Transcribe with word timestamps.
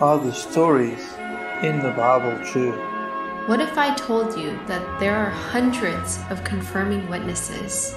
Are 0.00 0.18
the 0.18 0.32
stories 0.32 1.14
in 1.62 1.78
the 1.78 1.94
Bible 1.96 2.44
true? 2.44 2.72
What 3.46 3.60
if 3.60 3.78
I 3.78 3.94
told 3.94 4.36
you 4.36 4.58
that 4.66 4.98
there 4.98 5.14
are 5.14 5.30
hundreds 5.30 6.18
of 6.30 6.42
confirming 6.42 7.08
witnesses? 7.08 7.94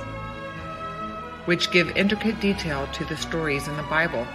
Which 1.45 1.71
give 1.71 1.89
intricate 1.97 2.39
detail 2.39 2.87
to 2.93 3.05
the 3.05 3.17
stories 3.17 3.67
in 3.67 3.75
the 3.77 3.83
Bible. 3.83 4.27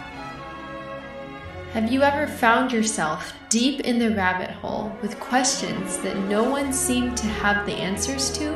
Have 1.72 1.93
you 1.93 2.03
ever 2.03 2.27
found 2.27 2.73
yourself 2.73 3.33
deep 3.48 3.79
in 3.83 4.01
the 4.01 4.11
rabbit 4.11 4.51
hole 4.51 4.99
with 5.01 5.21
questions 5.21 5.99
that 5.99 6.19
no 6.29 6.43
one 6.43 6.73
seemed 6.73 7.17
to 7.19 7.27
have 7.27 7.65
the 7.65 7.75
answers 7.75 8.37
to? 8.39 8.51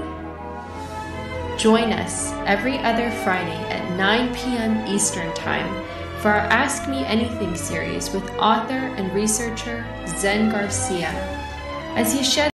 Join 1.57 1.93
us 1.93 2.33
every 2.45 2.79
other 2.79 3.13
Friday 3.23 3.63
at 3.71 3.97
9 3.97 4.35
p.m. 4.35 4.85
Eastern 4.89 5.33
Time 5.35 5.87
for 6.21 6.31
our 6.31 6.47
Ask 6.49 6.89
Me 6.89 7.05
Anything 7.05 7.55
series 7.57 8.11
with 8.11 8.29
author 8.39 8.75
and 8.75 9.13
researcher 9.15 9.85
Zen 10.07 10.51
Garcia. 10.51 11.11
As 11.97 12.13
he 12.13 12.23
sheds 12.23 12.53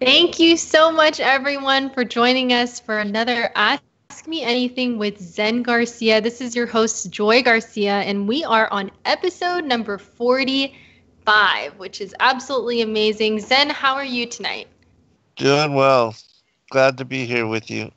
Thank 0.00 0.38
you 0.38 0.56
so 0.56 0.92
much, 0.92 1.18
everyone, 1.18 1.90
for 1.90 2.04
joining 2.04 2.52
us 2.52 2.78
for 2.78 2.98
another 2.98 3.50
Ask 3.56 3.82
Me 4.26 4.42
Anything 4.42 4.98
with 4.98 5.20
Zen 5.20 5.62
Garcia. 5.62 6.20
This 6.20 6.40
is 6.40 6.56
your 6.56 6.66
host, 6.66 7.10
Joy 7.10 7.42
Garcia, 7.42 8.00
and 8.00 8.26
we 8.26 8.44
are 8.44 8.68
on 8.72 8.90
episode 9.04 9.64
number 9.64 9.98
45, 9.98 11.78
which 11.78 12.00
is 12.00 12.14
absolutely 12.18 12.80
amazing. 12.80 13.40
Zen, 13.40 13.70
how 13.70 13.94
are 13.94 14.04
you 14.04 14.26
tonight? 14.26 14.68
Doing 15.36 15.74
well. 15.74 16.16
Glad 16.70 16.98
to 16.98 17.04
be 17.04 17.26
here 17.26 17.46
with 17.46 17.70
you. 17.70 17.90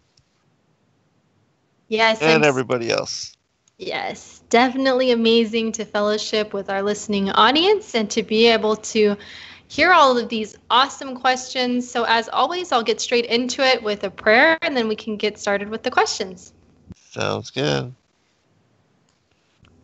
Yes. 1.87 2.21
And 2.21 2.43
I'm, 2.43 2.47
everybody 2.47 2.91
else. 2.91 3.35
Yes, 3.77 4.43
definitely 4.49 5.09
amazing 5.09 5.71
to 5.73 5.85
fellowship 5.85 6.53
with 6.53 6.69
our 6.69 6.83
listening 6.83 7.31
audience 7.31 7.95
and 7.95 8.09
to 8.11 8.21
be 8.21 8.45
able 8.47 8.75
to 8.75 9.17
hear 9.71 9.93
all 9.93 10.17
of 10.17 10.27
these 10.27 10.57
awesome 10.69 11.15
questions. 11.15 11.89
So, 11.89 12.03
as 12.03 12.27
always, 12.27 12.73
I'll 12.73 12.83
get 12.83 12.99
straight 12.99 13.25
into 13.27 13.65
it 13.65 13.81
with 13.81 14.03
a 14.03 14.09
prayer 14.09 14.57
and 14.61 14.75
then 14.75 14.89
we 14.89 14.97
can 14.97 15.15
get 15.15 15.39
started 15.39 15.69
with 15.69 15.81
the 15.81 15.89
questions. 15.89 16.51
Sounds 16.93 17.51
good. 17.51 17.93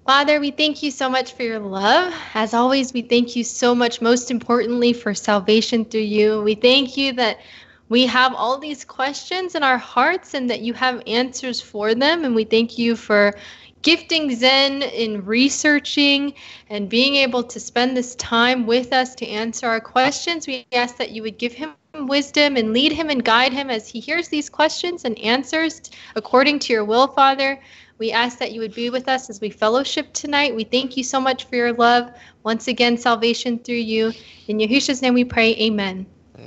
Father, 0.06 0.42
we 0.42 0.52
thank 0.52 0.84
you 0.84 0.92
so 0.92 1.10
much 1.10 1.34
for 1.34 1.44
your 1.44 1.60
love. 1.60 2.14
As 2.34 2.54
always, 2.54 2.92
we 2.92 3.02
thank 3.02 3.38
you 3.38 3.46
so 3.46 3.74
much, 3.74 4.02
most 4.02 4.30
importantly, 4.30 4.92
for 4.92 5.14
salvation 5.14 5.86
through 5.86 6.02
you. 6.02 6.42
We 6.42 6.56
thank 6.56 6.98
you 6.98 7.14
that 7.14 7.40
we 7.88 8.06
have 8.08 8.34
all 8.34 8.58
these 8.58 8.84
questions 8.84 9.56
in 9.56 9.64
our 9.64 9.78
hearts 9.78 10.34
and 10.34 10.50
that 10.50 10.60
you 10.60 10.74
have 10.74 11.02
answers 11.08 11.62
for 11.62 11.96
them. 11.96 12.26
And 12.26 12.36
we 12.36 12.44
thank 12.44 12.78
you 12.78 12.98
for 12.98 13.34
gifting 13.82 14.34
Zen 14.36 14.82
in 14.82 15.26
researching 15.26 16.34
and 16.70 16.90
being 16.90 17.16
able 17.16 17.44
to 17.44 17.60
spend 17.60 17.96
this 17.96 18.16
time 18.16 18.66
with 18.66 18.94
us 18.94 19.16
to 19.16 19.28
answer 19.28 19.68
our 19.68 19.80
questions. 19.80 20.48
We 20.48 20.66
ask 20.72 20.98
that 20.98 21.12
you 21.12 21.22
would 21.24 21.38
give 21.38 21.54
him 21.54 21.74
wisdom 21.94 22.58
and 22.58 22.74
lead 22.74 22.92
him 22.92 23.10
and 23.10 23.24
guide 23.24 23.54
him 23.54 23.70
as 23.70 23.88
he 23.88 24.00
hears 24.00 24.28
these 24.28 24.50
questions 24.50 25.06
and 25.06 25.18
answers 25.20 25.82
according 26.16 26.60
to 26.60 26.74
your 26.74 26.86
will, 26.86 27.08
Father. 27.08 27.60
We 27.98 28.12
ask 28.12 28.38
that 28.38 28.52
you 28.52 28.62
would 28.62 28.76
be 28.76 28.90
with 28.90 29.08
us 29.08 29.30
as 29.30 29.42
we 29.42 29.50
fellowship 29.50 30.14
tonight. 30.14 30.56
We 30.56 30.64
thank 30.64 30.98
you 30.98 31.04
so 31.04 31.20
much 31.20 31.46
for 31.46 31.56
your 31.56 31.74
love. 31.74 32.12
Once 32.44 32.68
again, 32.68 32.98
salvation 32.98 33.58
through 33.58 33.76
you. 33.76 34.14
In 34.48 34.60
Yahushua's 34.60 35.02
name 35.02 35.16
we 35.16 35.26
pray. 35.26 35.56
Amen. 35.56 36.06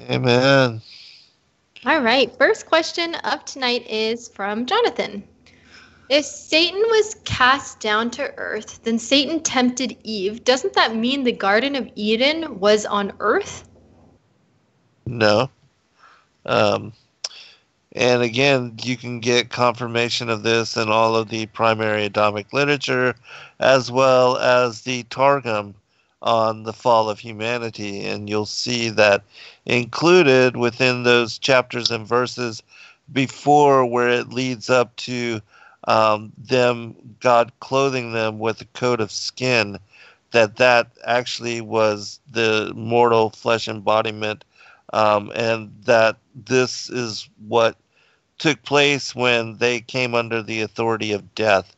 Amen. 0.08 0.80
All 1.86 2.00
right. 2.00 2.36
First 2.38 2.66
question 2.66 3.16
of 3.16 3.44
tonight 3.44 3.84
is 3.88 4.28
from 4.28 4.66
Jonathan. 4.66 5.24
If 6.10 6.24
Satan 6.24 6.80
was 6.80 7.14
cast 7.24 7.78
down 7.78 8.10
to 8.10 8.34
earth, 8.36 8.80
then 8.82 8.98
Satan 8.98 9.44
tempted 9.44 9.96
Eve. 10.02 10.42
Doesn't 10.42 10.74
that 10.74 10.96
mean 10.96 11.22
the 11.22 11.30
Garden 11.30 11.76
of 11.76 11.88
Eden 11.94 12.58
was 12.58 12.84
on 12.84 13.12
earth? 13.20 13.68
No. 15.06 15.48
Um, 16.44 16.92
and 17.92 18.22
again, 18.22 18.76
you 18.82 18.96
can 18.96 19.20
get 19.20 19.50
confirmation 19.50 20.28
of 20.28 20.42
this 20.42 20.76
in 20.76 20.88
all 20.88 21.14
of 21.14 21.28
the 21.28 21.46
primary 21.46 22.06
Adamic 22.06 22.52
literature, 22.52 23.14
as 23.60 23.88
well 23.88 24.36
as 24.36 24.80
the 24.80 25.04
Targum 25.04 25.76
on 26.22 26.64
the 26.64 26.72
fall 26.72 27.08
of 27.08 27.20
humanity. 27.20 28.04
And 28.04 28.28
you'll 28.28 28.46
see 28.46 28.88
that 28.90 29.22
included 29.64 30.56
within 30.56 31.04
those 31.04 31.38
chapters 31.38 31.92
and 31.92 32.04
verses 32.04 32.64
before 33.12 33.86
where 33.86 34.08
it 34.08 34.30
leads 34.30 34.68
up 34.68 34.96
to 34.96 35.40
um, 35.84 36.32
them 36.38 36.94
God 37.20 37.52
clothing 37.60 38.12
them 38.12 38.38
with 38.38 38.60
a 38.60 38.66
coat 38.66 39.00
of 39.00 39.10
skin, 39.10 39.78
that 40.32 40.56
that 40.56 40.88
actually 41.04 41.60
was 41.60 42.20
the 42.30 42.72
mortal 42.74 43.30
flesh 43.30 43.68
embodiment, 43.68 44.44
um, 44.92 45.32
and 45.34 45.72
that 45.84 46.16
this 46.34 46.90
is 46.90 47.28
what 47.48 47.76
took 48.38 48.62
place 48.62 49.14
when 49.14 49.56
they 49.58 49.80
came 49.80 50.14
under 50.14 50.42
the 50.42 50.62
authority 50.62 51.12
of 51.12 51.34
death. 51.34 51.76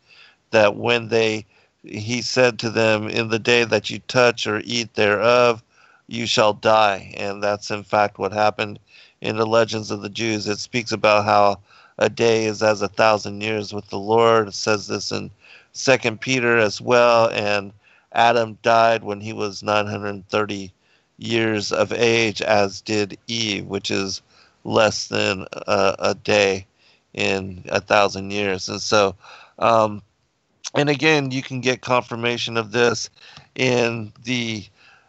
That 0.51 0.77
when 0.77 1.09
they 1.09 1.47
he 1.85 2.23
said 2.23 2.59
to 2.61 2.71
them, 2.71 3.09
In 3.09 3.29
the 3.29 3.39
day 3.39 3.65
that 3.65 3.91
you 3.91 3.99
touch 4.01 4.47
or 4.47 4.61
eat 4.65 4.95
thereof, 4.95 5.63
you 6.09 6.27
shall 6.27 6.53
die. 6.53 7.15
And 7.17 7.43
that's 7.43 7.71
in 7.71 7.83
fact 7.85 8.19
what 8.19 8.33
happened 8.33 8.79
in 9.21 9.37
the 9.37 9.47
legends 9.47 9.91
of 9.91 10.03
the 10.03 10.09
Jews. 10.09 10.47
It 10.49 10.59
speaks 10.59 10.93
about 10.93 11.25
how 11.25 11.61
a 11.99 12.09
day 12.09 12.45
is 12.47 12.63
as 12.63 12.83
a 12.83 12.89
thousand 12.89 13.41
years 13.41 13.73
with 13.73 13.89
the 13.89 13.99
Lord. 13.99 14.49
It 14.49 14.55
says 14.55 14.87
this 14.87 15.13
in 15.13 15.31
Second 15.73 16.21
Peter 16.21 16.59
as 16.59 16.81
well. 16.81 17.29
And 17.31 17.73
Adam 18.13 18.59
died 18.63 19.05
when 19.05 19.21
he 19.21 19.33
was 19.33 19.63
930 19.63 20.73
years 21.19 21.73
of 21.73 21.93
age, 21.93 22.43
as 22.43 22.81
did 22.81 23.19
Eve, 23.27 23.67
which 23.67 23.91
is 23.91 24.23
less 24.65 25.09
than 25.09 25.47
a, 25.53 25.97
a 25.99 26.15
day 26.15 26.67
in 27.15 27.65
a 27.69 27.81
thousand 27.81 28.31
years. 28.31 28.69
And 28.69 28.81
so, 28.81 29.15
um, 29.59 30.03
and 30.75 30.89
again, 30.89 31.31
you 31.31 31.43
can 31.43 31.61
get 31.61 31.83
confirmation 31.83 32.57
of 32.57 32.73
this 32.73 33.11
in 33.55 34.13
the 34.25 34.65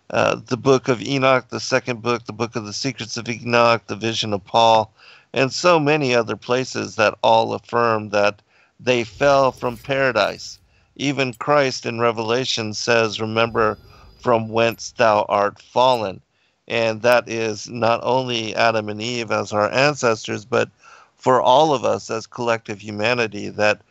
uh, 0.10 0.40
the 0.48 0.58
book 0.58 0.90
of 0.90 1.02
Enoch, 1.02 1.48
the 1.50 1.60
second 1.60 2.02
book, 2.04 2.26
the 2.26 2.34
book 2.34 2.56
of 2.56 2.66
the 2.66 2.74
secrets 2.74 3.18
of 3.18 3.28
Enoch, 3.28 3.82
the 3.88 3.96
vision 3.96 4.34
of 4.34 4.44
Paul, 4.44 4.94
and 5.34 5.52
so 5.52 5.80
many 5.80 6.14
other 6.14 6.36
places 6.36 6.96
that 6.96 7.18
all 7.24 7.54
affirm 7.54 8.10
that 8.10 8.42
they 8.80 9.04
fell 9.04 9.52
from 9.52 9.78
paradise. 9.78 10.60
Even 10.96 11.34
Christ 11.34 11.86
in 11.88 12.00
Revelation 12.00 12.74
says, 12.74 13.20
Remember 13.20 13.80
from 14.20 14.50
whence 14.50 14.94
thou 14.96 15.26
art 15.28 15.60
fallen. 15.60 16.22
And 16.68 17.02
that 17.02 17.28
is 17.28 17.68
not 17.68 18.00
only 18.04 18.56
Adam 18.56 18.90
and 18.90 19.02
Eve 19.02 19.32
as 19.32 19.52
our 19.52 19.72
ancestors, 19.72 20.46
but 20.46 20.70
for 21.18 21.42
all 21.42 21.74
of 21.74 21.84
us 21.84 22.10
as 22.12 22.28
collective 22.28 22.80
humanity, 22.80 23.50
that 23.50 23.82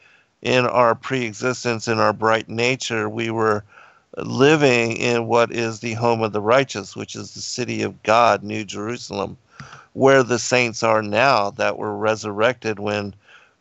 in 0.42 0.64
our 0.66 0.94
pre 0.94 1.24
existence, 1.24 1.88
in 1.88 1.98
our 1.98 2.12
bright 2.12 2.48
nature, 2.48 3.08
we 3.08 3.30
were 3.30 3.64
living 4.16 4.96
in 4.96 5.26
what 5.26 5.50
is 5.50 5.80
the 5.80 5.94
home 5.94 6.22
of 6.22 6.32
the 6.32 6.40
righteous, 6.40 6.94
which 6.94 7.16
is 7.16 7.34
the 7.34 7.40
city 7.40 7.82
of 7.82 8.02
God, 8.04 8.42
New 8.42 8.64
Jerusalem 8.64 9.36
where 9.92 10.22
the 10.22 10.38
saints 10.38 10.82
are 10.82 11.02
now 11.02 11.50
that 11.50 11.76
were 11.76 11.96
resurrected 11.96 12.78
when 12.78 13.14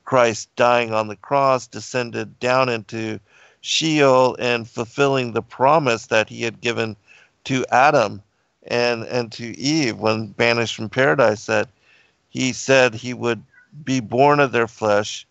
Christ 0.06 0.50
dying 0.56 0.94
on 0.94 1.08
the 1.08 1.16
cross 1.16 1.68
descended 1.68 2.40
down 2.40 2.70
into 2.70 3.20
Sheol 3.62 4.36
and 4.40 4.68
fulfilling 4.68 5.34
the 5.34 5.42
promise 5.42 6.08
that 6.08 6.30
he 6.30 6.44
had 6.44 6.62
given 6.62 6.96
to 7.46 7.66
Adam 7.72 8.22
and 8.68 9.04
and 9.06 9.32
to 9.34 9.58
Eve 9.58 9.98
when 9.98 10.28
banished 10.28 10.76
from 10.76 10.90
paradise 10.90 11.46
that 11.46 11.70
he 12.30 12.54
said 12.54 12.94
he 12.94 13.14
would 13.14 13.44
be 13.84 14.00
born 14.00 14.40
of 14.40 14.52
their 14.52 14.68
flesh 14.68 15.26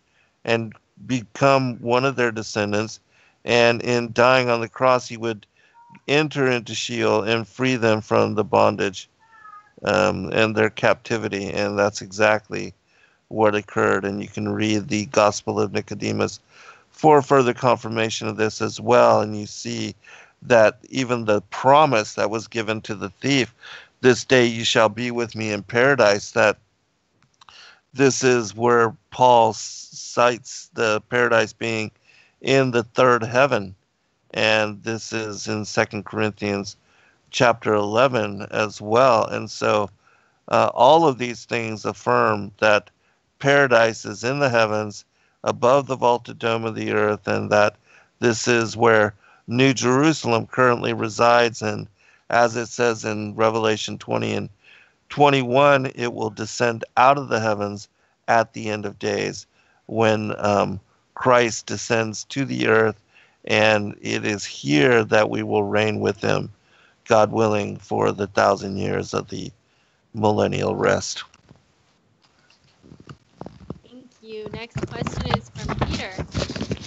and 0.45 0.75
become 1.07 1.77
one 1.81 2.05
of 2.05 2.17
their 2.17 2.33
descendants. 2.33 3.01
And 3.45 3.83
in 3.83 4.13
dying 4.13 4.51
on 4.51 4.61
the 4.61 4.69
cross 4.69 5.09
he 5.09 5.17
would 5.17 5.47
enter 6.07 6.47
into 6.47 6.75
Sheol 6.75 7.23
and 7.23 7.47
free 7.47 7.77
them 7.77 8.01
from 8.01 8.35
the 8.35 8.45
bondage 8.45 9.09
um, 9.85 10.31
and 10.33 10.55
their 10.55 10.71
captivity. 10.71 11.49
And 11.49 11.79
that's 11.79 12.03
exactly 12.03 12.75
what 13.29 13.55
occurred. 13.55 14.05
And 14.05 14.21
you 14.21 14.29
can 14.29 14.49
read 14.49 14.89
the 14.89 15.07
Gospel 15.07 15.61
of 15.61 15.73
Nicodemus 15.73 16.41
for 16.91 17.23
further 17.23 17.55
confirmation 17.55 18.29
of 18.29 18.37
this 18.37 18.61
as 18.61 18.81
well. 18.81 19.21
And 19.21 19.39
you 19.39 19.47
see 19.47 19.95
that 20.43 20.79
even 20.89 21.25
the 21.25 21.41
promise 21.43 22.15
that 22.15 22.31
was 22.31 22.49
given 22.49 22.81
to 22.83 22.95
the 22.95 23.11
thief, 23.21 23.55
this 24.01 24.25
day 24.25 24.47
you 24.47 24.65
shall 24.65 24.89
be 24.89 25.11
with 25.11 25.35
me 25.35 25.51
in 25.51 25.63
paradise, 25.63 26.33
that 26.33 26.59
this 27.93 28.23
is 28.23 28.55
where 28.55 28.95
Paul 29.11 29.53
cites 29.53 30.71
the 30.75 31.01
paradise 31.09 31.53
being 31.53 31.91
in 32.41 32.71
the 32.71 32.83
third 32.83 33.23
heaven. 33.23 33.75
And 34.33 34.83
this 34.83 35.13
is 35.13 35.49
in 35.49 35.65
Second 35.65 36.05
Corinthians 36.05 36.77
chapter 37.31 37.75
11 37.75 38.47
as 38.51 38.81
well. 38.81 39.25
And 39.27 39.51
so 39.51 39.91
uh, 40.49 40.71
all 40.75 41.07
of 41.07 41.19
these 41.19 41.45
things 41.45 41.85
affirm 41.85 42.53
that 42.59 42.91
paradise 43.39 44.05
is 44.05 44.25
in 44.25 44.39
the 44.39 44.51
heavens 44.51 45.05
above 45.45 45.87
the 45.87 45.97
vaulted 45.97 46.39
dome 46.39 46.65
of 46.65 46.75
the 46.75 46.93
earth, 46.93 47.27
and 47.27 47.51
that 47.51 47.77
this 48.19 48.47
is 48.47 48.77
where 48.77 49.15
New 49.47 49.73
Jerusalem 49.73 50.47
currently 50.47 50.93
resides. 50.93 51.63
And 51.63 51.89
as 52.29 52.57
it 52.57 52.67
says 52.67 53.05
in 53.05 53.35
Revelation 53.35 53.99
20 53.99 54.35
and 54.35 54.49
21, 55.09 55.93
it 55.95 56.13
will 56.13 56.31
descend 56.31 56.85
out 56.97 57.19
of 57.19 57.29
the 57.29 57.41
heavens 57.41 57.89
at 58.29 58.53
the 58.53 58.69
end 58.69 58.87
of 58.87 58.99
days 58.99 59.47
when 59.87 60.35
um, 60.39 60.79
Christ 61.15 61.67
descends 61.67 62.25
to 62.25 62.45
the 62.45 62.69
earth. 62.69 63.01
And 63.47 63.97
it 64.01 64.25
is 64.25 64.45
here 64.45 65.03
that 65.05 65.31
we 65.31 65.43
will 65.43 65.65
reign 65.65 66.01
with 66.01 66.21
him, 66.21 66.53
God 67.11 67.33
willing, 67.33 67.77
for 67.77 68.13
the 68.13 68.29
thousand 68.29 68.77
years 68.77 69.15
of 69.15 69.29
the 69.31 69.51
millennial 70.15 70.77
rest. 70.77 71.25
Thank 73.83 74.11
you. 74.23 74.49
Next 74.53 74.77
question 74.87 75.27
is 75.37 75.51
from 75.51 75.77
Peter. 75.89 76.13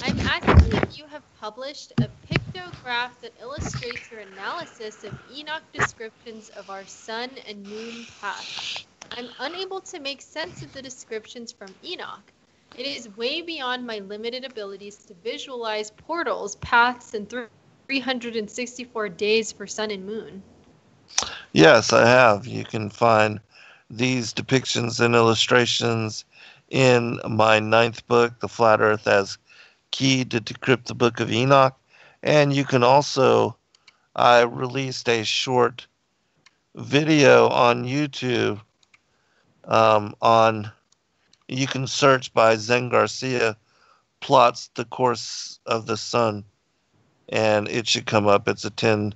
I'm 0.05 0.19
asking 0.21 0.77
if 0.77 0.97
you 0.97 1.07
have 1.07 1.23
published 1.41 1.91
a 1.99 2.09
pictograph 2.31 3.19
that 3.21 3.33
illustrates 3.41 4.09
your 4.09 4.21
analysis 4.21 5.03
of 5.03 5.13
Enoch 5.29 5.63
descriptions 5.73 6.49
of 6.51 6.69
our 6.69 6.85
sun 6.85 7.29
and 7.45 7.67
moon 7.67 8.05
paths. 8.21 8.85
I'm 9.11 9.27
unable 9.39 9.81
to 9.81 9.99
make 9.99 10.21
sense 10.21 10.63
of 10.63 10.71
the 10.73 10.81
descriptions 10.81 11.51
from 11.51 11.75
Enoch. 11.83 12.31
It 12.77 12.85
is 12.87 13.09
way 13.17 13.41
beyond 13.41 13.85
my 13.85 13.99
limited 13.99 14.45
abilities 14.45 14.95
to 15.07 15.13
visualize 15.15 15.91
portals, 15.91 16.55
paths, 16.55 17.13
and 17.13 17.27
364 18.01 19.09
days 19.09 19.51
for 19.51 19.67
sun 19.67 19.91
and 19.91 20.03
moon. 20.03 20.41
Yes, 21.51 21.93
I 21.93 22.07
have. 22.07 22.47
You 22.47 22.63
can 22.63 22.89
find 22.89 23.39
these 23.87 24.33
depictions 24.33 24.99
and 24.99 25.13
illustrations 25.13 26.25
in 26.69 27.19
my 27.29 27.59
ninth 27.59 28.07
book, 28.07 28.39
The 28.39 28.47
Flat 28.47 28.81
Earth 28.81 29.05
as 29.05 29.37
Key 29.91 30.25
to 30.25 30.41
Decrypt 30.41 30.85
the 30.85 30.95
Book 30.95 31.19
of 31.19 31.31
Enoch. 31.31 31.77
And 32.23 32.51
you 32.51 32.65
can 32.65 32.83
also, 32.83 33.55
I 34.15 34.41
released 34.41 35.07
a 35.07 35.23
short 35.23 35.85
video 36.73 37.47
on 37.49 37.85
YouTube 37.85 38.59
um, 39.65 40.15
on, 40.19 40.71
you 41.47 41.67
can 41.67 41.85
search 41.85 42.33
by 42.33 42.55
Zen 42.55 42.89
Garcia, 42.89 43.55
plots 44.19 44.71
the 44.73 44.85
course 44.85 45.59
of 45.67 45.85
the 45.85 45.97
sun, 45.97 46.43
and 47.29 47.67
it 47.69 47.87
should 47.87 48.05
come 48.05 48.27
up. 48.27 48.47
It's 48.47 48.65
a 48.65 48.69
10 48.69 49.13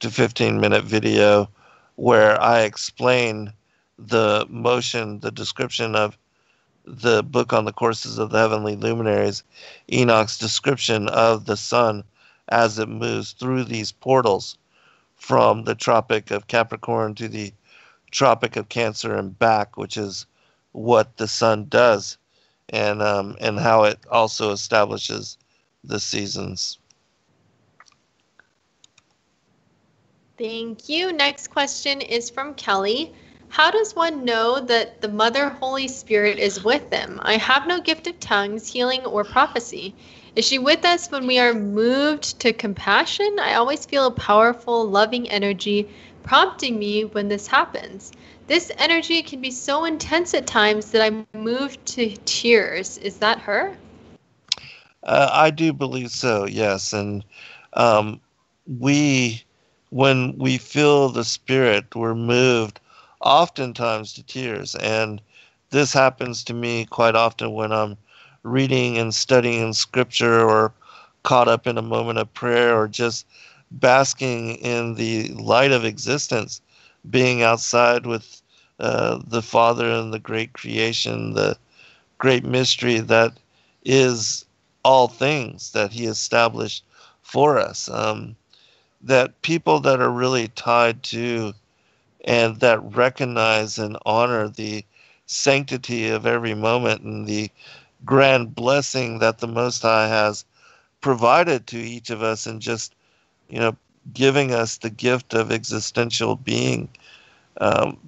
to 0.00 0.10
15 0.10 0.60
minute 0.60 0.84
video 0.84 1.48
where 1.96 2.40
I 2.40 2.60
explain 2.60 3.52
the 3.98 4.46
motion, 4.48 5.20
the 5.20 5.30
description 5.30 5.94
of 5.94 6.18
the 6.84 7.22
book 7.22 7.52
on 7.52 7.64
the 7.64 7.72
courses 7.72 8.18
of 8.18 8.30
the 8.30 8.38
heavenly 8.38 8.76
luminaries, 8.76 9.42
Enoch's 9.90 10.38
description 10.38 11.08
of 11.08 11.46
the 11.46 11.56
sun 11.56 12.04
as 12.48 12.78
it 12.78 12.88
moves 12.88 13.32
through 13.32 13.64
these 13.64 13.92
portals 13.92 14.58
from 15.16 15.64
the 15.64 15.74
Tropic 15.74 16.30
of 16.30 16.46
Capricorn 16.46 17.14
to 17.14 17.28
the 17.28 17.52
Tropic 18.10 18.56
of 18.56 18.68
Cancer 18.68 19.16
and 19.16 19.38
back, 19.38 19.76
which 19.76 19.96
is 19.96 20.26
what 20.72 21.16
the 21.16 21.28
sun 21.28 21.66
does, 21.68 22.18
and 22.68 23.00
um, 23.00 23.36
and 23.40 23.58
how 23.58 23.84
it 23.84 23.98
also 24.10 24.50
establishes 24.50 25.38
the 25.82 26.00
seasons. 26.00 26.78
Thank 30.36 30.88
you. 30.88 31.12
Next 31.12 31.48
question 31.48 32.00
is 32.00 32.28
from 32.28 32.54
Kelly. 32.54 33.14
How 33.48 33.70
does 33.70 33.94
one 33.94 34.24
know 34.24 34.58
that 34.58 35.00
the 35.00 35.08
Mother 35.08 35.48
Holy 35.48 35.86
Spirit 35.86 36.40
is 36.40 36.64
with 36.64 36.90
them? 36.90 37.20
I 37.22 37.36
have 37.36 37.68
no 37.68 37.80
gift 37.80 38.08
of 38.08 38.18
tongues, 38.18 38.66
healing, 38.66 39.04
or 39.06 39.22
prophecy. 39.22 39.94
Is 40.34 40.44
she 40.44 40.58
with 40.58 40.84
us 40.84 41.08
when 41.12 41.28
we 41.28 41.38
are 41.38 41.54
moved 41.54 42.40
to 42.40 42.52
compassion? 42.52 43.36
I 43.40 43.54
always 43.54 43.86
feel 43.86 44.06
a 44.06 44.10
powerful, 44.10 44.84
loving 44.84 45.30
energy 45.30 45.88
prompting 46.24 46.80
me 46.80 47.04
when 47.04 47.28
this 47.28 47.46
happens. 47.46 48.10
This 48.48 48.72
energy 48.78 49.22
can 49.22 49.40
be 49.40 49.52
so 49.52 49.84
intense 49.84 50.34
at 50.34 50.48
times 50.48 50.90
that 50.90 51.02
I'm 51.02 51.24
moved 51.32 51.86
to 51.94 52.16
tears. 52.24 52.98
Is 52.98 53.18
that 53.18 53.38
her? 53.38 53.76
Uh, 55.04 55.28
I 55.30 55.50
do 55.50 55.72
believe 55.72 56.10
so, 56.10 56.46
yes. 56.46 56.92
And 56.92 57.24
um, 57.74 58.20
we, 58.66 59.43
when 59.94 60.36
we 60.36 60.58
feel 60.58 61.08
the 61.08 61.22
Spirit, 61.22 61.94
we're 61.94 62.16
moved 62.16 62.80
oftentimes 63.20 64.12
to 64.12 64.24
tears. 64.24 64.74
And 64.74 65.22
this 65.70 65.92
happens 65.92 66.42
to 66.44 66.52
me 66.52 66.84
quite 66.86 67.14
often 67.14 67.52
when 67.52 67.70
I'm 67.70 67.96
reading 68.42 68.98
and 68.98 69.14
studying 69.14 69.72
scripture 69.72 70.40
or 70.40 70.72
caught 71.22 71.46
up 71.46 71.68
in 71.68 71.78
a 71.78 71.82
moment 71.82 72.18
of 72.18 72.34
prayer 72.34 72.76
or 72.76 72.88
just 72.88 73.24
basking 73.70 74.56
in 74.56 74.96
the 74.96 75.28
light 75.34 75.70
of 75.70 75.84
existence, 75.84 76.60
being 77.08 77.42
outside 77.42 78.04
with 78.04 78.42
uh, 78.80 79.20
the 79.24 79.42
Father 79.42 79.88
and 79.88 80.12
the 80.12 80.18
great 80.18 80.54
creation, 80.54 81.34
the 81.34 81.56
great 82.18 82.42
mystery 82.44 82.98
that 82.98 83.32
is 83.84 84.44
all 84.84 85.06
things 85.06 85.70
that 85.70 85.92
He 85.92 86.06
established 86.06 86.82
for 87.22 87.60
us. 87.60 87.88
Um, 87.88 88.34
that 89.04 89.42
people 89.42 89.80
that 89.80 90.00
are 90.00 90.10
really 90.10 90.48
tied 90.48 91.02
to 91.02 91.52
and 92.24 92.58
that 92.60 92.82
recognize 92.94 93.78
and 93.78 93.98
honor 94.06 94.48
the 94.48 94.84
sanctity 95.26 96.08
of 96.08 96.26
every 96.26 96.54
moment 96.54 97.02
and 97.02 97.26
the 97.26 97.50
grand 98.04 98.54
blessing 98.54 99.18
that 99.18 99.38
the 99.38 99.46
Most 99.46 99.82
High 99.82 100.08
has 100.08 100.44
provided 101.00 101.66
to 101.66 101.78
each 101.78 102.10
of 102.10 102.22
us 102.22 102.46
and 102.46 102.60
just, 102.60 102.94
you 103.48 103.58
know, 103.58 103.76
giving 104.12 104.52
us 104.52 104.78
the 104.78 104.90
gift 104.90 105.34
of 105.34 105.52
existential 105.52 106.36
being. 106.36 106.88
Um, 107.60 107.98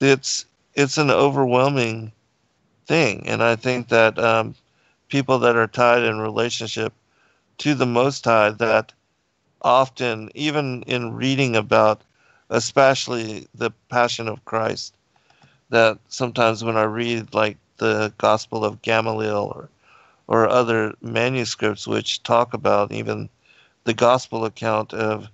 it's 0.00 0.44
it's 0.74 0.98
an 0.98 1.10
overwhelming 1.10 2.12
thing, 2.86 3.26
and 3.26 3.42
I 3.42 3.56
think 3.56 3.88
that 3.88 4.18
um, 4.18 4.54
people 5.08 5.38
that 5.38 5.56
are 5.56 5.66
tied 5.66 6.02
in 6.02 6.18
relationship 6.18 6.92
to 7.58 7.74
the 7.74 7.86
Most 7.86 8.24
High 8.26 8.50
that 8.50 8.92
often, 9.62 10.30
even 10.34 10.82
in 10.86 11.14
reading 11.14 11.56
about 11.56 12.02
especially 12.50 13.46
the 13.54 13.70
Passion 13.88 14.28
of 14.28 14.44
Christ. 14.44 14.94
That 15.70 15.98
sometimes 16.08 16.62
when 16.62 16.76
I 16.76 16.84
read 16.84 17.34
like 17.34 17.56
the 17.78 18.12
Gospel 18.18 18.64
of 18.64 18.82
Gamaliel 18.82 19.52
or 19.54 19.68
or 20.28 20.48
other 20.48 20.92
manuscripts 21.00 21.86
which 21.86 22.22
talk 22.22 22.52
about 22.52 22.90
even 22.90 23.28
the 23.84 23.94
gospel 23.94 24.44
account 24.44 24.92
of 24.92 25.28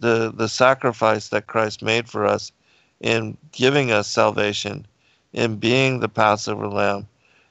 the 0.00 0.32
the 0.34 0.48
sacrifice 0.48 1.28
that 1.28 1.46
Christ 1.46 1.82
made 1.82 2.08
for 2.08 2.26
us 2.26 2.52
in 3.00 3.36
giving 3.52 3.90
us 3.90 4.08
salvation, 4.08 4.86
in 5.32 5.56
being 5.56 6.00
the 6.00 6.08
Passover 6.08 6.68
lamb, 6.68 7.06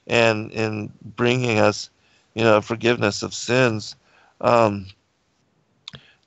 and 0.08 0.51
in 0.51 0.91
bringing 1.15 1.60
us, 1.60 1.89
you 2.34 2.44
know, 2.44 2.62
forgiveness 2.62 3.24
of 3.24 3.34
sins. 3.34 3.96
Um, 4.41 4.88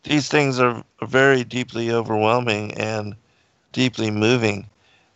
these 0.04 0.28
things 0.28 0.58
are 0.58 0.82
very 1.02 1.44
deeply 1.44 1.92
overwhelming 1.92 2.72
and 2.74 3.14
deeply 3.72 4.10
moving. 4.10 4.68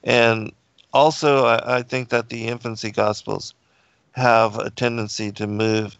And 0.04 0.52
also, 0.92 1.46
I, 1.46 1.78
I, 1.78 1.82
think 1.82 2.08
that 2.10 2.28
the 2.28 2.46
infancy 2.46 2.90
gospels 2.90 3.54
have 4.12 4.58
a 4.58 4.70
tendency 4.70 5.32
to 5.32 5.46
move 5.46 5.98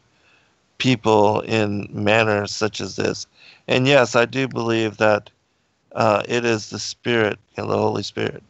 people 0.78 1.40
in 1.40 1.88
manners 1.90 2.52
such 2.52 2.80
as 2.80 2.96
this. 2.96 3.26
And 3.68 3.86
yes, 3.86 4.14
I 4.14 4.24
do 4.24 4.46
believe 4.46 4.98
that 4.98 5.30
uh, 5.92 6.22
it 6.28 6.44
is 6.44 6.70
the 6.70 6.78
Spirit 6.78 7.38
and 7.56 7.68
the 7.68 7.76
Holy 7.76 8.02
Spirit 8.02 8.42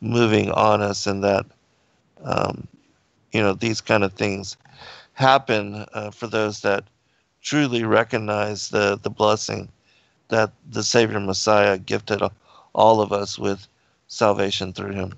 moving 0.00 0.50
on 0.50 0.82
us, 0.82 1.06
and 1.06 1.22
that 1.22 1.46
um, 2.22 2.66
you 3.32 3.40
know 3.40 3.54
these 3.54 3.80
kind 3.80 4.02
of 4.02 4.12
things 4.14 4.56
happen 5.12 5.86
uh, 5.92 6.10
for 6.10 6.26
those 6.26 6.60
that 6.62 6.84
truly 7.42 7.84
recognize 7.84 8.70
the 8.70 8.98
the 9.02 9.10
blessing 9.10 9.70
that 10.28 10.52
the 10.70 10.82
Savior 10.82 11.20
Messiah 11.20 11.78
gifted 11.78 12.22
all 12.74 13.00
of 13.00 13.12
us 13.12 13.38
with 13.38 13.66
salvation 14.08 14.72
through 14.72 14.92
him. 14.92 15.12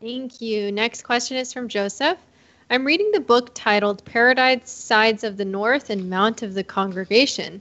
Thank 0.00 0.40
you. 0.40 0.70
Next 0.70 1.02
question 1.02 1.36
is 1.36 1.52
from 1.52 1.68
Joseph. 1.68 2.18
I'm 2.70 2.84
reading 2.84 3.10
the 3.12 3.20
book 3.20 3.50
titled 3.54 4.04
Paradise 4.04 4.70
Sides 4.70 5.24
of 5.24 5.36
the 5.36 5.44
North 5.44 5.90
and 5.90 6.10
Mount 6.10 6.42
of 6.42 6.54
the 6.54 6.62
Congregation. 6.62 7.60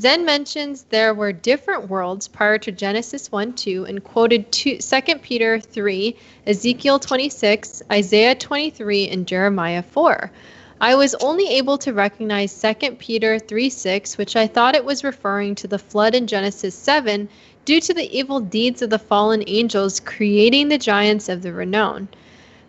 Zen 0.00 0.24
mentions 0.24 0.82
there 0.84 1.14
were 1.14 1.32
different 1.32 1.88
worlds 1.88 2.28
prior 2.28 2.58
to 2.58 2.70
Genesis 2.70 3.32
1 3.32 3.54
2 3.54 3.86
and 3.86 4.04
quoted 4.04 4.50
2, 4.52 4.78
2 4.78 5.00
Peter 5.22 5.58
3, 5.58 6.16
Ezekiel 6.46 6.98
26, 6.98 7.82
Isaiah 7.90 8.34
23, 8.34 9.08
and 9.08 9.26
Jeremiah 9.26 9.82
4. 9.82 10.30
I 10.80 10.94
was 10.94 11.16
only 11.16 11.48
able 11.48 11.76
to 11.78 11.92
recognize 11.92 12.60
2 12.60 12.92
Peter 12.92 13.40
3 13.40 13.68
6, 13.68 14.16
which 14.16 14.36
I 14.36 14.46
thought 14.46 14.76
it 14.76 14.84
was 14.84 15.02
referring 15.02 15.56
to 15.56 15.66
the 15.66 15.78
flood 15.78 16.14
in 16.14 16.28
Genesis 16.28 16.76
7 16.76 17.28
due 17.64 17.80
to 17.80 17.92
the 17.92 18.16
evil 18.16 18.38
deeds 18.38 18.80
of 18.80 18.90
the 18.90 18.98
fallen 18.98 19.42
angels 19.48 19.98
creating 19.98 20.68
the 20.68 20.78
giants 20.78 21.28
of 21.28 21.42
the 21.42 21.52
renown. 21.52 22.06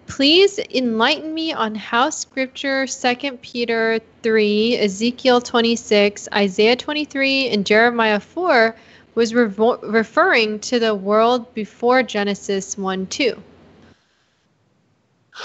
Please 0.07 0.59
enlighten 0.73 1.35
me 1.35 1.53
on 1.53 1.75
how 1.75 2.09
scripture 2.09 2.87
2 2.87 3.37
Peter 3.43 3.99
3, 4.23 4.77
Ezekiel 4.77 5.39
26, 5.39 6.27
Isaiah 6.33 6.75
23, 6.75 7.49
and 7.49 7.63
Jeremiah 7.63 8.19
4 8.19 8.75
was 9.13 9.33
revo- 9.33 9.79
referring 9.83 10.59
to 10.61 10.79
the 10.79 10.95
world 10.95 11.53
before 11.53 12.01
Genesis 12.01 12.75
1 12.75 13.05
2. 13.05 13.39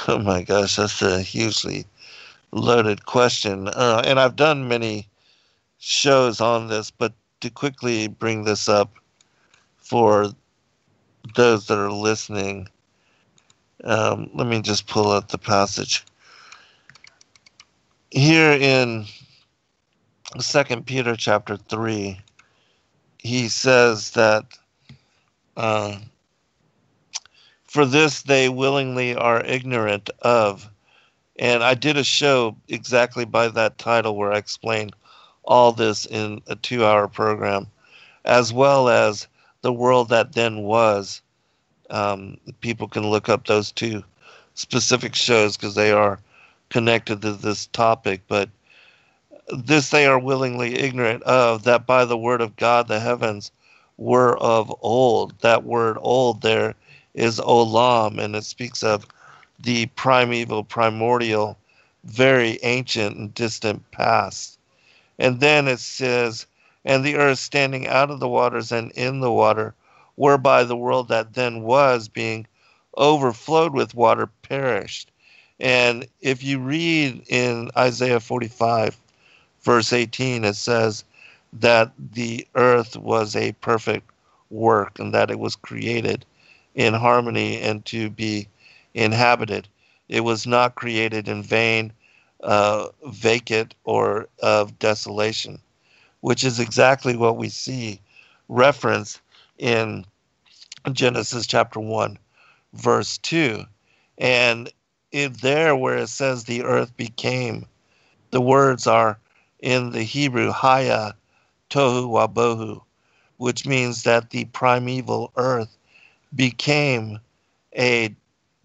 Oh 0.09 0.19
my 0.19 0.43
gosh, 0.43 0.77
that's 0.77 1.03
a 1.03 1.21
hugely 1.21 1.85
loaded 2.55 3.05
question. 3.07 3.69
Uh, 3.69 4.03
and 4.05 4.19
I've 4.19 4.37
done 4.37 4.69
many 4.69 5.09
shows 5.79 6.41
on 6.41 6.69
this, 6.69 6.91
but 6.91 7.13
to 7.41 7.51
quickly 7.51 8.09
bring 8.09 8.45
this 8.45 8.69
up 8.69 8.95
for 9.77 10.29
those 11.35 11.67
that 11.67 11.79
are 11.79 11.93
listening, 11.93 12.69
um, 13.85 14.31
let 14.35 14.47
me 14.47 14.63
just 14.63 14.87
pull 14.87 15.11
up 15.11 15.29
the 15.29 15.39
passage. 15.39 16.05
Here 18.11 18.53
in 18.53 19.07
Second 20.39 20.87
Peter 20.87 21.17
chapter 21.17 21.57
3, 21.57 22.19
he 23.19 23.49
says 23.49 24.11
that 24.13 24.45
uh, 25.57 25.97
for 27.65 27.85
this 27.85 28.23
they 28.23 28.49
willingly 28.49 29.17
are 29.17 29.45
ignorant 29.45 30.11
of. 30.23 30.71
And 31.39 31.63
I 31.65 31.75
did 31.75 31.97
a 31.97 32.05
show 32.05 32.57
exactly 32.69 33.25
by 33.25 33.49
that 33.49 33.79
title 33.79 34.17
where 34.17 34.33
I 34.33 34.39
explained 34.39 34.95
all 35.45 35.73
this 35.73 36.07
in 36.07 36.41
a 36.47 36.57
two 36.57 36.85
hour 36.85 37.09
program, 37.09 37.67
as 38.25 38.53
well 38.53 38.89
as 38.89 39.27
the 39.63 39.73
world 39.73 40.09
that 40.11 40.33
then 40.33 40.63
was. 40.63 41.21
Um, 41.91 42.39
people 42.61 42.89
can 42.89 43.11
look 43.11 43.29
up 43.29 43.47
those 43.47 43.73
two 43.73 44.03
specific 44.55 45.15
shows 45.15 45.57
because 45.57 45.75
they 45.75 45.93
are 45.93 46.21
connected 46.71 47.23
to 47.23 47.33
this 47.33 47.67
topic. 47.67 48.23
But 48.29 48.49
this 49.49 49.91
they 49.91 50.07
are 50.07 50.19
willingly 50.19 50.79
ignorant 50.79 51.23
of, 51.25 51.65
that 51.65 51.87
by 51.87 52.05
the 52.05 52.17
word 52.17 52.41
of 52.41 52.57
God 52.57 52.89
the 52.89 53.01
heavens 53.01 53.51
were 53.97 54.37
of 54.39 54.75
old. 54.81 55.39
That 55.41 55.65
word 55.65 55.99
old 56.01 56.43
there 56.43 56.75
is 57.15 57.39
olam, 57.41 58.19
and 58.19 58.35
it 58.35 58.45
speaks 58.45 58.83
of 58.83 59.07
the 59.65 59.87
primeval, 59.87 60.63
primordial, 60.63 61.59
very 62.05 62.59
ancient 62.63 63.17
and 63.17 63.35
distant 63.35 63.91
past. 63.91 64.59
And 65.19 65.41
then 65.41 65.69
it 65.69 65.81
says, 65.81 66.47
and 66.85 67.03
the 67.03 67.17
earth 67.17 67.39
standing 67.39 67.87
out 67.89 68.11
of 68.11 68.21
the 68.21 68.29
waters 68.29 68.71
and 68.71 68.93
in 68.93 69.21
the 69.21 69.33
water, 69.33 69.75
whereby 70.17 70.65
the 70.65 70.77
world 70.77 71.09
that 71.09 71.35
then 71.35 71.63
was, 71.63 72.09
being 72.09 72.47
overflowed 72.97 73.73
with 73.73 73.95
water, 73.95 74.29
perished. 74.43 75.11
And 75.59 76.07
if 76.21 76.43
you 76.45 76.59
read 76.59 77.25
in 77.29 77.71
Isaiah 77.77 78.21
45, 78.21 78.99
verse 79.63 79.93
18, 79.93 80.45
it 80.45 80.57
says 80.57 81.05
that 81.55 81.93
the 82.13 82.47
earth 82.55 82.97
was 82.97 83.35
a 83.35 83.53
perfect 83.53 84.11
work 84.51 84.99
and 84.99 85.15
that 85.15 85.31
it 85.31 85.39
was 85.39 85.57
created 85.57 86.27
in 86.75 86.93
harmony 86.93 87.61
and 87.61 87.85
to 87.87 88.11
be 88.11 88.49
inhabited. 88.95 89.69
It 90.09 90.21
was 90.21 90.47
not 90.47 90.77
created 90.77 91.29
in 91.29 91.43
vain, 91.43 91.93
uh, 92.43 92.89
vacant, 93.07 93.75
or 93.85 94.29
of 94.43 94.79
desolation, 94.79 95.59
which 96.21 96.45
is 96.45 96.61
exactly 96.61 97.17
what 97.17 97.37
we 97.37 97.49
see 97.49 98.01
referenced 98.49 99.21
in 99.59 100.05
Genesis 100.93 101.47
chapter 101.47 101.81
1, 101.81 102.19
verse 102.75 103.19
2. 103.19 103.65
And 104.19 104.71
it, 105.13 105.41
there, 105.41 105.75
where 105.75 105.99
it 105.99 106.09
says 106.09 106.45
the 106.45 106.63
earth 106.63 106.97
became, 106.97 107.67
the 108.31 108.41
words 108.41 108.87
are 108.87 109.19
in 109.61 109.91
the 109.91 110.03
Hebrew, 110.03 110.51
Haya 110.51 111.15
Tohu 111.71 112.09
Wabohu, 112.09 112.83
which 113.39 113.67
means 113.67 114.03
that 114.03 114.31
the 114.31 114.45
primeval 114.47 115.33
earth 115.37 115.77
became 116.35 117.19
a 117.77 118.15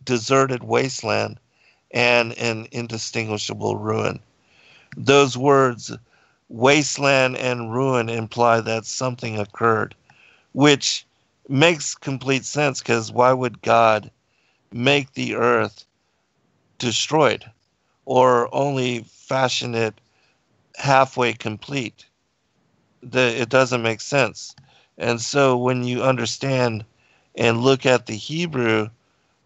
deserted 0.09 0.63
wasteland 0.63 1.39
and 1.91 2.33
an 2.39 2.67
indistinguishable 2.71 3.75
ruin. 3.75 4.19
Those 4.97 5.37
words, 5.37 5.91
wasteland 6.49 7.37
and 7.37 7.71
ruin, 7.71 8.09
imply 8.09 8.59
that 8.61 8.87
something 8.87 9.37
occurred, 9.37 9.93
which 10.53 11.05
makes 11.47 11.93
complete 11.93 12.43
sense 12.43 12.79
because 12.79 13.11
why 13.11 13.33
would 13.33 13.61
God 13.61 14.09
make 14.71 15.13
the 15.13 15.35
earth 15.35 15.85
destroyed 16.79 17.45
or 18.05 18.49
only 18.51 19.03
fashion 19.03 19.75
it 19.75 20.01
halfway 20.75 21.33
complete? 21.33 22.07
The, 23.03 23.41
it 23.41 23.49
doesn't 23.49 23.83
make 23.83 24.01
sense. 24.01 24.55
And 24.97 25.21
so 25.21 25.55
when 25.55 25.83
you 25.83 26.01
understand 26.01 26.83
and 27.35 27.61
look 27.61 27.85
at 27.85 28.07
the 28.07 28.15
Hebrew 28.15 28.89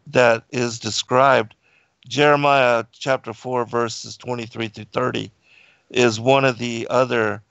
that 0.07 0.43
is 0.51 0.79
described, 0.79 1.55
Jeremiah 2.07 2.85
chapter 2.91 3.33
4, 3.33 3.65
verses 3.65 4.17
23 4.17 4.67
through 4.67 4.85
30, 4.85 5.31
is 5.89 6.19
one 6.19 6.43
of 6.43 6.57
the 6.57 6.87
other 6.89 7.41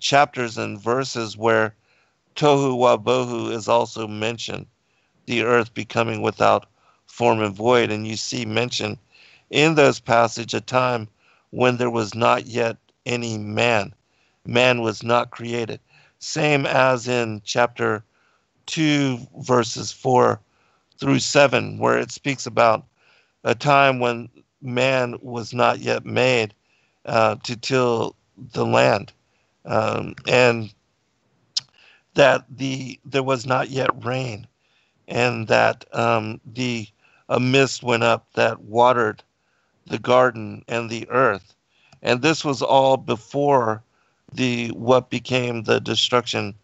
chapters 0.00 0.58
and 0.58 0.80
verses 0.80 1.36
where 1.36 1.74
Tohu 2.34 2.76
Wabohu 2.76 3.52
is 3.52 3.68
also 3.68 4.06
mentioned, 4.08 4.66
the 5.26 5.42
earth 5.42 5.72
becoming 5.74 6.22
without 6.22 6.66
form 7.06 7.40
and 7.42 7.54
void. 7.54 7.90
And 7.90 8.06
you 8.06 8.16
see 8.16 8.44
mentioned 8.44 8.98
in 9.50 9.74
those 9.74 10.00
passages 10.00 10.54
a 10.54 10.60
time 10.60 11.08
when 11.50 11.76
there 11.76 11.90
was 11.90 12.14
not 12.14 12.46
yet 12.46 12.76
any 13.06 13.38
man. 13.38 13.94
Man 14.46 14.80
was 14.80 15.02
not 15.02 15.30
created. 15.30 15.80
Same 16.18 16.66
as 16.66 17.08
in 17.08 17.42
chapter 17.44 18.02
2, 18.66 19.18
verses 19.38 19.92
4 19.92 20.40
through 21.00 21.18
7, 21.18 21.78
where 21.78 21.98
it 21.98 22.12
speaks 22.12 22.46
about 22.46 22.84
a 23.44 23.54
time 23.54 23.98
when 23.98 24.28
man 24.60 25.18
was 25.22 25.54
not 25.54 25.80
yet 25.80 26.04
made 26.04 26.54
uh, 27.06 27.36
to 27.42 27.56
till 27.56 28.14
the 28.52 28.66
land. 28.66 29.12
Um, 29.64 30.14
and 30.28 30.72
that 32.14 32.44
the 32.50 32.98
there 33.04 33.22
was 33.22 33.46
not 33.46 33.70
yet 33.70 34.04
rain, 34.04 34.46
and 35.08 35.48
that 35.48 35.84
um, 35.92 36.40
the 36.44 36.86
a 37.28 37.40
mist 37.40 37.82
went 37.82 38.02
up 38.02 38.26
that 38.34 38.60
watered 38.62 39.22
the 39.86 39.98
garden 39.98 40.64
and 40.68 40.90
the 40.90 41.08
earth, 41.08 41.54
and 42.02 42.20
this 42.22 42.44
was 42.44 42.62
all 42.62 42.96
before 42.96 43.82
the 44.32 44.68
what 44.68 45.10
became 45.10 45.62
the 45.62 45.80
destruction 45.80 46.54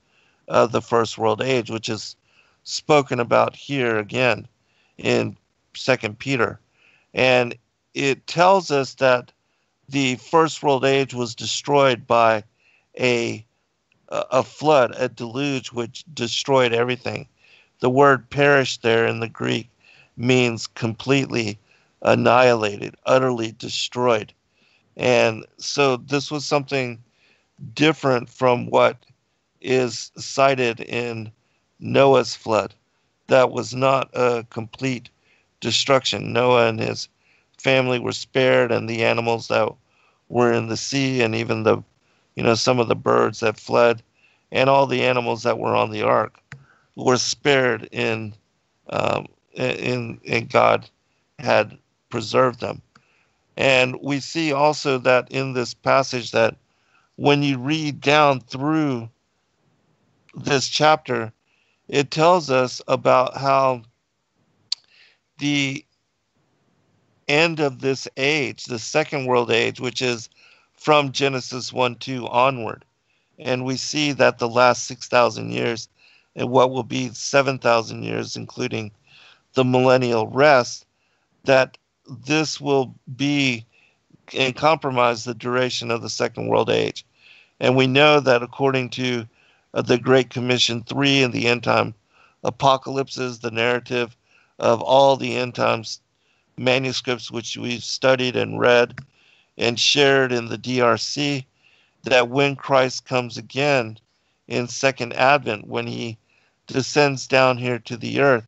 of 0.48 0.72
the 0.72 0.82
first 0.82 1.18
world 1.18 1.42
age, 1.42 1.70
which 1.70 1.88
is 1.88 2.16
spoken 2.66 3.20
about 3.20 3.54
here 3.56 3.96
again 3.96 4.46
in 4.98 5.36
Second 5.74 6.18
Peter, 6.18 6.60
and 7.14 7.56
it 7.94 8.26
tells 8.26 8.70
us 8.70 8.94
that 8.94 9.32
the 9.88 10.16
first 10.16 10.62
world 10.62 10.84
age 10.84 11.14
was 11.14 11.34
destroyed 11.34 12.06
by 12.06 12.42
a 13.00 13.44
a 14.08 14.42
flood, 14.42 14.94
a 14.96 15.08
deluge, 15.08 15.72
which 15.72 16.04
destroyed 16.14 16.72
everything. 16.72 17.26
The 17.80 17.90
word 17.90 18.28
"perish" 18.30 18.78
there 18.78 19.06
in 19.06 19.20
the 19.20 19.28
Greek 19.28 19.68
means 20.16 20.66
completely 20.66 21.58
annihilated, 22.02 22.96
utterly 23.06 23.52
destroyed. 23.52 24.32
And 24.96 25.44
so 25.58 25.96
this 25.96 26.30
was 26.30 26.44
something 26.44 27.02
different 27.74 28.28
from 28.28 28.66
what 28.70 28.96
is 29.60 30.12
cited 30.16 30.80
in 30.80 31.32
Noah's 31.80 32.34
flood. 32.34 32.74
That 33.28 33.50
was 33.50 33.74
not 33.74 34.10
a 34.14 34.46
complete 34.50 35.10
destruction. 35.60 36.32
Noah 36.32 36.68
and 36.68 36.80
his 36.80 37.08
family 37.58 37.98
were 37.98 38.12
spared, 38.12 38.70
and 38.72 38.88
the 38.88 39.04
animals 39.04 39.48
that 39.48 39.68
were 40.28 40.52
in 40.52 40.68
the 40.68 40.76
sea, 40.76 41.22
and 41.22 41.34
even 41.34 41.62
the, 41.62 41.82
you 42.34 42.42
know, 42.42 42.54
some 42.54 42.78
of 42.78 42.88
the 42.88 42.96
birds 42.96 43.40
that 43.40 43.58
fled, 43.58 44.02
and 44.52 44.70
all 44.70 44.86
the 44.86 45.02
animals 45.02 45.42
that 45.42 45.58
were 45.58 45.74
on 45.74 45.90
the 45.90 46.02
ark 46.02 46.38
were 46.96 47.16
spared 47.16 47.88
in, 47.92 48.34
um, 48.90 49.26
in, 49.54 50.20
in 50.24 50.46
God 50.46 50.88
had 51.38 51.76
preserved 52.10 52.60
them. 52.60 52.82
And 53.56 53.96
we 54.02 54.20
see 54.20 54.52
also 54.52 54.98
that 54.98 55.30
in 55.30 55.54
this 55.54 55.74
passage 55.74 56.32
that 56.32 56.56
when 57.16 57.42
you 57.42 57.58
read 57.58 58.00
down 58.00 58.40
through 58.40 59.08
this 60.34 60.68
chapter, 60.68 61.32
it 61.88 62.10
tells 62.10 62.50
us 62.50 62.82
about 62.88 63.36
how 63.36 63.82
the 65.38 65.84
end 67.28 67.60
of 67.60 67.80
this 67.80 68.08
age, 68.16 68.64
the 68.64 68.78
second 68.78 69.26
world 69.26 69.50
age, 69.50 69.80
which 69.80 70.02
is 70.02 70.28
from 70.74 71.12
Genesis 71.12 71.72
1 71.72 71.96
2 71.96 72.26
onward. 72.28 72.84
And 73.38 73.64
we 73.64 73.76
see 73.76 74.12
that 74.12 74.38
the 74.38 74.48
last 74.48 74.86
6,000 74.86 75.50
years 75.50 75.88
and 76.34 76.50
what 76.50 76.70
will 76.70 76.82
be 76.82 77.10
7,000 77.10 78.02
years, 78.02 78.36
including 78.36 78.92
the 79.54 79.64
millennial 79.64 80.28
rest, 80.28 80.86
that 81.44 81.78
this 82.26 82.60
will 82.60 82.94
be 83.16 83.66
and 84.36 84.56
compromise 84.56 85.24
the 85.24 85.34
duration 85.34 85.90
of 85.90 86.02
the 86.02 86.10
second 86.10 86.48
world 86.48 86.70
age. 86.70 87.06
And 87.60 87.76
we 87.76 87.86
know 87.86 88.20
that 88.20 88.42
according 88.42 88.90
to 88.90 89.26
uh, 89.74 89.82
the 89.82 89.98
Great 89.98 90.30
Commission 90.30 90.82
3 90.82 91.22
and 91.22 91.32
the 91.32 91.46
end 91.46 91.62
time 91.62 91.94
apocalypses, 92.44 93.40
the 93.40 93.50
narrative 93.50 94.16
of 94.58 94.80
all 94.80 95.16
the 95.16 95.36
end 95.36 95.54
times 95.54 96.00
manuscripts 96.56 97.30
which 97.30 97.56
we've 97.56 97.84
studied 97.84 98.36
and 98.36 98.58
read 98.58 98.98
and 99.58 99.78
shared 99.78 100.32
in 100.32 100.46
the 100.46 100.58
DRC, 100.58 101.44
that 102.04 102.28
when 102.28 102.56
Christ 102.56 103.04
comes 103.04 103.36
again 103.36 103.98
in 104.48 104.68
second 104.68 105.12
advent, 105.14 105.66
when 105.66 105.86
he 105.86 106.16
descends 106.66 107.26
down 107.26 107.58
here 107.58 107.78
to 107.80 107.96
the 107.96 108.20
earth, 108.20 108.46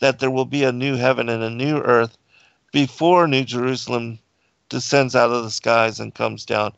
that 0.00 0.18
there 0.18 0.30
will 0.30 0.44
be 0.44 0.64
a 0.64 0.72
new 0.72 0.96
heaven 0.96 1.28
and 1.28 1.42
a 1.42 1.50
new 1.50 1.78
earth 1.78 2.16
before 2.72 3.28
New 3.28 3.44
Jerusalem 3.44 4.18
descends 4.68 5.14
out 5.14 5.30
of 5.30 5.44
the 5.44 5.50
skies 5.50 6.00
and 6.00 6.14
comes 6.14 6.44
down 6.44 6.72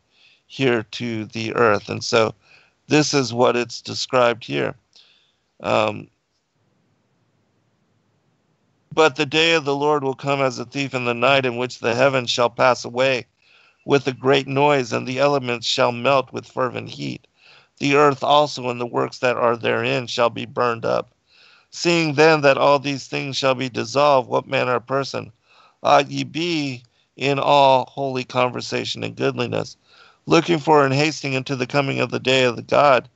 here 0.47 0.83
to 0.83 1.25
the 1.27 1.55
earth. 1.55 1.89
And 1.89 2.05
so 2.05 2.35
this 2.89 3.15
is 3.15 3.33
what 3.33 3.57
it's 3.57 3.81
described 3.81 4.45
here. 4.45 4.75
Um, 5.63 6.09
but 8.93 9.17
the 9.17 9.27
day 9.27 9.55
of 9.55 9.65
the 9.65 9.77
Lord 9.77 10.05
will 10.05 10.15
come 10.15 10.41
as 10.41 10.59
a 10.59 10.65
thief 10.65 10.95
in 10.95 11.05
the 11.05 11.15
night, 11.15 11.45
in 11.45 11.57
which 11.57 11.81
the 11.81 11.95
heavens 11.95 12.31
shall 12.31 12.51
pass 12.51 12.85
away 12.85 13.27
with 13.85 14.07
a 14.07 14.13
great 14.13 14.49
noise, 14.49 14.93
and 14.93 15.07
the 15.07 15.19
elements 15.19 15.67
shall 15.67 15.93
melt 15.93 16.33
with 16.33 16.47
fervent 16.47 16.89
heat. 16.89 17.27
The 17.79 17.97
earth 17.97 18.25
also 18.25 18.71
and 18.71 18.81
the 18.81 18.87
works 18.87 19.19
that 19.19 19.37
are 19.37 19.57
therein 19.57 20.07
shall 20.07 20.31
be 20.31 20.47
burned 20.47 20.85
up. 20.85 21.13
Seeing 21.71 22.15
then 22.15 22.41
that 22.41 22.57
all 22.57 22.79
these 22.79 23.07
things 23.07 23.37
shall 23.37 23.55
be 23.55 23.69
dissolved, 23.69 24.31
what 24.31 24.47
manner 24.47 24.77
of 24.77 24.87
person 24.87 25.31
ought 25.83 26.11
ye 26.11 26.25
be 26.25 26.83
in 27.17 27.39
all 27.39 27.87
holy 27.87 28.25
conversation 28.25 29.05
and 29.05 29.15
goodliness, 29.15 29.77
looking 30.27 30.59
for 30.59 30.85
and 30.85 30.93
hasting 30.93 31.33
into 31.33 31.57
the 31.57 31.67
coming 31.67 32.01
of 32.01 32.11
the 32.11 32.19
day 32.19 32.45
of 32.45 32.57
the 32.57 32.63
God, 32.63 33.09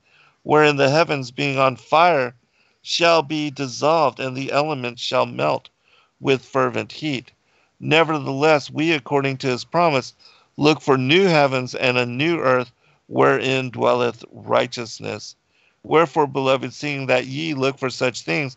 wherein 0.43 0.77
the 0.77 0.89
heavens 0.89 1.29
being 1.29 1.59
on 1.59 1.75
fire 1.75 2.33
shall 2.81 3.21
be 3.21 3.51
dissolved, 3.51 4.19
and 4.19 4.35
the 4.35 4.51
elements 4.51 5.01
shall 5.01 5.25
melt 5.25 5.69
with 6.19 6.43
fervent 6.43 6.91
heat. 6.91 7.31
Nevertheless, 7.79 8.69
we, 8.71 8.91
according 8.91 9.37
to 9.37 9.47
his 9.47 9.65
promise, 9.65 10.13
look 10.57 10.81
for 10.81 10.97
new 10.97 11.25
heavens 11.25 11.75
and 11.75 11.97
a 11.97 12.05
new 12.05 12.39
earth 12.39 12.71
wherein 13.07 13.69
dwelleth 13.69 14.23
righteousness. 14.31 15.35
Wherefore, 15.83 16.27
beloved, 16.27 16.73
seeing 16.73 17.07
that 17.07 17.27
ye 17.27 17.53
look 17.53 17.77
for 17.77 17.89
such 17.89 18.21
things, 18.21 18.55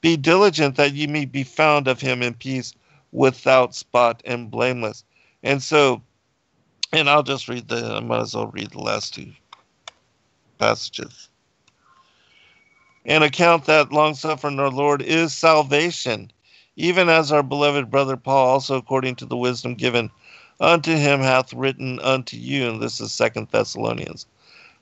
be 0.00 0.16
diligent 0.16 0.76
that 0.76 0.92
ye 0.92 1.06
may 1.06 1.24
be 1.24 1.42
found 1.42 1.88
of 1.88 2.00
him 2.00 2.22
in 2.22 2.34
peace, 2.34 2.72
without 3.12 3.74
spot 3.74 4.22
and 4.24 4.50
blameless. 4.50 5.04
And 5.42 5.62
so, 5.62 6.02
and 6.92 7.08
I'll 7.08 7.22
just 7.22 7.48
read 7.48 7.68
the, 7.68 7.96
I 7.96 8.00
might 8.00 8.20
as 8.20 8.34
well 8.34 8.48
read 8.48 8.70
the 8.70 8.80
last 8.80 9.14
two 9.14 9.32
passages. 10.58 11.28
And 13.04 13.22
account 13.22 13.66
that 13.66 13.92
long 13.92 14.14
suffering 14.14 14.58
our 14.58 14.70
Lord 14.70 15.00
is 15.02 15.32
salvation, 15.32 16.32
even 16.76 17.08
as 17.08 17.30
our 17.30 17.42
beloved 17.42 17.90
brother 17.90 18.16
Paul 18.16 18.48
also 18.48 18.76
according 18.76 19.16
to 19.16 19.26
the 19.26 19.36
wisdom 19.36 19.74
given 19.74 20.10
unto 20.60 20.96
him 20.96 21.20
hath 21.20 21.52
written 21.52 22.00
unto 22.00 22.36
you, 22.36 22.68
and 22.68 22.82
this 22.82 23.00
is 23.00 23.12
Second 23.12 23.48
Thessalonians, 23.50 24.26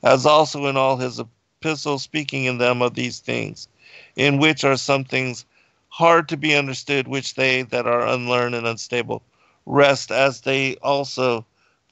as 0.02 0.24
also 0.24 0.66
in 0.66 0.76
all 0.76 0.96
his 0.96 1.20
epistles, 1.20 2.02
speaking 2.02 2.44
in 2.44 2.58
them 2.58 2.80
of 2.80 2.94
these 2.94 3.18
things, 3.18 3.68
in 4.16 4.38
which 4.38 4.64
are 4.64 4.76
some 4.76 5.04
things 5.04 5.44
hard 5.88 6.28
to 6.28 6.36
be 6.36 6.54
understood, 6.54 7.08
which 7.08 7.34
they 7.34 7.62
that 7.62 7.86
are 7.86 8.06
unlearned 8.06 8.54
and 8.54 8.66
unstable 8.66 9.22
rest, 9.66 10.10
as 10.10 10.42
they 10.42 10.76
also 10.76 11.44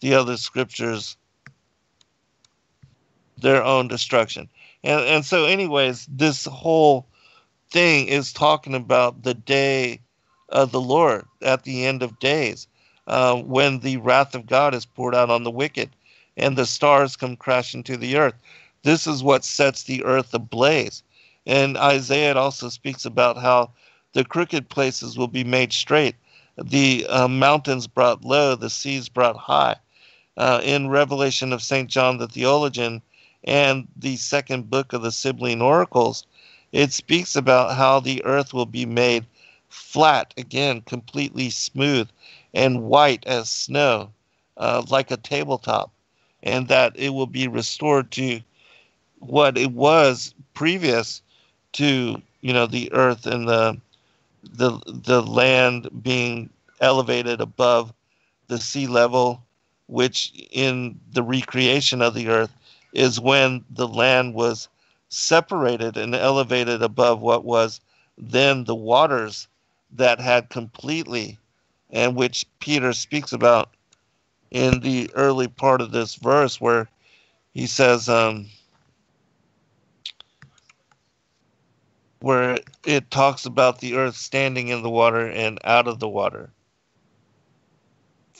the 0.02 0.14
other 0.14 0.36
scriptures 0.36 1.16
their 3.38 3.64
own 3.64 3.88
destruction. 3.88 4.48
And 4.84 5.00
and 5.00 5.24
so 5.24 5.44
anyways, 5.46 6.06
this 6.10 6.44
whole 6.44 7.06
thing 7.70 8.08
is 8.08 8.32
talking 8.32 8.74
about 8.74 9.22
the 9.22 9.34
day 9.34 10.00
of 10.50 10.72
the 10.72 10.80
Lord 10.80 11.24
at 11.40 11.62
the 11.64 11.86
end 11.86 12.02
of 12.02 12.18
days, 12.18 12.66
uh, 13.06 13.36
when 13.36 13.80
the 13.80 13.96
wrath 13.96 14.34
of 14.34 14.46
God 14.46 14.74
is 14.74 14.84
poured 14.84 15.14
out 15.14 15.30
on 15.30 15.44
the 15.44 15.50
wicked 15.50 15.90
and 16.36 16.56
the 16.56 16.66
stars 16.66 17.16
come 17.16 17.36
crashing 17.36 17.82
to 17.84 17.96
the 17.96 18.16
earth. 18.16 18.34
This 18.82 19.06
is 19.06 19.22
what 19.22 19.44
sets 19.44 19.84
the 19.84 20.04
earth 20.04 20.34
ablaze. 20.34 21.02
And 21.46 21.76
Isaiah 21.76 22.34
also 22.34 22.68
speaks 22.68 23.04
about 23.04 23.38
how 23.38 23.70
the 24.12 24.24
crooked 24.24 24.68
places 24.68 25.16
will 25.16 25.28
be 25.28 25.44
made 25.44 25.72
straight, 25.72 26.16
the 26.62 27.06
uh, 27.08 27.28
mountains 27.28 27.86
brought 27.86 28.24
low, 28.24 28.54
the 28.54 28.68
seas 28.68 29.08
brought 29.08 29.36
high. 29.36 29.76
Uh, 30.36 30.60
in 30.62 30.88
Revelation 30.88 31.52
of 31.52 31.62
St. 31.62 31.90
John 31.90 32.18
the 32.18 32.28
Theologian 32.28 33.02
and 33.44 33.86
the 33.96 34.16
second 34.16 34.70
book 34.70 34.92
of 34.92 35.02
the 35.02 35.12
Sibylline 35.12 35.60
Oracles, 35.60 36.26
it 36.72 36.92
speaks 36.92 37.36
about 37.36 37.76
how 37.76 38.00
the 38.00 38.24
earth 38.24 38.54
will 38.54 38.66
be 38.66 38.86
made 38.86 39.26
flat 39.68 40.32
again, 40.36 40.80
completely 40.82 41.50
smooth 41.50 42.08
and 42.54 42.84
white 42.84 43.26
as 43.26 43.50
snow, 43.50 44.10
uh, 44.56 44.82
like 44.88 45.10
a 45.10 45.16
tabletop, 45.16 45.90
and 46.42 46.68
that 46.68 46.92
it 46.96 47.10
will 47.10 47.26
be 47.26 47.48
restored 47.48 48.10
to 48.12 48.40
what 49.18 49.56
it 49.56 49.72
was 49.72 50.34
previous 50.54 51.22
to 51.72 52.20
you 52.40 52.52
know 52.52 52.66
the 52.66 52.92
earth 52.92 53.26
and 53.26 53.48
the 53.48 53.80
the 54.42 54.78
the 54.86 55.22
land 55.22 55.88
being 56.02 56.50
elevated 56.80 57.40
above 57.40 57.92
the 58.48 58.58
sea 58.58 58.86
level, 58.86 59.42
which 59.92 60.32
in 60.50 60.98
the 61.12 61.22
recreation 61.22 62.00
of 62.00 62.14
the 62.14 62.28
earth 62.28 62.50
is 62.94 63.20
when 63.20 63.62
the 63.68 63.86
land 63.86 64.32
was 64.32 64.68
separated 65.10 65.98
and 65.98 66.14
elevated 66.14 66.82
above 66.82 67.20
what 67.20 67.44
was 67.44 67.78
then 68.16 68.64
the 68.64 68.74
waters 68.74 69.48
that 69.94 70.18
had 70.18 70.48
completely, 70.48 71.38
and 71.90 72.16
which 72.16 72.46
Peter 72.58 72.94
speaks 72.94 73.34
about 73.34 73.68
in 74.50 74.80
the 74.80 75.10
early 75.12 75.48
part 75.48 75.82
of 75.82 75.92
this 75.92 76.14
verse, 76.14 76.58
where 76.58 76.88
he 77.52 77.66
says, 77.66 78.08
um, 78.08 78.46
where 82.20 82.56
it 82.86 83.10
talks 83.10 83.44
about 83.44 83.80
the 83.80 83.96
earth 83.96 84.16
standing 84.16 84.68
in 84.68 84.82
the 84.82 84.90
water 84.90 85.28
and 85.28 85.58
out 85.64 85.86
of 85.86 85.98
the 85.98 86.08
water. 86.08 86.50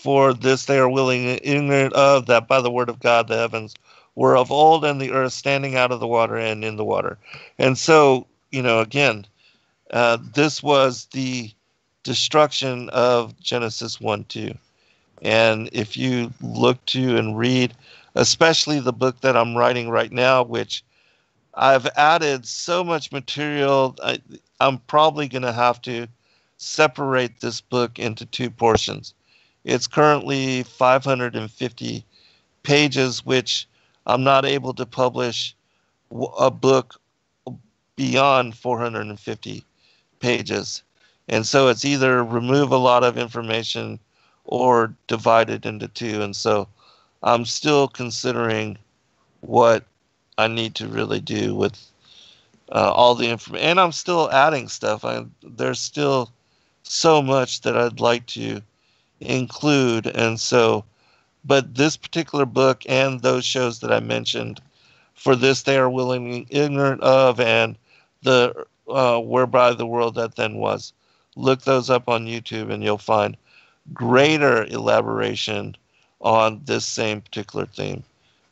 For 0.02 0.34
this 0.34 0.64
they 0.64 0.78
are 0.78 0.88
willing 0.88 1.38
ignorant 1.44 1.92
of 1.92 2.26
that 2.26 2.48
by 2.48 2.60
the 2.60 2.72
word 2.72 2.88
of 2.88 2.98
God 2.98 3.28
the 3.28 3.36
heavens 3.36 3.72
were 4.16 4.36
of 4.36 4.50
old 4.50 4.84
and 4.84 5.00
the 5.00 5.12
earth 5.12 5.32
standing 5.32 5.76
out 5.76 5.92
of 5.92 6.00
the 6.00 6.08
water 6.08 6.36
and 6.36 6.64
in 6.64 6.74
the 6.74 6.84
water. 6.84 7.18
And 7.56 7.78
so, 7.78 8.26
you 8.50 8.62
know, 8.62 8.80
again, 8.80 9.26
uh, 9.92 10.18
this 10.34 10.60
was 10.60 11.06
the 11.12 11.52
destruction 12.02 12.88
of 12.88 13.38
Genesis 13.38 14.00
1 14.00 14.24
2. 14.24 14.52
And 15.22 15.70
if 15.72 15.96
you 15.96 16.32
look 16.40 16.84
to 16.86 17.16
and 17.16 17.38
read, 17.38 17.72
especially 18.16 18.80
the 18.80 18.92
book 18.92 19.20
that 19.20 19.36
I'm 19.36 19.56
writing 19.56 19.88
right 19.88 20.10
now, 20.10 20.42
which 20.42 20.82
I've 21.54 21.86
added 21.96 22.44
so 22.44 22.82
much 22.82 23.12
material. 23.12 23.96
I, 24.02 24.18
I'm 24.58 24.78
probably 24.78 25.28
going 25.28 25.42
to 25.42 25.52
have 25.52 25.80
to 25.82 26.08
separate 26.56 27.40
this 27.40 27.60
book 27.60 28.00
into 28.00 28.26
two 28.26 28.50
portions. 28.50 29.14
It's 29.64 29.87
currently 29.87 30.64
550 30.64 32.05
pages, 32.62 33.25
which 33.25 33.68
I'm 34.07 34.25
not 34.25 34.44
able 34.44 34.75
to 34.75 34.87
publish 34.87 35.55
a 36.38 36.51
book 36.51 37.01
beyond 37.96 38.57
450 38.57 39.64
pages. 40.20 40.83
And 41.29 41.46
so 41.46 41.68
it's 41.68 41.85
either 41.85 42.25
remove 42.25 42.72
a 42.72 42.77
lot 42.77 43.05
of 43.05 43.16
information 43.16 43.98
or 44.44 44.94
divide 45.07 45.51
it 45.51 45.64
into 45.64 45.88
two. 45.88 46.22
And 46.22 46.35
so 46.35 46.68
I'm 47.22 47.44
still 47.44 47.88
considering 47.88 48.79
what 49.40 49.85
I 50.38 50.48
need 50.48 50.75
to 50.77 50.88
really 50.88 51.20
do 51.20 51.55
with 51.55 51.79
uh, 52.72 52.90
all 52.92 53.14
the 53.14 53.29
information. 53.29 53.68
And 53.68 53.81
I'm 53.81 53.92
still 53.92 54.31
adding 54.31 54.68
stuff. 54.68 55.05
I, 55.05 55.25
there's 55.42 55.81
still 55.81 56.31
so 56.83 57.22
much 57.22 57.61
that 57.61 57.77
I'd 57.77 58.01
like 58.01 58.27
to 58.29 58.61
include. 59.22 60.06
And 60.06 60.38
so, 60.38 60.85
but 61.44 61.74
this 61.74 61.96
particular 61.96 62.46
book 62.46 62.82
and 62.88 63.20
those 63.20 63.44
shows 63.44 63.80
that 63.80 63.92
I 63.92 64.00
mentioned, 64.00 64.61
for 65.14 65.37
this 65.37 65.62
they 65.62 65.76
are 65.78 65.90
willing 65.90 66.46
ignorant 66.50 67.00
of, 67.02 67.40
and 67.40 67.76
the 68.22 68.66
uh, 68.88 69.18
whereby 69.18 69.72
the 69.72 69.87
world 69.87 70.14
that 70.16 70.37
then 70.37 70.56
was. 70.56 70.92
Look 71.37 71.62
those 71.62 71.88
up 71.88 72.08
on 72.08 72.26
YouTube, 72.26 72.70
and 72.70 72.82
you'll 72.82 72.98
find 72.98 73.37
greater 73.92 74.64
elaboration 74.64 75.76
on 76.20 76.61
this 76.64 76.85
same 76.85 77.20
particular 77.20 77.66
theme. 77.66 78.02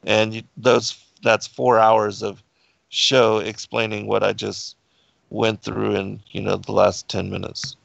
And 0.04 0.34
you, 0.34 0.42
those 0.56 0.98
that's 1.22 1.46
four 1.46 1.78
hours 1.78 2.22
of 2.22 2.42
show 2.88 3.38
explaining 3.38 4.06
what 4.06 4.22
I 4.24 4.32
just 4.32 4.76
went 5.28 5.62
through 5.62 5.94
in 5.94 6.20
you 6.30 6.40
know 6.40 6.56
the 6.56 6.72
last 6.72 7.08
10 7.08 7.30
minutes. 7.30 7.76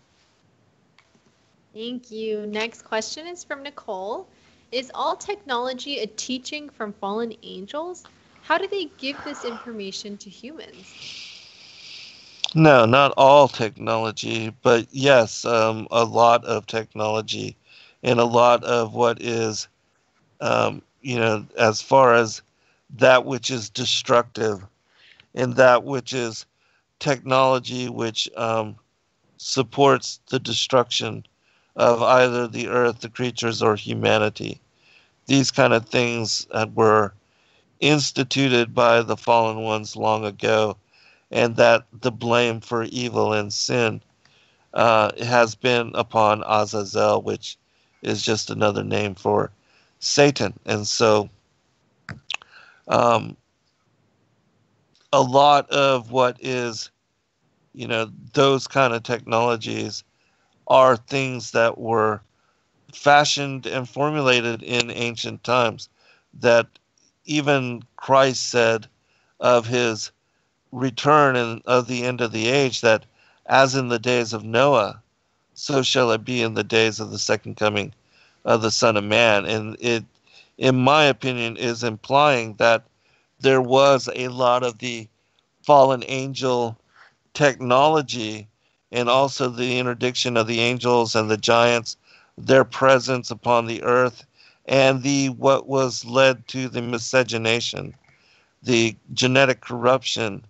Thank 1.75 2.11
you. 2.11 2.47
Next 2.47 2.83
question 2.83 3.27
is 3.27 3.43
from 3.43 3.63
Nicole. 3.63 4.29
Is 4.71 4.91
all 4.95 5.17
technology 5.17 5.99
a 5.99 6.07
teaching 6.07 6.69
from 6.69 6.93
fallen 6.93 7.33
angels? 7.43 8.07
How 8.43 8.57
do 8.57 8.67
they 8.67 8.85
give 8.97 9.23
this 9.25 9.43
information 9.45 10.17
to 10.19 10.29
humans? 10.29 10.95
No, 12.55 12.85
not 12.85 13.13
all 13.17 13.49
technology, 13.49 14.53
but 14.63 14.87
yes, 14.91 15.45
um, 15.45 15.87
a 15.91 16.05
lot 16.05 16.45
of 16.45 16.65
technology 16.65 17.57
and 18.03 18.19
a 18.19 18.25
lot 18.25 18.63
of 18.63 18.93
what 18.93 19.21
is, 19.21 19.67
um, 20.41 20.81
you 21.01 21.19
know, 21.19 21.45
as 21.57 21.81
far 21.81 22.13
as 22.15 22.41
that 22.97 23.25
which 23.25 23.51
is 23.51 23.69
destructive 23.69 24.65
and 25.35 25.55
that 25.57 25.83
which 25.83 26.13
is 26.13 26.45
technology 26.99 27.89
which 27.89 28.29
um, 28.37 28.77
supports 29.37 30.21
the 30.29 30.39
destruction 30.39 31.25
of 31.75 32.01
either 32.01 32.47
the 32.47 32.67
earth, 32.67 33.01
the 33.01 33.09
creatures, 33.09 33.61
or 33.61 33.75
humanity. 33.75 34.61
These 35.27 35.51
kind 35.51 35.73
of 35.73 35.87
things 35.87 36.47
that 36.53 36.73
were 36.73 37.13
instituted 37.79 38.73
by 38.73 39.01
the 39.01 39.17
fallen 39.17 39.61
ones 39.61 39.95
long 39.95 40.25
ago, 40.25 40.77
and 41.31 41.55
that 41.57 41.85
the 42.01 42.11
blame 42.11 42.61
for 42.61 42.83
evil 42.83 43.33
and 43.33 43.51
sin 43.51 44.01
uh, 44.73 45.11
has 45.23 45.55
been 45.55 45.91
upon 45.95 46.43
Azazel, 46.45 47.21
which 47.21 47.57
is 48.01 48.21
just 48.21 48.49
another 48.49 48.83
name 48.83 49.15
for 49.15 49.51
Satan. 49.99 50.53
And 50.65 50.87
so, 50.87 51.29
um, 52.87 53.35
a 55.11 55.21
lot 55.21 55.69
of 55.69 56.11
what 56.11 56.37
is, 56.39 56.91
you 57.73 57.87
know, 57.87 58.11
those 58.33 58.67
kind 58.67 58.93
of 58.93 59.03
technologies 59.03 60.03
are 60.67 60.97
things 60.97 61.51
that 61.51 61.77
were 61.77 62.21
fashioned 62.93 63.65
and 63.65 63.87
formulated 63.87 64.63
in 64.63 64.89
ancient 64.91 65.43
times 65.43 65.89
that 66.33 66.67
even 67.25 67.83
Christ 67.95 68.49
said 68.49 68.87
of 69.39 69.67
his 69.67 70.11
return 70.71 71.35
and 71.35 71.61
of 71.65 71.87
the 71.87 72.03
end 72.03 72.21
of 72.21 72.31
the 72.31 72.47
age 72.47 72.81
that 72.81 73.05
as 73.45 73.75
in 73.75 73.89
the 73.89 73.99
days 73.99 74.33
of 74.33 74.43
Noah, 74.43 75.01
so 75.53 75.81
shall 75.81 76.11
it 76.11 76.25
be 76.25 76.41
in 76.41 76.53
the 76.53 76.63
days 76.63 76.99
of 76.99 77.11
the 77.11 77.19
second 77.19 77.55
coming 77.55 77.93
of 78.43 78.61
the 78.61 78.71
Son 78.71 78.97
of 78.97 79.03
Man. 79.03 79.45
And 79.45 79.77
it, 79.79 80.03
in 80.57 80.75
my 80.75 81.05
opinion, 81.05 81.57
is 81.57 81.83
implying 81.83 82.55
that 82.55 82.83
there 83.39 83.61
was 83.61 84.09
a 84.15 84.29
lot 84.29 84.63
of 84.63 84.79
the 84.79 85.07
fallen 85.63 86.03
angel 86.07 86.77
technology 87.33 88.47
and 88.95 89.09
also 89.09 89.49
the 89.49 89.77
interdiction 89.79 90.37
of 90.37 90.47
the 90.47 90.61
angels 90.61 91.15
and 91.15 91.29
the 91.29 91.37
giants, 91.37 91.97
their 92.37 92.63
presence 92.63 93.29
upon 93.31 93.67
the 93.67 93.83
earth, 93.83 94.25
and 94.67 95.03
the 95.03 95.29
what 95.29 95.67
was 95.67 96.05
led 96.05 96.47
to 96.47 96.69
the 96.69 96.81
miscegenation, 96.81 97.93
the 98.63 98.95
genetic 99.13 99.61
corruption, 99.61 100.45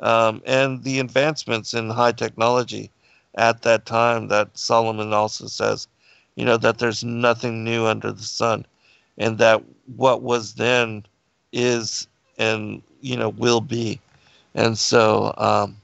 um, 0.00 0.42
and 0.46 0.82
the 0.84 0.98
advancements 0.98 1.74
in 1.74 1.90
high 1.90 2.12
technology 2.12 2.90
at 3.36 3.62
that 3.62 3.86
time 3.86 4.28
that 4.28 4.56
Solomon 4.58 5.12
also 5.12 5.46
says, 5.46 5.86
you 6.36 6.44
know, 6.44 6.56
that 6.56 6.78
there's 6.78 7.04
nothing 7.04 7.64
new 7.64 7.86
under 7.86 8.12
the 8.12 8.22
sun, 8.22 8.66
and 9.18 9.38
that 9.38 9.62
what 9.96 10.22
was 10.22 10.54
then 10.54 11.04
is 11.52 12.08
and 12.38 12.82
you 13.02 13.16
know 13.16 13.28
will 13.30 13.60
be, 13.60 14.00
and 14.54 14.78
so 14.78 15.34
um, 15.36 15.76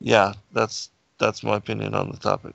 yeah, 0.00 0.34
that's 0.52 0.90
that's 1.24 1.42
my 1.42 1.56
opinion 1.56 1.94
on 1.94 2.10
the 2.10 2.18
topic. 2.18 2.54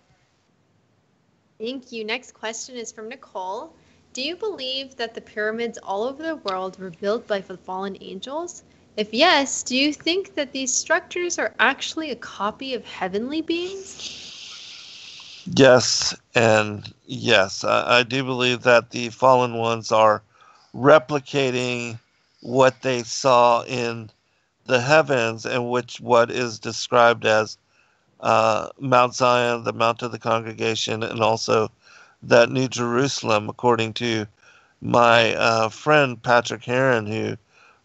Thank 1.60 1.92
you. 1.92 2.06
Next 2.06 2.34
question 2.34 2.76
is 2.76 2.92
from 2.92 3.10
Nicole. 3.10 3.74
Do 4.14 4.22
you 4.22 4.36
believe 4.36 4.96
that 4.98 5.14
the 5.16 5.22
pyramids 5.22 5.80
all 5.82 6.04
over 6.04 6.22
the 6.22 6.36
world 6.36 6.80
were 6.80 6.92
built 6.92 7.28
by 7.28 7.40
the 7.40 7.58
fallen 7.58 7.98
angels? 8.00 8.64
If 8.96 9.14
yes, 9.14 9.64
do 9.64 9.76
you 9.76 9.94
think 9.94 10.36
that 10.36 10.52
these 10.52 10.74
structures 10.74 11.40
are 11.40 11.56
actually 11.60 12.12
a 12.12 12.16
copy 12.16 12.74
of 12.76 12.86
heavenly 12.86 13.42
beings? 13.42 14.04
Yes, 15.46 16.16
and 16.36 16.94
yes. 17.06 17.64
I, 17.64 18.00
I 18.00 18.04
do 18.04 18.24
believe 18.24 18.62
that 18.64 18.92
the 18.92 19.10
fallen 19.10 19.56
ones 19.56 19.92
are 19.92 20.22
replicating 20.76 22.00
what 22.42 22.82
they 22.82 23.04
saw 23.04 23.64
in 23.64 24.12
the 24.66 24.82
heavens 24.82 25.46
and 25.46 25.70
which 25.70 26.00
what 26.00 26.30
is 26.30 26.60
described 26.60 27.26
as 27.26 27.58
uh, 28.22 28.70
Mount 28.80 29.16
Zion, 29.16 29.64
the 29.64 29.74
Mount 29.74 30.02
of 30.02 30.12
the 30.12 30.20
Congregation, 30.20 31.04
and 31.04 31.22
also 31.22 31.72
that 32.24 32.50
New 32.50 32.68
Jerusalem, 32.68 33.50
according 33.50 33.94
to 33.94 34.26
my 34.82 35.34
uh, 35.36 35.70
friend 35.70 36.22
Patrick 36.22 36.64
Heron, 36.64 37.06
who 37.06 37.38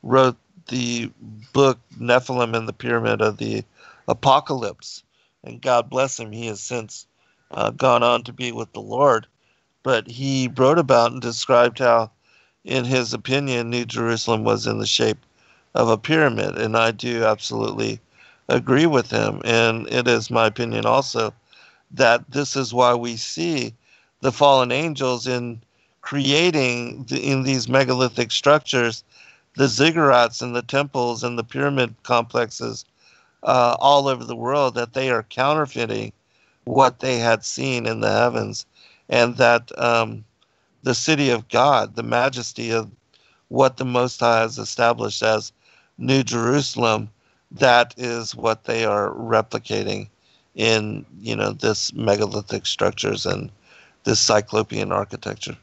wrote 0.02 0.36
the 0.68 1.10
book 1.52 1.78
Nephilim 1.98 2.56
and 2.56 2.68
the 2.68 2.72
Pyramid 2.72 3.20
of 3.20 3.38
the 3.38 3.64
Apocalypse. 4.08 5.02
And 5.44 5.60
God 5.60 5.90
bless 5.90 6.18
him, 6.18 6.32
he 6.32 6.46
has 6.46 6.60
since 6.60 7.06
uh, 7.50 7.70
gone 7.70 8.02
on 8.02 8.22
to 8.24 8.32
be 8.32 8.52
with 8.52 8.72
the 8.72 8.80
Lord. 8.80 9.26
But 9.82 10.08
he 10.08 10.50
wrote 10.56 10.78
about 10.78 11.12
and 11.12 11.20
described 11.20 11.78
how, 11.78 12.10
in 12.64 12.84
his 12.84 13.12
opinion, 13.12 13.70
New 13.70 13.84
Jerusalem 13.84 14.44
was 14.44 14.66
in 14.66 14.78
the 14.78 14.86
shape 14.86 15.18
of 15.74 15.88
a 15.88 15.98
pyramid. 15.98 16.56
And 16.56 16.76
I 16.76 16.90
do 16.90 17.24
absolutely 17.24 18.00
agree 18.48 18.86
with 18.86 19.10
him. 19.10 19.40
And 19.44 19.86
it 19.88 20.06
is 20.08 20.30
my 20.30 20.46
opinion 20.46 20.86
also 20.86 21.32
that 21.92 22.30
this 22.30 22.56
is 22.56 22.74
why 22.74 22.94
we 22.94 23.16
see 23.16 23.74
the 24.20 24.32
fallen 24.32 24.72
angels 24.72 25.26
in 25.26 25.62
creating 26.00 27.04
the, 27.04 27.20
in 27.20 27.42
these 27.44 27.68
megalithic 27.68 28.30
structures 28.30 29.04
the 29.56 29.64
ziggurats 29.64 30.42
and 30.42 30.54
the 30.54 30.62
temples 30.62 31.22
and 31.22 31.38
the 31.38 31.44
pyramid 31.44 31.94
complexes 32.02 32.84
uh, 33.44 33.76
all 33.78 34.08
over 34.08 34.24
the 34.24 34.36
world 34.36 34.74
that 34.74 34.92
they 34.92 35.10
are 35.10 35.22
counterfeiting 35.24 36.12
what 36.64 37.00
they 37.00 37.18
had 37.18 37.44
seen 37.44 37.86
in 37.86 38.00
the 38.00 38.10
heavens 38.10 38.66
and 39.08 39.36
that 39.36 39.70
um, 39.78 40.24
the 40.82 40.94
city 40.94 41.30
of 41.30 41.48
god 41.48 41.94
the 41.96 42.02
majesty 42.02 42.70
of 42.70 42.90
what 43.48 43.76
the 43.76 43.84
most 43.84 44.20
high 44.20 44.40
has 44.40 44.58
established 44.58 45.22
as 45.22 45.52
new 45.98 46.22
jerusalem 46.22 47.08
that 47.54 47.94
is 47.96 48.34
what 48.34 48.64
they 48.64 48.84
are 48.84 49.10
replicating 49.10 50.08
in 50.54 51.04
you 51.20 51.34
know 51.34 51.52
this 51.52 51.92
megalithic 51.92 52.66
structures 52.66 53.26
and 53.26 53.50
this 54.04 54.20
cyclopean 54.20 54.92
architecture 54.92 55.56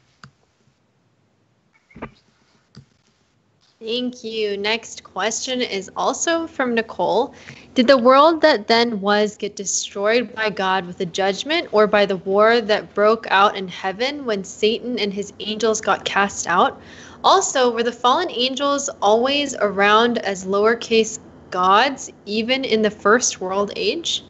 Thank 3.84 4.22
you. 4.22 4.56
Next 4.56 5.02
question 5.02 5.60
is 5.60 5.90
also 5.96 6.46
from 6.46 6.72
Nicole. 6.72 7.34
Did 7.74 7.88
the 7.88 7.98
world 7.98 8.40
that 8.42 8.68
then 8.68 9.00
was 9.00 9.36
get 9.36 9.56
destroyed 9.56 10.32
by 10.36 10.50
God 10.50 10.86
with 10.86 11.00
a 11.00 11.04
judgment 11.04 11.66
or 11.72 11.88
by 11.88 12.06
the 12.06 12.18
war 12.18 12.60
that 12.60 12.94
broke 12.94 13.26
out 13.28 13.56
in 13.56 13.66
heaven 13.66 14.24
when 14.24 14.44
Satan 14.44 15.00
and 15.00 15.12
his 15.12 15.32
angels 15.40 15.80
got 15.80 16.04
cast 16.04 16.46
out? 16.46 16.80
Also, 17.24 17.72
were 17.72 17.82
the 17.82 17.90
fallen 17.90 18.30
angels 18.30 18.88
always 19.00 19.56
around 19.56 20.18
as 20.18 20.44
lowercase 20.44 21.18
gods, 21.52 22.10
even 22.26 22.64
in 22.64 22.82
the 22.82 22.90
first 22.90 23.40
world 23.40 23.70
age? 23.76 24.24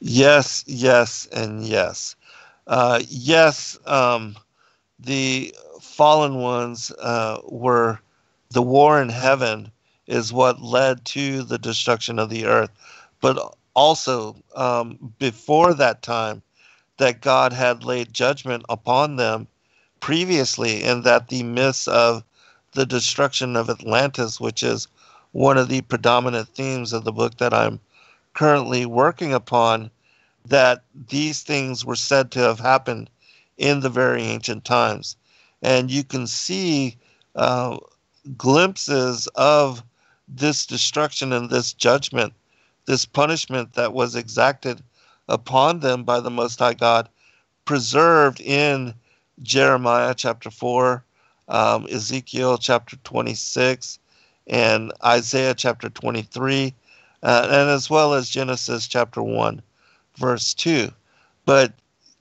Yes, 0.00 0.64
yes, 0.66 1.28
and 1.32 1.64
yes. 1.66 2.16
Uh, 2.66 3.00
yes, 3.08 3.78
um, 3.84 4.36
the 4.98 5.54
fallen 5.80 6.36
ones 6.36 6.90
uh, 6.92 7.40
were 7.44 7.98
the 8.50 8.62
war 8.62 9.02
in 9.02 9.08
heaven 9.10 9.70
is 10.06 10.32
what 10.32 10.62
led 10.62 11.04
to 11.04 11.42
the 11.42 11.58
destruction 11.58 12.18
of 12.18 12.30
the 12.30 12.46
earth. 12.46 12.70
But 13.20 13.54
also, 13.74 14.36
um, 14.54 15.12
before 15.18 15.74
that 15.74 16.02
time, 16.02 16.42
that 16.96 17.20
God 17.20 17.52
had 17.52 17.84
laid 17.84 18.12
judgment 18.12 18.64
upon 18.68 19.16
them 19.16 19.46
previously, 20.00 20.82
and 20.84 21.04
that 21.04 21.28
the 21.28 21.42
myths 21.42 21.88
of 21.88 22.24
the 22.72 22.86
destruction 22.86 23.56
of 23.56 23.68
Atlantis, 23.68 24.40
which 24.40 24.62
is 24.62 24.88
one 25.32 25.58
of 25.58 25.68
the 25.68 25.82
predominant 25.82 26.48
themes 26.48 26.92
of 26.92 27.04
the 27.04 27.12
book 27.12 27.36
that 27.38 27.52
I'm 27.54 27.80
currently 28.34 28.86
working 28.86 29.32
upon, 29.34 29.90
that 30.46 30.84
these 31.08 31.42
things 31.42 31.84
were 31.84 31.96
said 31.96 32.30
to 32.32 32.40
have 32.40 32.60
happened 32.60 33.10
in 33.58 33.80
the 33.80 33.90
very 33.90 34.22
ancient 34.22 34.64
times. 34.64 35.16
And 35.62 35.90
you 35.90 36.04
can 36.04 36.26
see 36.26 36.96
uh, 37.34 37.78
glimpses 38.36 39.26
of 39.34 39.82
this 40.28 40.66
destruction 40.66 41.32
and 41.32 41.50
this 41.50 41.72
judgment, 41.72 42.32
this 42.86 43.04
punishment 43.04 43.74
that 43.74 43.92
was 43.92 44.14
exacted 44.14 44.82
upon 45.28 45.80
them 45.80 46.04
by 46.04 46.20
the 46.20 46.30
Most 46.30 46.58
High 46.58 46.74
God 46.74 47.08
preserved 47.64 48.40
in 48.40 48.94
Jeremiah 49.42 50.14
chapter 50.14 50.50
4, 50.50 51.04
um, 51.48 51.86
Ezekiel 51.90 52.58
chapter 52.58 52.96
26, 53.04 53.98
and 54.48 54.92
Isaiah 55.04 55.54
chapter 55.54 55.88
23, 55.88 56.74
uh, 57.22 57.48
and 57.50 57.70
as 57.70 57.90
well 57.90 58.14
as 58.14 58.28
Genesis 58.28 58.88
chapter 58.88 59.22
1, 59.22 59.62
verse 60.16 60.54
2. 60.54 60.90
But 61.44 61.72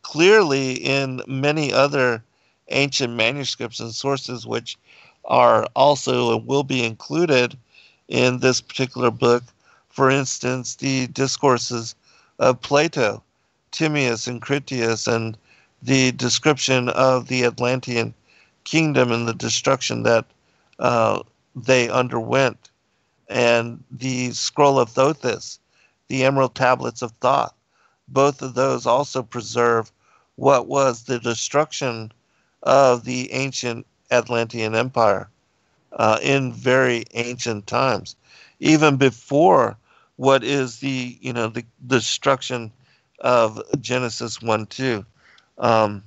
clearly, 0.02 0.74
in 0.74 1.22
many 1.28 1.72
other 1.72 2.24
ancient 2.70 3.14
manuscripts 3.14 3.80
and 3.80 3.94
sources, 3.94 4.46
which 4.46 4.78
are 5.26 5.68
also 5.76 6.36
and 6.38 6.46
will 6.46 6.64
be 6.64 6.84
included 6.84 7.58
in 8.08 8.40
this 8.40 8.62
particular 8.62 9.12
book, 9.12 9.44
for 9.90 10.10
instance, 10.10 10.76
the 10.76 11.08
discourses 11.08 11.96
of 12.40 12.62
Plato, 12.62 13.24
Timaeus, 13.72 14.28
and 14.28 14.42
Critias, 14.42 15.08
and 15.08 15.38
the 15.82 16.12
description 16.14 16.90
of 16.90 17.28
the 17.28 17.44
Atlantean 17.44 18.14
kingdom 18.64 19.12
and 19.12 19.28
the 19.28 19.34
destruction 19.34 20.04
that 20.04 20.26
uh, 20.80 21.22
they 21.66 21.90
underwent, 21.90 22.70
and 23.28 23.84
the 23.92 24.32
scroll 24.32 24.80
of 24.80 24.90
Thothis, 24.90 25.60
the 26.08 26.24
emerald 26.24 26.56
tablets 26.56 27.02
of 27.02 27.12
Thoth. 27.20 27.54
Both 28.08 28.42
of 28.42 28.54
those 28.54 28.86
also 28.86 29.24
preserve 29.24 29.92
what 30.36 30.68
was 30.68 31.04
the 31.04 31.20
destruction 31.20 32.12
of 32.64 33.04
the 33.04 33.32
ancient 33.34 33.86
Atlantean 34.12 34.76
Empire 34.76 35.30
uh, 35.94 36.20
in 36.22 36.54
very 36.54 37.04
ancient 37.14 37.68
times, 37.68 38.16
even 38.60 38.98
before 38.98 39.78
what 40.16 40.44
is 40.44 40.80
the 40.80 41.18
you 41.22 41.34
know 41.34 41.48
the, 41.48 41.66
destruction 41.88 42.72
of 43.20 43.62
Genesis 43.82 44.42
one 44.42 44.66
two. 44.68 45.06
Um, 45.58 46.04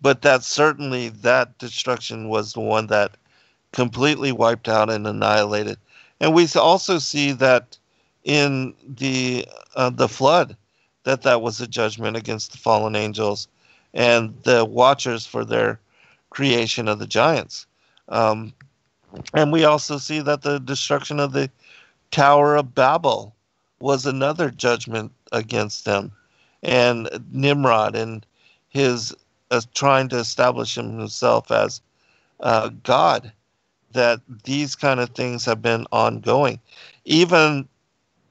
but 0.00 0.22
that 0.22 0.42
certainly 0.42 1.08
that 1.08 1.56
destruction 1.58 2.28
was 2.28 2.52
the 2.52 2.60
one 2.60 2.88
that 2.88 3.16
completely 3.72 4.32
wiped 4.32 4.68
out 4.68 4.90
and 4.90 5.06
annihilated. 5.06 5.78
And 6.20 6.34
we 6.34 6.46
also 6.54 6.98
see 6.98 7.32
that 7.32 7.78
in 8.24 8.74
the 8.86 9.46
uh, 9.74 9.90
the 9.90 10.08
flood 10.08 10.56
that 11.04 11.22
that 11.22 11.42
was 11.42 11.60
a 11.60 11.66
judgment 11.66 12.16
against 12.16 12.52
the 12.52 12.58
fallen 12.58 12.94
angels 12.94 13.48
and 13.94 14.34
the 14.44 14.64
watchers 14.64 15.26
for 15.26 15.44
their 15.44 15.80
creation 16.30 16.88
of 16.88 16.98
the 16.98 17.06
giants. 17.06 17.66
Um, 18.08 18.52
and 19.34 19.52
we 19.52 19.64
also 19.64 19.98
see 19.98 20.20
that 20.20 20.42
the 20.42 20.58
destruction 20.60 21.18
of 21.20 21.32
the 21.32 21.50
Tower 22.10 22.56
of 22.56 22.74
Babel 22.74 23.34
was 23.80 24.06
another 24.06 24.50
judgment 24.50 25.12
against 25.32 25.84
them. 25.84 26.12
And 26.62 27.08
Nimrod 27.32 27.96
and 27.96 28.24
his 28.68 29.14
uh, 29.50 29.60
trying 29.74 30.08
to 30.10 30.18
establish 30.18 30.76
himself 30.76 31.50
as 31.50 31.80
uh, 32.40 32.70
God, 32.84 33.32
that 33.92 34.20
these 34.44 34.74
kind 34.74 35.00
of 35.00 35.10
things 35.10 35.44
have 35.44 35.62
been 35.62 35.86
ongoing. 35.92 36.58
Even 37.04 37.68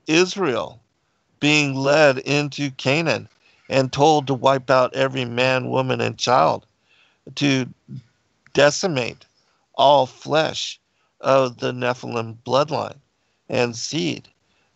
Israel 0.07 0.79
being 1.39 1.75
led 1.75 2.19
into 2.19 2.71
Canaan 2.71 3.27
and 3.69 3.91
told 3.91 4.27
to 4.27 4.33
wipe 4.33 4.69
out 4.69 4.93
every 4.93 5.25
man, 5.25 5.69
woman, 5.69 6.01
and 6.01 6.17
child, 6.17 6.65
to 7.35 7.65
decimate 8.53 9.25
all 9.75 10.05
flesh 10.05 10.79
of 11.21 11.57
the 11.57 11.71
Nephilim 11.71 12.37
bloodline 12.45 12.97
and 13.49 13.75
seed. 13.75 14.27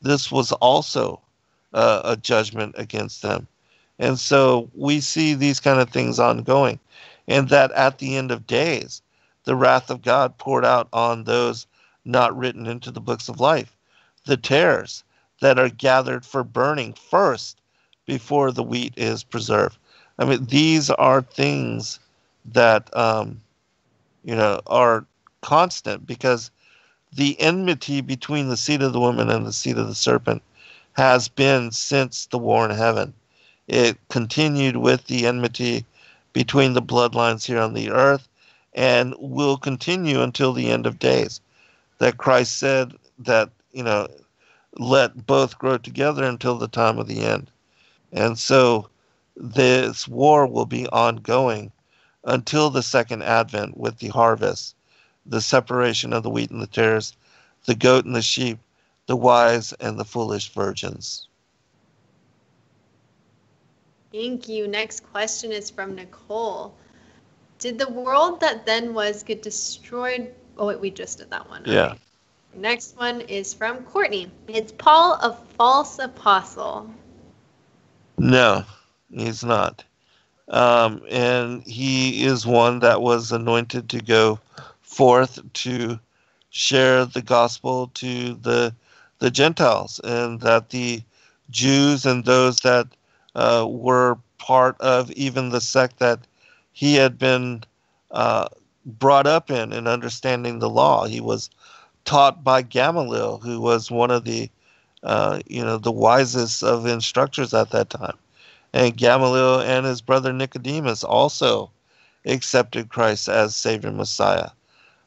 This 0.02 0.32
was 0.32 0.52
also 0.54 1.22
uh, 1.74 2.02
a 2.04 2.16
judgment 2.16 2.76
against 2.78 3.22
them. 3.22 3.48
And 4.00 4.20
so 4.20 4.70
we 4.76 5.00
see 5.00 5.34
these 5.34 5.60
kind 5.60 5.80
of 5.80 5.90
things 5.90 6.20
ongoing. 6.20 6.80
And 7.28 7.50
that 7.50 7.72
at 7.72 7.98
the 7.98 8.16
end 8.16 8.32
of 8.32 8.46
days, 8.46 9.02
the 9.46 9.56
wrath 9.56 9.90
of 9.90 10.02
God 10.02 10.38
poured 10.38 10.66
out 10.66 10.88
on 10.92 11.24
those 11.24 11.66
not 12.04 12.38
written 12.38 12.66
into 12.68 12.92
the 12.92 13.00
books 13.02 13.30
of 13.30 13.40
life, 13.40 13.76
the 14.26 14.38
tares 14.38 15.04
that 15.42 15.58
are 15.58 15.70
gathered 15.70 16.26
for 16.26 16.44
burning 16.44 16.94
first 16.94 17.60
before 18.06 18.52
the 18.52 18.64
wheat 18.64 18.94
is 18.98 19.24
preserved. 19.24 19.78
I 20.20 20.26
mean, 20.26 20.46
these 20.46 20.90
are 20.90 21.22
things 21.22 22.00
that, 22.46 22.96
um, 22.96 23.42
you 24.24 24.36
know, 24.36 24.62
are 24.68 25.06
constant 25.42 26.06
because 26.06 26.52
the 27.14 27.40
enmity 27.40 28.02
between 28.02 28.50
the 28.50 28.58
seed 28.58 28.82
of 28.82 28.94
the 28.94 29.00
woman 29.00 29.30
and 29.30 29.46
the 29.46 29.54
seed 29.54 29.78
of 29.78 29.88
the 29.88 29.96
serpent 29.96 30.42
has 30.94 31.28
been 31.28 31.72
since 31.72 32.28
the 32.28 32.38
war 32.38 32.66
in 32.66 32.76
heaven. 32.76 33.14
It 33.68 33.98
continued 34.10 34.78
with 34.78 35.06
the 35.08 35.26
enmity 35.26 35.86
between 36.34 36.74
the 36.74 36.82
bloodlines 36.82 37.46
here 37.46 37.60
on 37.60 37.74
the 37.74 37.90
earth 37.90 38.28
and 38.76 39.16
will 39.18 39.58
continue 39.58 40.22
until 40.22 40.54
the 40.54 40.70
end 40.70 40.86
of 40.86 41.00
days. 41.00 41.42
That 41.98 42.18
Christ 42.18 42.58
said 42.60 42.94
that, 43.20 43.50
you 43.72 43.84
know, 43.84 44.08
let 44.74 45.26
both 45.26 45.58
grow 45.58 45.78
together 45.78 46.26
until 46.26 46.58
the 46.58 46.68
time 46.68 47.00
of 47.00 47.08
the 47.08 47.22
end. 47.22 47.50
And 48.12 48.38
so 48.38 48.90
this 49.36 50.08
war 50.08 50.46
will 50.46 50.66
be 50.66 50.88
ongoing 50.88 51.72
until 52.26 52.70
the 52.70 52.84
second 52.84 53.24
advent 53.24 53.78
with 53.78 54.00
the 54.00 54.10
harvest, 54.10 54.76
the 55.26 55.42
separation 55.42 56.12
of 56.12 56.24
the 56.24 56.30
wheat 56.30 56.52
and 56.52 56.62
the 56.62 56.68
tares, 56.68 57.16
the 57.66 57.76
goat 57.76 58.06
and 58.06 58.16
the 58.16 58.22
sheep, 58.22 58.60
the 59.08 59.16
wise 59.16 59.72
and 59.74 59.98
the 59.98 60.06
foolish 60.06 60.52
virgins. 60.54 61.28
Thank 64.12 64.48
you. 64.50 64.68
Next 64.68 65.02
question 65.12 65.52
is 65.52 65.70
from 65.70 65.96
Nicole. 65.96 66.74
Did 67.66 67.80
the 67.80 67.90
world 67.90 68.42
that 68.42 68.68
then 68.68 68.94
was 68.94 69.24
get 69.24 69.42
destroyed? 69.42 70.32
Oh, 70.56 70.68
wait, 70.68 70.80
we 70.80 70.92
just 70.92 71.18
did 71.18 71.32
that 71.32 71.50
one. 71.50 71.64
Yeah. 71.66 71.94
Okay. 71.94 72.00
Next 72.54 72.96
one 72.96 73.22
is 73.22 73.56
from 73.56 73.82
Courtney. 73.86 74.32
It's 74.48 74.72
Paul 74.72 75.14
a 75.14 75.34
false 75.58 75.98
apostle? 75.98 76.88
No, 78.20 78.64
he's 79.12 79.44
not. 79.44 79.84
Um, 80.48 81.02
and 81.10 81.64
he 81.64 82.26
is 82.26 82.46
one 82.46 82.82
that 82.82 83.02
was 83.02 83.32
anointed 83.32 83.90
to 83.90 84.00
go 84.00 84.40
forth 84.82 85.40
to 85.52 86.00
share 86.52 87.06
the 87.06 87.24
gospel 87.24 87.88
to 87.96 88.36
the 88.36 88.76
the 89.18 89.32
Gentiles, 89.32 90.00
and 90.04 90.40
that 90.42 90.70
the 90.70 91.02
Jews 91.50 92.06
and 92.06 92.26
those 92.26 92.60
that 92.60 92.86
uh, 93.34 93.66
were 93.68 94.20
part 94.38 94.80
of 94.82 95.10
even 95.14 95.50
the 95.50 95.62
sect 95.62 95.98
that 95.98 96.20
he 96.76 96.96
had 96.96 97.18
been 97.18 97.64
uh, 98.12 98.50
brought 98.86 99.26
up 99.26 99.50
in 99.50 99.72
in 99.72 99.88
understanding 99.88 100.60
the 100.60 100.70
law. 100.70 101.06
He 101.06 101.22
was 101.22 101.50
taught 102.04 102.44
by 102.44 102.64
Gamaliel, 102.64 103.38
who 103.38 103.62
was 103.62 103.90
one 103.90 104.12
of 104.12 104.26
the 104.26 104.50
uh, 105.02 105.40
you 105.48 105.64
know 105.64 105.78
the 105.78 105.92
wisest 105.92 106.64
of 106.64 106.86
instructors 106.86 107.54
at 107.54 107.70
that 107.72 107.90
time, 107.90 108.18
and 108.74 108.98
Gamaliel 108.98 109.62
and 109.62 109.86
his 109.86 110.02
brother 110.02 110.34
Nicodemus 110.34 111.02
also 111.06 111.72
accepted 112.26 112.90
Christ 112.90 113.30
as 113.30 113.56
Savior 113.56 113.92
Messiah. 113.92 114.50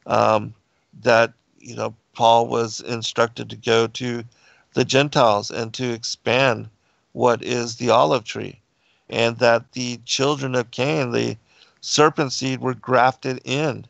Um, 0.07 0.55
that 1.03 1.35
you 1.59 1.77
know 1.77 1.95
Paul 2.15 2.47
was 2.47 2.81
instructed 2.81 3.51
to 3.51 3.57
go 3.57 3.89
to 3.89 4.25
the 4.73 4.87
Gentiles 4.87 5.51
and 5.51 5.75
to 5.75 5.93
expand 5.93 6.71
what 7.13 7.43
is 7.43 7.77
the 7.77 7.91
olive 7.91 8.25
tree, 8.25 8.59
and 9.11 9.37
that 9.37 9.73
the 9.73 10.01
children 10.07 10.55
of 10.55 10.71
Cain, 10.71 11.13
the 11.13 11.37
serpent 11.81 12.33
seed, 12.33 12.61
were 12.61 12.75
grafted 12.75 13.41
in 13.45 13.87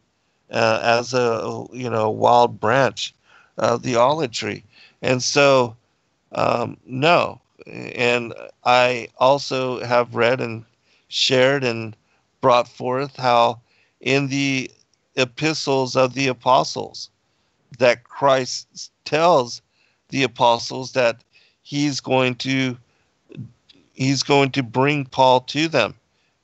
uh, 0.51 0.81
as 0.83 1.15
a 1.15 1.67
you 1.73 1.91
know 1.91 2.11
wild 2.11 2.61
branch 2.61 3.15
of 3.57 3.83
the 3.83 3.97
olive 3.97 4.31
tree, 4.31 4.65
and 5.03 5.23
so 5.23 5.77
um, 6.33 6.77
no. 6.87 7.41
And 7.67 8.33
I 8.65 9.09
also 9.19 9.85
have 9.85 10.15
read 10.15 10.41
and 10.41 10.65
shared 11.09 11.65
and 11.65 11.97
brought 12.41 12.69
forth 12.69 13.17
how 13.17 13.61
in 14.01 14.29
the 14.29 14.71
epistles 15.17 15.97
of 15.97 16.15
the 16.15 16.29
apostles 16.29 17.11
that 17.79 18.05
Christ 18.05 18.91
tells 19.05 19.61
the 20.11 20.23
apostles 20.23 20.93
that 20.93 21.23
he's 21.63 22.01
going 22.01 22.37
to 22.37 22.79
he's 23.93 24.23
going 24.23 24.51
to 24.53 24.63
bring 24.63 25.05
Paul 25.05 25.41
to 25.41 25.69
them 25.69 25.95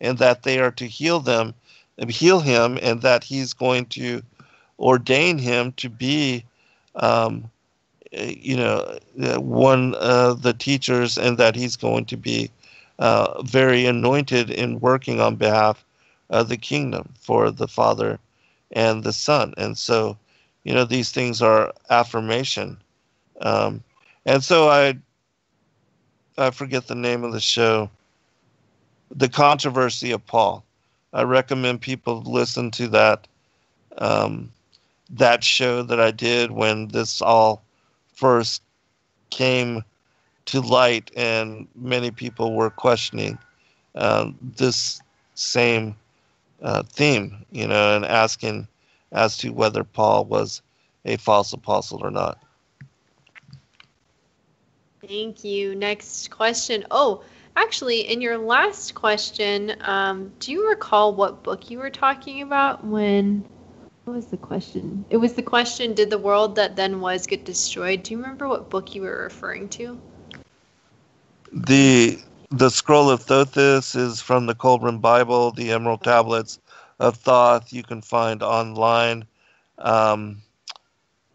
and 0.05 0.19
that 0.19 0.43
they 0.43 0.59
are 0.59 0.71
to 0.71 0.87
heal 0.87 1.21
them 1.21 1.55
heal 2.09 2.41
him 2.41 2.79
and 2.83 3.03
that 3.03 3.23
he's 3.25 3.53
going 3.53 3.87
to 3.87 4.23
ordain 4.79 5.39
him 5.39 5.73
to 5.73 5.89
be 5.89 6.45
um, 6.97 7.51
you 8.13 8.57
know 8.57 8.99
one 9.39 9.95
of 9.95 10.43
the 10.43 10.53
teachers 10.53 11.19
and 11.19 11.39
that 11.39 11.55
he's 11.55 11.77
going 11.77 12.05
to 12.05 12.17
be 12.17 12.51
uh, 12.99 13.43
very 13.43 13.87
anointed 13.87 14.51
in 14.51 14.81
working 14.81 15.21
on 15.21 15.37
behalf 15.37 15.85
of 16.31 16.49
the 16.49 16.57
kingdom 16.57 17.13
for 17.21 17.51
the 17.51 17.69
father 17.69 18.19
and 18.73 19.03
the 19.03 19.13
son. 19.13 19.53
And 19.57 19.77
so 19.77 20.17
you 20.65 20.75
know 20.75 20.85
these 20.85 21.11
things 21.11 21.43
are 21.43 21.73
affirmation. 21.91 22.79
Um, 23.41 23.83
and 24.27 24.43
so 24.43 24.69
i 24.69 24.97
I 26.37 26.51
forget 26.51 26.89
the 26.89 26.97
name 26.97 27.23
of 27.23 27.33
the 27.33 27.41
show 27.41 27.91
the 29.15 29.29
controversy 29.29 30.11
of 30.11 30.27
Paul. 30.27 30.65
I 31.13 31.23
recommend 31.23 31.81
people 31.81 32.23
listen 32.23 32.71
to 32.73 32.89
that 32.89 33.27
um, 33.99 34.53
that 35.11 35.45
show 35.45 35.83
that 35.83 36.01
I 36.01 36.11
did 36.11 36.51
when 36.51 36.89
this 36.89 37.23
all 37.23 37.63
first 38.15 38.63
came 39.31 39.85
to 40.47 40.61
light, 40.61 41.11
and 41.17 41.69
many 41.77 42.11
people 42.11 42.55
were 42.55 42.71
questioning 42.71 43.39
um, 43.95 44.37
this 44.57 45.01
same 45.35 45.95
uh, 46.63 46.83
theme, 46.83 47.45
you 47.53 47.67
know, 47.67 47.97
and 47.97 48.05
asking 48.05 48.67
as 49.13 49.37
to 49.39 49.51
whether 49.51 49.85
Paul 49.85 50.25
was 50.25 50.61
a 51.05 51.17
false 51.17 51.53
apostle 51.53 52.01
or 52.03 52.11
not. 52.11 52.43
Thank 55.07 55.45
you. 55.45 55.75
Next 55.75 56.31
question. 56.31 56.85
Oh, 56.91 57.23
actually, 57.57 58.01
in 58.01 58.21
your 58.21 58.39
last 58.39 58.95
question, 58.95 59.75
um, 59.81 60.33
do 60.39 60.53
you 60.53 60.69
recall 60.69 61.15
what 61.15 61.43
book 61.43 61.71
you 61.71 61.79
were 61.79 61.91
talking 61.91 62.43
about 62.43 62.85
when? 62.85 63.45
What 64.05 64.15
was 64.15 64.27
the 64.27 64.37
question? 64.37 65.05
It 65.11 65.17
was 65.17 65.33
the 65.33 65.43
question 65.43 65.95
Did 65.95 66.11
the 66.11 66.19
world 66.19 66.57
that 66.57 66.77
then 66.77 67.01
was 67.01 67.27
get 67.27 67.45
destroyed? 67.45 68.03
Do 68.03 68.13
you 68.13 68.19
remember 68.19 68.49
what 68.49 68.71
book 68.71 68.95
you 68.95 69.03
were 69.03 69.23
referring 69.23 69.69
to? 69.71 70.01
The 71.53 72.19
the 72.51 72.71
scroll 72.71 73.11
of 73.11 73.25
Thothis 73.25 73.97
is 73.97 74.21
from 74.21 74.47
the 74.47 74.55
Qumran 74.55 75.01
Bible. 75.01 75.53
The 75.53 75.73
Emerald 75.73 76.03
Tablets 76.03 76.61
of 76.99 77.17
Thoth 77.17 77.73
you 77.73 77.83
can 77.83 78.03
find 78.03 78.43
online. 78.43 79.27
Um, 79.79 80.43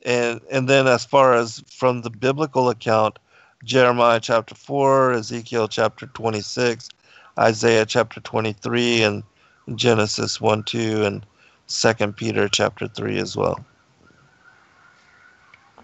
and 0.05 0.39
and 0.51 0.69
then 0.69 0.87
as 0.87 1.05
far 1.05 1.33
as 1.33 1.63
from 1.67 2.01
the 2.01 2.09
biblical 2.09 2.69
account, 2.69 3.19
Jeremiah 3.63 4.19
chapter 4.19 4.55
four, 4.55 5.11
Ezekiel 5.13 5.67
chapter 5.67 6.07
twenty 6.07 6.41
six, 6.41 6.89
Isaiah 7.37 7.85
chapter 7.85 8.19
twenty 8.21 8.53
three, 8.53 9.03
and 9.03 9.23
Genesis 9.75 10.39
one 10.39 10.63
two, 10.63 11.03
and 11.03 11.25
Second 11.67 12.15
Peter 12.15 12.47
chapter 12.47 12.87
three 12.87 13.19
as 13.19 13.35
well. 13.35 13.63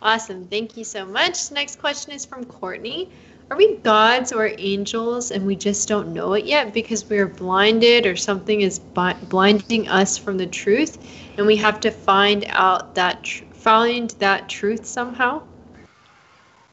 Awesome. 0.02 0.48
Thank 0.48 0.78
you 0.78 0.84
so 0.84 1.06
much. 1.06 1.52
Next 1.52 1.80
question 1.80 2.14
is 2.14 2.26
from 2.26 2.46
Courtney. 2.46 3.10
Are 3.52 3.58
we 3.58 3.78
gods 3.78 4.32
or 4.32 4.52
angels 4.58 5.30
and 5.30 5.46
we 5.46 5.56
just 5.56 5.88
don't 5.88 6.14
know 6.14 6.34
it 6.34 6.46
yet 6.46 6.74
because 6.74 7.08
we 7.08 7.20
are 7.20 7.28
blinded 7.28 8.08
or 8.08 8.16
something 8.16 8.62
is 8.62 8.80
bi- 8.80 9.14
blinding 9.30 9.88
us 9.88 10.18
from 10.18 10.38
the 10.38 10.48
truth 10.48 10.98
and 11.38 11.46
we 11.46 11.56
have 11.58 11.80
to 11.82 11.92
find 11.92 12.46
out 12.50 12.96
that 12.96 13.24
tr- 13.24 13.44
find 13.52 14.10
that 14.18 14.50
truth 14.50 14.86
somehow? 14.86 15.44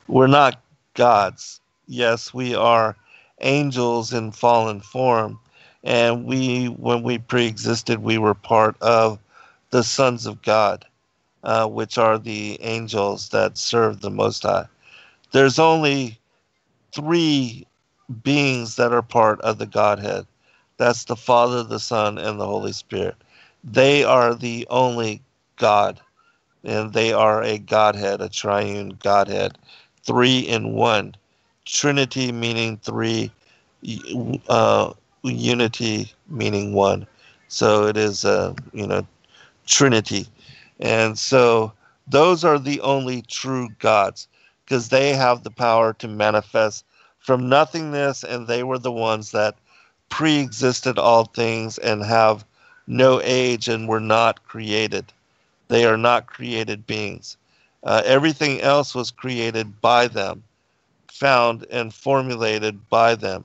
We're 0.09 0.29
not 0.29 0.63
gods. 0.95 1.61
Yes, 1.87 2.33
we 2.33 2.55
are 2.55 2.97
angels 3.41 4.13
in 4.13 4.33
fallen 4.33 4.81
form 4.81 5.39
and 5.85 6.25
we 6.25 6.67
when 6.67 7.03
we 7.03 7.19
pre-existed 7.19 8.03
we 8.03 8.19
were 8.19 8.35
part 8.35 8.77
of 8.81 9.19
the 9.71 9.83
sons 9.83 10.27
of 10.27 10.43
God, 10.43 10.85
uh, 11.43 11.67
which 11.67 11.99
are 11.99 12.19
the 12.19 12.61
angels 12.63 13.31
that 13.31 13.59
serve 13.59 14.01
the 14.01 14.11
Most 14.11 14.43
High. 14.43 14.67
There's 15.33 15.59
only 15.59 16.21
three 16.95 17.67
beings 18.23 18.77
that 18.77 18.93
are 18.93 19.03
part 19.03 19.41
of 19.41 19.59
the 19.59 19.67
Godhead. 19.67 20.27
That's 20.77 21.05
the 21.05 21.17
Father, 21.17 21.63
the 21.63 21.81
Son, 21.81 22.19
and 22.19 22.39
the 22.39 22.47
Holy 22.47 22.73
Spirit. 22.73 23.17
They 23.65 24.05
are 24.05 24.35
the 24.35 24.67
only 24.69 25.23
God, 25.57 26.01
and 26.65 26.93
they 26.93 27.13
are 27.13 27.43
a 27.43 27.59
Godhead, 27.59 28.21
a 28.21 28.29
triune 28.29 28.99
Godhead, 29.03 29.57
three 30.05 30.41
in 30.41 30.73
one. 30.73 31.15
Trinity 31.65 32.33
meaning 32.33 32.79
three, 32.79 33.31
uh, 34.49 34.93
unity 35.23 36.13
meaning 36.29 36.73
one. 36.73 37.07
So 37.49 37.87
it 37.87 37.97
is, 37.97 38.25
uh, 38.25 38.55
you 38.73 38.87
know, 38.87 39.07
Trinity. 39.67 40.27
And 40.81 41.19
so 41.19 41.73
those 42.09 42.45
are 42.45 42.59
the 42.59 42.81
only 42.81 43.23
true 43.23 43.69
gods 43.79 44.27
because 44.65 44.89
they 44.89 45.15
have 45.15 45.43
the 45.45 45.51
power 45.51 45.93
to 45.95 46.09
manifest 46.09 46.85
from 47.19 47.49
nothingness, 47.49 48.25
and 48.25 48.47
they 48.49 48.65
were 48.65 48.79
the 48.79 48.91
ones 48.93 49.31
that 49.31 49.55
pre 50.09 50.41
existed 50.41 50.99
all 50.99 51.27
things 51.27 51.79
and 51.79 52.03
have 52.05 52.45
no 52.87 53.21
age 53.23 53.69
and 53.69 53.89
were 53.89 54.01
not 54.01 54.45
created. 54.45 55.13
They 55.69 55.85
are 55.85 55.97
not 55.97 56.27
created 56.27 56.87
beings. 56.87 57.37
Uh, 57.85 58.03
everything 58.05 58.61
else 58.61 58.95
was 58.95 59.11
created 59.11 59.81
by 59.81 60.07
them, 60.07 60.43
found 61.11 61.67
and 61.71 61.93
formulated 61.93 62.89
by 62.89 63.15
them. 63.15 63.45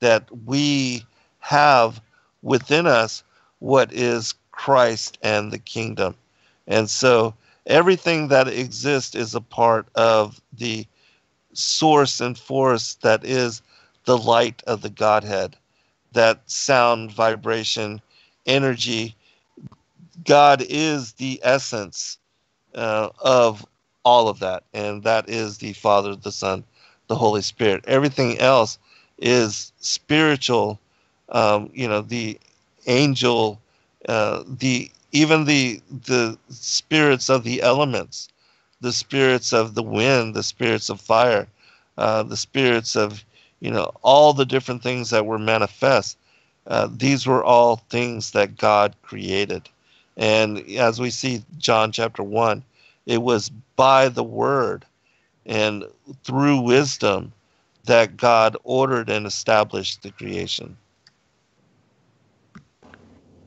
That 0.00 0.28
we 0.44 1.04
have 1.40 2.00
within 2.42 2.86
us 2.86 3.22
what 3.58 3.92
is 3.92 4.34
Christ 4.52 5.18
and 5.22 5.50
the 5.50 5.58
kingdom. 5.58 6.14
And 6.66 6.88
so 6.88 7.34
everything 7.66 8.28
that 8.28 8.48
exists 8.48 9.14
is 9.14 9.34
a 9.34 9.40
part 9.40 9.86
of 9.94 10.40
the 10.52 10.86
source 11.52 12.20
and 12.20 12.38
force 12.38 12.94
that 13.02 13.24
is 13.24 13.62
the 14.04 14.18
light 14.18 14.62
of 14.66 14.82
the 14.82 14.90
Godhead, 14.90 15.56
that 16.12 16.42
sound, 16.50 17.12
vibration, 17.12 18.00
energy. 18.46 19.16
God 20.24 20.62
is 20.68 21.12
the 21.12 21.40
essence 21.42 22.18
uh, 22.74 23.08
of 23.20 23.64
all 24.04 24.28
of 24.28 24.38
that, 24.40 24.64
and 24.74 25.02
that 25.02 25.28
is 25.28 25.58
the 25.58 25.72
Father, 25.72 26.14
the 26.14 26.32
Son, 26.32 26.64
the 27.08 27.16
Holy 27.16 27.42
Spirit. 27.42 27.84
Everything 27.86 28.38
else 28.38 28.78
is 29.18 29.72
spiritual. 29.80 30.78
Um, 31.30 31.70
you 31.72 31.88
know, 31.88 32.02
the 32.02 32.38
angel, 32.86 33.60
uh, 34.08 34.44
the 34.46 34.90
even 35.12 35.44
the 35.44 35.80
the 36.06 36.38
spirits 36.50 37.30
of 37.30 37.44
the 37.44 37.62
elements, 37.62 38.28
the 38.80 38.92
spirits 38.92 39.52
of 39.52 39.74
the 39.74 39.82
wind, 39.82 40.34
the 40.34 40.42
spirits 40.42 40.90
of 40.90 41.00
fire, 41.00 41.46
uh, 41.98 42.22
the 42.22 42.36
spirits 42.36 42.96
of 42.96 43.24
you 43.60 43.70
know 43.70 43.90
all 44.02 44.32
the 44.34 44.46
different 44.46 44.82
things 44.82 45.10
that 45.10 45.26
were 45.26 45.38
manifest. 45.38 46.18
Uh, 46.66 46.88
these 46.90 47.26
were 47.26 47.44
all 47.44 47.76
things 47.90 48.30
that 48.32 48.56
God 48.56 48.94
created, 49.02 49.68
and 50.16 50.58
as 50.76 51.00
we 51.00 51.10
see 51.10 51.42
John 51.58 51.92
chapter 51.92 52.22
one, 52.22 52.62
it 53.06 53.22
was 53.22 53.50
by 53.76 54.08
the 54.08 54.24
word 54.24 54.86
and 55.46 55.84
through 56.24 56.60
wisdom 56.60 57.32
that 57.84 58.16
God 58.16 58.56
ordered 58.64 59.10
and 59.10 59.26
established 59.26 60.02
the 60.02 60.10
creation. 60.10 60.76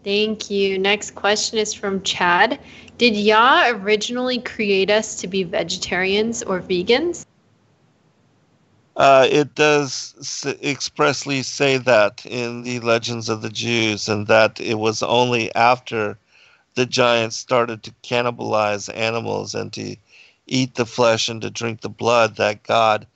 Thank 0.03 0.49
you. 0.49 0.77
Next 0.77 1.15
question 1.15 1.57
is 1.59 1.73
from 1.73 2.01
Chad. 2.03 2.59
Did 2.97 3.15
Yah 3.15 3.69
originally 3.71 4.39
create 4.39 4.89
us 4.89 5.15
to 5.21 5.27
be 5.27 5.43
vegetarians 5.43 6.43
or 6.43 6.61
vegans? 6.61 7.23
Uh, 8.95 9.27
it 9.29 9.55
does 9.55 10.15
s- 10.19 10.45
expressly 10.63 11.43
say 11.43 11.77
that 11.77 12.25
in 12.25 12.63
the 12.63 12.79
Legends 12.79 13.29
of 13.29 13.41
the 13.41 13.49
Jews, 13.49 14.07
and 14.09 14.27
that 14.27 14.59
it 14.59 14.75
was 14.75 15.03
only 15.03 15.53
after 15.55 16.17
the 16.77 16.85
giants 16.85 17.35
started 17.35 17.81
to 17.81 17.91
cannibalize 18.03 18.95
animals 18.95 19.55
and 19.55 19.73
to 19.73 19.95
eat 20.45 20.75
the 20.75 20.85
flesh 20.85 21.27
and 21.27 21.41
to 21.41 21.49
drink 21.49 21.81
the 21.81 21.89
blood 21.89 22.35
that 22.35 22.61
God, 22.61 23.07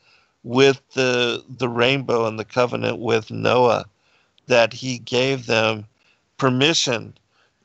with 0.44 0.82
the 0.94 1.44
the 1.48 1.70
rainbow 1.70 2.26
and 2.26 2.40
the 2.40 2.44
covenant 2.44 2.98
with 2.98 3.30
Noah, 3.30 3.86
that 4.48 4.74
He 4.74 4.98
gave 4.98 5.46
them 5.46 5.86
permission 6.40 7.14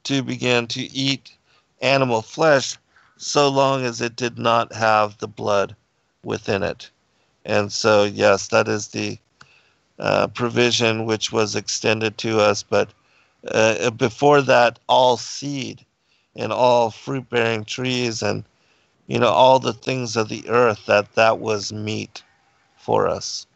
to 0.04 0.22
begin 0.22 0.66
to 0.66 0.82
eat 0.92 1.32
animal 1.80 2.20
flesh 2.20 2.76
so 3.16 3.48
long 3.48 3.82
as 3.82 4.02
it 4.02 4.16
did 4.16 4.38
not 4.38 4.74
have 4.74 5.16
the 5.16 5.28
blood 5.28 5.74
within 6.22 6.62
it. 6.62 6.90
And 7.46 7.72
so, 7.72 8.04
yes, 8.04 8.48
that 8.48 8.68
is 8.68 8.88
the 8.88 9.16
uh, 9.98 10.26
provision 10.26 11.06
which 11.06 11.32
was 11.32 11.56
extended 11.56 12.18
to 12.18 12.38
us. 12.38 12.62
But 12.62 12.90
uh, 13.48 13.90
before 13.92 14.42
that, 14.42 14.78
all 14.88 15.16
seed 15.16 15.86
and 16.36 16.52
all 16.52 16.90
fruit 16.90 17.28
bearing 17.28 17.64
trees 17.64 18.22
and, 18.22 18.44
you 19.06 19.18
know, 19.18 19.28
all 19.28 19.58
the 19.58 19.72
things 19.72 20.16
of 20.16 20.28
the 20.28 20.48
earth, 20.48 20.86
that 20.86 21.14
that 21.14 21.38
was 21.38 21.72
meat 21.72 22.22
for 22.76 23.08
us. 23.08 23.46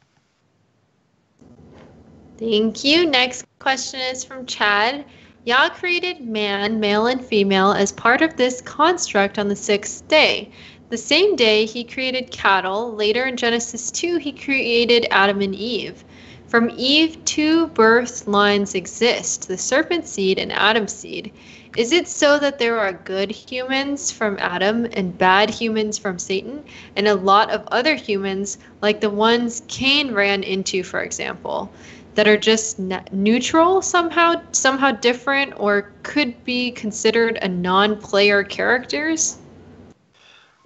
Thank 2.39 2.85
you. 2.85 3.05
Next 3.05 3.45
question 3.59 4.01
is 4.01 4.25
from 4.25 4.47
Chad. 4.47 5.05
Yah 5.45 5.69
created 5.71 6.21
man, 6.21 6.81
male 6.81 7.07
and 7.07 7.25
female, 7.25 7.73
as 7.73 7.93
part 7.93 8.23
of 8.23 8.37
this 8.37 8.61
construct 8.63 9.39
on 9.39 9.49
the 9.49 9.57
sixth 9.57 10.07
day. 10.09 10.51
The 10.91 10.99
same 10.99 11.37
day 11.37 11.67
he 11.67 11.85
created 11.85 12.31
cattle. 12.31 12.93
Later 12.95 13.25
in 13.25 13.37
Genesis 13.37 13.91
2, 13.91 14.17
he 14.17 14.33
created 14.33 15.07
Adam 15.11 15.41
and 15.41 15.55
Eve. 15.55 16.05
From 16.47 16.71
Eve, 16.77 17.25
two 17.25 17.69
birth 17.69 18.27
lines 18.27 18.75
exist 18.75 19.47
the 19.47 19.57
serpent 19.57 20.07
seed 20.07 20.39
and 20.39 20.51
Adam's 20.51 20.93
seed. 20.93 21.33
Is 21.77 21.93
it 21.93 22.09
so 22.09 22.39
that 22.39 22.59
there 22.59 22.79
are 22.81 22.93
good 22.93 23.31
humans 23.31 24.11
from 24.11 24.37
Adam 24.41 24.87
and 24.93 25.17
bad 25.17 25.51
humans 25.51 25.99
from 25.99 26.19
Satan, 26.19 26.65
and 26.97 27.07
a 27.07 27.15
lot 27.15 27.51
of 27.51 27.67
other 27.69 27.95
humans, 27.95 28.59
like 28.83 29.01
the 29.01 29.11
ones 29.11 29.63
Cain 29.69 30.13
ran 30.13 30.43
into, 30.43 30.83
for 30.83 31.01
example? 31.01 31.71
that 32.15 32.27
are 32.29 32.37
just 32.37 32.79
ne- 32.79 33.03
neutral 33.13 33.83
somehow, 33.83 34.35
somehow 34.53 34.91
different, 34.91 35.55
or 35.57 35.91
could 36.03 36.45
be 36.45 36.71
considered 36.73 37.39
a 37.41 37.49
non-player 37.49 38.43
characters? 38.45 39.39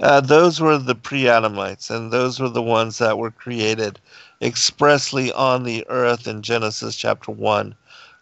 Uh, 0.00 0.20
those 0.20 0.60
were 0.60 0.78
the 0.78 0.94
pre-Adamites, 0.94 1.90
and 1.90 2.10
those 2.10 2.40
were 2.40 2.48
the 2.48 2.62
ones 2.62 2.98
that 2.98 3.18
were 3.18 3.30
created 3.30 4.00
expressly 4.42 5.30
on 5.32 5.62
the 5.62 5.84
earth 5.88 6.26
in 6.26 6.42
Genesis 6.42 6.96
chapter 6.96 7.30
one, 7.30 7.74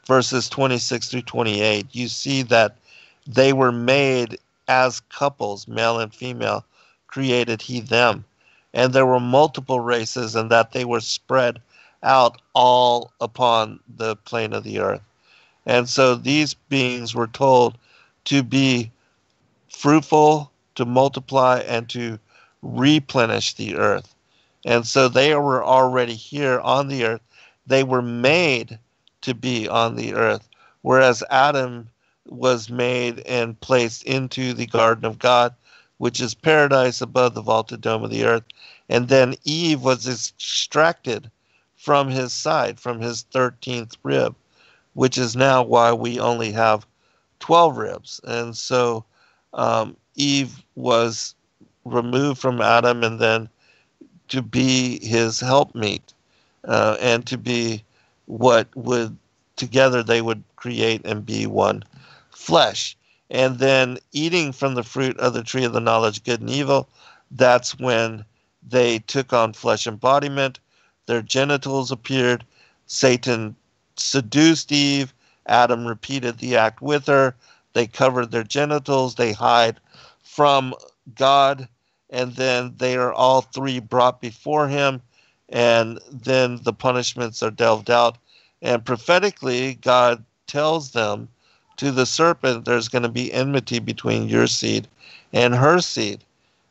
verses 0.06 0.48
twenty-six 0.48 1.08
through 1.08 1.22
twenty-eight. 1.22 1.86
You 1.92 2.08
see 2.08 2.42
that 2.42 2.76
they 3.26 3.52
were 3.52 3.72
made 3.72 4.38
as 4.68 5.00
couples, 5.10 5.68
male 5.68 5.98
and 6.00 6.14
female, 6.14 6.64
created 7.06 7.60
he 7.60 7.80
them, 7.80 8.24
and 8.74 8.92
there 8.92 9.06
were 9.06 9.20
multiple 9.20 9.80
races, 9.80 10.34
and 10.34 10.50
that 10.50 10.72
they 10.72 10.84
were 10.84 11.00
spread 11.00 11.60
out 12.02 12.40
all 12.54 13.12
upon 13.20 13.78
the 13.96 14.16
plane 14.16 14.52
of 14.52 14.64
the 14.64 14.80
earth. 14.80 15.02
And 15.66 15.88
so 15.88 16.16
these 16.16 16.54
beings 16.54 17.14
were 17.14 17.28
told 17.28 17.78
to 18.24 18.42
be 18.42 18.90
fruitful, 19.68 20.50
to 20.74 20.84
multiply, 20.84 21.60
and 21.60 21.88
to 21.90 22.18
replenish 22.62 23.54
the 23.54 23.76
earth. 23.76 24.14
And 24.64 24.86
so 24.86 25.08
they 25.08 25.34
were 25.34 25.64
already 25.64 26.14
here 26.14 26.60
on 26.60 26.88
the 26.88 27.04
earth. 27.04 27.20
They 27.66 27.84
were 27.84 28.02
made 28.02 28.78
to 29.22 29.34
be 29.34 29.68
on 29.68 29.96
the 29.96 30.14
earth, 30.14 30.48
whereas 30.82 31.22
Adam 31.30 31.88
was 32.26 32.70
made 32.70 33.20
and 33.20 33.60
placed 33.60 34.04
into 34.04 34.52
the 34.52 34.66
garden 34.66 35.04
of 35.04 35.18
God, 35.18 35.54
which 35.98 36.20
is 36.20 36.34
paradise 36.34 37.00
above 37.00 37.34
the 37.34 37.42
vaulted 37.42 37.80
dome 37.80 38.04
of 38.04 38.10
the 38.10 38.24
earth. 38.24 38.44
And 38.88 39.08
then 39.08 39.34
Eve 39.44 39.82
was 39.82 40.08
extracted 40.08 41.30
from 41.76 42.08
his 42.08 42.32
side, 42.32 42.78
from 42.78 43.00
his 43.00 43.24
13th 43.32 43.96
rib, 44.02 44.34
which 44.94 45.18
is 45.18 45.34
now 45.34 45.62
why 45.62 45.92
we 45.92 46.20
only 46.20 46.52
have 46.52 46.86
12 47.40 47.76
ribs. 47.76 48.20
And 48.24 48.56
so 48.56 49.04
um, 49.54 49.96
Eve 50.14 50.62
was 50.74 51.34
removed 51.84 52.40
from 52.40 52.60
Adam 52.60 53.02
and 53.02 53.18
then 53.18 53.48
to 54.28 54.42
be 54.42 55.04
his 55.04 55.40
helpmeet 55.40 56.14
uh, 56.64 56.96
and 57.00 57.26
to 57.26 57.36
be 57.36 57.84
what 58.26 58.68
would 58.76 59.16
together 59.56 60.02
they 60.02 60.22
would 60.22 60.42
create 60.56 61.04
and 61.04 61.26
be 61.26 61.46
one 61.46 61.84
flesh. 62.30 62.96
And 63.30 63.58
then 63.58 63.98
eating 64.12 64.52
from 64.52 64.74
the 64.74 64.82
fruit 64.82 65.18
of 65.18 65.32
the 65.32 65.42
tree 65.42 65.64
of 65.64 65.72
the 65.72 65.80
knowledge 65.80 66.22
good 66.24 66.40
and 66.40 66.50
evil, 66.50 66.88
that's 67.30 67.78
when 67.78 68.24
they 68.66 68.98
took 69.00 69.32
on 69.32 69.52
flesh 69.52 69.86
embodiment 69.86 70.58
their 71.06 71.22
genitals 71.22 71.90
appeared. 71.90 72.44
Satan 72.86 73.56
seduced 73.96 74.70
Eve. 74.72 75.12
Adam 75.46 75.86
repeated 75.86 76.38
the 76.38 76.56
act 76.56 76.80
with 76.80 77.06
her. 77.06 77.34
They 77.72 77.86
covered 77.86 78.30
their 78.30 78.44
genitals. 78.44 79.16
They 79.16 79.32
hide 79.32 79.80
from 80.22 80.74
God. 81.14 81.68
And 82.10 82.36
then 82.36 82.74
they 82.76 82.96
are 82.96 83.12
all 83.12 83.40
three 83.40 83.80
brought 83.80 84.20
before 84.20 84.68
him. 84.68 85.02
And 85.52 86.00
then 86.10 86.58
the 86.62 86.72
punishments 86.72 87.42
are 87.42 87.50
delved 87.50 87.90
out. 87.90 88.18
And 88.62 88.84
prophetically, 88.84 89.74
God 89.74 90.24
tells 90.46 90.92
them 90.92 91.28
to 91.76 91.90
the 91.90 92.06
serpent, 92.06 92.64
there's 92.64 92.88
going 92.88 93.02
to 93.02 93.08
be 93.08 93.32
enmity 93.32 93.78
between 93.78 94.28
your 94.28 94.46
seed 94.46 94.88
and 95.32 95.54
her 95.54 95.80
seed. 95.80 96.24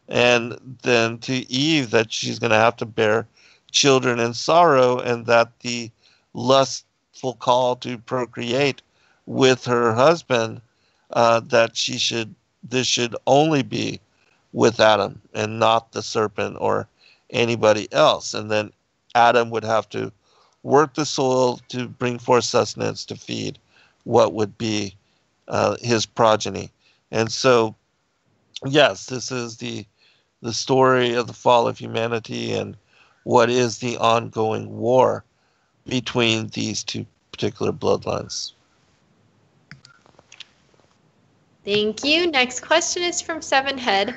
And 0.08 0.58
then 0.84 1.20
to 1.20 1.50
Eve, 1.52 1.92
that 1.92 2.12
she's 2.12 2.40
going 2.40 2.52
to 2.52 2.58
have 2.58 2.76
to 2.78 2.86
bear 2.86 3.28
children 3.72 4.20
in 4.20 4.34
sorrow, 4.34 5.00
and 5.00 5.26
that 5.28 5.60
the 5.62 5.90
lustful 6.34 7.36
call 7.36 7.76
to 7.78 7.98
procreate 7.98 8.82
with 9.26 9.64
her 9.66 9.94
husband, 9.94 10.62
uh, 11.12 11.40
that 11.42 11.78
she 11.78 11.98
should 11.98 12.36
this 12.64 12.88
should 12.88 13.16
only 13.26 13.64
be 13.64 14.00
with 14.54 14.80
Adam 14.80 15.22
and 15.34 15.60
not 15.60 15.92
the 15.92 16.02
serpent 16.02 16.58
or 16.60 16.88
anybody 17.32 17.92
else. 17.92 18.34
And 18.34 18.52
then 18.52 18.72
Adam 19.16 19.50
would 19.50 19.64
have 19.64 19.90
to 19.90 20.12
work 20.64 20.94
the 20.94 21.06
soil 21.06 21.60
to 21.70 21.88
bring 21.88 22.20
forth 22.20 22.44
sustenance 22.44 23.06
to 23.06 23.16
feed 23.16 23.58
what 24.04 24.34
would 24.34 24.58
be 24.58 24.96
uh, 25.48 25.76
his 25.82 26.06
progeny. 26.06 26.72
And 27.12 27.32
so, 27.32 27.76
yes, 28.66 29.08
this 29.08 29.32
is 29.32 29.58
the 29.58 29.86
the 30.44 30.54
story 30.54 31.14
of 31.14 31.28
the 31.28 31.34
fall 31.34 31.68
of 31.68 31.78
humanity 31.78 32.52
and 32.52 32.76
what 33.26 33.50
is 33.50 33.78
the 33.78 33.96
ongoing 33.98 34.76
war 34.76 35.24
between 35.86 36.48
these 36.48 36.84
two 36.84 37.06
particular 37.32 37.72
bloodlines. 37.72 38.54
Thank 41.64 42.04
you. 42.04 42.26
Next 42.26 42.62
question 42.62 43.04
is 43.04 43.22
from 43.22 43.42
Seven 43.44 43.78
Head. 43.78 44.16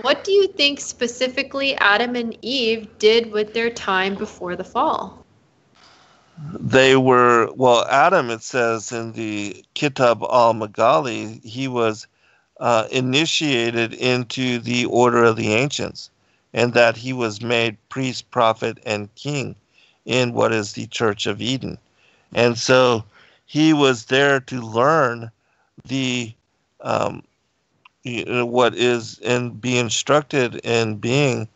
What 0.00 0.24
do 0.24 0.32
you 0.32 0.48
think 0.48 0.80
specifically 0.80 1.74
Adam 1.76 2.16
and 2.16 2.36
Eve 2.40 2.88
did 2.98 3.30
with 3.30 3.52
their 3.52 3.68
time 3.68 4.14
before 4.14 4.56
the 4.56 4.64
fall? 4.64 5.22
They 6.54 6.96
were, 6.96 7.52
well, 7.54 7.84
Adam, 7.88 8.30
it 8.30 8.42
says 8.42 8.90
in 8.90 9.12
the 9.12 9.64
Kitab 9.74 10.22
al 10.22 10.54
Magall, 10.54 11.40
he 11.44 11.68
was 11.68 12.06
uh, 12.58 12.88
initiated 12.90 13.92
into 13.92 14.58
the 14.58 14.86
order 14.86 15.24
of 15.24 15.36
the 15.36 15.52
ancients 15.52 16.10
and 16.54 16.72
that 16.74 16.96
he 16.96 17.12
was 17.12 17.42
made 17.42 17.76
priest, 17.88 18.30
prophet, 18.30 18.78
and 18.86 19.14
king 19.14 19.54
in 20.04 20.32
what 20.32 20.52
is 20.52 20.72
the 20.72 20.86
Church 20.86 21.26
of 21.26 21.40
Eden. 21.40 21.78
And 22.34 22.58
so 22.58 23.04
he 23.46 23.72
was 23.72 24.06
there 24.06 24.40
to 24.40 24.60
learn 24.60 25.30
the 25.84 26.32
um, 26.80 27.22
Uh, 28.04 28.44
what 28.44 28.74
is 28.74 29.20
and 29.20 29.60
be 29.60 29.78
instructed 29.78 30.56
in 30.64 30.96
being 30.96 31.48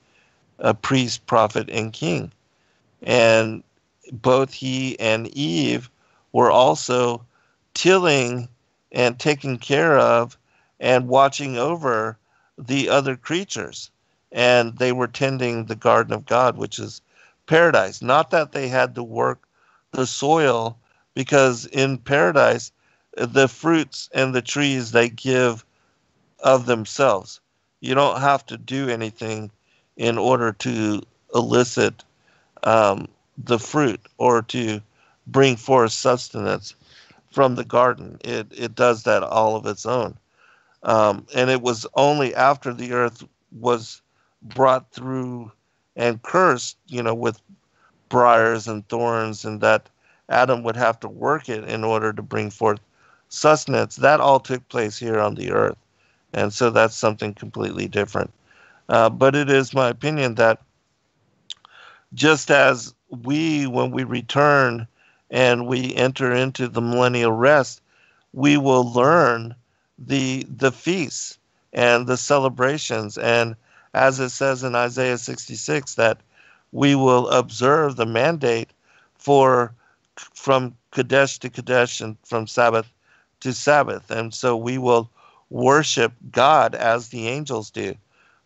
a 0.59 0.72
priest, 0.74 1.26
prophet, 1.26 1.68
and 1.70 1.92
king. 1.92 2.32
And 3.03 3.62
both 4.12 4.53
he 4.53 4.99
and 5.01 5.26
Eve 5.28 5.90
were 6.32 6.51
also 6.51 7.24
tilling 7.74 8.49
and 8.92 9.18
taking 9.18 9.59
care 9.59 9.99
of 9.99 10.38
and 10.78 11.09
watching 11.09 11.59
over 11.59 12.16
the 12.57 12.88
other 12.88 13.16
creatures 13.16 13.90
and 14.32 14.76
they 14.78 14.92
were 14.92 15.07
tending 15.07 15.64
the 15.64 15.74
garden 15.74 16.12
of 16.12 16.26
God, 16.26 16.57
which 16.57 16.78
is 16.78 17.01
paradise. 17.47 18.03
Not 18.03 18.30
that 18.30 18.53
they 18.53 18.68
had 18.68 18.94
to 18.94 19.03
work 19.03 19.49
the 19.92 20.07
soil, 20.07 20.78
because 21.14 21.66
in 21.66 21.99
paradise, 21.99 22.70
the 23.16 23.49
fruits 23.49 24.11
and 24.12 24.34
the 24.34 24.42
trees 24.42 24.92
they 24.92 25.09
give 25.09 25.64
of 26.41 26.66
themselves. 26.66 27.41
You 27.80 27.95
don't 27.95 28.20
have 28.20 28.45
to 28.47 28.57
do 28.57 28.89
anything 28.89 29.51
in 29.97 30.18
order 30.18 30.53
to 30.53 31.03
elicit 31.34 32.05
um, 32.64 33.09
the 33.39 33.59
fruit 33.59 34.01
or 34.18 34.43
to 34.43 34.80
bring 35.26 35.57
forth 35.57 35.93
sustenance 35.93 36.74
from 37.30 37.55
the 37.55 37.64
garden. 37.64 38.18
It, 38.24 38.47
it 38.51 38.74
does 38.74 39.03
that 39.05 39.22
all 39.22 39.57
of 39.57 39.66
its 39.66 39.87
own. 39.87 40.16
Um, 40.82 41.26
and 41.34 41.51
it 41.51 41.62
was 41.62 41.87
only 41.95 42.34
after 42.34 42.72
the 42.72 42.93
earth 42.93 43.24
was 43.59 44.01
brought 44.43 44.91
through 44.93 45.51
and 45.97 46.22
cursed, 46.22 46.76
you 46.87 47.03
know, 47.03 47.14
with 47.14 47.41
briars 48.09 48.68
and 48.68 48.87
thorns, 48.89 49.45
and 49.45 49.61
that 49.61 49.89
Adam 50.28 50.62
would 50.62 50.76
have 50.76 51.01
to 51.01 51.09
work 51.09 51.49
it 51.49 51.64
in 51.64 51.82
order 51.84 52.12
to 52.12 52.22
bring 52.22 52.51
forth 52.51 52.80
sustenance. 53.28 53.97
That 53.97 54.20
all 54.20 54.41
took 54.41 54.68
place 54.68 54.99
here 54.99 55.18
on 55.18 55.34
the 55.34 55.51
earth. 55.51 55.78
And 56.33 56.53
so 56.53 56.70
that's 56.70 56.95
something 56.95 57.35
completely 57.35 57.89
different. 57.89 58.33
Uh, 58.89 59.11
but 59.11 59.35
it 59.35 59.51
is 59.51 59.74
my 59.74 59.89
opinion 59.89 60.35
that 60.37 60.61
just 62.14 62.51
as 62.51 62.95
we, 63.11 63.66
when 63.66 63.91
we 63.91 64.05
return 64.05 64.87
and 65.31 65.66
we 65.66 65.95
enter 65.95 66.33
into 66.33 66.68
the 66.68 66.81
millennial 66.81 67.33
rest, 67.33 67.81
we 68.33 68.57
will 68.57 68.93
learn 68.93 69.55
the 69.99 70.47
the 70.51 70.70
feasts 70.70 71.39
and 71.72 72.07
the 72.07 72.18
celebrations 72.18 73.16
and 73.16 73.57
as 73.97 74.20
it 74.20 74.29
says 74.29 74.62
in 74.62 74.74
Isaiah 74.74 75.16
66, 75.16 75.95
that 75.95 76.20
we 76.70 76.95
will 76.95 77.29
observe 77.31 77.97
the 77.97 78.05
mandate 78.05 78.68
for 79.14 79.72
from 80.16 80.77
Chodesh 80.93 81.39
to 81.41 81.49
Chodesh 81.49 82.03
and 82.03 82.16
from 82.22 82.47
Sabbath 82.47 82.93
to 83.41 83.55
Sabbath. 83.55 84.11
And 84.11 84.35
so 84.35 84.55
we 84.55 84.77
will 84.77 85.11
worship 85.51 86.12
God 86.30 86.74
as 86.74 87.09
the 87.09 87.28
angels 87.28 87.70
do. 87.70 87.94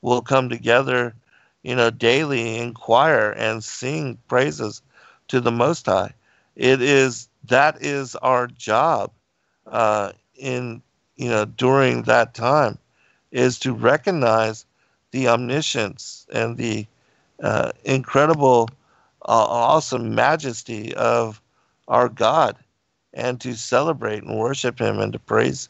We'll 0.02 0.22
come 0.22 0.48
together, 0.48 1.14
you 1.62 1.74
know, 1.74 1.90
daily 1.90 2.58
in 2.58 2.74
choir 2.74 3.32
and 3.32 3.62
sing 3.62 4.18
praises 4.28 4.82
to 5.28 5.40
the 5.40 5.52
Most 5.52 5.86
High. 5.86 6.12
It 6.56 6.82
is 6.82 7.28
that 7.48 7.82
is 7.82 8.16
our 8.16 8.46
job 8.46 9.10
uh, 9.66 10.12
in 10.36 10.82
you 11.16 11.28
know 11.28 11.44
during 11.44 12.02
that 12.02 12.34
time 12.34 12.78
is 13.30 13.58
to 13.60 13.72
recognize 13.72 14.66
the 15.12 15.28
omniscience 15.28 16.26
and 16.32 16.56
the 16.56 16.86
uh, 17.42 17.72
incredible, 17.84 18.68
uh, 19.22 19.46
awesome 19.48 20.14
majesty 20.14 20.94
of 20.94 21.40
our 21.88 22.08
God 22.08 22.56
and 23.12 23.40
to 23.40 23.54
celebrate 23.54 24.22
and 24.22 24.38
worship 24.38 24.80
him 24.80 24.98
and 24.98 25.12
to 25.12 25.18
praise 25.18 25.68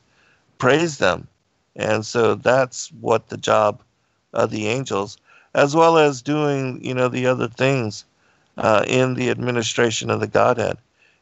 praise 0.60 0.98
them. 0.98 1.26
And 1.74 2.06
so 2.06 2.36
that's 2.36 2.92
what 3.00 3.28
the 3.28 3.36
job 3.36 3.82
of 4.32 4.50
the 4.50 4.68
angels, 4.68 5.16
as 5.54 5.74
well 5.74 5.98
as 5.98 6.22
doing, 6.22 6.84
you 6.84 6.94
know, 6.94 7.08
the 7.08 7.26
other 7.26 7.48
things 7.48 8.04
uh, 8.58 8.84
in 8.86 9.14
the 9.14 9.30
administration 9.30 10.10
of 10.10 10.20
the 10.20 10.28
Godhead, 10.28 10.76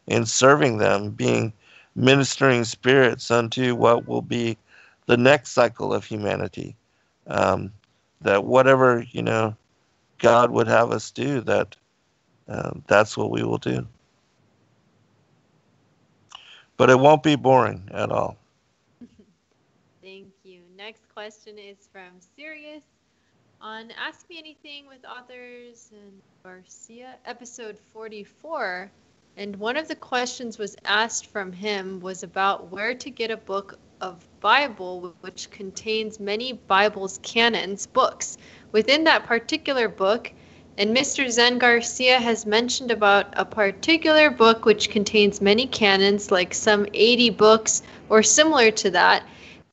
in 0.06 0.26
serving 0.26 0.78
them, 0.78 1.10
being 1.10 1.52
ministering 1.94 2.64
spirits 2.64 3.30
unto 3.30 3.74
what 3.74 4.06
will 4.06 4.22
be 4.22 4.58
the 5.06 5.16
next 5.16 5.52
cycle 5.52 5.94
of 5.94 6.04
humanity. 6.04 6.76
Um, 7.28 7.72
that 8.20 8.44
whatever, 8.44 9.04
you 9.12 9.22
know, 9.22 9.56
God 10.18 10.50
would 10.50 10.66
have 10.66 10.90
us 10.90 11.10
do, 11.10 11.40
that 11.42 11.76
uh, 12.48 12.72
that's 12.88 13.16
what 13.16 13.30
we 13.30 13.42
will 13.44 13.58
do. 13.58 13.86
But 16.76 16.90
it 16.90 16.98
won't 16.98 17.22
be 17.22 17.36
boring 17.36 17.88
at 17.92 18.10
all. 18.10 18.36
Question 21.18 21.58
is 21.58 21.88
from 21.90 22.20
Sirius 22.36 22.84
on 23.60 23.90
Ask 24.00 24.30
Me 24.30 24.38
Anything 24.38 24.86
with 24.86 25.04
Author 25.04 25.74
Zen 25.74 26.22
Garcia, 26.44 27.16
episode 27.24 27.76
44. 27.92 28.88
And 29.36 29.56
one 29.56 29.76
of 29.76 29.88
the 29.88 29.96
questions 29.96 30.58
was 30.58 30.76
asked 30.84 31.26
from 31.26 31.50
him 31.50 31.98
was 31.98 32.22
about 32.22 32.70
where 32.70 32.94
to 32.94 33.10
get 33.10 33.32
a 33.32 33.36
book 33.36 33.80
of 34.00 34.24
Bible 34.38 35.12
which 35.20 35.50
contains 35.50 36.20
many 36.20 36.52
Bible's 36.52 37.18
canons 37.24 37.88
books. 37.88 38.38
Within 38.70 39.02
that 39.02 39.26
particular 39.26 39.88
book, 39.88 40.32
and 40.76 40.96
Mr. 40.96 41.28
Zen 41.28 41.58
Garcia 41.58 42.20
has 42.20 42.46
mentioned 42.46 42.92
about 42.92 43.26
a 43.32 43.44
particular 43.44 44.30
book 44.30 44.64
which 44.64 44.88
contains 44.88 45.40
many 45.40 45.66
canons, 45.66 46.30
like 46.30 46.54
some 46.54 46.86
80 46.94 47.30
books 47.30 47.82
or 48.08 48.22
similar 48.22 48.70
to 48.70 48.90
that. 48.92 49.24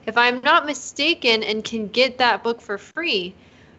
If 0.06 0.18
I'm 0.18 0.42
not 0.42 0.68
mistaken 0.68 1.42
and 1.44 1.64
can 1.64 1.88
get 1.88 2.20
that 2.20 2.44
book 2.44 2.62
for 2.62 2.78
free, 2.78 3.34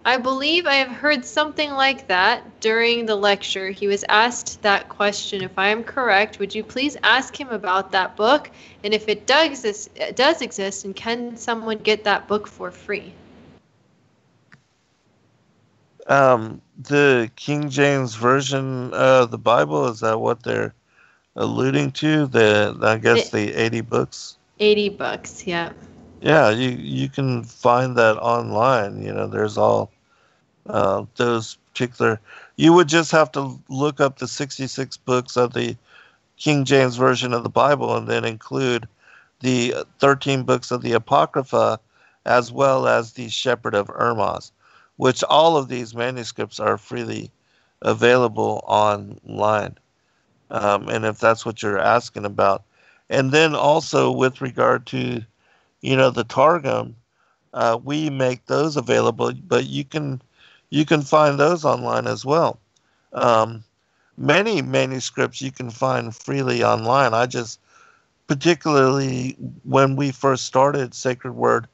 I 0.05 0.17
believe 0.17 0.67
I 0.67 0.75
have 0.75 0.91
heard 0.91 1.25
something 1.25 1.71
like 1.73 2.09
that 2.09 2.61
during 2.61 3.07
the 3.07 3.15
lecture. 3.15 3.71
He 3.71 3.87
was 3.87 4.05
asked 4.09 4.63
that 4.63 4.89
question. 4.89 5.43
If 5.43 5.59
I 5.59 5.69
am 5.69 5.85
correct, 5.85 6.39
would 6.39 6.55
you 6.55 6.65
please 6.65 6.97
ask 7.03 7.39
him 7.39 7.49
about 7.49 7.93
that 7.93 8.17
book? 8.17 8.51
And 8.83 8.93
if 8.93 9.09
it 9.09 9.27
does 9.27 9.47
exist, 9.49 9.91
it 9.97 10.17
does 10.17 10.43
exist 10.43 10.85
and 10.85 10.95
can 10.95 11.37
someone 11.37 11.79
get 11.79 12.05
that 12.05 12.27
book 12.29 12.47
for 12.49 12.71
free? 12.71 13.13
Um, 16.09 16.61
the 16.77 17.31
King 17.37 17.69
James 17.69 18.15
version 18.15 18.93
of 18.95 19.31
the 19.31 19.39
Bible 19.39 19.87
is 19.89 20.01
that 20.01 20.21
what 20.21 20.43
they're 20.43 20.75
alluding 21.37 21.93
to? 21.93 22.27
The 22.27 22.77
I 22.83 22.99
guess 22.99 23.31
the 23.31 23.53
80 23.55 23.81
books. 23.81 24.39
80 24.61 24.89
books, 24.91 25.47
yeah. 25.47 25.73
Yeah, 26.21 26.51
you 26.51 26.71
you 26.71 27.09
can 27.09 27.45
find 27.45 27.97
that 27.97 28.19
online. 28.19 29.03
You 29.03 29.13
know, 29.13 29.27
there's 29.27 29.57
all 29.59 29.91
uh, 30.67 31.05
those 31.17 31.57
particular. 31.73 32.21
You 32.57 32.73
would 32.75 32.89
just 32.89 33.11
have 33.13 33.33
to 33.33 33.61
look 33.69 34.01
up 34.01 34.19
the 34.19 34.29
66 34.29 34.97
books 34.99 35.37
of 35.37 35.53
the 35.55 35.77
King 36.39 36.65
James 36.65 36.97
version 36.97 37.33
of 37.35 37.43
the 37.45 37.51
Bible, 37.51 37.97
and 37.97 38.09
then 38.09 38.25
include 38.25 38.89
the 39.41 39.75
13 40.01 40.45
books 40.45 40.71
of 40.71 40.83
the 40.83 40.93
Apocrypha, 40.93 41.81
as 42.27 42.53
well 42.53 42.89
as 42.89 43.13
the 43.13 43.29
Shepherd 43.29 43.75
of 43.75 43.89
Hermas 43.89 44.53
which 44.97 45.23
all 45.25 45.57
of 45.57 45.69
these 45.69 45.95
manuscripts 45.95 46.59
are 46.61 46.79
freely 46.79 47.31
available 47.83 48.63
online. 48.67 49.77
Um, 50.51 50.89
and 50.89 51.05
if 51.05 51.19
that's 51.19 51.45
what 51.45 51.63
you're 51.63 51.79
asking 51.79 52.25
about. 52.25 52.65
And 53.11 53.33
then 53.33 53.55
also 53.55 54.11
with 54.11 54.41
regard 54.41 54.87
to, 54.89 55.23
you 55.81 55.97
know, 55.97 56.11
the 56.11 56.25
Targum, 56.25 56.97
uh, 57.53 57.79
we 57.83 58.11
make 58.11 58.47
those 58.47 58.77
available, 58.77 59.33
but 59.33 59.67
you 59.67 59.85
can 59.85 60.21
you 60.71 60.85
can 60.85 61.03
find 61.03 61.39
those 61.39 61.65
online 61.65 62.07
as 62.07 62.25
well. 62.25 62.59
Um, 63.13 63.65
many 64.19 64.63
manuscripts 64.63 65.41
you 65.41 65.53
can 65.53 65.71
find 65.71 66.15
freely 66.15 66.63
online. 66.65 67.15
I 67.15 67.27
just 67.27 67.61
particularly 68.27 69.37
when 69.65 69.97
we 69.97 70.11
first 70.11 70.45
started 70.45 70.95
Sacred 70.95 71.33
Word 71.33 71.69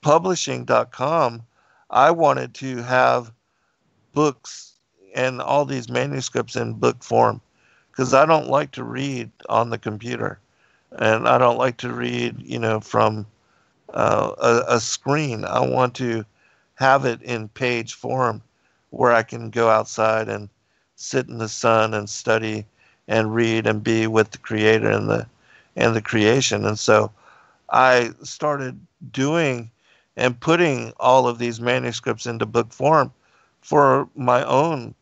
Publishing.com, 0.00 1.42
I 1.90 2.10
wanted 2.10 2.54
to 2.54 2.82
have 2.82 3.32
books 4.14 4.72
and 5.14 5.40
all 5.40 5.64
these 5.64 5.90
manuscripts 5.90 6.56
in 6.56 6.74
book 6.74 7.02
form 7.02 7.40
because 7.90 8.14
I 8.14 8.24
don't 8.24 8.48
like 8.48 8.70
to 8.72 8.84
read 8.84 9.30
on 9.48 9.70
the 9.70 9.78
computer 9.78 10.38
and 10.98 11.28
I 11.28 11.38
don't 11.38 11.58
like 11.58 11.76
to 11.78 11.92
read, 11.92 12.36
you 12.40 12.58
know, 12.58 12.80
from 12.80 13.26
uh, 13.94 14.32
a, 14.38 14.76
a 14.76 14.80
screen. 14.80 15.44
I 15.44 15.60
want 15.60 15.94
to 15.96 16.24
have 16.74 17.04
it 17.04 17.22
in 17.22 17.48
page 17.48 17.94
form 17.94 18.42
where 18.90 19.12
I 19.12 19.22
can 19.22 19.50
go 19.50 19.68
outside 19.68 20.28
and 20.28 20.48
sit 20.96 21.28
in 21.28 21.38
the 21.38 21.48
sun 21.48 21.94
and 21.94 22.08
study 22.08 22.66
and 23.08 23.34
read 23.34 23.66
and 23.66 23.82
be 23.82 24.06
with 24.06 24.30
the 24.30 24.38
creator 24.38 24.90
and 24.90 25.08
the 25.08 25.26
and 25.76 25.94
the 25.94 26.02
creation. 26.02 26.64
And 26.64 26.78
so 26.78 27.10
I 27.70 28.10
started 28.22 28.78
doing 29.12 29.70
and 30.16 30.38
putting 30.38 30.92
all 30.98 31.26
of 31.28 31.38
these 31.38 31.60
manuscripts 31.60 32.26
into 32.26 32.46
book 32.46 32.72
form 32.72 33.12
for 33.62 34.08
my 34.14 34.44
own 34.44 34.94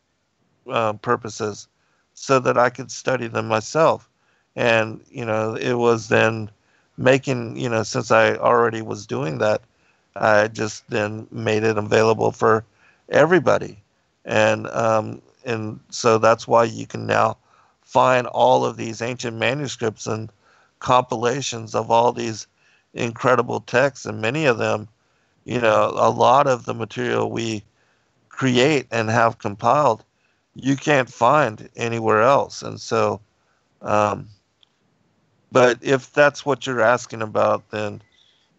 uh, 0.71 0.93
purposes 0.95 1.69
so 2.15 2.39
that 2.41 2.59
I 2.59 2.71
could 2.71 2.91
study 2.91 3.27
them 3.27 3.49
myself. 3.49 4.09
And, 4.57 5.01
you 5.09 5.25
know, 5.25 5.55
it 5.55 5.75
was 5.75 6.09
then 6.09 6.51
making, 6.99 7.57
you 7.57 7.71
know, 7.71 7.85
since 7.85 8.11
I 8.13 8.37
already 8.37 8.83
was 8.83 9.07
doing 9.07 9.39
that, 9.39 9.63
I 10.17 10.49
just 10.49 10.89
then 10.91 11.29
made 11.33 11.65
it 11.65 11.79
available 11.79 12.33
for 12.33 12.65
everybody. 13.11 13.79
And, 14.27 14.69
um, 14.69 15.23
and 15.47 15.81
so 15.91 16.19
that's 16.19 16.49
why 16.49 16.65
you 16.65 16.87
can 16.87 17.07
now 17.07 17.39
find 17.83 18.27
all 18.29 18.67
of 18.67 18.77
these 18.77 19.03
ancient 19.03 19.39
manuscripts 19.39 20.07
and 20.07 20.31
compilations 20.81 21.75
of 21.75 21.91
all 21.91 22.13
these 22.13 22.47
incredible 22.95 23.61
texts, 23.61 24.07
and 24.07 24.21
many 24.21 24.47
of 24.47 24.59
them 24.59 24.89
you 25.49 25.61
know, 25.63 25.95
a 25.97 26.11
lot 26.11 26.47
of 26.47 26.67
the 26.67 26.75
material 26.75 27.31
we 27.31 27.65
create 28.29 28.87
and 28.93 29.09
have 29.09 29.39
compiled, 29.39 30.05
you 30.55 30.77
can't 30.77 31.11
find 31.11 31.71
anywhere 31.75 32.23
else. 32.23 32.61
And 32.63 32.79
so, 32.81 33.23
um, 33.81 34.29
but 35.53 35.79
if 35.83 36.13
that's 36.13 36.45
what 36.45 36.67
you're 36.67 36.81
asking 36.81 37.23
about, 37.23 37.71
then 37.71 38.03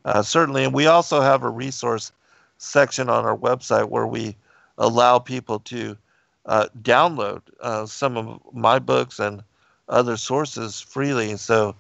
uh, 0.06 0.22
certainly. 0.22 0.64
And 0.64 0.74
we 0.74 0.88
also 0.88 1.22
have 1.22 1.44
a 1.44 1.50
resource 1.50 2.12
section 2.58 3.10
on 3.10 3.26
our 3.26 3.38
website 3.38 3.90
where 3.90 4.08
we 4.08 4.36
allow 4.78 5.20
people 5.20 5.60
to 5.60 5.98
uh, 6.46 6.68
download 6.82 7.42
uh, 7.62 7.86
some 7.86 8.18
of 8.18 8.42
my 8.54 8.80
books 8.80 9.20
and 9.20 9.44
other 9.88 10.18
sources 10.18 10.80
freely. 10.80 11.36
So 11.38 11.76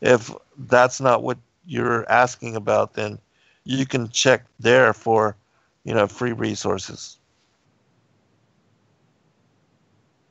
if 0.00 0.30
that's 0.56 1.00
not 1.00 1.22
what 1.22 1.38
you're 1.66 2.08
asking 2.10 2.56
about, 2.56 2.94
then 2.94 3.18
you 3.64 3.86
can 3.86 4.08
check 4.10 4.44
there 4.60 4.92
for 4.92 5.36
you 5.84 5.94
know 5.94 6.06
free 6.06 6.32
resources 6.32 7.18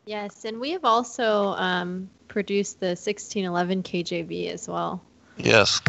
yes 0.06 0.46
and 0.46 0.60
we 0.60 0.72
have 0.72 0.86
also 0.86 1.50
um, 1.58 2.10
produced 2.34 2.80
the 2.80 2.88
1611 2.88 3.84
kjv 3.84 4.52
as 4.52 4.68
well 4.68 5.00
yes 5.38 5.80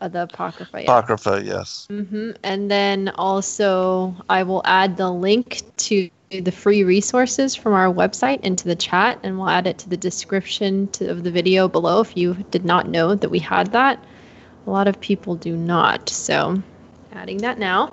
uh, 0.00 0.06
the 0.06 0.22
apocrypha 0.22 0.78
yes. 0.78 0.84
apocrypha 0.84 1.42
yes 1.44 1.88
mm-hmm. 1.90 2.30
and 2.44 2.70
then 2.70 3.08
also 3.16 4.14
i 4.28 4.44
will 4.44 4.62
add 4.64 4.96
the 4.96 5.10
link 5.10 5.60
to 5.76 6.08
the 6.30 6.52
free 6.52 6.84
resources 6.84 7.56
from 7.56 7.72
our 7.74 7.92
website 7.92 8.40
into 8.42 8.68
the 8.68 8.76
chat 8.76 9.18
and 9.24 9.36
we'll 9.36 9.48
add 9.48 9.66
it 9.66 9.76
to 9.76 9.88
the 9.88 9.96
description 9.96 10.86
to, 10.88 11.10
of 11.10 11.24
the 11.24 11.32
video 11.32 11.66
below 11.66 12.00
if 12.00 12.16
you 12.16 12.34
did 12.52 12.64
not 12.64 12.88
know 12.88 13.16
that 13.16 13.28
we 13.28 13.40
had 13.40 13.72
that 13.72 13.98
a 14.68 14.70
lot 14.70 14.86
of 14.86 15.00
people 15.00 15.34
do 15.34 15.56
not 15.56 16.08
so 16.08 16.62
adding 17.14 17.38
that 17.38 17.58
now. 17.58 17.90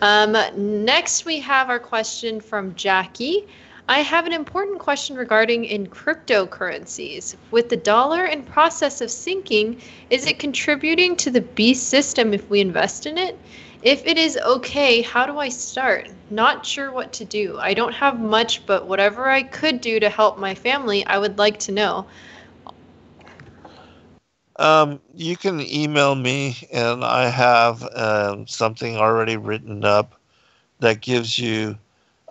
Um, 0.00 0.36
next, 0.84 1.24
we 1.24 1.40
have 1.40 1.70
our 1.70 1.78
question 1.78 2.40
from 2.40 2.74
Jackie. 2.74 3.46
I 3.88 4.00
have 4.00 4.26
an 4.26 4.32
important 4.32 4.80
question 4.80 5.14
regarding 5.14 5.64
in 5.64 5.86
cryptocurrencies. 5.86 7.36
With 7.52 7.68
the 7.68 7.76
dollar 7.76 8.24
in 8.24 8.42
process 8.42 9.00
of 9.00 9.12
sinking, 9.12 9.80
is 10.10 10.26
it 10.26 10.40
contributing 10.40 11.14
to 11.16 11.30
the 11.30 11.40
beast 11.40 11.88
system 11.88 12.34
if 12.34 12.50
we 12.50 12.60
invest 12.60 13.06
in 13.06 13.16
it? 13.16 13.38
If 13.82 14.04
it 14.04 14.18
is 14.18 14.36
okay, 14.38 15.02
how 15.02 15.24
do 15.24 15.38
I 15.38 15.50
start? 15.50 16.08
Not 16.30 16.66
sure 16.66 16.90
what 16.90 17.12
to 17.12 17.24
do. 17.24 17.58
I 17.60 17.74
don't 17.74 17.94
have 17.94 18.18
much, 18.18 18.66
but 18.66 18.86
whatever 18.86 19.28
I 19.28 19.44
could 19.44 19.80
do 19.80 20.00
to 20.00 20.10
help 20.10 20.36
my 20.36 20.56
family, 20.56 21.06
I 21.06 21.18
would 21.18 21.38
like 21.38 21.60
to 21.60 21.72
know. 21.72 22.06
Um, 24.56 25.00
you 25.14 25.36
can 25.36 25.60
email 25.60 26.16
me, 26.16 26.56
and 26.72 27.04
I 27.04 27.28
have 27.28 27.86
um, 27.94 28.48
something 28.48 28.96
already 28.96 29.36
written 29.36 29.84
up 29.84 30.18
that 30.80 31.00
gives 31.00 31.38
you 31.38 31.78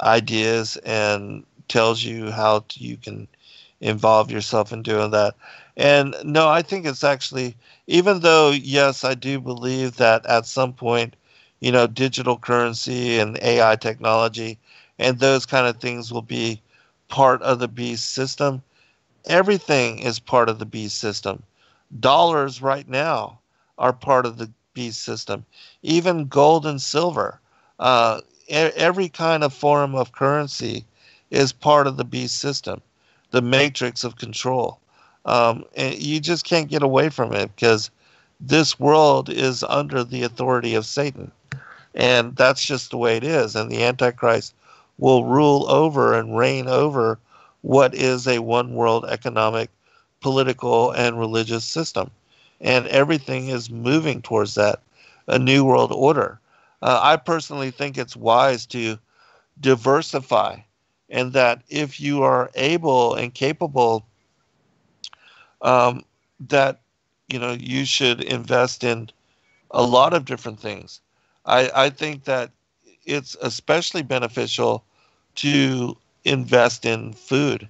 ideas 0.02 0.78
and 0.78 1.46
tells 1.68 2.04
you 2.04 2.32
how 2.32 2.60
to, 2.70 2.80
you 2.84 2.98
can 2.98 3.28
involve 3.82 4.32
yourself 4.32 4.72
in 4.72 4.82
doing 4.84 5.12
that. 5.12 5.36
And 5.78 6.16
no, 6.24 6.48
I 6.50 6.62
think 6.62 6.86
it's 6.86 7.04
actually, 7.04 7.56
even 7.88 8.20
though, 8.22 8.52
yes, 8.52 9.04
I 9.04 9.14
do 9.16 9.40
believe 9.40 9.98
that 9.98 10.26
at 10.26 10.46
some 10.46 10.74
point, 10.74 11.16
you 11.60 11.72
know, 11.72 11.88
digital 11.88 12.38
currency 12.38 13.20
and 13.20 13.38
AI 13.42 13.76
technology 13.76 14.60
and 15.00 15.20
those 15.20 15.46
kind 15.46 15.68
of 15.68 15.78
things 15.80 16.12
will 16.12 16.22
be 16.22 16.62
part 17.10 17.42
of 17.42 17.60
the 17.60 17.68
beast 17.68 18.12
system. 18.14 18.62
Everything 19.26 20.00
is 20.00 20.20
part 20.20 20.50
of 20.50 20.60
the 20.60 20.66
beast 20.66 20.98
system. 20.98 21.44
Dollars 22.00 22.62
right 22.62 22.88
now 22.88 23.40
are 23.78 23.94
part 23.94 24.26
of 24.26 24.38
the 24.38 24.52
beast 24.74 25.02
system. 25.04 25.46
Even 25.84 26.26
gold 26.28 26.66
and 26.66 26.82
silver, 26.82 27.40
uh, 27.80 28.22
every 28.50 29.10
kind 29.10 29.44
of 29.44 29.54
form 29.54 29.96
of 29.96 30.12
currency 30.12 30.86
is 31.32 31.52
part 31.52 31.88
of 31.88 31.98
the 31.98 32.06
beast 32.06 32.38
system, 32.38 32.82
the 33.32 33.42
matrix 33.42 34.04
of 34.04 34.18
control. 34.18 34.80
Um, 35.26 35.66
and 35.76 35.96
you 35.96 36.20
just 36.20 36.46
can't 36.46 36.70
get 36.70 36.84
away 36.84 37.10
from 37.10 37.34
it 37.34 37.56
because 37.56 37.90
this 38.40 38.80
world 38.80 39.30
is 39.30 39.64
under 39.64 40.04
the 40.04 40.24
authority 40.24 40.76
of 40.76 40.86
Satan. 40.86 41.32
And 41.96 42.36
that's 42.36 42.64
just 42.64 42.92
the 42.92 42.98
way 42.98 43.18
it 43.18 43.24
is. 43.24 43.56
And 43.56 43.72
the 43.72 43.84
Antichrist 43.84 44.54
will 44.98 45.26
rule 45.26 45.70
over 45.70 46.14
and 46.14 46.38
reign 46.38 46.68
over 46.68 47.18
what 47.62 47.96
is 47.96 48.28
a 48.28 48.40
one 48.40 48.76
world 48.76 49.06
economic, 49.10 49.70
political, 50.22 50.92
and 50.92 51.20
religious 51.20 51.66
system. 51.66 52.12
And 52.62 52.88
everything 52.88 53.48
is 53.48 53.70
moving 53.70 54.22
towards 54.22 54.56
that, 54.56 54.82
a 55.28 55.40
new 55.40 55.66
world 55.66 55.92
order. 55.92 56.40
Uh, 56.82 57.00
I 57.02 57.18
personally 57.18 57.72
think 57.72 57.98
it's 57.98 58.16
wise 58.16 58.66
to 58.68 59.00
diversify, 59.60 60.60
and 61.10 61.34
that 61.34 61.64
if 61.70 62.00
you 62.00 62.24
are 62.24 62.52
able 62.56 63.16
and 63.16 63.34
capable, 63.34 64.06
um, 65.62 66.04
that 66.40 66.82
you 67.30 67.40
know 67.40 67.54
you 67.54 67.86
should 67.86 68.22
invest 68.22 68.84
in 68.84 69.10
a 69.72 69.84
lot 69.84 70.14
of 70.14 70.26
different 70.26 70.60
things. 70.60 71.02
I, 71.46 71.70
I 71.76 71.90
think 71.90 72.26
that 72.26 72.52
it's 73.06 73.36
especially 73.42 74.04
beneficial 74.04 74.86
to 75.36 75.98
invest 76.24 76.86
in 76.86 77.14
food, 77.14 77.68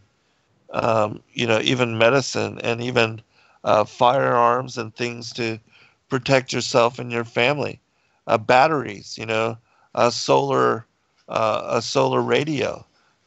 um, 0.71 1.21
you 1.33 1.47
know, 1.47 1.59
even 1.61 1.97
medicine 1.97 2.59
and 2.63 2.81
even 2.81 3.21
uh, 3.63 3.83
firearms 3.85 4.77
and 4.77 4.95
things 4.95 5.33
to 5.33 5.59
protect 6.09 6.53
yourself 6.53 6.99
and 6.99 7.11
your 7.11 7.23
family. 7.25 7.81
Uh, 8.27 8.37
batteries, 8.37 9.17
you 9.17 9.25
know, 9.25 9.57
a 9.95 10.11
solar, 10.11 10.85
uh, 11.29 11.63
a 11.69 11.81
solar 11.81 12.21
radio, 12.21 12.85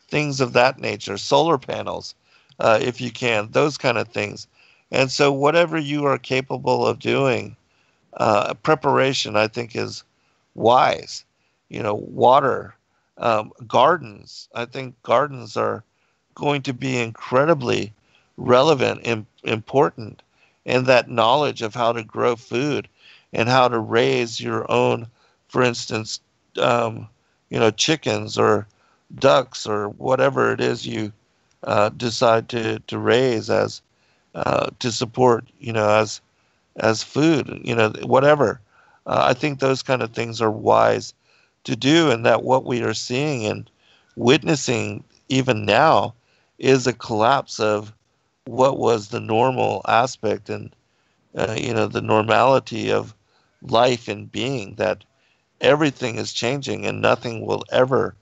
things 0.09 0.41
of 0.41 0.53
that 0.53 0.79
nature, 0.79 1.17
solar 1.17 1.59
panels, 1.59 2.15
uh, 2.59 2.79
if 2.81 3.01
you 3.01 3.11
can, 3.11 3.49
those 3.53 3.77
kind 3.79 3.99
of 3.99 4.09
things. 4.09 4.47
And 4.91 5.11
so, 5.11 5.33
whatever 5.33 5.79
you 5.79 6.05
are 6.07 6.19
capable 6.19 6.87
of 6.87 6.99
doing, 6.99 7.57
uh, 8.15 8.55
preparation, 8.55 9.37
I 9.37 9.49
think, 9.49 9.75
is 9.77 10.05
wise. 10.55 11.25
You 11.69 11.83
know, 11.83 11.95
water, 11.95 12.75
um, 13.19 13.53
gardens. 13.67 14.49
I 14.55 14.65
think 14.67 15.01
gardens 15.03 15.57
are 15.57 15.85
going 16.35 16.63
to 16.63 16.73
be 16.73 16.99
incredibly 16.99 17.93
relevant 18.37 19.01
and 19.05 19.27
important, 19.45 20.23
and 20.67 20.87
that 20.87 21.09
knowledge 21.11 21.63
of 21.63 21.75
how 21.75 21.93
to 21.93 22.03
grow 22.05 22.37
food 22.37 22.89
and 23.33 23.49
how 23.49 23.69
to 23.69 23.79
raise 23.79 24.41
your 24.41 24.71
own, 24.71 25.07
for 25.49 25.63
instance, 25.63 26.21
um, 26.61 27.09
you 27.51 27.59
know, 27.59 27.71
chickens 27.71 28.39
or 28.39 28.67
ducks 29.17 29.67
or 29.67 29.89
whatever 29.91 30.53
it 30.53 30.61
is 30.61 30.87
you 30.87 31.13
uh, 31.65 31.89
decide 31.91 32.49
to, 32.51 32.79
to 32.81 32.99
raise 32.99 33.51
as 33.51 33.83
uh, 34.35 34.69
to 34.79 34.93
support, 34.93 35.47
you 35.59 35.73
know, 35.73 35.89
as 35.89 36.21
as 36.77 37.03
food, 37.03 37.61
you 37.65 37.75
know, 37.75 37.91
whatever. 38.03 38.61
Uh, 39.07 39.25
I 39.31 39.35
think 39.35 39.59
those 39.59 39.83
kind 39.83 40.03
of 40.03 40.13
things 40.13 40.41
are 40.41 40.51
wise 40.51 41.13
to 41.65 41.75
do, 41.75 42.11
and 42.11 42.25
that 42.25 42.45
what 42.45 42.65
we 42.65 42.83
are 42.83 42.95
seeing 42.95 43.47
and 43.47 43.69
witnessing 44.17 45.03
even 45.29 45.65
now 45.65 46.15
is 46.59 46.87
a 46.87 46.93
collapse 46.93 47.59
of 47.59 47.93
what 48.47 48.79
was 48.79 49.09
the 49.09 49.21
normal 49.21 49.83
aspect 49.89 50.49
and 50.49 50.75
uh, 51.37 51.55
you 51.59 51.73
know 51.75 51.87
the 51.87 52.01
normality 52.01 52.91
of 52.91 53.15
life 53.63 54.09
and 54.09 54.31
being 54.31 54.75
that 54.77 55.05
everything 55.61 56.17
is 56.17 56.33
changing 56.33 56.87
and 56.87 57.01
nothing 57.01 57.45
will 57.45 57.65
ever 57.71 58.15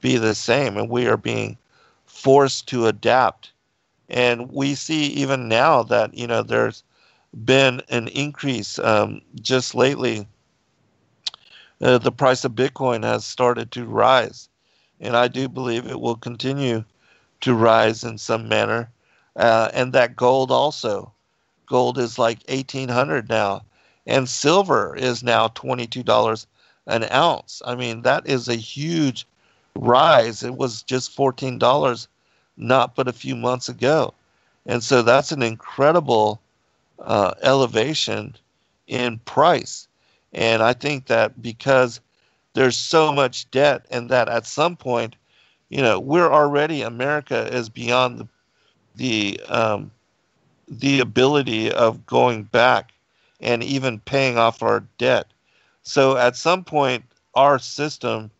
be 0.00 0.16
the 0.16 0.34
same. 0.34 0.76
And 0.76 0.88
we 0.88 1.06
are 1.06 1.16
being 1.16 1.56
forced 2.06 2.68
to 2.68 2.86
adapt. 2.86 3.52
And 4.08 4.50
we 4.52 4.74
see 4.74 5.06
even 5.06 5.48
now 5.48 5.82
that 5.84 6.14
you 6.14 6.26
know 6.26 6.42
there's 6.42 6.82
been 7.44 7.80
an 7.88 8.08
increase 8.08 8.78
um, 8.78 9.22
just 9.40 9.74
lately 9.74 10.26
uh, 11.80 11.98
the 11.98 12.12
price 12.12 12.44
of 12.44 12.52
bitcoin 12.52 13.02
has 13.04 13.24
started 13.24 13.70
to 13.72 13.86
rise. 13.86 14.48
And 15.00 15.16
i 15.16 15.28
do 15.28 15.48
believe 15.48 15.86
it 15.86 16.00
will 16.00 16.16
continue 16.16 16.84
to 17.40 17.54
rise 17.54 18.04
in 18.04 18.18
some 18.18 18.48
manner 18.48 18.90
uh, 19.36 19.70
and 19.72 19.92
that 19.92 20.16
gold 20.16 20.50
also. 20.50 21.12
Gold 21.66 21.98
is 21.98 22.18
like 22.18 22.40
1800 22.48 23.28
now 23.28 23.62
and 24.06 24.28
silver 24.28 24.96
is 24.96 25.22
now 25.22 25.48
$22 25.48 26.46
an 26.86 27.04
ounce. 27.12 27.62
I 27.64 27.74
mean, 27.74 28.02
that 28.02 28.26
is 28.26 28.48
a 28.48 28.54
huge 28.56 29.26
rise. 29.76 30.42
It 30.42 30.56
was 30.56 30.82
just 30.82 31.16
$14 31.16 32.08
not 32.56 32.94
but 32.94 33.08
a 33.08 33.12
few 33.12 33.34
months 33.34 33.68
ago. 33.68 34.12
And 34.66 34.82
so 34.82 35.02
that's 35.02 35.32
an 35.32 35.42
incredible 35.42 36.40
uh, 36.98 37.34
elevation 37.42 38.36
in 38.86 39.18
price. 39.20 39.88
And 40.32 40.62
I 40.62 40.72
think 40.72 41.06
that 41.06 41.40
because 41.42 42.00
there's 42.54 42.76
so 42.76 43.12
much 43.12 43.50
debt, 43.50 43.86
and 43.90 44.10
that 44.10 44.28
at 44.28 44.46
some 44.46 44.76
point, 44.76 45.16
you 45.70 45.80
know, 45.80 45.98
we're 45.98 46.30
already 46.30 46.82
America 46.82 47.48
is 47.54 47.68
beyond 47.68 48.18
the 48.18 48.28
the 48.94 49.40
um, 49.48 49.90
the 50.68 51.00
ability 51.00 51.72
of 51.72 52.04
going 52.06 52.44
back 52.44 52.92
and 53.42 53.62
even 53.62 54.00
paying 54.00 54.38
off 54.38 54.62
our 54.62 54.84
debt. 54.98 55.26
So 55.82 56.16
at 56.16 56.36
some 56.36 56.64
point, 56.64 57.04
our 57.34 57.58
system 57.58 58.30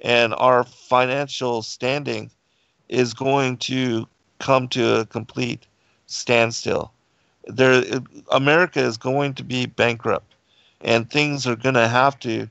and 0.00 0.34
our 0.34 0.64
financial 0.64 1.62
standing 1.62 2.30
is 2.88 3.14
going 3.14 3.56
to 3.58 4.06
come 4.38 4.68
to 4.68 5.00
a 5.00 5.06
complete 5.06 5.66
standstill. 6.06 6.92
There, 7.46 7.82
America 8.30 8.80
is 8.80 8.96
going 8.96 9.34
to 9.34 9.44
be 9.44 9.66
bankrupt, 9.66 10.34
and 10.80 11.10
things 11.10 11.46
are 11.46 11.56
going 11.56 11.74
to 11.74 11.88
have 11.88 12.18
to 12.20 12.48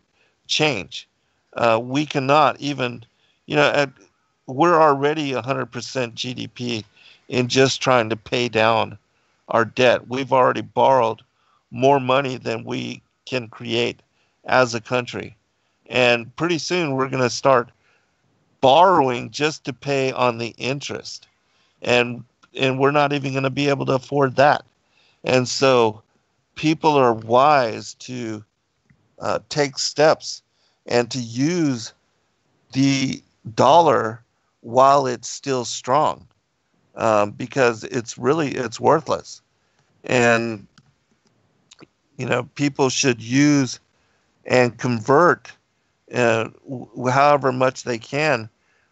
change. 0.48 1.08
Uh, 1.54 1.80
we 1.82 2.06
cannot 2.06 2.60
even, 2.60 3.04
you 3.46 3.56
know, 3.56 3.70
at, 3.70 3.90
we're 4.48 4.82
already 4.82 5.32
100% 5.32 5.70
GDP 6.14 6.84
in 7.28 7.48
just 7.48 7.82
trying 7.82 8.10
to 8.10 8.16
pay 8.16 8.48
down 8.48 8.98
our 9.50 9.66
debt. 9.66 10.08
We've 10.08 10.32
already 10.34 10.62
borrowed 10.62 11.22
more 11.72 12.00
money 12.00 12.38
than 12.38 12.64
we 12.64 13.02
can 13.26 13.48
create 13.48 14.02
as 14.46 14.74
a 14.74 14.82
country. 14.82 15.36
And 15.88 16.34
pretty 16.36 16.58
soon 16.58 16.94
we're 16.94 17.10
going 17.10 17.24
to 17.24 17.30
start 17.30 17.72
borrowing 18.62 19.30
just 19.30 19.64
to 19.66 19.74
pay 19.74 20.12
on 20.12 20.38
the 20.38 20.54
interest. 20.58 21.28
And 21.82 22.24
and 22.56 22.80
we're 22.80 22.92
not 22.92 23.14
even 23.14 23.34
going 23.34 23.44
to 23.44 23.52
be 23.52 23.70
able 23.70 23.86
to 23.86 23.94
afford 23.94 24.36
that. 24.38 24.66
And 25.24 25.48
so 25.48 26.02
people 26.56 26.96
are 26.96 27.14
wise 27.14 27.94
to 27.96 28.44
uh, 29.20 29.40
take 29.50 29.78
steps 29.78 30.42
and 30.88 31.12
to 31.12 31.20
use 31.20 31.94
the 32.74 33.22
dollar 33.54 34.24
while 34.62 35.06
it's 35.06 35.30
still 35.30 35.66
strong 35.66 36.28
um, 36.96 37.32
because 37.32 37.84
it's 37.86 38.18
really 38.18 38.52
it's 38.52 38.80
worthless 38.80 39.42
and 40.04 40.68
you 42.18 42.26
know, 42.26 42.44
people 42.56 42.90
should 42.90 43.22
use 43.22 43.80
and 44.46 44.78
convert, 44.78 45.52
uh, 46.14 46.50
however 47.12 47.52
much 47.52 47.84
they 47.84 47.98
can, 47.98 48.50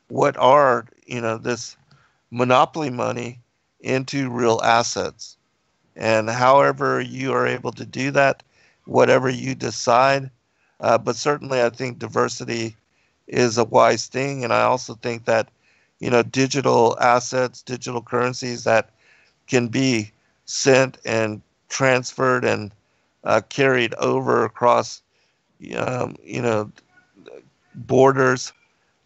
what 0.07 0.37
are 0.37 0.85
you 1.07 1.21
know 1.21 1.37
this 1.37 1.75
monopoly 2.31 2.89
money 2.89 3.39
into 3.79 4.29
real 4.29 4.61
assets, 4.63 5.37
and 5.95 6.29
however 6.29 7.01
you 7.01 7.33
are 7.33 7.47
able 7.47 7.71
to 7.71 7.85
do 7.85 8.11
that, 8.11 8.43
whatever 8.85 9.29
you 9.29 9.55
decide. 9.55 10.29
Uh, 10.81 10.97
but 10.97 11.15
certainly, 11.15 11.61
I 11.61 11.69
think 11.69 11.99
diversity 11.99 12.75
is 13.27 13.57
a 13.57 13.63
wise 13.63 14.07
thing, 14.07 14.43
and 14.43 14.53
I 14.53 14.61
also 14.63 14.93
think 14.95 15.25
that 15.25 15.49
you 15.99 16.09
know 16.09 16.21
digital 16.21 16.97
assets, 16.99 17.61
digital 17.61 18.01
currencies 18.01 18.65
that 18.65 18.89
can 19.47 19.67
be 19.67 20.11
sent 20.45 20.97
and 21.05 21.41
transferred 21.69 22.45
and 22.45 22.71
uh, 23.25 23.41
carried 23.49 23.93
over 23.95 24.45
across, 24.45 25.01
um, 25.75 26.15
you 26.23 26.41
know, 26.41 26.71
borders. 27.75 28.53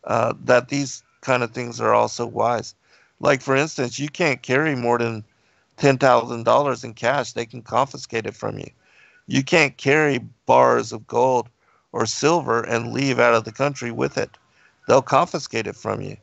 Uh, 0.06 0.34
that 0.46 0.70
these 0.70 1.04
kind 1.22 1.44
of 1.44 1.52
things 1.52 1.82
are 1.82 1.94
also 1.94 2.26
wise. 2.26 2.74
Like 3.20 3.42
for 3.42 3.56
instance, 3.56 4.00
you 4.00 4.10
can't 4.10 4.42
carry 4.42 4.76
more 4.76 4.98
than 4.98 5.24
ten 5.78 5.98
thousand 5.98 6.44
dollars 6.44 6.84
in 6.84 6.94
cash. 6.94 7.34
They 7.34 7.46
can 7.46 7.62
confiscate 7.62 8.26
it 8.26 8.36
from 8.36 8.58
you. 8.60 8.70
You 9.28 9.44
can't 9.44 9.78
carry 9.78 10.20
bars 10.46 10.92
of 10.92 11.06
gold 11.08 11.50
or 11.92 12.06
silver 12.06 12.62
and 12.64 12.94
leave 12.94 13.20
out 13.20 13.34
of 13.36 13.44
the 13.46 13.52
country 13.52 13.92
with 13.92 14.18
it. 14.18 14.38
They'll 14.88 15.02
confiscate 15.02 15.68
it 15.68 15.76
from 15.76 16.02
you. 16.02 16.18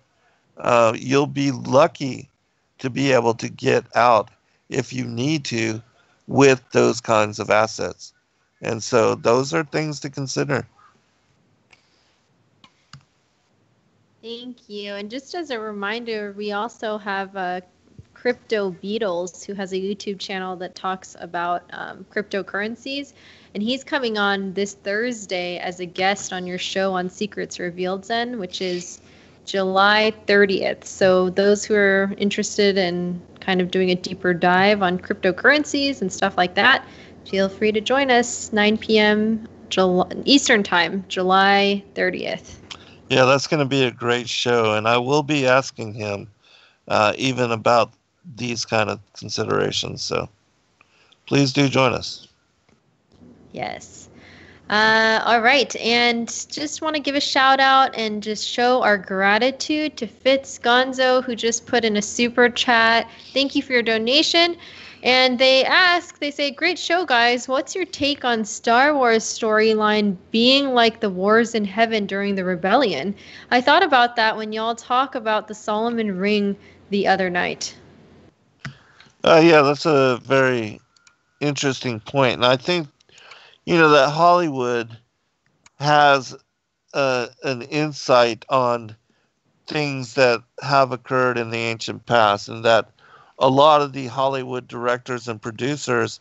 Uh, 0.57 0.95
you'll 0.97 1.27
be 1.27 1.53
lucky 1.53 2.31
to 2.79 2.91
be 2.91 3.13
able 3.13 3.35
to 3.35 3.49
get 3.49 3.85
out 3.95 4.31
if 4.69 4.93
you 4.93 5.05
need 5.05 5.45
to 5.47 5.83
with 6.27 6.63
those 6.73 7.01
kinds 7.01 7.39
of 7.39 7.51
assets. 7.51 8.13
And 8.63 8.83
so 8.83 9.15
those 9.15 9.53
are 9.55 9.65
things 9.65 10.01
to 10.01 10.11
consider. 10.11 10.67
Thank 14.23 14.69
you. 14.69 14.95
And 14.95 15.11
just 15.11 15.35
as 15.35 15.51
a 15.51 15.61
reminder, 15.61 16.35
we 16.37 16.51
also 16.53 16.99
have 16.99 17.37
uh, 17.37 17.61
Crypto 18.13 18.73
Beatles, 18.73 19.45
who 19.45 19.55
has 19.55 19.73
a 19.73 19.77
YouTube 19.77 20.19
channel 20.19 20.57
that 20.57 20.75
talks 20.75 21.15
about 21.21 21.63
um, 21.73 22.05
cryptocurrencies. 22.13 23.13
And 23.55 23.63
he's 23.63 23.85
coming 23.85 24.19
on 24.19 24.53
this 24.53 24.75
Thursday 24.75 25.59
as 25.59 25.79
a 25.79 25.87
guest 25.87 26.33
on 26.33 26.47
your 26.47 26.59
show 26.59 26.95
on 26.95 27.09
Secrets 27.09 27.61
Revealed 27.61 28.05
Zen, 28.05 28.41
which 28.41 28.61
is 28.61 29.01
July 29.47 30.13
30th. 30.27 30.85
So 30.85 31.31
those 31.31 31.65
who 31.65 31.75
are 31.75 32.13
interested 32.19 32.77
in 32.77 33.21
kind 33.41 33.61
of 33.61 33.71
doing 33.71 33.91
a 33.91 33.95
deeper 33.95 34.35
dive 34.35 34.83
on 34.83 34.99
cryptocurrencies 34.99 36.01
and 36.03 36.13
stuff 36.13 36.37
like 36.37 36.55
that, 36.57 36.87
feel 37.25 37.49
free 37.49 37.73
to 37.73 37.81
join 37.81 38.11
us 38.11 38.53
9 38.53 38.77
p.m. 38.79 39.47
July, 39.69 40.07
Eastern 40.25 40.63
Time, 40.63 41.05
July 41.09 41.83
30th. 41.95 42.57
Yeah, 43.09 43.25
that's 43.25 43.47
going 43.47 43.61
to 43.61 43.69
be 43.69 43.85
a 43.85 43.91
great 43.91 44.29
show, 44.29 44.75
and 44.75 44.89
I 44.89 44.99
will 44.99 45.23
be 45.23 45.47
asking 45.47 45.95
him 45.95 46.29
uh, 46.89 47.13
even 47.17 47.53
about 47.53 47.93
these 48.37 48.65
kind 48.65 48.91
of 48.91 49.01
considerations. 49.13 50.03
So 50.03 50.29
please 51.27 51.53
do 51.53 51.69
join 51.69 51.93
us. 51.93 52.27
Yes. 53.53 53.96
Uh, 54.69 55.23
all 55.25 55.41
right, 55.41 55.77
and 55.77 56.27
just 56.51 56.83
want 56.83 56.97
to 56.97 57.01
give 57.01 57.15
a 57.15 57.21
shout 57.21 57.61
out 57.61 57.97
and 57.97 58.21
just 58.21 58.49
show 58.49 58.83
our 58.83 58.99
gratitude 58.99 59.97
to 59.97 60.09
Fitz 60.09 60.59
Gonzo, 60.59 61.23
who 61.23 61.37
just 61.37 61.67
put 61.67 61.85
in 61.85 61.97
a 61.97 62.03
super 62.03 62.49
chat. 62.49 63.09
Thank 63.33 63.55
you 63.55 63.63
for 63.63 63.75
your 63.75 63.83
donation. 63.83 64.57
And 65.05 65.39
they 65.39 65.65
ask, 65.65 66.19
they 66.19 66.33
say, 66.33 66.51
Great 66.51 66.81
show, 66.81 67.07
guys. 67.07 67.47
What's 67.47 67.77
your 67.77 67.85
take 67.85 68.25
on 68.25 68.45
Star 68.45 68.93
Wars 68.93 69.23
storyline 69.23 70.17
being 70.33 70.75
like 70.75 70.99
the 70.99 71.11
wars 71.11 71.55
in 71.55 71.65
heaven 71.65 72.07
during 72.07 72.35
the 72.35 72.45
rebellion? 72.45 73.15
I 73.53 73.61
thought 73.61 73.85
about 73.85 74.17
that 74.17 74.37
when 74.37 74.53
y'all 74.53 74.75
talk 74.75 75.15
about 75.15 75.47
the 75.47 75.55
Solomon 75.55 76.19
ring 76.19 76.57
the 76.91 77.07
other 77.07 77.31
night. 77.31 77.77
Uh, 79.23 79.41
yeah, 79.45 79.63
that's 79.63 79.87
a 79.87 80.19
very 80.25 80.81
interesting 81.39 82.01
point. 82.01 82.35
And 82.35 82.45
I 82.45 82.57
think, 82.57 82.89
you 83.67 83.77
know, 83.77 83.91
that 83.91 84.11
Hollywood 84.11 84.97
has 85.79 86.35
uh, 86.95 87.27
an 87.43 87.63
insight 87.63 88.45
on 88.49 88.97
things 89.67 90.15
that 90.15 90.43
have 90.63 90.93
occurred 90.93 91.37
in 91.37 91.51
the 91.51 91.59
ancient 91.59 92.07
past 92.07 92.49
and 92.49 92.65
that 92.65 92.89
a 93.39 93.49
lot 93.49 93.83
of 93.83 93.93
the 93.93 94.07
Hollywood 94.07 94.69
directors 94.69 95.29
and 95.29 95.43
producers 95.43 96.21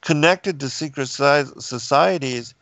connected 0.00 0.60
to 0.60 0.70
secret 0.70 1.08
societies, 1.08 2.54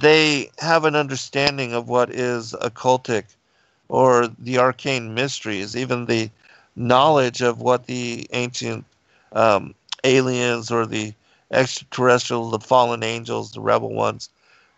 they 0.00 0.50
have 0.58 0.84
an 0.84 0.94
understanding 0.94 1.74
of 1.74 1.88
what 1.88 2.10
is 2.10 2.52
occultic 2.62 3.24
or 3.88 4.28
the 4.38 4.58
arcane 4.58 5.14
mysteries, 5.14 5.76
even 5.76 6.06
the 6.06 6.30
knowledge 6.76 7.42
of 7.42 7.60
what 7.60 7.86
the 7.86 8.26
ancient 8.32 8.84
um, 9.32 9.74
aliens 10.04 10.70
or 10.70 10.86
the 10.86 11.12
extraterrestrials, 11.54 12.50
the 12.50 12.60
fallen 12.60 13.02
angels, 13.02 13.52
the 13.52 13.60
rebel 13.60 13.92
ones, 13.92 14.28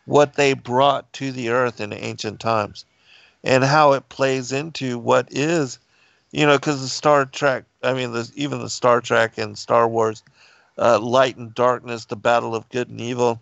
what 0.05 0.35
they 0.35 0.53
brought 0.53 1.12
to 1.14 1.33
the 1.33 1.51
earth 1.51 1.81
in 1.81 1.93
ancient 1.93 2.41
times, 2.41 2.85
and 3.43 3.64
how 3.64 3.93
it 3.93 4.09
plays 4.09 4.53
into 4.53 4.99
what 4.99 5.29
is, 5.31 5.79
you 6.31 6.47
know, 6.47 6.57
because 6.57 6.81
the 6.81 6.89
Star 6.89 7.24
Trek 7.24 7.64
I 7.87 7.95
mean, 7.95 8.12
the, 8.12 8.29
even 8.35 8.59
the 8.59 8.68
Star 8.68 9.01
Trek 9.01 9.39
and 9.39 9.57
Star 9.57 9.87
Wars, 9.87 10.24
uh, 10.77 10.99
Light 10.99 11.37
and 11.37 11.55
Darkness, 11.55 12.07
the 12.07 12.16
Battle 12.16 12.55
of 12.55 12.68
Good 12.70 12.89
and 12.89 13.01
Evil. 13.01 13.41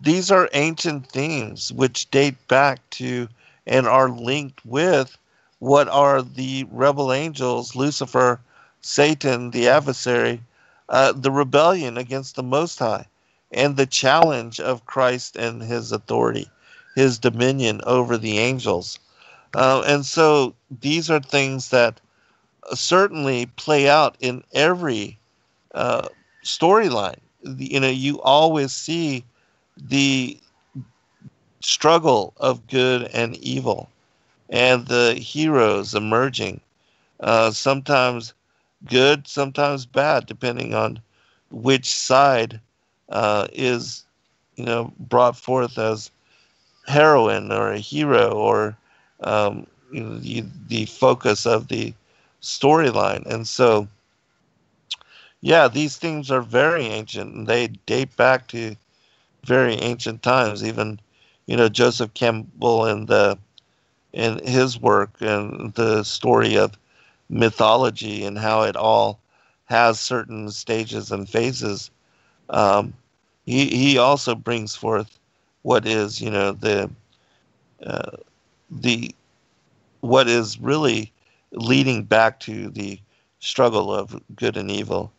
These 0.00 0.30
are 0.30 0.50
ancient 0.52 1.06
themes 1.06 1.72
which 1.72 2.10
date 2.10 2.36
back 2.48 2.80
to 2.90 3.28
and 3.64 3.86
are 3.86 4.10
linked 4.10 4.66
with 4.66 5.16
what 5.60 5.88
are 5.88 6.20
the 6.20 6.66
rebel 6.70 7.12
angels, 7.12 7.76
Lucifer, 7.76 8.40
Satan, 8.80 9.52
the 9.52 9.68
adversary, 9.68 10.40
uh, 10.88 11.12
the 11.12 11.30
rebellion 11.30 11.96
against 11.96 12.36
the 12.36 12.42
Most 12.42 12.78
High, 12.78 13.06
and 13.52 13.76
the 13.76 13.86
challenge 13.86 14.60
of 14.60 14.86
Christ 14.86 15.36
and 15.36 15.62
his 15.62 15.92
authority, 15.92 16.50
his 16.94 17.18
dominion 17.18 17.80
over 17.84 18.16
the 18.16 18.38
angels. 18.38 18.98
Uh, 19.54 19.82
and 19.86 20.04
so 20.04 20.54
these 20.80 21.10
are 21.10 21.20
things 21.20 21.70
that 21.70 22.00
certainly 22.74 23.46
play 23.46 23.88
out 23.88 24.16
in 24.20 24.42
every 24.52 25.18
uh, 25.74 26.08
storyline. 26.44 27.18
You 27.42 27.80
know, 27.80 27.88
you 27.88 28.20
always 28.20 28.72
see 28.72 29.24
the 29.76 30.38
struggle 31.60 32.32
of 32.36 32.66
good 32.66 33.02
and 33.12 33.36
evil 33.36 33.88
and 34.48 34.86
the 34.86 35.14
heroes 35.14 35.94
emerging. 35.94 36.60
Uh, 37.20 37.50
sometimes 37.50 38.34
good, 38.86 39.26
sometimes 39.28 39.86
bad, 39.86 40.26
depending 40.26 40.74
on 40.74 41.00
which 41.50 41.90
side 41.92 42.60
uh, 43.08 43.46
is, 43.52 44.04
you 44.56 44.64
know, 44.64 44.92
brought 44.98 45.36
forth 45.36 45.78
as 45.78 46.10
heroine 46.86 47.52
or 47.52 47.72
a 47.72 47.78
hero 47.78 48.30
or 48.32 48.76
um, 49.20 49.66
you 49.92 50.02
know, 50.02 50.18
the, 50.18 50.44
the 50.68 50.86
focus 50.86 51.46
of 51.46 51.68
the 51.68 51.94
storyline. 52.42 53.24
And 53.26 53.46
so, 53.46 53.88
yeah, 55.40 55.68
these 55.68 55.96
themes 55.96 56.30
are 56.30 56.42
very 56.42 56.84
ancient 56.86 57.34
and 57.34 57.46
they 57.46 57.68
date 57.86 58.16
back 58.16 58.48
to 58.48 58.76
very 59.44 59.74
ancient 59.74 60.22
times. 60.22 60.64
Even, 60.64 61.00
you 61.46 61.56
know, 61.56 61.68
Joseph 61.68 62.14
Campbell 62.14 62.84
and 62.84 63.08
the 63.08 63.38
in 64.12 64.38
his 64.46 64.80
work 64.80 65.10
and 65.20 65.74
the 65.74 66.02
story 66.02 66.56
of 66.56 66.78
mythology 67.28 68.24
and 68.24 68.38
how 68.38 68.62
it 68.62 68.76
all 68.76 69.18
has 69.66 69.98
certain 69.98 70.50
stages 70.50 71.10
and 71.10 71.28
phases. 71.28 71.90
Um, 72.50 72.94
he 73.44 73.66
he 73.68 73.98
also 73.98 74.34
brings 74.34 74.76
forth 74.76 75.18
what 75.62 75.86
is 75.86 76.20
you 76.20 76.30
know 76.30 76.52
the 76.52 76.90
uh, 77.84 78.16
the 78.70 79.14
what 80.00 80.28
is 80.28 80.58
really 80.60 81.12
leading 81.52 82.04
back 82.04 82.40
to 82.40 82.68
the 82.70 83.00
struggle 83.40 83.92
of 83.94 84.20
good 84.36 84.56
and 84.56 84.70
evil 84.70 85.12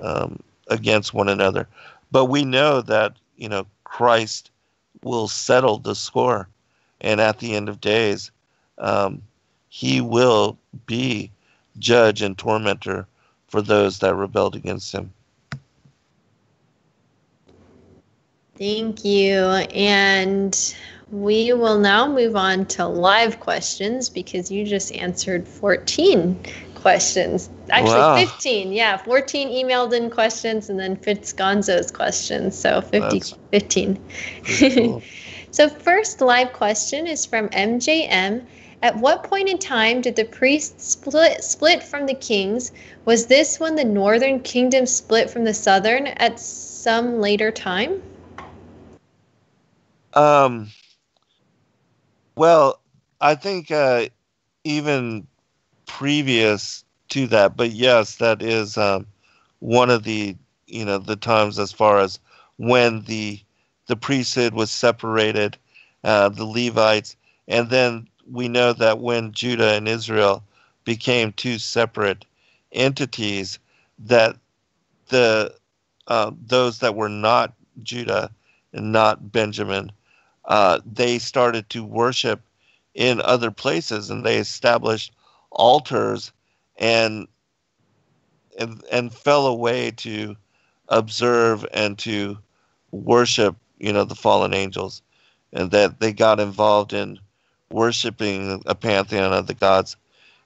um, 0.00 0.40
against 0.68 1.14
one 1.14 1.28
another. 1.28 1.66
But 2.10 2.26
we 2.26 2.44
know 2.44 2.80
that 2.82 3.14
you 3.36 3.48
know 3.48 3.66
Christ 3.84 4.50
will 5.02 5.28
settle 5.28 5.78
the 5.78 5.94
score, 5.94 6.48
and 7.00 7.20
at 7.20 7.38
the 7.38 7.54
end 7.54 7.68
of 7.68 7.80
days, 7.80 8.30
um, 8.78 9.22
He 9.68 10.00
will 10.00 10.58
be 10.86 11.30
judge 11.78 12.22
and 12.22 12.36
tormentor 12.36 13.06
for 13.46 13.62
those 13.62 13.98
that 14.00 14.14
rebelled 14.14 14.56
against 14.56 14.92
Him. 14.92 15.12
Thank 18.58 19.04
you. 19.04 19.44
And 19.74 20.74
we 21.10 21.52
will 21.52 21.78
now 21.78 22.06
move 22.08 22.36
on 22.36 22.66
to 22.66 22.86
live 22.86 23.40
questions 23.40 24.10
because 24.10 24.50
you 24.50 24.64
just 24.64 24.92
answered 24.94 25.46
14 25.46 26.38
questions. 26.74 27.50
Actually, 27.70 27.94
wow. 27.94 28.16
15. 28.16 28.72
Yeah, 28.72 28.96
14 28.96 29.48
emailed 29.48 29.92
in 29.92 30.10
questions 30.10 30.68
and 30.68 30.78
then 30.78 30.96
Fitz 30.96 31.32
Gonzo's 31.32 31.90
questions. 31.90 32.58
So 32.58 32.80
50, 32.80 33.34
15. 33.50 34.04
Cool. 34.58 35.02
so, 35.50 35.68
first 35.68 36.20
live 36.20 36.52
question 36.52 37.06
is 37.06 37.24
from 37.24 37.48
MJM. 37.50 38.44
At 38.82 38.96
what 38.96 39.24
point 39.24 39.48
in 39.48 39.58
time 39.58 40.00
did 40.00 40.14
the 40.14 40.24
priests 40.24 40.84
split, 40.84 41.42
split 41.42 41.82
from 41.82 42.06
the 42.06 42.14
kings? 42.14 42.70
Was 43.04 43.26
this 43.26 43.58
when 43.58 43.74
the 43.74 43.84
northern 43.84 44.40
kingdom 44.40 44.86
split 44.86 45.30
from 45.30 45.44
the 45.44 45.54
southern 45.54 46.06
at 46.06 46.38
some 46.38 47.20
later 47.20 47.50
time? 47.50 48.00
Um, 50.14 50.70
well, 52.36 52.80
I 53.20 53.34
think 53.34 53.70
uh, 53.72 54.06
even 54.62 55.26
previous 55.86 56.84
to 57.08 57.26
that, 57.28 57.56
but 57.56 57.72
yes, 57.72 58.16
that 58.16 58.42
is 58.42 58.78
um, 58.78 59.06
one 59.58 59.90
of 59.90 60.04
the 60.04 60.36
you 60.66 60.84
know 60.84 60.98
the 60.98 61.16
times 61.16 61.58
as 61.58 61.72
far 61.72 61.98
as 61.98 62.20
when 62.58 63.02
the 63.02 63.40
the 63.86 63.96
priesthood 63.96 64.54
was 64.54 64.70
separated, 64.70 65.56
uh, 66.04 66.28
the 66.28 66.44
Levites, 66.44 67.16
and 67.48 67.70
then 67.70 68.06
we 68.30 68.48
know 68.48 68.72
that 68.74 68.98
when 69.00 69.32
Judah 69.32 69.74
and 69.74 69.88
Israel 69.88 70.42
became 70.84 71.32
two 71.32 71.58
separate 71.58 72.24
entities 72.72 73.58
that 73.98 74.36
the 75.08 75.54
uh, 76.06 76.32
those 76.46 76.78
that 76.78 76.94
were 76.94 77.08
not 77.08 77.54
Judah 77.82 78.30
and 78.72 78.92
not 78.92 79.32
Benjamin, 79.32 79.92
uh, 80.46 80.80
they 80.90 81.18
started 81.18 81.68
to 81.70 81.84
worship 81.84 82.40
in 82.94 83.20
other 83.22 83.50
places, 83.50 84.10
and 84.10 84.24
they 84.24 84.38
established 84.38 85.12
altars 85.50 86.32
and 86.76 87.28
and, 88.58 88.82
and 88.90 89.14
fell 89.14 89.46
away 89.46 89.90
to 89.92 90.36
observe 90.88 91.64
and 91.72 91.98
to 91.98 92.38
worship, 92.90 93.56
you 93.78 93.92
know, 93.92 94.04
the 94.04 94.14
fallen 94.16 94.52
angels, 94.52 95.02
and 95.52 95.70
that 95.70 96.00
they 96.00 96.12
got 96.12 96.40
involved 96.40 96.92
in 96.92 97.18
worshiping 97.70 98.62
a 98.66 98.74
pantheon 98.74 99.32
of 99.32 99.46
the 99.46 99.54
gods 99.54 99.96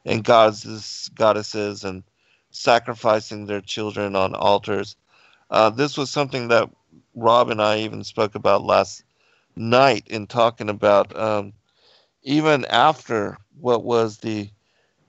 and 0.05 0.25
gods 0.25 1.11
goddesses 1.15 1.85
and 1.85 2.03
sacrificing 2.51 3.47
their 3.47 3.61
children 3.61 4.17
on 4.17 4.35
altars. 4.35 4.97
Uh, 5.51 5.71
this 5.71 5.97
was 5.97 6.11
something 6.11 6.49
that 6.49 6.69
Rob 7.15 7.51
and 7.51 7.61
I 7.63 7.79
even 7.79 8.05
spoke 8.05 8.35
about 8.35 8.65
last 8.65 9.05
night 9.57 10.07
in 10.09 10.27
talking 10.27 10.69
about 10.69 11.17
um, 11.19 11.53
even 12.23 12.65
after 12.67 13.39
what 13.61 13.85
was 13.85 14.19
the 14.19 14.49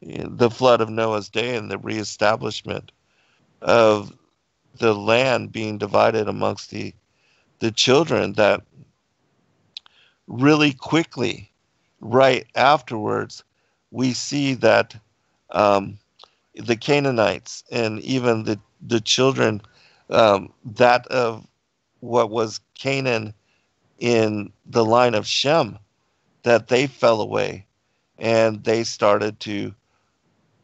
the 0.02 0.50
flood 0.50 0.82
of 0.82 0.90
Noah's 0.90 1.30
day 1.30 1.56
and 1.56 1.72
the 1.72 1.78
reestablishment 1.78 2.92
of 3.62 4.14
the 4.80 4.94
land 4.94 5.52
being 5.52 5.78
divided 5.78 6.28
amongst 6.28 6.72
the 6.72 6.94
the 7.60 7.72
children 7.72 8.34
that 8.34 8.62
really 10.28 10.74
quickly 10.74 11.53
right 12.04 12.46
afterwards 12.56 13.44
we 13.92 14.14
see 14.14 14.54
that 14.56 14.96
um, 15.52 15.98
the 16.56 16.76
Canaanites 16.76 17.64
and 17.72 18.00
even 18.02 18.44
the 18.44 18.60
the 18.86 19.00
children 19.00 19.62
um, 20.10 20.52
that 20.66 21.08
of 21.08 21.48
what 22.02 22.30
was 22.30 22.60
Canaan 22.76 23.34
in 24.00 24.52
the 24.66 24.84
line 24.84 25.16
of 25.16 25.26
Shem 25.26 25.80
that 26.44 26.68
they 26.68 26.88
fell 26.88 27.22
away 27.22 27.66
and 28.20 28.64
they 28.66 28.84
started 28.84 29.40
to 29.42 29.74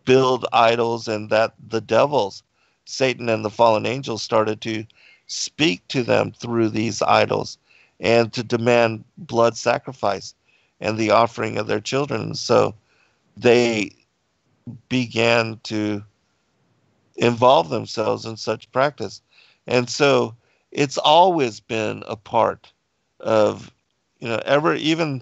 build 0.04 0.46
idols 0.52 1.08
and 1.08 1.30
that 1.30 1.54
the 1.70 1.82
devils 1.82 2.44
Satan 2.86 3.30
and 3.30 3.46
the 3.46 3.50
fallen 3.50 3.86
angels 3.86 4.24
started 4.24 4.60
to 4.62 4.86
speak 5.28 5.88
to 5.90 6.04
them 6.04 6.32
through 6.34 6.70
these 6.70 7.02
idols 7.04 7.58
and 8.00 8.34
to 8.34 8.44
demand 8.44 9.04
blood 9.18 9.56
sacrifice 9.56 10.34
and 10.80 10.98
the 10.98 11.12
offering 11.12 11.58
of 11.58 11.68
their 11.68 11.80
children. 11.80 12.36
So 12.36 12.76
they 13.38 13.92
began 14.88 15.60
to 15.64 16.04
involve 17.16 17.70
themselves 17.70 18.26
in 18.26 18.38
such 18.38 18.72
practice. 18.72 19.22
And 19.68 19.90
so 19.90 20.36
it's 20.72 20.98
always 20.98 21.60
been 21.60 22.04
a 22.08 22.16
part 22.16 22.72
of, 23.20 23.72
you 24.20 24.28
know, 24.28 24.42
ever, 24.46 24.76
even 24.76 25.22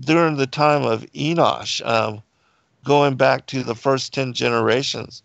during 0.00 0.36
the 0.36 0.46
time 0.46 0.82
of 0.82 1.02
Enosh, 1.12 1.84
um, 1.86 2.22
going 2.84 3.16
back 3.16 3.46
to 3.46 3.62
the 3.62 3.74
first 3.74 4.12
10 4.14 4.32
generations, 4.32 5.22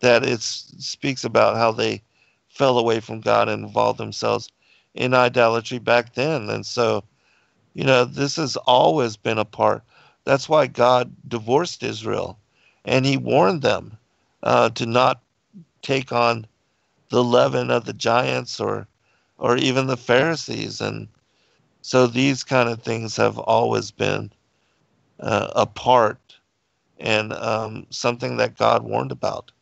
that 0.00 0.24
it 0.24 0.40
speaks 0.40 1.24
about 1.24 1.56
how 1.56 1.72
they 1.72 2.02
fell 2.48 2.78
away 2.78 3.00
from 3.00 3.20
God 3.20 3.48
and 3.48 3.64
involved 3.64 3.98
themselves 3.98 4.50
in 4.94 5.14
idolatry 5.14 5.78
back 5.78 6.14
then. 6.14 6.48
And 6.48 6.64
so, 6.64 7.04
you 7.74 7.84
know, 7.84 8.04
this 8.04 8.36
has 8.36 8.56
always 8.56 9.16
been 9.16 9.38
a 9.38 9.44
part. 9.44 9.82
That's 10.24 10.48
why 10.48 10.66
God 10.66 11.14
divorced 11.28 11.82
Israel 11.82 12.38
and 12.84 13.06
he 13.06 13.16
warned 13.16 13.62
them 13.62 13.98
uh, 14.42 14.70
to 14.70 14.86
not 14.86 15.22
take 15.82 16.12
on 16.12 16.46
the 17.10 17.24
leaven 17.24 17.70
of 17.70 17.84
the 17.84 17.92
giants 17.92 18.60
or 18.60 18.86
or 19.38 19.56
even 19.56 19.86
the 19.86 19.96
Pharisees 19.96 20.80
and 20.80 21.08
so 21.82 22.06
these 22.06 22.44
kind 22.44 22.68
of 22.68 22.82
things 22.82 23.16
have 23.16 23.38
always 23.38 23.90
been 23.90 24.30
uh, 25.20 25.50
a 25.56 25.66
part 25.66 26.20
and 26.98 27.32
um, 27.32 27.86
something 27.90 28.36
that 28.38 28.58
God 28.58 28.82
warned 28.84 29.12
about 29.12 29.52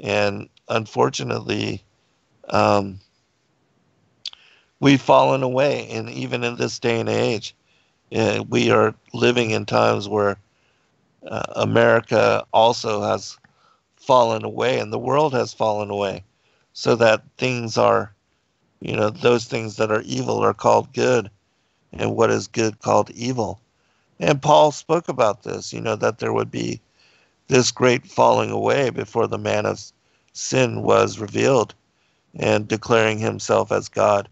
and 0.00 0.48
unfortunately, 0.68 1.82
um, 2.50 3.00
we've 4.80 5.00
fallen 5.00 5.42
away. 5.42 5.88
And 5.90 6.08
even 6.10 6.44
in 6.44 6.56
this 6.56 6.78
day 6.78 7.00
and 7.00 7.08
age, 7.08 7.54
uh, 8.14 8.44
we 8.48 8.70
are 8.70 8.94
living 9.12 9.50
in 9.50 9.66
times 9.66 10.08
where 10.08 10.38
uh, 11.26 11.42
America 11.56 12.44
also 12.52 13.02
has 13.02 13.36
fallen 13.96 14.44
away 14.44 14.78
and 14.78 14.92
the 14.92 14.98
world 14.98 15.34
has 15.34 15.52
fallen 15.52 15.90
away. 15.90 16.24
So 16.72 16.94
that 16.96 17.22
things 17.38 17.76
are, 17.76 18.14
you 18.80 18.94
know, 18.94 19.10
those 19.10 19.46
things 19.46 19.76
that 19.76 19.90
are 19.90 20.02
evil 20.02 20.38
are 20.38 20.54
called 20.54 20.92
good, 20.92 21.28
and 21.92 22.14
what 22.14 22.30
is 22.30 22.46
good 22.46 22.78
called 22.78 23.10
evil. 23.10 23.60
And 24.20 24.40
Paul 24.40 24.70
spoke 24.70 25.08
about 25.08 25.42
this, 25.42 25.72
you 25.72 25.80
know, 25.80 25.96
that 25.96 26.18
there 26.18 26.32
would 26.32 26.50
be 26.50 26.80
this 27.48 27.72
great 27.72 28.06
falling 28.06 28.50
away 28.50 28.90
before 28.90 29.26
the 29.26 29.38
man 29.38 29.66
of 29.66 29.80
sin 30.32 30.82
was 30.82 31.18
revealed 31.18 31.74
and 32.36 32.68
declaring 32.68 33.18
himself 33.18 33.72
as 33.72 33.88
God 33.88 34.28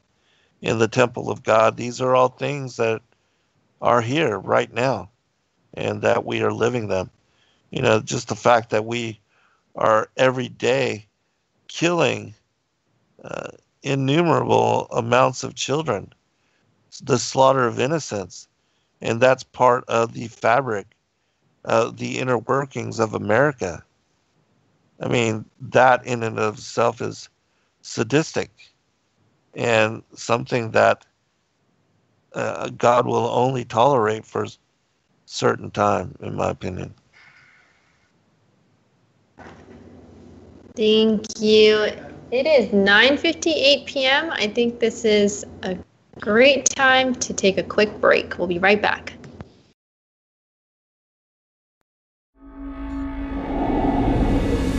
in 0.62 0.78
the 0.78 0.88
temple 0.88 1.30
of 1.30 1.42
God. 1.42 1.76
These 1.76 2.00
are 2.00 2.14
all 2.14 2.28
things 2.28 2.76
that 2.76 3.02
are 3.82 4.00
here 4.00 4.38
right 4.38 4.72
now 4.72 5.10
and 5.74 6.02
that 6.02 6.24
we 6.24 6.42
are 6.42 6.52
living 6.52 6.88
them. 6.88 7.10
You 7.70 7.82
know, 7.82 8.00
just 8.00 8.28
the 8.28 8.36
fact 8.36 8.70
that 8.70 8.84
we 8.86 9.20
are 9.74 10.08
every 10.16 10.48
day 10.48 11.06
killing 11.68 12.34
uh, 13.24 13.50
innumerable 13.82 14.88
amounts 14.90 15.44
of 15.44 15.54
children, 15.54 16.12
the 17.02 17.18
slaughter 17.18 17.66
of 17.66 17.80
innocents, 17.80 18.48
and 19.00 19.20
that's 19.20 19.44
part 19.44 19.84
of 19.88 20.14
the 20.14 20.28
fabric 20.28 20.86
uh, 21.66 21.92
the 21.94 22.18
inner 22.18 22.38
workings 22.38 23.00
of 23.00 23.14
America. 23.14 23.84
I 25.00 25.08
mean, 25.08 25.44
that 25.60 26.06
in 26.06 26.22
and 26.22 26.38
of 26.38 26.56
itself 26.56 27.00
is 27.02 27.28
sadistic 27.82 28.50
and 29.56 30.02
something 30.14 30.70
that 30.72 31.04
uh, 32.34 32.68
God 32.76 33.06
will 33.06 33.26
only 33.26 33.64
tolerate 33.64 34.24
for 34.24 34.44
a 34.44 34.48
certain 35.24 35.70
time, 35.70 36.14
in 36.20 36.36
my 36.36 36.50
opinion. 36.50 36.94
Thank 40.76 41.40
you. 41.40 41.90
It 42.30 42.46
is 42.46 42.68
9:58 42.68 43.86
p.m. 43.86 44.30
I 44.30 44.48
think 44.48 44.78
this 44.78 45.06
is 45.06 45.44
a 45.62 45.78
great 46.20 46.66
time 46.66 47.14
to 47.14 47.32
take 47.32 47.56
a 47.56 47.62
quick 47.62 47.98
break. 47.98 48.36
We'll 48.36 48.48
be 48.48 48.58
right 48.58 48.80
back. 48.80 49.14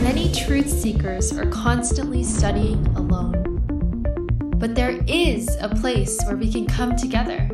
Many 0.02 0.30
truth 0.32 0.70
seekers 0.70 1.32
are 1.32 1.46
constantly 1.46 2.22
studying 2.22 2.86
alone. 2.96 3.57
But 4.58 4.74
there 4.74 5.00
is 5.06 5.48
a 5.60 5.68
place 5.68 6.18
where 6.26 6.36
we 6.36 6.52
can 6.52 6.66
come 6.66 6.96
together. 6.96 7.48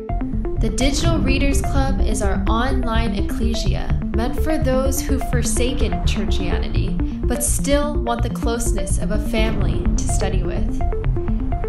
The 0.59 0.73
Digital 0.75 1.19
Readers 1.19 1.61
Club 1.61 2.01
is 2.01 2.23
our 2.23 2.43
online 2.49 3.13
ecclesia 3.13 3.99
meant 4.15 4.41
for 4.43 4.57
those 4.57 4.99
who've 4.99 5.29
forsaken 5.29 5.91
churchianity 6.05 7.05
but 7.27 7.43
still 7.43 8.01
want 8.03 8.23
the 8.23 8.29
closeness 8.29 8.97
of 8.97 9.11
a 9.11 9.19
family 9.29 9.83
to 9.97 10.03
study 10.07 10.41
with. 10.41 10.81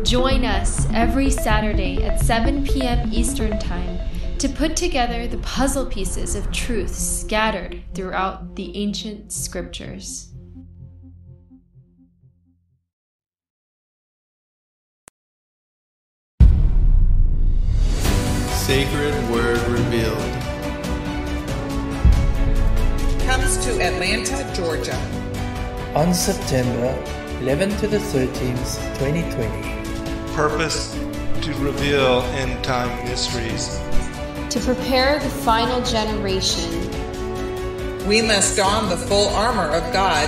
Join 0.05 0.45
us 0.45 0.87
every 0.95 1.31
Saturday 1.31 2.03
at 2.05 2.21
7 2.21 2.65
p.m. 2.65 3.13
Eastern 3.13 3.59
Time 3.59 3.99
to 4.39 4.49
put 4.49 4.77
together 4.77 5.27
the 5.27 5.39
puzzle 5.39 5.87
pieces 5.87 6.35
of 6.35 6.51
truth 6.53 6.95
scattered 6.95 7.83
throughout 7.95 8.57
the 8.57 8.75
ancient 8.77 9.33
scriptures. 9.33 10.33
Sacred 18.67 19.15
Word 19.31 19.61
Revealed 19.69 20.19
comes 23.25 23.65
to 23.65 23.81
Atlanta, 23.81 24.45
Georgia 24.57 24.97
on 25.95 26.13
September 26.13 26.89
11 27.43 27.71
to 27.77 27.87
the 27.87 27.99
13th, 27.99 28.99
2020. 28.99 30.35
Purpose 30.35 30.95
to 31.43 31.55
reveal 31.61 32.23
end 32.35 32.65
time 32.65 32.91
mysteries. 33.09 33.79
To 34.51 34.59
prepare 34.59 35.21
the 35.21 35.31
final 35.31 35.81
generation, 35.83 36.69
we 38.09 38.21
must 38.21 38.57
don 38.57 38.89
the 38.89 38.97
full 38.97 39.29
armor 39.29 39.69
of 39.69 39.93
God. 39.93 40.27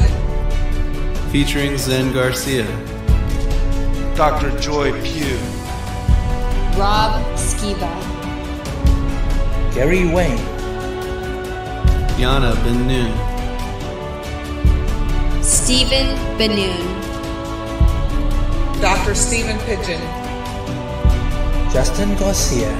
Featuring 1.33 1.77
Zen 1.77 2.13
Garcia, 2.13 2.67
Dr. 4.15 4.57
Joy 4.61 4.93
Pugh, 5.03 5.37
Rob 6.79 7.21
Skiba. 7.35 8.18
Gary 9.75 10.07
Wayne, 10.07 10.39
Yana 12.19 12.55
Ben 12.65 12.87
Nun, 12.89 13.13
Stephen 15.43 16.17
Benoon, 16.39 16.87
Dr. 18.81 19.15
Stephen 19.15 19.59
Pidgeon, 19.61 20.01
Justin 21.73 22.15
Garcia, 22.17 22.73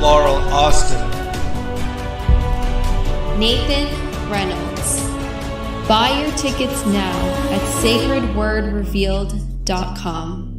Laurel 0.00 0.38
Austin, 0.52 1.00
Nathan 3.38 3.88
Reynolds. 4.30 5.00
Buy 5.86 6.10
your 6.20 6.30
tickets 6.36 6.84
now 6.86 7.16
at 7.50 7.60
sacredwordrevealed.com. 7.82 10.49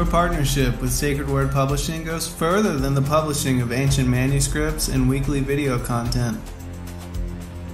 Your 0.00 0.08
partnership 0.08 0.80
with 0.80 0.90
Sacred 0.90 1.28
Word 1.28 1.50
Publishing 1.50 2.04
goes 2.04 2.26
further 2.26 2.78
than 2.78 2.94
the 2.94 3.02
publishing 3.02 3.60
of 3.60 3.70
ancient 3.70 4.08
manuscripts 4.08 4.88
and 4.88 5.06
weekly 5.06 5.40
video 5.40 5.78
content. 5.78 6.40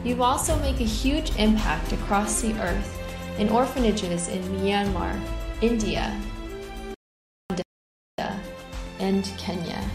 You 0.02 0.20
also 0.24 0.58
make 0.58 0.80
a 0.80 0.82
huge 0.82 1.30
impact 1.36 1.92
across 1.92 2.42
the 2.42 2.52
earth 2.54 3.00
in 3.38 3.48
orphanages 3.48 4.26
in 4.26 4.42
Myanmar, 4.58 5.16
India, 5.60 6.20
and 8.98 9.24
Kenya. 9.38 9.88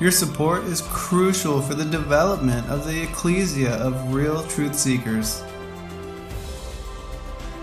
Your 0.00 0.10
support 0.10 0.64
is 0.64 0.80
crucial 0.80 1.62
for 1.62 1.74
the 1.74 1.84
development 1.84 2.68
of 2.68 2.88
the 2.88 3.04
ecclesia 3.04 3.74
of 3.74 4.12
real 4.12 4.42
truth 4.48 4.74
seekers. 4.74 5.44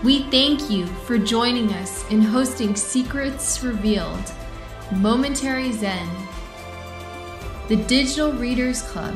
We 0.02 0.22
thank 0.30 0.70
you 0.70 0.86
for 0.86 1.18
joining 1.18 1.74
us 1.74 2.08
in 2.10 2.22
hosting 2.22 2.74
Secrets 2.74 3.62
Revealed, 3.62 4.32
Momentary 4.92 5.72
Zen, 5.72 6.08
the 7.68 7.76
Digital 7.76 8.32
Readers 8.32 8.80
Club, 8.80 9.14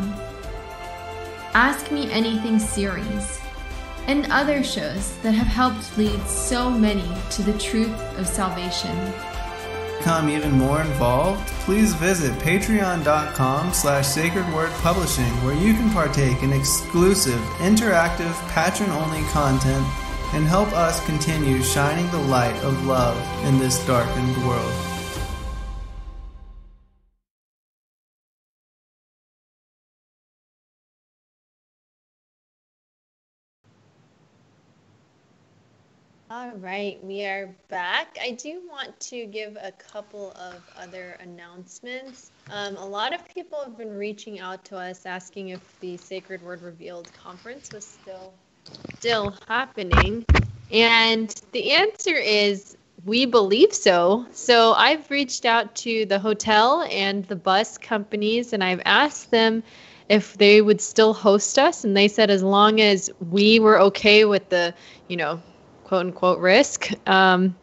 Ask 1.55 1.91
Me 1.91 2.13
Anything 2.13 2.59
series, 2.59 3.41
and 4.09 4.31
other 4.31 4.63
shows 4.63 5.17
that 5.23 5.33
have 5.33 5.47
helped 5.47 5.97
lead 5.97 6.21
so 6.29 6.69
many 6.69 7.11
to 7.31 7.43
the 7.43 7.59
truth 7.59 7.99
of 8.19 8.29
salvation. 8.29 8.95
Become 9.97 10.29
even 10.29 10.53
more 10.53 10.83
involved? 10.83 11.49
Please 11.65 11.95
visit 11.95 12.35
patreon.com 12.41 13.73
slash 13.73 14.07
sacred 14.07 14.47
word 14.53 14.71
publishing 14.83 15.33
where 15.47 15.57
you 15.57 15.73
can 15.73 15.89
partake 15.93 16.43
in 16.43 16.53
exclusive, 16.53 17.41
interactive, 17.61 18.35
patron-only 18.51 19.23
content 19.31 19.87
and 20.35 20.45
help 20.47 20.73
us 20.73 21.05
continue 21.07 21.63
shining 21.63 22.11
the 22.11 22.19
light 22.19 22.57
of 22.65 22.87
love 22.87 23.17
in 23.47 23.57
this 23.61 23.87
darkened 23.87 24.37
world. 24.45 24.73
All 36.31 36.51
right, 36.57 36.99
we 37.05 37.25
are 37.25 37.55
back. 37.69 38.19
I 38.21 38.33
do 38.33 38.61
want 38.69 38.99
to 38.99 39.27
give 39.27 39.57
a 39.63 39.71
couple 39.71 40.33
of 40.33 40.69
other 40.77 41.17
announcements. 41.21 42.33
Um, 42.51 42.75
a 42.75 42.85
lot 42.85 43.15
of 43.15 43.25
people 43.29 43.61
have 43.63 43.79
been 43.79 43.97
reaching 43.97 44.41
out 44.41 44.65
to 44.65 44.77
us 44.77 45.07
asking 45.07 45.51
if 45.51 45.79
the 45.79 45.97
Sacred 45.97 46.43
Word 46.43 46.61
Revealed 46.61 47.09
conference 47.23 47.71
was 47.73 47.87
still 47.87 48.33
still 48.99 49.35
happening, 49.49 50.25
and 50.71 51.35
the 51.53 51.73
answer 51.73 52.15
is 52.15 52.77
we 53.05 53.27
believe 53.27 53.75
so. 53.75 54.27
So 54.33 54.73
I've 54.73 55.11
reached 55.11 55.45
out 55.45 55.75
to 55.77 56.07
the 56.07 56.19
hotel 56.19 56.87
and 56.91 57.25
the 57.27 57.37
bus 57.37 57.77
companies, 57.77 58.53
and 58.53 58.65
I've 58.65 58.81
asked 58.85 59.31
them 59.31 59.63
if 60.09 60.37
they 60.39 60.61
would 60.63 60.81
still 60.81 61.15
host 61.15 61.59
us, 61.59 61.85
and 61.85 61.97
they 61.97 62.09
said 62.09 62.31
as 62.31 62.43
long 62.43 62.81
as 62.81 63.11
we 63.31 63.59
were 63.59 63.79
okay 63.81 64.25
with 64.25 64.49
the, 64.49 64.75
you 65.09 65.17
know, 65.17 65.41
quote 65.85 66.07
unquote 66.07 66.39
risk 66.39 66.91
um, 67.09 67.55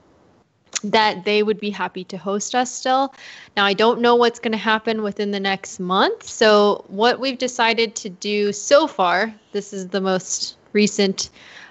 that 0.84 1.26
they 1.26 1.44
would 1.44 1.60
be 1.60 1.70
happy 1.70 2.04
to 2.06 2.18
host 2.18 2.56
us 2.56 2.74
still. 2.74 3.14
Now, 3.58 3.66
I 3.66 3.74
don't 3.74 4.02
know 4.02 4.16
what's 4.16 4.40
going 4.40 4.54
to 4.54 4.58
happen 4.58 5.02
within 5.02 5.32
the 5.32 5.40
next 5.40 5.80
month. 5.80 6.24
So, 6.24 6.86
what 6.88 7.20
we've 7.20 7.38
decided 7.38 7.96
to 7.98 8.10
do 8.10 8.54
so 8.54 8.88
far, 8.88 9.34
this 9.52 9.74
is 9.74 9.90
the 9.90 10.02
most 10.02 10.58
recent 10.74 11.30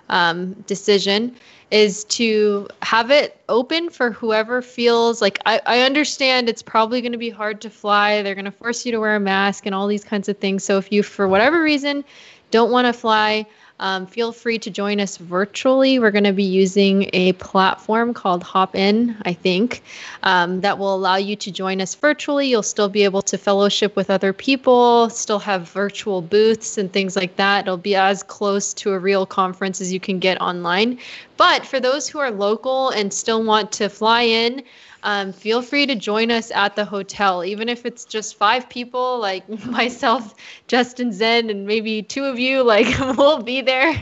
um, 0.09 0.53
decision, 0.67 1.37
is 1.71 2.05
to 2.05 2.67
have 2.83 3.11
it 3.11 3.41
open 3.49 3.91
for 3.91 4.11
whoever 4.11 4.61
feels 4.61 5.23
like 5.23 5.39
I, 5.47 5.61
I 5.67 5.81
understand 5.83 6.49
it's 6.49 6.63
probably 6.63 7.01
going 7.01 7.13
to 7.13 7.19
be 7.19 7.31
hard 7.31 7.61
to 7.61 7.71
fly. 7.71 8.23
They're 8.23 8.35
going 8.35 8.45
to 8.45 8.51
force 8.51 8.85
you 8.85 8.93
to 8.93 8.99
wear 8.99 9.15
a 9.15 9.21
mask 9.21 9.67
and 9.67 9.75
all 9.75 9.87
these 9.87 10.05
kinds 10.05 10.29
of 10.29 10.39
things. 10.39 10.65
So, 10.65 10.79
if 10.79 10.91
you, 10.91 11.03
for 11.03 11.29
whatever 11.29 11.63
reason, 11.63 12.05
don't 12.51 12.73
want 12.73 12.87
to 12.87 12.93
fly, 12.93 13.47
um, 13.81 14.07
feel 14.07 14.31
free 14.31 14.59
to 14.61 14.71
join 14.71 15.01
us 15.01 15.17
virtually. 15.17 15.99
We're 15.99 16.11
going 16.11 16.25
to 16.25 16.33
be 16.33 16.45
using 16.45 17.09
a 17.13 17.33
platform 17.33 18.15
called 18.15 18.43
Hopin, 18.43 19.17
I 19.23 19.33
think, 19.33 19.83
um, 20.23 20.61
that 20.61 20.79
will 20.79 20.95
allow 20.95 21.17
you 21.17 21.35
to 21.37 21.51
join 21.51 21.81
us 21.81 21.95
virtually. 21.95 22.49
You'll 22.49 22.63
still 22.63 22.91
be 22.91 23.05
able 23.05 23.23
to 23.23 23.39
fellowship 23.39 23.97
with 23.97 24.11
other 24.11 24.33
people, 24.33 25.09
still 25.11 25.39
have 25.39 25.69
virtual 25.69 26.21
booths 26.21 26.79
and 26.79 26.93
things 26.93 27.17
like 27.17 27.37
that. 27.37 27.65
It'll 27.65 27.79
be 27.79 27.97
as 27.97 28.23
close 28.23 28.75
to 28.75 28.93
a 28.93 28.99
real 28.99 29.25
conference 29.25 29.81
as 29.81 29.93
you 29.93 29.99
can 29.99 30.19
get 30.19 30.41
online. 30.41 30.99
But 31.39 31.65
for 31.65 31.81
those 31.81 32.07
who 32.07 32.19
are 32.19 32.31
local 32.31 32.91
and 32.91 33.13
still 33.13 33.43
want 33.43 33.73
to 33.73 33.89
fly 33.89 34.23
in, 34.23 34.63
um, 35.03 35.33
feel 35.33 35.63
free 35.63 35.87
to 35.87 35.95
join 35.95 36.31
us 36.31 36.51
at 36.51 36.77
the 36.77 36.85
hotel, 36.85 37.45
even 37.45 37.69
if 37.69 37.87
it's 37.87 38.05
just 38.05 38.37
five 38.37 38.69
people, 38.69 39.19
like 39.19 39.49
myself, 39.67 40.35
Justin 40.69 41.13
Zen, 41.13 41.51
and 41.51 41.67
maybe 41.67 42.03
two 42.03 42.25
of 42.25 42.39
you. 42.39 42.63
Like 42.63 42.87
we'll 43.17 43.43
be 43.43 43.61
there. 43.61 43.95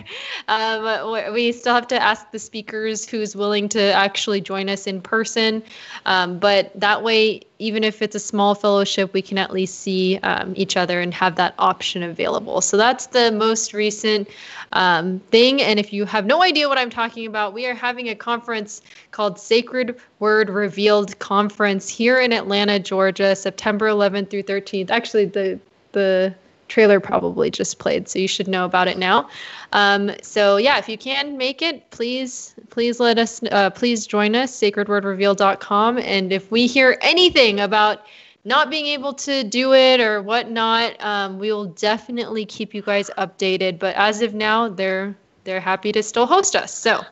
Um, 0.49 1.33
we 1.33 1.53
still 1.53 1.75
have 1.75 1.89
to 1.89 2.03
ask 2.03 2.31
the 2.31 2.39
speakers 2.39 3.09
who's 3.09 3.37
willing 3.37 3.69
to 3.71 3.81
actually 3.81 4.41
join 4.41 4.69
us 4.69 4.87
in 4.87 5.01
person, 5.01 5.63
um, 6.07 6.39
but 6.39 6.73
that 6.79 7.03
way, 7.03 7.43
even 7.59 7.83
if 7.83 8.03
it's 8.03 8.15
a 8.15 8.21
small 8.21 8.55
fellowship, 8.55 9.13
we 9.13 9.23
can 9.23 9.37
at 9.37 9.51
least 9.51 9.81
see 9.81 10.19
um, 10.19 10.53
each 10.57 10.77
other 10.77 11.01
and 11.01 11.13
have 11.13 11.35
that 11.37 11.55
option 11.59 12.03
available. 12.03 12.61
So 12.61 12.77
that's 12.77 13.07
the 13.07 13.33
most 13.33 13.75
recent 13.75 14.29
um, 14.73 15.19
thing. 15.31 15.61
And 15.61 15.81
if 15.81 15.93
you 15.93 16.05
have 16.05 16.25
no 16.25 16.43
idea 16.43 16.69
what 16.69 16.79
I'm 16.79 16.91
talking 16.91 17.27
about, 17.27 17.53
we 17.53 17.67
are 17.67 17.75
having 17.75 18.09
a 18.09 18.15
conference 18.15 18.81
called 19.11 19.41
Sacred 19.41 19.99
Word 20.21 20.51
Revealed 20.51 21.19
Conference 21.19 21.89
here 21.89 22.21
in 22.21 22.33
Atlanta, 22.33 22.79
Georgia, 22.79 23.35
September 23.35 23.89
11th 23.89 24.31
through 24.31 24.45
13th. 24.45 24.91
Actually, 24.91 25.25
the 25.25 25.59
the 25.93 26.35
trailer 26.69 27.01
probably 27.01 27.51
just 27.51 27.79
played, 27.79 28.09
so 28.09 28.19
you 28.19 28.29
should 28.29 28.49
know 28.49 28.65
about 28.65 28.89
it 28.89 28.99
now. 28.99 29.29
Um, 29.73 30.13
so 30.23 30.57
yeah, 30.57 30.79
if 30.79 30.89
you 30.89 30.99
can 30.99 31.37
make 31.37 31.63
it, 31.63 31.91
please 31.91 32.55
please 32.71 33.01
let 33.01 33.19
us 33.19 33.41
uh, 33.51 33.71
please 33.71 34.07
join 34.07 34.35
us 34.37 34.53
sacredwordreveal.com 34.59 35.99
and 35.99 36.33
if 36.33 36.51
we 36.51 36.67
hear 36.67 36.99
anything 37.01 37.61
about 37.61 38.07
not 38.45 38.71
being 38.71 38.87
able 38.87 39.13
to 39.13 39.45
do 39.45 39.75
it 39.75 40.01
or 40.01 40.23
whatnot, 40.23 40.97
um, 41.05 41.39
we 41.39 41.53
will 41.53 41.67
definitely 41.67 42.47
keep 42.47 42.73
you 42.73 42.81
guys 42.81 43.11
updated. 43.19 43.79
But 43.79 43.95
as 43.97 44.23
of 44.23 44.35
now, 44.35 44.69
they're 44.69 45.15
they're 45.45 45.61
happy 45.61 45.93
to 45.93 46.03
still 46.03 46.27
host 46.27 46.55
us. 46.55 46.77
So 46.77 47.03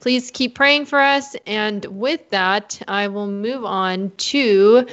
please 0.00 0.30
keep 0.30 0.54
praying 0.54 0.86
for 0.86 0.98
us. 0.98 1.36
And 1.46 1.84
with 1.86 2.28
that, 2.30 2.80
I 2.88 3.08
will 3.08 3.26
move 3.26 3.64
on 3.64 4.10
to 4.16 4.86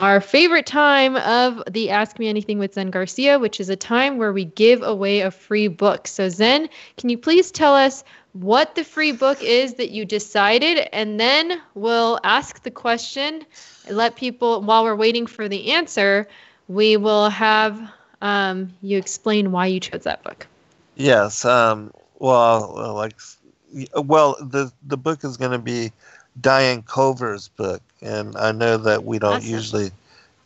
our 0.00 0.20
favorite 0.20 0.66
time 0.66 1.16
of 1.16 1.62
the 1.70 1.90
Ask 1.90 2.18
Me 2.18 2.28
Anything 2.28 2.58
with 2.58 2.74
Zen 2.74 2.90
Garcia, 2.90 3.38
which 3.38 3.60
is 3.60 3.68
a 3.68 3.76
time 3.76 4.18
where 4.18 4.32
we 4.32 4.44
give 4.44 4.82
away 4.82 5.20
a 5.20 5.30
free 5.30 5.68
book. 5.68 6.06
So, 6.06 6.28
Zen, 6.28 6.68
can 6.96 7.08
you 7.08 7.18
please 7.18 7.50
tell 7.50 7.74
us 7.74 8.04
what 8.32 8.74
the 8.74 8.84
free 8.84 9.12
book 9.12 9.42
is 9.42 9.74
that 9.74 9.90
you 9.90 10.04
decided? 10.04 10.88
And 10.92 11.18
then 11.18 11.60
we'll 11.74 12.20
ask 12.24 12.62
the 12.62 12.70
question, 12.70 13.46
let 13.90 14.16
people, 14.16 14.60
while 14.62 14.84
we're 14.84 14.96
waiting 14.96 15.26
for 15.26 15.48
the 15.48 15.72
answer, 15.72 16.28
we 16.68 16.96
will 16.96 17.30
have 17.30 17.90
um, 18.20 18.72
you 18.82 18.98
explain 18.98 19.52
why 19.52 19.66
you 19.66 19.80
chose 19.80 20.04
that 20.04 20.22
book. 20.22 20.46
Yes. 20.96 21.44
Um, 21.44 21.92
well, 22.18 22.94
like, 22.94 23.14
well, 23.94 24.36
the 24.40 24.72
the 24.86 24.96
book 24.96 25.24
is 25.24 25.36
going 25.36 25.52
to 25.52 25.58
be 25.58 25.92
Diane 26.40 26.82
Cover's 26.82 27.48
book, 27.48 27.82
and 28.02 28.36
I 28.36 28.52
know 28.52 28.76
that 28.78 29.04
we 29.04 29.18
don't 29.18 29.36
Awesome. 29.36 29.50
usually 29.50 29.90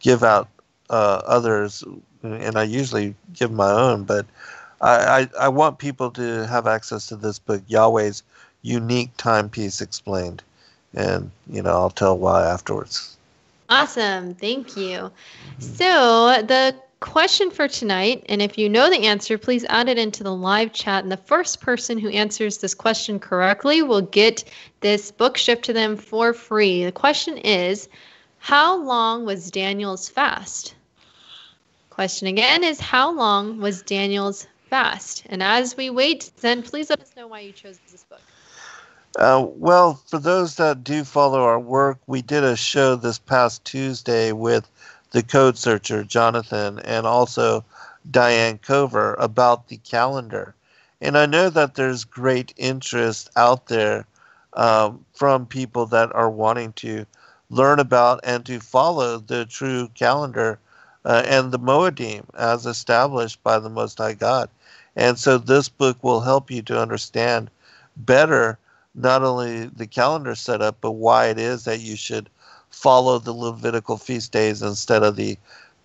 give 0.00 0.22
out 0.22 0.48
uh, 0.90 1.22
others, 1.26 1.84
and 2.22 2.56
I 2.56 2.64
usually 2.64 3.14
give 3.32 3.50
my 3.52 3.70
own, 3.70 4.04
but 4.04 4.26
I, 4.80 4.94
I 5.20 5.28
I 5.46 5.48
want 5.48 5.78
people 5.78 6.10
to 6.12 6.46
have 6.46 6.66
access 6.66 7.06
to 7.08 7.16
this 7.16 7.38
book, 7.38 7.62
Yahweh's 7.68 8.22
unique 8.62 9.10
timepiece 9.16 9.80
explained, 9.80 10.42
and 10.94 11.30
you 11.48 11.62
know 11.62 11.72
I'll 11.72 11.90
tell 11.90 12.16
why 12.18 12.44
afterwards. 12.46 13.16
Awesome. 13.68 14.34
Thank 14.34 14.76
you. 14.76 15.10
So, 15.58 16.42
the 16.42 16.74
question 17.00 17.50
for 17.50 17.66
tonight, 17.66 18.24
and 18.28 18.42
if 18.42 18.58
you 18.58 18.68
know 18.68 18.90
the 18.90 19.06
answer, 19.06 19.38
please 19.38 19.64
add 19.68 19.88
it 19.88 19.98
into 19.98 20.22
the 20.22 20.34
live 20.34 20.72
chat. 20.72 21.02
And 21.02 21.10
the 21.10 21.16
first 21.16 21.60
person 21.60 21.98
who 21.98 22.10
answers 22.10 22.58
this 22.58 22.74
question 22.74 23.18
correctly 23.18 23.82
will 23.82 24.02
get 24.02 24.44
this 24.80 25.10
book 25.10 25.36
shipped 25.36 25.64
to 25.64 25.72
them 25.72 25.96
for 25.96 26.32
free. 26.32 26.84
The 26.84 26.92
question 26.92 27.38
is 27.38 27.88
How 28.38 28.76
long 28.76 29.24
was 29.24 29.50
Daniel's 29.50 30.08
fast? 30.08 30.74
Question 31.88 32.28
again 32.28 32.62
is 32.62 32.78
How 32.78 33.10
long 33.10 33.60
was 33.60 33.82
Daniel's 33.82 34.46
fast? 34.68 35.24
And 35.26 35.42
as 35.42 35.76
we 35.76 35.90
wait, 35.90 36.30
then 36.40 36.62
please 36.62 36.90
let 36.90 37.00
us 37.00 37.12
know 37.16 37.26
why 37.26 37.40
you 37.40 37.52
chose 37.52 37.78
this 37.90 38.04
book. 38.04 38.20
Uh, 39.18 39.44
well, 39.56 40.00
for 40.06 40.18
those 40.18 40.56
that 40.56 40.84
do 40.84 41.02
follow 41.02 41.42
our 41.42 41.58
work, 41.58 41.98
we 42.06 42.22
did 42.22 42.44
a 42.44 42.54
show 42.54 42.94
this 42.94 43.18
past 43.18 43.64
Tuesday 43.64 44.30
with 44.30 44.70
the 45.10 45.22
code 45.22 45.58
searcher, 45.58 46.04
Jonathan, 46.04 46.78
and 46.80 47.06
also 47.06 47.64
Diane 48.10 48.58
Cover 48.58 49.14
about 49.14 49.68
the 49.68 49.76
calendar. 49.78 50.54
And 51.00 51.16
I 51.16 51.26
know 51.26 51.50
that 51.50 51.74
there's 51.74 52.04
great 52.04 52.54
interest 52.56 53.30
out 53.36 53.66
there 53.66 54.06
um, 54.54 55.04
from 55.14 55.46
people 55.46 55.86
that 55.86 56.14
are 56.14 56.30
wanting 56.30 56.72
to 56.74 57.06
learn 57.48 57.80
about 57.80 58.20
and 58.22 58.44
to 58.46 58.60
follow 58.60 59.18
the 59.18 59.44
true 59.46 59.88
calendar 59.94 60.58
uh, 61.04 61.22
and 61.26 61.50
the 61.50 61.58
Moedim 61.58 62.24
as 62.34 62.66
established 62.66 63.42
by 63.42 63.58
the 63.58 63.70
Most 63.70 63.98
High 63.98 64.14
God. 64.14 64.48
And 64.96 65.18
so 65.18 65.38
this 65.38 65.68
book 65.68 66.02
will 66.02 66.20
help 66.20 66.50
you 66.50 66.62
to 66.62 66.80
understand 66.80 67.50
better 67.96 68.58
not 68.94 69.22
only 69.22 69.66
the 69.66 69.86
calendar 69.86 70.34
setup, 70.34 70.78
but 70.80 70.92
why 70.92 71.26
it 71.26 71.38
is 71.38 71.64
that 71.64 71.80
you 71.80 71.96
should 71.96 72.28
follow 72.70 73.18
the 73.18 73.32
Levitical 73.32 73.96
feast 73.96 74.32
days 74.32 74.62
instead 74.62 75.02
of 75.02 75.16
the 75.16 75.36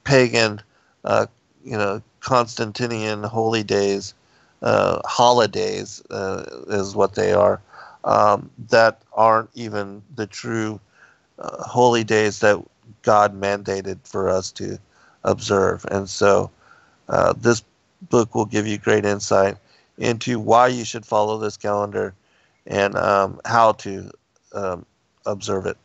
pagan, 0.04 0.62
uh, 1.04 1.26
you 1.64 1.78
know, 1.78 2.02
Constantinian 2.22 3.24
holy 3.24 3.64
days, 3.64 4.14
uh, 4.62 5.00
holidays 5.06 6.02
uh, 6.10 6.44
is 6.68 6.96
what 6.96 7.16
they 7.16 7.34
are, 7.34 7.62
um, 8.04 8.50
that 8.70 9.02
aren't 9.14 9.50
even 9.54 10.02
the 10.16 10.28
true 10.28 10.80
uh, 11.40 11.64
holy 11.64 12.04
days 12.04 12.40
that 12.40 12.64
God 13.02 13.40
mandated 13.40 14.00
for 14.04 14.30
us 14.30 14.52
to 14.54 14.80
observe. 15.24 15.86
And 15.92 16.10
so 16.10 16.50
uh, 17.10 17.34
this 17.38 17.64
book 18.10 18.34
will 18.36 18.46
give 18.46 18.68
you 18.68 18.78
great 18.78 19.06
insight 19.06 19.58
into 19.98 20.40
why 20.40 20.68
you 20.68 20.86
should 20.86 21.06
follow 21.06 21.38
this 21.38 21.58
calendar 21.58 22.14
and 22.68 22.96
um, 22.96 23.40
how 23.46 23.74
to 23.74 24.12
um, 24.54 24.86
observe 25.26 25.66
it. 25.66 25.78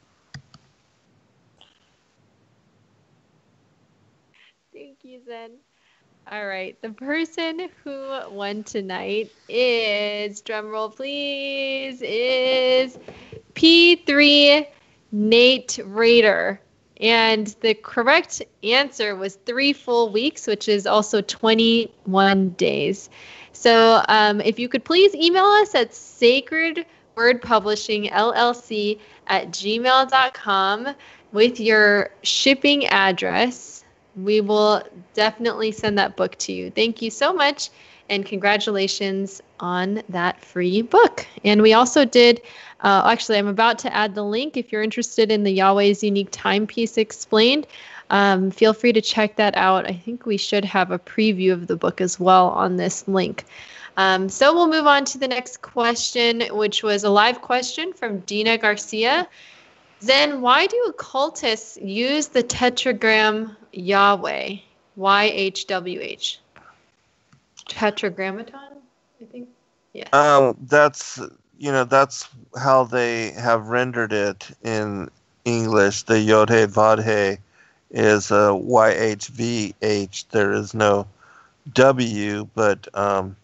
All 6.33 6.47
right, 6.47 6.77
the 6.83 6.91
person 6.91 7.69
who 7.85 8.19
won 8.31 8.65
tonight 8.65 9.31
is 9.49 10.43
drumroll 10.43 10.95
please 10.95 12.03
is 12.03 12.99
P3 13.55 14.67
Nate 15.13 15.79
Raider. 15.85 16.61
And 17.01 17.47
the 17.61 17.75
correct 17.75 18.43
answer 18.65 19.15
was 19.15 19.37
three 19.47 19.73
full 19.73 20.11
weeks, 20.11 20.49
which 20.49 20.69
is 20.69 20.85
also 20.85 21.21
21 21.21 22.51
days. 22.51 23.09
So 23.53 24.03
um, 24.09 24.41
if 24.41 24.59
you 24.59 24.69
could 24.69 24.85
please 24.85 25.15
email 25.15 25.45
us 25.45 25.77
at 25.77 25.95
sacred 25.95 26.87
word 27.15 27.41
publishing 27.41 28.07
llc 28.07 28.99
at 29.29 29.49
gmail.com 29.49 30.89
with 31.33 31.61
your 31.61 32.11
shipping 32.23 32.87
address 32.87 33.80
we 34.17 34.41
will 34.41 34.83
definitely 35.15 35.73
send 35.73 35.99
that 35.99 36.17
book 36.17 36.37
to 36.37 36.53
you 36.53 36.71
thank 36.71 37.01
you 37.03 37.11
so 37.11 37.33
much 37.33 37.71
and 38.09 38.27
congratulations 38.27 39.41
on 39.61 40.03
that 40.09 40.43
free 40.45 40.83
book 40.83 41.27
and 41.45 41.63
we 41.63 41.73
also 41.73 42.05
did 42.05 42.41
uh, 42.81 43.03
actually 43.07 43.39
i'm 43.39 43.47
about 43.47 43.79
to 43.79 43.95
add 43.95 44.15
the 44.15 44.25
link 44.25 44.57
if 44.57 44.73
you're 44.73 44.83
interested 44.83 45.31
in 45.31 45.45
the 45.45 45.53
yahweh's 45.53 46.03
unique 46.03 46.29
timepiece 46.31 46.99
explained 46.99 47.67
um, 48.11 48.51
feel 48.51 48.73
free 48.73 48.93
to 48.93 49.01
check 49.01 49.37
that 49.37 49.57
out. 49.57 49.89
I 49.89 49.93
think 49.93 50.27
we 50.27 50.37
should 50.37 50.65
have 50.65 50.91
a 50.91 50.99
preview 50.99 51.53
of 51.53 51.69
the 51.69 51.77
book 51.77 52.01
as 52.01 52.19
well 52.19 52.49
on 52.49 52.77
this 52.77 53.07
link. 53.07 53.45
Um, 53.97 54.29
so 54.29 54.53
we'll 54.53 54.69
move 54.69 54.87
on 54.87 55.05
to 55.07 55.19
the 55.19 55.29
next 55.29 55.63
question, 55.63 56.43
which 56.51 56.83
was 56.83 57.05
a 57.05 57.11
live 57.11 57.41
question 57.41 57.93
from 57.93 58.21
Dina 58.21 58.59
Garcia. 58.59 59.29
Zen, 60.03 60.41
why 60.41 60.67
do 60.67 60.87
occultists 60.89 61.77
use 61.77 62.29
the 62.29 62.43
tetragram 62.43 63.57
Yahweh? 63.73 64.57
YHWH? 64.99 66.39
Tetragrammaton, 67.69 68.55
I 69.21 69.25
think. 69.25 69.49
Yeah. 69.93 70.09
Um, 70.13 70.57
that's 70.69 71.19
you 71.59 71.73
know 71.73 71.85
that's 71.85 72.29
how 72.59 72.85
they 72.85 73.31
have 73.33 73.69
rendered 73.69 74.13
it 74.13 74.49
in 74.63 75.11
English. 75.45 76.03
The 76.05 76.19
Yod 76.19 76.51
He 76.51 76.65
Vod 76.67 77.05
He 77.05 77.39
is 77.91 78.31
a 78.31 78.51
YHVH. 78.55 80.29
There 80.31 80.53
is 80.53 80.75
no 80.75 81.07
W, 81.73 82.49
but 82.55 82.89
um, 82.95 83.37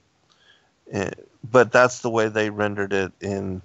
it, 0.87 1.19
eh, 1.19 1.23
but 1.51 1.71
that's 1.71 2.01
the 2.01 2.11
way 2.11 2.29
they 2.29 2.51
rendered 2.51 2.93
it 2.93 3.13
in 3.21 3.63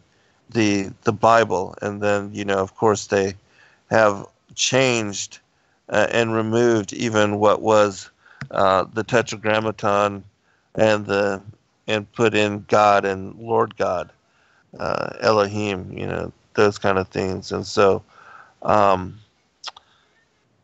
the 0.52 0.92
the 1.04 1.14
Bible. 1.14 1.76
And 1.82 2.02
then 2.02 2.32
you 2.34 2.46
know, 2.46 2.60
of 2.60 2.76
course, 2.76 3.08
they 3.08 3.36
have 3.90 4.26
changed 4.56 5.40
uh, 5.90 6.08
and 6.12 6.34
removed 6.34 6.94
even 6.94 7.40
what 7.40 7.62
was 7.62 8.10
uh, 8.52 8.86
the 8.94 9.04
Tetragrammaton 9.04 10.24
and 10.76 11.06
the 11.06 11.42
and 11.88 12.12
put 12.14 12.34
in 12.34 12.66
God 12.68 13.06
and 13.06 13.38
Lord 13.40 13.76
God, 13.78 14.12
uh, 14.80 15.14
Elohim. 15.20 15.92
You 15.92 16.08
know 16.08 16.32
those 16.56 16.78
kind 16.78 16.98
of 16.98 17.08
things, 17.08 17.52
and 17.52 17.66
so. 17.66 18.04
Um, 18.64 19.20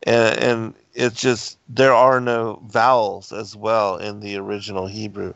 and, 0.03 0.39
and 0.39 0.73
it's 0.93 1.19
just 1.19 1.57
there 1.69 1.93
are 1.93 2.21
no 2.21 2.61
vowels 2.67 3.31
as 3.31 3.55
well 3.55 3.97
in 3.97 4.19
the 4.19 4.37
original 4.37 4.87
Hebrew, 4.87 5.33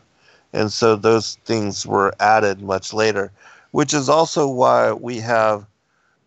and 0.53 0.71
so 0.71 0.95
those 0.95 1.35
things 1.45 1.85
were 1.85 2.13
added 2.19 2.61
much 2.61 2.93
later, 2.93 3.31
which 3.71 3.93
is 3.93 4.09
also 4.09 4.47
why 4.49 4.93
we 4.93 5.17
have, 5.19 5.65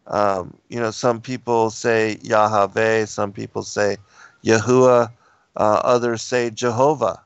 um, 0.08 0.56
you 0.68 0.80
know, 0.80 0.90
some 0.90 1.20
people 1.20 1.70
say 1.70 2.18
Yahweh, 2.22 3.06
some 3.06 3.32
people 3.32 3.62
say 3.62 3.96
Yahuwah, 4.44 5.10
uh, 5.56 5.80
others 5.84 6.22
say 6.22 6.50
Jehovah, 6.50 7.22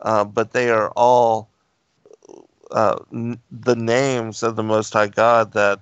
uh, 0.00 0.24
but 0.24 0.52
they 0.52 0.70
are 0.70 0.90
all 0.90 1.48
uh, 2.70 2.96
n- 3.12 3.40
the 3.50 3.76
names 3.76 4.42
of 4.42 4.56
the 4.56 4.62
Most 4.62 4.92
High 4.92 5.08
God 5.08 5.52
that 5.52 5.80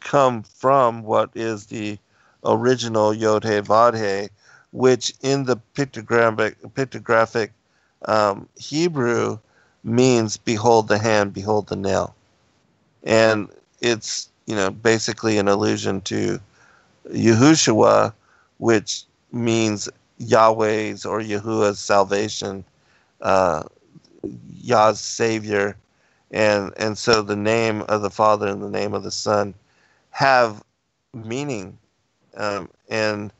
come 0.00 0.42
from 0.42 1.02
what 1.02 1.30
is 1.34 1.66
the 1.66 1.98
original 2.44 3.14
Yod 3.14 3.44
He 3.44 3.60
Vod 3.60 3.94
He, 3.96 4.28
which 4.72 5.14
in 5.22 5.44
the 5.44 5.56
pictographic, 5.74 6.56
pictographic 6.74 7.50
um, 8.06 8.48
Hebrew 8.56 9.38
means 9.84 10.36
"behold 10.36 10.88
the 10.88 10.98
hand, 10.98 11.32
behold 11.32 11.68
the 11.68 11.76
nail," 11.76 12.14
and 13.04 13.48
it's 13.80 14.30
you 14.46 14.54
know 14.54 14.70
basically 14.70 15.38
an 15.38 15.48
allusion 15.48 16.00
to 16.02 16.38
Yahushua, 17.10 18.12
which 18.58 19.04
means 19.32 19.88
Yahweh's 20.18 21.04
or 21.04 21.20
Yahuwah's 21.20 21.78
salvation, 21.78 22.64
uh, 23.20 23.62
Yah's 24.60 25.00
savior, 25.00 25.76
and 26.30 26.72
and 26.76 26.96
so 26.96 27.22
the 27.22 27.36
name 27.36 27.82
of 27.82 28.02
the 28.02 28.10
Father 28.10 28.46
and 28.46 28.62
the 28.62 28.70
name 28.70 28.94
of 28.94 29.02
the 29.02 29.10
Son 29.10 29.54
have 30.10 30.62
meaning 31.14 31.78
um, 32.36 32.68
and 32.88 33.32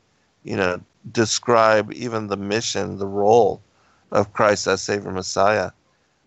you 0.43 0.55
know 0.55 0.79
describe 1.11 1.91
even 1.93 2.27
the 2.27 2.37
mission, 2.37 2.97
the 2.97 3.07
role 3.07 3.61
of 4.11 4.31
Christ 4.33 4.67
as 4.67 4.81
Savior 4.81 5.11
Messiah 5.11 5.71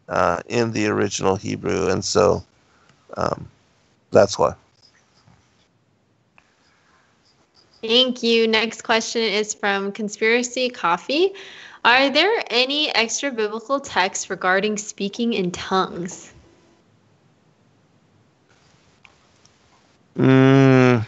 uh, 0.08 0.40
in 0.46 0.72
the 0.72 0.86
original 0.86 1.36
Hebrew, 1.36 1.88
and 1.88 2.04
so 2.04 2.44
um, 3.16 3.48
that's 4.10 4.38
why. 4.38 4.54
Thank 7.82 8.22
you. 8.22 8.48
Next 8.48 8.82
question 8.82 9.22
is 9.22 9.54
from 9.54 9.92
Conspiracy 9.92 10.68
Coffee. 10.70 11.34
Are 11.84 12.10
there 12.10 12.42
any 12.50 12.92
extra 12.94 13.30
biblical 13.30 13.78
texts 13.78 14.28
regarding 14.28 14.76
speaking 14.76 15.34
in 15.34 15.52
tongues? 15.52 16.32
Mm, 20.16 21.06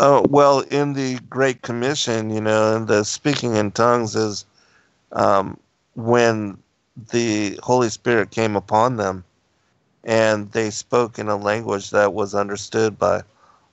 Oh, 0.00 0.24
well, 0.30 0.60
in 0.60 0.92
the 0.92 1.18
Great 1.28 1.62
Commission, 1.62 2.30
you 2.30 2.40
know, 2.40 2.84
the 2.84 3.04
speaking 3.04 3.56
in 3.56 3.72
tongues 3.72 4.14
is 4.14 4.44
um, 5.10 5.58
when 5.96 6.56
the 7.10 7.58
Holy 7.64 7.88
Spirit 7.88 8.30
came 8.30 8.54
upon 8.54 8.96
them 8.96 9.24
and 10.04 10.50
they 10.52 10.70
spoke 10.70 11.18
in 11.18 11.28
a 11.28 11.36
language 11.36 11.90
that 11.90 12.14
was 12.14 12.34
understood 12.34 12.98
by 12.98 13.22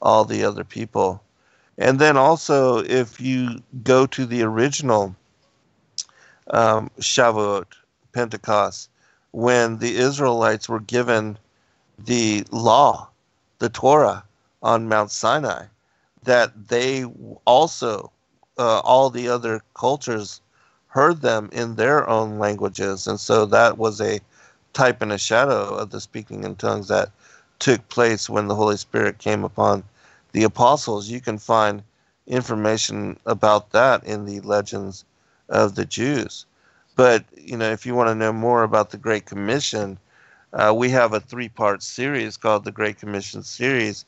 all 0.01 0.25
the 0.25 0.43
other 0.43 0.63
people. 0.63 1.21
And 1.77 1.99
then 1.99 2.17
also, 2.17 2.79
if 2.79 3.19
you 3.19 3.61
go 3.83 4.05
to 4.07 4.25
the 4.25 4.43
original 4.43 5.15
um, 6.51 6.89
Shavuot, 6.99 7.65
Pentecost, 8.13 8.89
when 9.31 9.79
the 9.79 9.97
Israelites 9.97 10.69
were 10.69 10.79
given 10.79 11.37
the 11.99 12.45
law, 12.51 13.09
the 13.59 13.69
Torah 13.69 14.23
on 14.63 14.87
Mount 14.87 15.11
Sinai, 15.11 15.65
that 16.23 16.69
they 16.69 17.03
also, 17.45 18.11
uh, 18.57 18.79
all 18.79 19.09
the 19.09 19.27
other 19.27 19.61
cultures, 19.73 20.41
heard 20.87 21.21
them 21.21 21.49
in 21.51 21.75
their 21.75 22.07
own 22.09 22.39
languages. 22.39 23.05
And 23.05 23.19
so 23.19 23.45
that 23.47 23.77
was 23.77 23.99
a 23.99 24.21
type 24.75 25.01
and 25.01 25.11
a 25.11 25.17
shadow 25.17 25.73
of 25.73 25.89
the 25.89 26.01
speaking 26.01 26.43
in 26.43 26.55
tongues 26.55 26.89
that 26.89 27.09
took 27.59 27.87
place 27.87 28.29
when 28.29 28.47
the 28.47 28.55
Holy 28.55 28.75
Spirit 28.75 29.17
came 29.17 29.43
upon 29.43 29.83
the 30.33 30.43
apostles. 30.43 31.09
You 31.09 31.21
can 31.21 31.37
find 31.37 31.81
information 32.27 33.17
about 33.25 33.71
that 33.71 34.03
in 34.03 34.25
the 34.25 34.41
legends 34.41 35.05
of 35.49 35.75
the 35.75 35.85
Jews. 35.85 36.45
But, 36.97 37.23
you 37.37 37.55
know, 37.57 37.71
if 37.71 37.85
you 37.85 37.95
want 37.95 38.09
to 38.09 38.15
know 38.15 38.33
more 38.33 38.63
about 38.63 38.89
the 38.89 38.97
Great 38.97 39.25
Commission, 39.25 39.97
uh, 40.51 40.73
we 40.75 40.89
have 40.89 41.13
a 41.13 41.21
three 41.21 41.49
part 41.49 41.81
series 41.81 42.35
called 42.37 42.65
the 42.65 42.71
Great 42.71 42.99
Commission 42.99 43.43
series. 43.43 44.05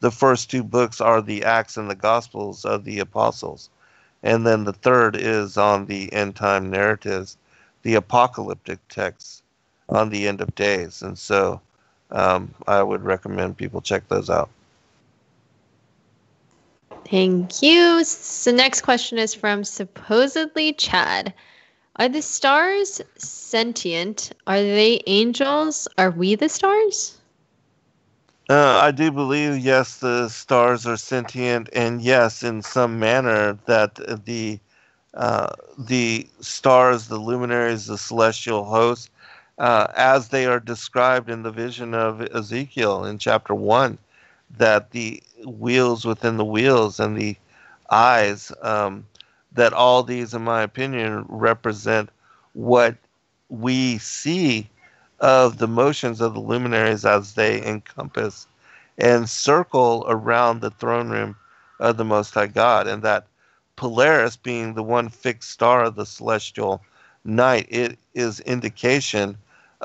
The 0.00 0.10
first 0.10 0.50
two 0.50 0.62
books 0.62 1.00
are 1.00 1.20
the 1.20 1.44
Acts 1.44 1.76
and 1.76 1.90
the 1.90 1.94
Gospels 1.94 2.64
of 2.64 2.84
the 2.84 2.98
Apostles. 3.00 3.68
And 4.22 4.46
then 4.46 4.64
the 4.64 4.72
third 4.72 5.14
is 5.14 5.58
on 5.58 5.86
the 5.86 6.10
end 6.12 6.36
time 6.36 6.70
narratives, 6.70 7.36
the 7.82 7.94
apocalyptic 7.94 8.78
texts 8.88 9.42
on 9.88 10.10
the 10.10 10.26
end 10.28 10.40
of 10.40 10.54
days. 10.54 11.02
And 11.02 11.18
so 11.18 11.60
um, 12.10 12.54
I 12.66 12.82
would 12.82 13.02
recommend 13.02 13.56
people 13.56 13.80
check 13.80 14.08
those 14.08 14.30
out. 14.30 14.50
Thank 17.08 17.62
you. 17.62 18.04
So, 18.04 18.52
next 18.52 18.82
question 18.82 19.18
is 19.18 19.34
from 19.34 19.64
supposedly 19.64 20.72
Chad. 20.72 21.32
Are 21.96 22.08
the 22.08 22.22
stars 22.22 23.00
sentient? 23.16 24.32
Are 24.46 24.60
they 24.60 25.02
angels? 25.06 25.88
Are 25.98 26.10
we 26.10 26.34
the 26.34 26.48
stars? 26.48 27.18
Uh, 28.48 28.78
I 28.82 28.90
do 28.92 29.10
believe, 29.10 29.58
yes, 29.58 29.98
the 29.98 30.28
stars 30.28 30.86
are 30.86 30.96
sentient, 30.96 31.68
and 31.72 32.00
yes, 32.00 32.42
in 32.42 32.62
some 32.62 32.98
manner, 32.98 33.58
that 33.66 33.96
the 34.24 34.60
uh, 35.14 35.52
the 35.78 36.28
stars, 36.40 37.08
the 37.08 37.18
luminaries, 37.18 37.86
the 37.86 37.98
celestial 37.98 38.64
hosts, 38.64 39.10
uh, 39.58 39.86
as 39.96 40.28
they 40.28 40.46
are 40.46 40.60
described 40.60 41.30
in 41.30 41.42
the 41.42 41.50
vision 41.50 41.94
of 41.94 42.20
Ezekiel 42.34 43.04
in 43.04 43.18
chapter 43.18 43.54
one, 43.54 43.98
that 44.58 44.90
the 44.90 45.22
wheels 45.44 46.04
within 46.04 46.36
the 46.36 46.44
wheels 46.44 47.00
and 47.00 47.16
the 47.16 47.36
eyes, 47.90 48.52
um, 48.62 49.06
that 49.52 49.72
all 49.72 50.02
these, 50.02 50.34
in 50.34 50.42
my 50.42 50.62
opinion, 50.62 51.24
represent 51.28 52.10
what 52.52 52.96
we 53.48 53.98
see 53.98 54.68
of 55.20 55.58
the 55.58 55.68
motions 55.68 56.20
of 56.20 56.34
the 56.34 56.40
luminaries 56.40 57.04
as 57.04 57.34
they 57.34 57.64
encompass 57.66 58.46
and 58.98 59.28
circle 59.28 60.04
around 60.08 60.60
the 60.60 60.70
throne 60.70 61.08
room 61.08 61.36
of 61.80 61.96
the 61.96 62.04
Most 62.04 62.34
High 62.34 62.46
God. 62.46 62.86
And 62.86 63.02
that 63.02 63.26
Polaris 63.76 64.36
being 64.36 64.74
the 64.74 64.82
one 64.82 65.08
fixed 65.08 65.50
star 65.50 65.84
of 65.84 65.94
the 65.94 66.06
celestial 66.06 66.82
night, 67.24 67.66
it 67.68 67.98
is 68.14 68.40
indication 68.40 69.36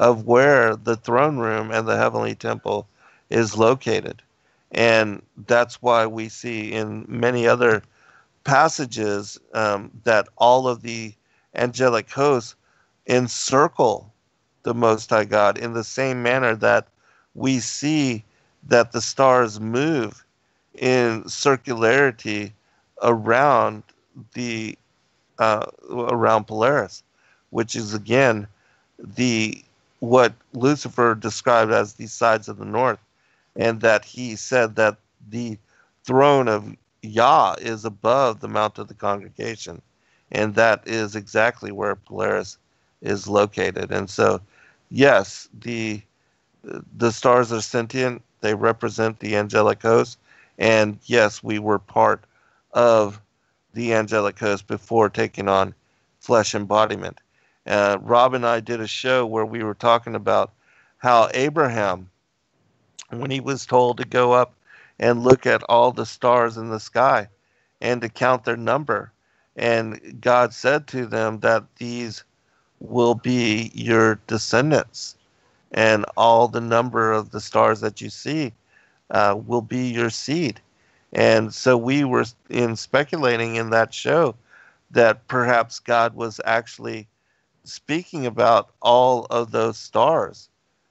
of 0.02 0.26
where 0.26 0.76
the 0.76 0.98
throne 0.98 1.38
room 1.38 1.72
and 1.72 1.88
the 1.88 1.96
heavenly 1.96 2.34
temple 2.34 2.88
is 3.30 3.56
located. 3.56 4.24
And 4.72 5.22
that's 5.48 5.80
why 5.84 6.08
we 6.08 6.28
see 6.28 6.74
in 6.74 7.06
many 7.08 7.48
other 7.48 7.84
passages 8.44 9.40
um, 9.54 9.92
that 10.04 10.28
all 10.38 10.68
of 10.68 10.82
the 10.82 11.14
angelic 11.54 12.10
hosts 12.10 12.56
encircle 13.06 14.12
the 14.64 14.74
Most 14.74 15.12
High 15.12 15.26
God 15.26 15.60
in 15.60 15.74
the 15.74 15.84
same 15.84 16.24
manner 16.24 16.56
that 16.56 16.88
we 17.36 17.60
see 17.60 18.24
that 18.70 18.92
the 18.94 19.02
stars 19.02 19.60
move 19.60 20.26
in 20.80 21.24
circularity 21.26 22.54
around 23.04 23.84
the 24.34 24.76
uh, 25.38 25.66
around 25.92 26.46
Polaris, 26.46 27.04
which 27.52 27.76
is 27.76 27.94
again 27.94 28.48
the 29.00 29.64
what 30.02 30.34
Lucifer 30.54 31.16
described 31.16 31.72
as 31.72 31.94
the 31.96 32.08
sides 32.08 32.50
of 32.50 32.58
the 32.60 32.66
north, 32.66 33.00
and 33.56 33.82
that 33.82 34.04
he 34.06 34.36
said 34.36 34.76
that 34.78 34.98
the 35.30 35.58
throne 36.06 36.50
of 36.50 36.76
Yah 37.04 37.56
is 37.62 37.86
above 37.86 38.42
the 38.42 38.50
mount 38.50 38.80
of 38.80 38.90
the 38.90 38.96
congregation, 38.96 39.82
and 40.32 40.56
that 40.56 40.84
is 40.88 41.16
exactly 41.16 41.72
where 41.72 41.96
Polaris 41.96 42.58
is 43.02 43.28
located. 43.28 43.92
And 43.92 44.10
so, 44.10 44.42
yes, 44.90 45.50
the 45.62 46.02
the 46.98 47.12
stars 47.12 47.52
are 47.54 47.62
sentient; 47.62 48.24
they 48.42 48.56
represent 48.56 49.20
the 49.20 49.36
angelic 49.38 49.84
host, 49.84 50.20
and 50.60 51.00
yes, 51.06 51.44
we 51.44 51.60
were 51.60 51.80
part 51.80 52.24
of 52.74 53.22
the 53.74 53.94
angelic 53.94 54.40
host 54.40 54.68
before 54.68 55.10
taking 55.10 55.48
on 55.48 55.76
flesh 56.22 56.56
embodiment. 56.56 57.20
Uh, 57.68 57.98
Rob 58.02 58.34
and 58.34 58.46
I 58.46 58.60
did 58.60 58.82
a 58.82 58.88
show 58.88 59.26
where 59.26 59.46
we 59.46 59.64
were 59.64 59.76
talking 59.76 60.16
about 60.16 60.52
how 60.98 61.30
Abraham, 61.34 62.10
when 63.10 63.32
he 63.32 63.40
was 63.40 63.66
told 63.66 63.98
to 63.98 64.06
go 64.06 64.32
up 64.32 64.54
and 65.00 65.24
look 65.24 65.46
at 65.46 65.64
all 65.64 65.92
the 65.92 66.06
stars 66.06 66.58
in 66.58 66.70
the 66.70 66.80
sky 66.80 67.28
and 67.82 68.02
to 68.02 68.10
count 68.10 68.44
their 68.44 68.58
number, 68.58 69.12
and 69.56 70.20
God 70.22 70.54
said 70.54 70.88
to 70.88 71.06
them 71.06 71.40
that 71.42 71.64
these 71.78 72.24
will 72.80 73.16
be 73.16 73.72
your 73.74 74.16
descendants, 74.28 75.16
and 75.72 76.06
all 76.18 76.48
the 76.48 76.62
number 76.62 77.12
of 77.12 77.32
the 77.32 77.42
stars 77.42 77.80
that 77.82 78.02
you 78.02 78.10
see 78.10 78.54
uh, 79.12 79.36
will 79.46 79.62
be 79.62 79.90
your 79.90 80.10
seed. 80.10 80.60
And 81.14 81.54
so 81.54 81.78
we 81.78 82.04
were 82.04 82.26
in 82.50 82.76
speculating 82.76 83.56
in 83.56 83.70
that 83.70 83.94
show 83.94 84.36
that 84.92 85.28
perhaps 85.28 85.80
God 85.80 86.16
was 86.16 86.40
actually 86.46 87.08
speaking 87.64 88.26
about 88.26 88.70
all 88.82 89.26
of 89.30 89.52
those 89.52 89.78
stars, 89.78 90.50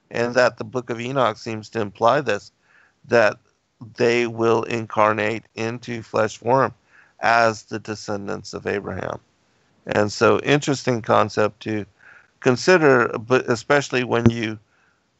and 0.09 0.35
that 0.35 0.57
the 0.57 0.63
book 0.63 0.89
of 0.89 0.99
Enoch 0.99 1.37
seems 1.37 1.69
to 1.69 1.81
imply 1.81 2.21
this 2.21 2.51
that 3.07 3.37
they 3.97 4.27
will 4.27 4.63
incarnate 4.63 5.43
into 5.55 6.03
flesh 6.03 6.37
form 6.37 6.73
as 7.19 7.63
the 7.63 7.79
descendants 7.79 8.53
of 8.53 8.67
Abraham. 8.67 9.19
And 9.87 10.11
so, 10.11 10.39
interesting 10.39 11.01
concept 11.01 11.61
to 11.61 11.85
consider, 12.39 13.07
but 13.17 13.49
especially 13.49 14.03
when 14.03 14.29
you 14.29 14.59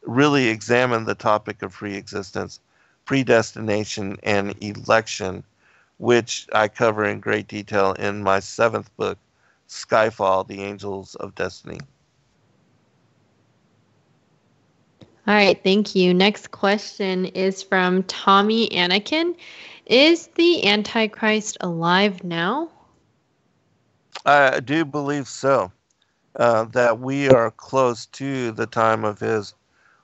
really 0.02 0.48
examine 0.48 1.04
the 1.04 1.14
topic 1.14 1.62
of 1.62 1.72
pre-existence, 1.72 2.60
predestination, 3.04 4.16
and 4.22 4.54
election, 4.62 5.42
which 5.98 6.46
I 6.52 6.68
cover 6.68 7.04
in 7.04 7.20
great 7.20 7.48
detail 7.48 7.92
in 7.94 8.22
my 8.22 8.40
seventh 8.40 8.94
book, 8.96 9.18
Skyfall, 9.72 10.46
The 10.46 10.62
Angels 10.62 11.14
of 11.16 11.34
Destiny. 11.34 11.80
All 15.26 15.34
right, 15.34 15.62
thank 15.62 15.94
you. 15.94 16.12
Next 16.12 16.50
question 16.50 17.26
is 17.26 17.62
from 17.62 18.02
Tommy 18.04 18.68
Anakin. 18.70 19.36
Is 19.86 20.26
the 20.28 20.66
Antichrist 20.66 21.56
alive 21.60 22.24
now? 22.24 22.70
I 24.26 24.60
do 24.60 24.84
believe 24.84 25.28
so. 25.28 25.72
Uh, 26.34 26.64
that 26.64 26.98
we 26.98 27.28
are 27.28 27.50
close 27.50 28.06
to 28.06 28.52
the 28.52 28.66
time 28.66 29.04
of 29.04 29.20
his 29.20 29.54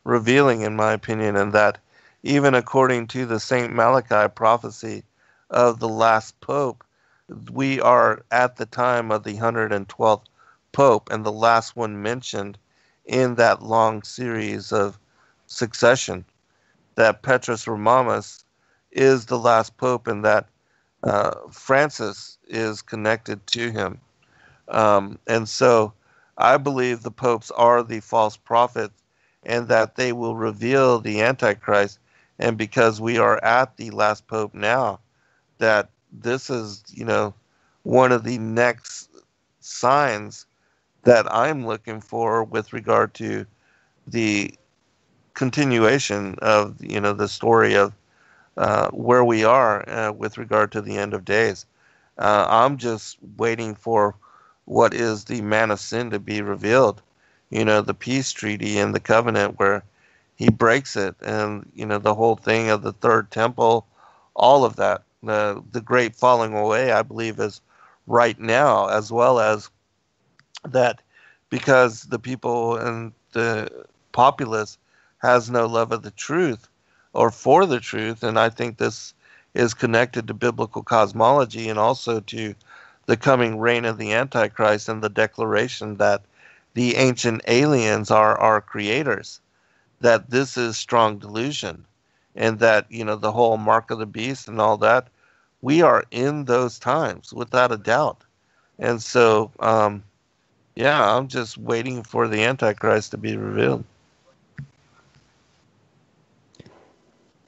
revealing, 0.05 0.61
in 0.61 0.77
my 0.77 0.93
opinion, 0.93 1.37
and 1.37 1.53
that 1.55 1.79
even 2.23 2.55
according 2.55 3.07
to 3.09 3.25
the 3.27 3.41
St. 3.41 3.73
Malachi 3.75 4.29
prophecy 4.35 5.05
of 5.51 5.81
the 5.81 5.89
last 5.89 6.39
pope, 6.41 6.85
we 7.53 7.81
are 7.81 8.25
at 8.31 8.57
the 8.57 8.67
time 8.67 9.11
of 9.11 9.25
the 9.25 9.35
112th 9.35 10.25
Pope 10.73 11.11
and 11.11 11.25
the 11.25 11.33
last 11.33 11.77
one 11.77 12.03
mentioned 12.03 12.59
in 13.05 13.35
that 13.37 13.63
long 13.63 14.03
series 14.03 14.73
of 14.73 14.99
succession. 15.47 16.25
That 16.95 17.23
Petrus 17.23 17.67
Romanus 17.67 18.45
is 18.93 19.27
the 19.27 19.39
last 19.39 19.77
Pope 19.77 20.07
and 20.07 20.25
that 20.25 20.47
uh, 21.03 21.35
Francis 21.51 22.39
is 22.49 22.83
connected 22.83 23.47
to 23.49 23.71
him. 23.71 24.01
Um, 24.69 25.19
and 25.27 25.49
so 25.49 25.93
I 26.37 26.57
believe 26.57 27.03
the 27.03 27.11
popes 27.11 27.51
are 27.53 27.83
the 27.83 28.01
false 28.01 28.37
prophets 28.37 29.03
and 29.45 29.69
that 29.69 29.97
they 29.97 30.13
will 30.13 30.37
reveal 30.37 30.99
the 30.99 31.23
Antichrist. 31.23 31.99
And 32.39 32.57
because 32.57 33.01
we 33.01 33.19
are 33.19 33.43
at 33.43 33.77
the 33.77 33.91
last 33.91 34.27
Pope 34.27 34.55
now, 34.55 35.01
that 35.59 35.91
this 36.13 36.51
is, 36.51 36.85
you 36.91 37.05
know, 37.05 37.35
one 37.83 38.13
of 38.13 38.25
the 38.25 38.39
next 38.39 39.11
signs 39.61 40.47
that 41.05 41.33
I'm 41.33 41.67
looking 41.67 42.01
for 42.01 42.45
with 42.45 42.73
regard 42.73 43.15
to 43.15 43.47
the 44.07 44.55
continuation 45.35 46.37
of, 46.41 46.77
you 46.83 47.01
know, 47.01 47.13
the 47.13 47.29
story 47.29 47.75
of 47.75 47.93
uh, 48.57 48.89
where 48.91 49.25
we 49.25 49.45
are 49.45 49.89
uh, 49.89 50.13
with 50.13 50.39
regard 50.39 50.73
to 50.73 50.83
the 50.83 50.97
end 50.99 51.15
of 51.15 51.25
days. 51.25 51.65
Uh, 52.19 52.47
I'm 52.49 52.77
just 52.77 53.19
waiting 53.37 53.75
for 53.75 54.15
what 54.65 54.93
is 54.93 55.25
the 55.25 55.41
man 55.41 55.71
of 55.71 55.81
sin 55.81 56.11
to 56.11 56.19
be 56.19 56.43
revealed. 56.43 57.01
You 57.51 57.65
know, 57.65 57.81
the 57.81 57.95
peace 57.95 58.33
treaty 58.33 58.79
and 58.79 58.95
the 58.95 59.01
covenant 59.01 59.59
where 59.59 59.85
he 60.35 60.51
breaks 60.51 60.97
it, 60.97 61.17
and 61.23 61.71
you 61.75 61.87
know 61.87 61.99
the 61.99 62.15
whole 62.15 62.37
thing 62.37 62.69
of 62.71 62.83
the 62.83 62.93
third 62.93 63.31
temple, 63.31 63.87
all 64.35 64.65
of 64.65 64.77
that. 64.77 65.03
The 65.23 65.63
the 65.73 65.81
great 65.81 66.15
falling 66.15 66.55
away, 66.55 66.93
I 66.93 67.03
believe, 67.03 67.41
is 67.41 67.61
right 68.07 68.39
now, 68.39 68.89
as 68.89 69.11
well 69.13 69.41
as 69.41 69.71
that 70.65 71.01
because 71.51 72.03
the 72.05 72.19
people 72.19 72.77
and 72.77 73.13
the 73.33 73.87
populace 74.13 74.79
has 75.19 75.51
no 75.51 75.67
love 75.67 75.93
of 75.93 76.03
the 76.03 76.11
truth 76.13 76.69
or 77.13 77.31
for 77.31 77.67
the 77.67 77.81
truth, 77.81 78.23
and 78.23 78.39
I 78.39 78.49
think 78.49 78.79
this 78.79 79.15
is 79.55 79.75
connected 79.75 80.29
to 80.29 80.35
biblical 80.35 80.83
cosmology 80.83 81.69
and 81.69 81.79
also 81.79 82.21
to 82.21 82.55
the 83.07 83.17
coming 83.17 83.59
reign 83.59 83.85
of 83.85 83.99
the 83.99 84.13
Antichrist 84.13 84.89
and 84.89 85.03
the 85.03 85.09
declaration 85.09 85.97
that 85.97 86.23
the 86.75 86.97
ancient 86.97 87.43
aliens 87.49 88.11
are 88.11 88.39
our 88.39 88.61
creators, 88.61 89.41
that 90.01 90.31
this 90.31 90.57
is 90.57 90.77
strong 90.77 91.19
delusion, 91.19 91.85
and 92.39 92.61
that, 92.61 92.87
you 92.89 93.05
know, 93.05 93.17
the 93.17 93.33
whole 93.33 93.59
mark 93.59 93.91
of 93.91 93.99
the 93.99 94.07
beast 94.07 94.49
and 94.49 94.61
all 94.61 94.79
that, 94.79 95.09
we 95.61 95.83
are 95.83 96.05
in 96.13 96.45
those 96.45 96.79
times 96.79 97.33
without 97.33 97.73
a 97.73 97.77
doubt. 97.77 98.23
And 98.79 99.03
so, 99.03 99.51
um, 99.59 100.05
yeah, 100.77 101.17
I'm 101.17 101.27
just 101.27 101.59
waiting 101.59 102.05
for 102.05 102.29
the 102.29 102.45
Antichrist 102.45 103.11
to 103.11 103.19
be 103.19 103.37
revealed. 103.37 103.85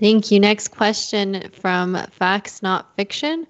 Thank 0.00 0.32
you. 0.32 0.40
Next 0.40 0.68
question 0.68 1.48
from 1.52 1.96
Facts 2.10 2.60
Not 2.60 2.94
Fiction. 2.96 3.46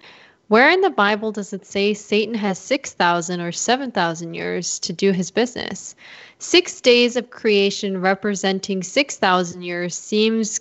Where 0.49 0.69
in 0.69 0.81
the 0.81 0.89
Bible 0.89 1.31
does 1.31 1.53
it 1.53 1.65
say 1.65 1.93
Satan 1.95 2.35
has 2.35 2.59
6,000 2.59 3.41
or 3.41 3.51
7,000 3.51 4.33
years 4.35 4.77
to 4.79 4.93
do 4.93 5.11
his 5.11 5.31
business? 5.31 5.95
Six 6.37 6.81
days 6.81 7.15
of 7.15 7.31
creation 7.31 8.01
representing 8.01 8.83
6,000 8.83 9.61
years 9.63 9.95
seems 9.95 10.59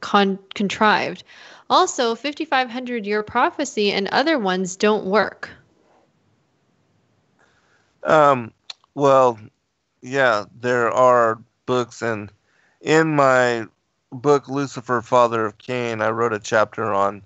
con- 0.00 0.38
contrived. 0.54 1.24
Also, 1.70 2.14
5,500 2.14 3.06
year 3.06 3.22
prophecy 3.22 3.90
and 3.90 4.08
other 4.08 4.38
ones 4.38 4.76
don't 4.76 5.06
work. 5.06 5.50
Um, 8.02 8.52
well, 8.94 9.38
yeah, 10.02 10.44
there 10.60 10.90
are 10.90 11.40
books, 11.64 12.02
and 12.02 12.30
in 12.82 13.16
my 13.16 13.66
book, 14.12 14.48
Lucifer, 14.48 15.00
Father 15.00 15.46
of 15.46 15.58
Cain, 15.58 16.02
I 16.02 16.10
wrote 16.10 16.34
a 16.34 16.38
chapter 16.38 16.92
on 16.92 17.22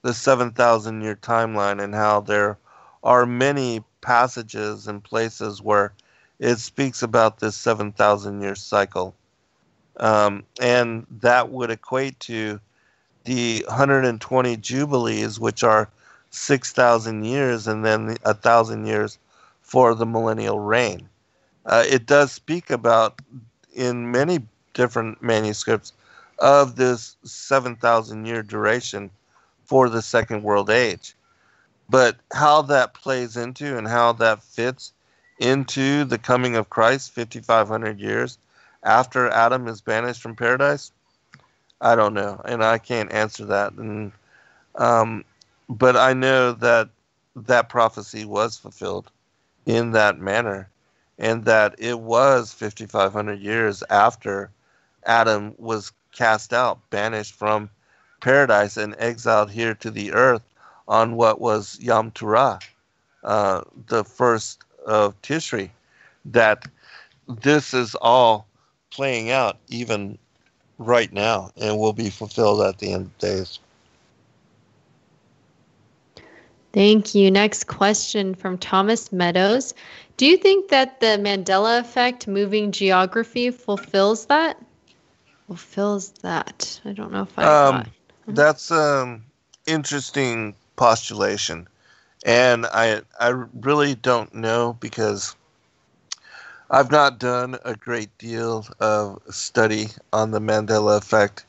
the 0.00 0.14
7,000 0.14 1.02
year 1.02 1.16
timeline 1.16 1.82
and 1.82 1.94
how 1.94 2.20
there 2.20 2.58
are 3.04 3.26
many 3.26 3.84
passages 4.00 4.86
and 4.88 5.04
places 5.04 5.62
where 5.62 5.92
it 6.38 6.56
speaks 6.56 7.02
about 7.02 7.38
this 7.38 7.56
7,000 7.56 8.40
year 8.40 8.54
cycle. 8.54 9.14
Um, 9.98 10.44
and 10.60 11.06
that 11.20 11.50
would 11.50 11.70
equate 11.70 12.18
to 12.20 12.60
the 13.24 13.64
120 13.68 14.56
jubilees, 14.56 15.38
which 15.38 15.62
are 15.62 15.88
6,000 16.30 17.24
years, 17.24 17.66
and 17.66 17.84
then 17.84 18.16
a 18.24 18.34
thousand 18.34 18.86
years 18.86 19.18
for 19.60 19.94
the 19.94 20.06
millennial 20.06 20.58
reign. 20.58 21.08
Uh, 21.66 21.84
it 21.86 22.06
does 22.06 22.32
speak 22.32 22.70
about, 22.70 23.20
in 23.74 24.10
many 24.10 24.40
different 24.74 25.22
manuscripts, 25.22 25.92
of 26.38 26.76
this 26.76 27.16
7,000 27.22 28.26
year 28.26 28.42
duration 28.42 29.10
for 29.64 29.88
the 29.88 30.02
Second 30.02 30.42
World 30.42 30.70
Age. 30.70 31.14
But 31.88 32.16
how 32.32 32.62
that 32.62 32.94
plays 32.94 33.36
into 33.36 33.76
and 33.78 33.86
how 33.86 34.12
that 34.14 34.42
fits 34.42 34.92
into 35.38 36.04
the 36.04 36.18
coming 36.18 36.56
of 36.56 36.70
Christ 36.70 37.12
5,500 37.12 38.00
years 38.00 38.38
after 38.82 39.28
Adam 39.30 39.68
is 39.68 39.80
banished 39.80 40.22
from 40.22 40.36
paradise, 40.36 40.92
I 41.80 41.94
don't 41.94 42.14
know. 42.14 42.40
And 42.44 42.62
I 42.62 42.78
can't 42.78 43.12
answer 43.12 43.44
that. 43.46 43.72
And, 43.72 44.12
um, 44.76 45.24
but 45.68 45.96
I 45.96 46.12
know 46.12 46.52
that 46.52 46.88
that 47.34 47.68
prophecy 47.68 48.24
was 48.24 48.56
fulfilled 48.56 49.10
in 49.66 49.92
that 49.92 50.18
manner 50.18 50.68
and 51.18 51.44
that 51.44 51.74
it 51.78 52.00
was 52.00 52.52
5,500 52.52 53.40
years 53.40 53.82
after 53.90 54.50
Adam 55.04 55.54
was 55.58 55.92
cast 56.12 56.52
out, 56.52 56.78
banished 56.90 57.34
from 57.34 57.70
paradise, 58.20 58.76
and 58.76 58.94
exiled 58.98 59.50
here 59.50 59.74
to 59.74 59.90
the 59.90 60.12
earth 60.12 60.42
on 60.88 61.16
what 61.16 61.40
was 61.40 61.78
Yom 61.80 62.10
Teruah, 62.10 62.60
uh, 63.24 63.62
the 63.86 64.04
first 64.04 64.64
of 64.86 65.20
Tishri, 65.22 65.70
that 66.24 66.66
this 67.28 67.72
is 67.72 67.94
all 67.96 68.46
playing 68.92 69.30
out 69.30 69.58
even 69.68 70.18
right 70.78 71.12
now 71.12 71.50
and 71.56 71.78
will 71.78 71.92
be 71.92 72.10
fulfilled 72.10 72.60
at 72.62 72.78
the 72.78 72.92
end 72.92 73.06
of 73.06 73.18
days. 73.18 73.58
Thank 76.72 77.14
you. 77.14 77.30
Next 77.30 77.66
question 77.66 78.34
from 78.34 78.58
Thomas 78.58 79.12
Meadows. 79.12 79.74
Do 80.16 80.26
you 80.26 80.36
think 80.36 80.68
that 80.70 81.00
the 81.00 81.18
Mandela 81.18 81.80
effect 81.80 82.26
moving 82.26 82.72
geography 82.72 83.50
fulfills 83.50 84.26
that? 84.26 84.58
fulfills 85.46 86.12
that. 86.22 86.80
I 86.84 86.92
don't 86.92 87.12
know 87.12 87.22
if 87.22 87.38
I 87.38 87.44
um, 87.44 87.74
got. 87.74 87.88
That's 88.26 88.70
um 88.70 89.24
interesting 89.66 90.54
postulation, 90.76 91.68
and 92.24 92.66
I 92.66 93.02
I 93.20 93.28
really 93.28 93.94
don't 93.94 94.34
know 94.34 94.76
because 94.80 95.36
I've 96.72 96.90
not 96.90 97.18
done 97.18 97.58
a 97.66 97.76
great 97.76 98.16
deal 98.16 98.66
of 98.80 99.20
study 99.28 99.88
on 100.10 100.30
the 100.30 100.40
Mandela 100.40 100.96
effect. 100.96 101.44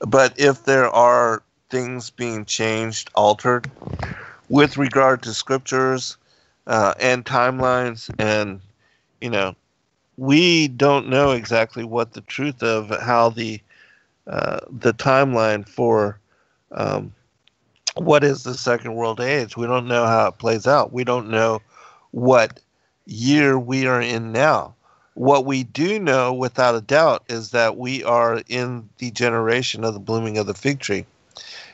But 0.00 0.38
if 0.38 0.64
there 0.64 0.90
are 0.90 1.42
things 1.70 2.10
being 2.10 2.44
changed, 2.44 3.10
altered 3.14 3.70
with 4.50 4.76
regard 4.76 5.22
to 5.22 5.32
scriptures 5.32 6.18
uh, 6.66 6.92
and 7.00 7.24
timelines, 7.24 8.14
and 8.18 8.60
you 9.22 9.30
know 9.30 9.56
we 10.18 10.68
don't 10.68 11.08
know 11.08 11.30
exactly 11.30 11.84
what 11.84 12.12
the 12.12 12.20
truth 12.20 12.62
of 12.62 12.90
how 13.00 13.30
the 13.30 13.60
uh, 14.26 14.60
the 14.70 14.92
timeline 14.92 15.66
for 15.66 16.20
um, 16.72 17.14
what 17.96 18.22
is 18.22 18.42
the 18.42 18.52
second 18.54 18.94
world 18.94 19.18
age. 19.18 19.56
We 19.56 19.66
don't 19.66 19.88
know 19.88 20.04
how 20.04 20.28
it 20.28 20.38
plays 20.38 20.66
out. 20.66 20.92
We 20.92 21.04
don't 21.04 21.30
know 21.30 21.62
what 22.10 22.60
year 23.08 23.58
we 23.58 23.86
are 23.86 24.00
in 24.00 24.32
now. 24.32 24.74
What 25.14 25.46
we 25.46 25.64
do 25.64 25.98
know, 25.98 26.32
without 26.32 26.76
a 26.76 26.80
doubt, 26.80 27.24
is 27.28 27.50
that 27.50 27.76
we 27.76 28.04
are 28.04 28.42
in 28.48 28.88
the 28.98 29.10
generation 29.10 29.82
of 29.82 29.94
the 29.94 30.00
blooming 30.00 30.38
of 30.38 30.46
the 30.46 30.54
fig 30.54 30.78
tree, 30.78 31.06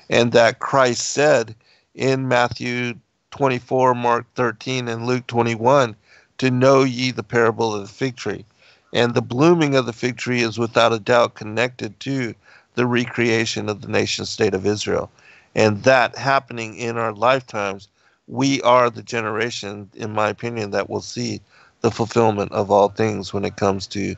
and 0.09 0.33
that 0.33 0.61
Christ 0.61 1.11
said 1.11 1.55
in 1.95 2.29
Matthew 2.29 2.95
24, 3.33 3.95
Mark 3.95 4.27
13, 4.37 4.89
and 4.89 5.07
Luke 5.07 5.27
21 5.27 5.97
to 6.39 6.51
know 6.51 6.83
ye 6.85 7.11
the 7.11 7.23
parable 7.23 7.75
of 7.75 7.83
the 7.83 7.89
fig 7.89 8.17
tree. 8.17 8.45
And 8.93 9.15
the 9.15 9.23
blooming 9.23 9.75
of 9.75 9.87
the 9.87 9.93
fig 9.93 10.17
tree 10.17 10.41
is 10.41 10.59
without 10.59 10.93
a 10.93 11.01
doubt 11.01 11.35
connected 11.35 11.99
to 12.01 12.35
the 12.75 12.87
recreation 12.87 13.69
of 13.69 13.83
the 13.83 13.89
nation 13.89 14.25
state 14.25 14.55
of 14.55 14.67
Israel. 14.67 15.11
And 15.55 15.83
that 15.83 16.17
happening 16.17 16.77
in 16.77 16.97
our 16.97 17.13
lifetimes, 17.13 17.89
we 18.27 18.63
are 18.63 18.91
the 18.91 19.03
generation, 19.03 19.91
in 19.95 20.13
my 20.13 20.29
opinion, 20.29 20.71
that 20.71 20.89
will 20.89 21.01
see 21.01 21.41
the 21.81 21.91
fulfillment 21.91 22.53
of 22.53 22.71
all 22.71 22.89
things 22.89 23.33
when 23.33 23.45
it 23.45 23.57
comes 23.57 23.87
to 23.89 24.15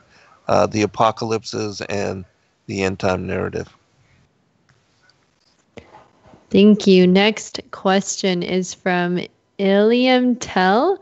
uh, 0.48 0.66
the 0.66 0.82
apocalypses 0.82 1.80
and 1.82 2.24
the 2.66 2.82
end 2.82 2.98
time 2.98 3.26
narrative. 3.26 3.74
Thank 6.50 6.86
you. 6.86 7.06
Next 7.06 7.60
question 7.72 8.42
is 8.42 8.72
from 8.72 9.20
Iliam 9.58 10.36
Tell. 10.38 10.98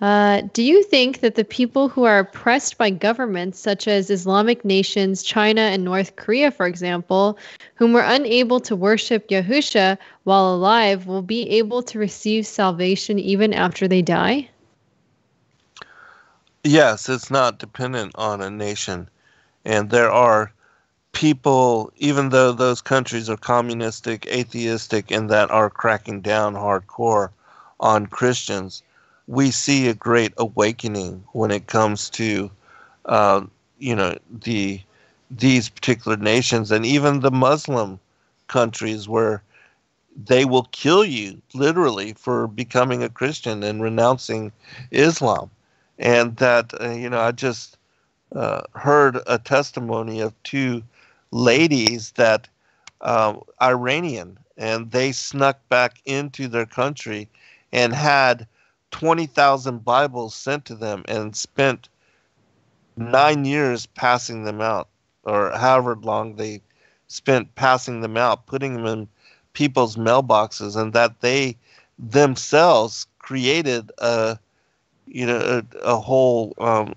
Uh, 0.00 0.42
do 0.52 0.62
you 0.62 0.82
think 0.82 1.20
that 1.20 1.36
the 1.36 1.44
people 1.44 1.88
who 1.88 2.04
are 2.04 2.18
oppressed 2.18 2.76
by 2.76 2.90
governments 2.90 3.58
such 3.58 3.86
as 3.86 4.10
Islamic 4.10 4.64
nations, 4.64 5.22
China, 5.22 5.60
and 5.60 5.84
North 5.84 6.16
Korea, 6.16 6.50
for 6.50 6.66
example, 6.66 7.38
whom 7.76 7.92
were 7.92 8.02
unable 8.04 8.58
to 8.60 8.74
worship 8.74 9.28
Yahusha 9.28 9.96
while 10.24 10.52
alive, 10.52 11.06
will 11.06 11.22
be 11.22 11.48
able 11.48 11.82
to 11.84 11.98
receive 11.98 12.46
salvation 12.46 13.18
even 13.18 13.54
after 13.54 13.86
they 13.86 14.02
die? 14.02 14.48
Yes, 16.64 17.08
it's 17.08 17.30
not 17.30 17.58
dependent 17.58 18.12
on 18.16 18.40
a 18.40 18.50
nation. 18.50 19.08
And 19.64 19.90
there 19.90 20.10
are 20.10 20.52
people, 21.12 21.92
even 21.96 22.30
though 22.30 22.52
those 22.52 22.80
countries 22.80 23.30
are 23.30 23.36
communistic, 23.36 24.26
atheistic, 24.26 25.10
and 25.10 25.30
that 25.30 25.50
are 25.50 25.70
cracking 25.70 26.20
down 26.20 26.54
hardcore 26.54 27.30
on 27.78 28.06
Christians 28.06 28.82
we 29.26 29.50
see 29.50 29.88
a 29.88 29.94
great 29.94 30.32
awakening 30.36 31.24
when 31.32 31.50
it 31.50 31.66
comes 31.66 32.10
to, 32.10 32.50
uh, 33.06 33.42
you 33.78 33.94
know, 33.94 34.16
the 34.30 34.80
these 35.30 35.68
particular 35.68 36.16
nations 36.16 36.70
and 36.70 36.84
even 36.86 37.20
the 37.20 37.30
Muslim 37.30 37.98
countries 38.46 39.08
where 39.08 39.42
they 40.16 40.44
will 40.44 40.68
kill 40.70 41.04
you 41.04 41.40
literally 41.54 42.12
for 42.12 42.46
becoming 42.46 43.02
a 43.02 43.08
Christian 43.08 43.62
and 43.62 43.82
renouncing 43.82 44.52
Islam. 44.90 45.50
And 45.98 46.36
that, 46.36 46.72
uh, 46.80 46.90
you 46.90 47.08
know, 47.10 47.20
I 47.20 47.32
just 47.32 47.76
uh, 48.34 48.62
heard 48.74 49.18
a 49.26 49.38
testimony 49.38 50.20
of 50.20 50.40
two 50.42 50.82
ladies 51.30 52.12
that 52.12 52.48
um, 53.00 53.42
Iranian, 53.60 54.38
and 54.56 54.90
they 54.90 55.12
snuck 55.12 55.58
back 55.68 56.00
into 56.04 56.48
their 56.48 56.66
country 56.66 57.28
and 57.72 57.92
had 57.92 58.46
20,000 58.94 59.84
Bibles 59.84 60.36
sent 60.36 60.64
to 60.66 60.76
them 60.76 61.02
and 61.08 61.34
spent 61.34 61.88
nine 62.96 63.44
years 63.44 63.86
passing 63.86 64.44
them 64.44 64.60
out, 64.60 64.86
or 65.24 65.50
however 65.50 65.96
long 65.96 66.36
they 66.36 66.60
spent 67.08 67.52
passing 67.56 68.02
them 68.02 68.16
out, 68.16 68.46
putting 68.46 68.74
them 68.74 68.86
in 68.86 69.08
people's 69.52 69.96
mailboxes, 69.96 70.76
and 70.80 70.92
that 70.92 71.22
they 71.22 71.56
themselves 71.98 73.08
created 73.18 73.90
a 73.98 74.38
you 75.08 75.26
know 75.26 75.40
a, 75.40 75.78
a 75.82 75.98
whole 75.98 76.54
um, 76.58 76.94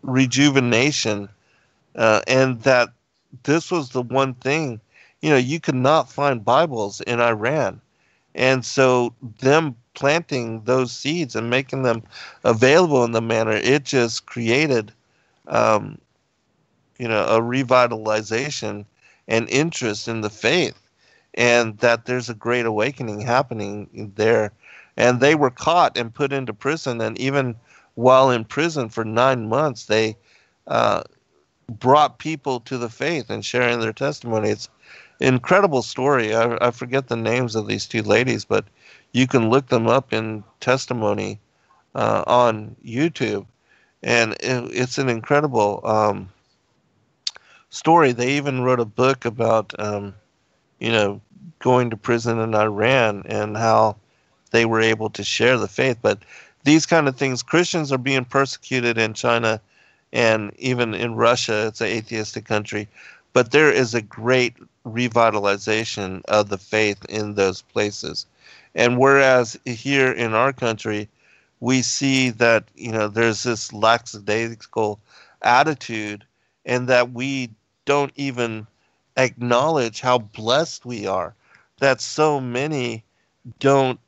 rejuvenation, 0.00 1.28
uh, 1.94 2.22
and 2.26 2.62
that 2.62 2.88
this 3.42 3.70
was 3.70 3.90
the 3.90 4.00
one 4.00 4.32
thing 4.32 4.80
you 5.20 5.28
know 5.28 5.36
you 5.36 5.60
could 5.60 5.74
not 5.74 6.10
find 6.10 6.42
Bibles 6.42 7.02
in 7.02 7.20
Iran, 7.20 7.82
and 8.34 8.64
so 8.64 9.12
them 9.40 9.76
planting 9.94 10.62
those 10.64 10.92
seeds 10.92 11.36
and 11.36 11.50
making 11.50 11.82
them 11.82 12.02
available 12.44 13.04
in 13.04 13.12
the 13.12 13.22
manner 13.22 13.52
it 13.52 13.84
just 13.84 14.26
created 14.26 14.92
um, 15.48 15.98
you 16.98 17.08
know 17.08 17.24
a 17.24 17.40
revitalization 17.40 18.84
and 19.28 19.48
interest 19.48 20.08
in 20.08 20.20
the 20.20 20.30
faith 20.30 20.84
and 21.34 21.78
that 21.78 22.06
there's 22.06 22.28
a 22.28 22.34
great 22.34 22.66
awakening 22.66 23.20
happening 23.20 24.12
there. 24.16 24.52
And 24.96 25.20
they 25.20 25.34
were 25.34 25.50
caught 25.50 25.98
and 25.98 26.14
put 26.14 26.32
into 26.32 26.54
prison, 26.54 27.00
and 27.00 27.18
even 27.18 27.56
while 27.94 28.30
in 28.30 28.44
prison 28.44 28.88
for 28.88 29.04
nine 29.04 29.48
months, 29.48 29.86
they 29.86 30.16
uh, 30.68 31.02
brought 31.68 32.18
people 32.18 32.60
to 32.60 32.78
the 32.78 32.88
faith 32.88 33.28
and 33.28 33.44
sharing 33.44 33.80
their 33.80 33.92
testimony. 33.92 34.50
It's 34.50 34.68
incredible 35.18 35.82
story. 35.82 36.34
I, 36.34 36.56
I, 36.60 36.70
forget 36.70 37.08
the 37.08 37.16
names 37.16 37.56
of 37.56 37.66
these 37.66 37.86
two 37.86 38.02
ladies, 38.02 38.44
but 38.44 38.64
you 39.14 39.26
can 39.26 39.48
look 39.48 39.68
them 39.68 39.86
up 39.86 40.12
in 40.12 40.44
testimony 40.60 41.40
uh, 41.94 42.24
on 42.26 42.76
YouTube, 42.84 43.46
and 44.02 44.34
it, 44.34 44.70
it's 44.72 44.98
an 44.98 45.08
incredible 45.08 45.80
um, 45.84 46.30
story. 47.70 48.12
They 48.12 48.32
even 48.36 48.60
wrote 48.60 48.80
a 48.80 48.84
book 48.84 49.24
about. 49.24 49.74
Um, 49.80 50.14
you 50.84 50.92
know, 50.92 51.20
going 51.60 51.90
to 51.90 51.96
prison 51.96 52.38
in 52.40 52.54
Iran 52.54 53.22
and 53.26 53.56
how 53.56 53.96
they 54.50 54.66
were 54.66 54.82
able 54.82 55.10
to 55.10 55.24
share 55.24 55.56
the 55.56 55.68
faith. 55.68 55.98
But 56.02 56.18
these 56.64 56.86
kind 56.86 57.08
of 57.08 57.16
things, 57.16 57.42
Christians 57.42 57.92
are 57.92 57.98
being 57.98 58.26
persecuted 58.26 58.98
in 58.98 59.14
China 59.14 59.60
and 60.12 60.52
even 60.58 60.94
in 60.94 61.14
Russia. 61.14 61.66
It's 61.66 61.80
an 61.80 61.88
atheistic 61.88 62.44
country. 62.44 62.88
But 63.32 63.50
there 63.50 63.72
is 63.72 63.94
a 63.94 64.02
great 64.02 64.54
revitalization 64.86 66.22
of 66.26 66.50
the 66.50 66.58
faith 66.58 67.04
in 67.08 67.34
those 67.34 67.62
places. 67.62 68.26
And 68.74 68.98
whereas 68.98 69.58
here 69.64 70.10
in 70.12 70.34
our 70.34 70.52
country, 70.52 71.08
we 71.60 71.82
see 71.82 72.30
that, 72.30 72.64
you 72.74 72.92
know, 72.92 73.08
there's 73.08 73.42
this 73.42 73.72
lackadaisical 73.72 75.00
attitude 75.42 76.24
and 76.64 76.88
that 76.88 77.12
we 77.12 77.50
don't 77.84 78.12
even 78.16 78.66
acknowledge 79.16 80.00
how 80.00 80.18
blessed 80.18 80.84
we 80.84 81.06
are 81.06 81.34
that 81.78 82.00
so 82.00 82.40
many 82.40 83.04
don't 83.58 84.00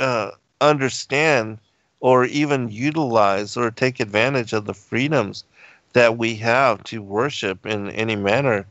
uh, 0.00 0.30
understand 0.60 1.58
or 2.00 2.24
even 2.26 2.70
utilize 2.70 3.56
or 3.56 3.70
take 3.70 4.00
advantage 4.00 4.52
of 4.52 4.64
the 4.64 4.74
freedoms 4.74 5.44
that 5.92 6.18
we 6.18 6.34
have 6.36 6.82
to 6.84 7.02
worship 7.02 7.66
in 7.66 7.90
any 7.90 8.16
manner 8.16 8.66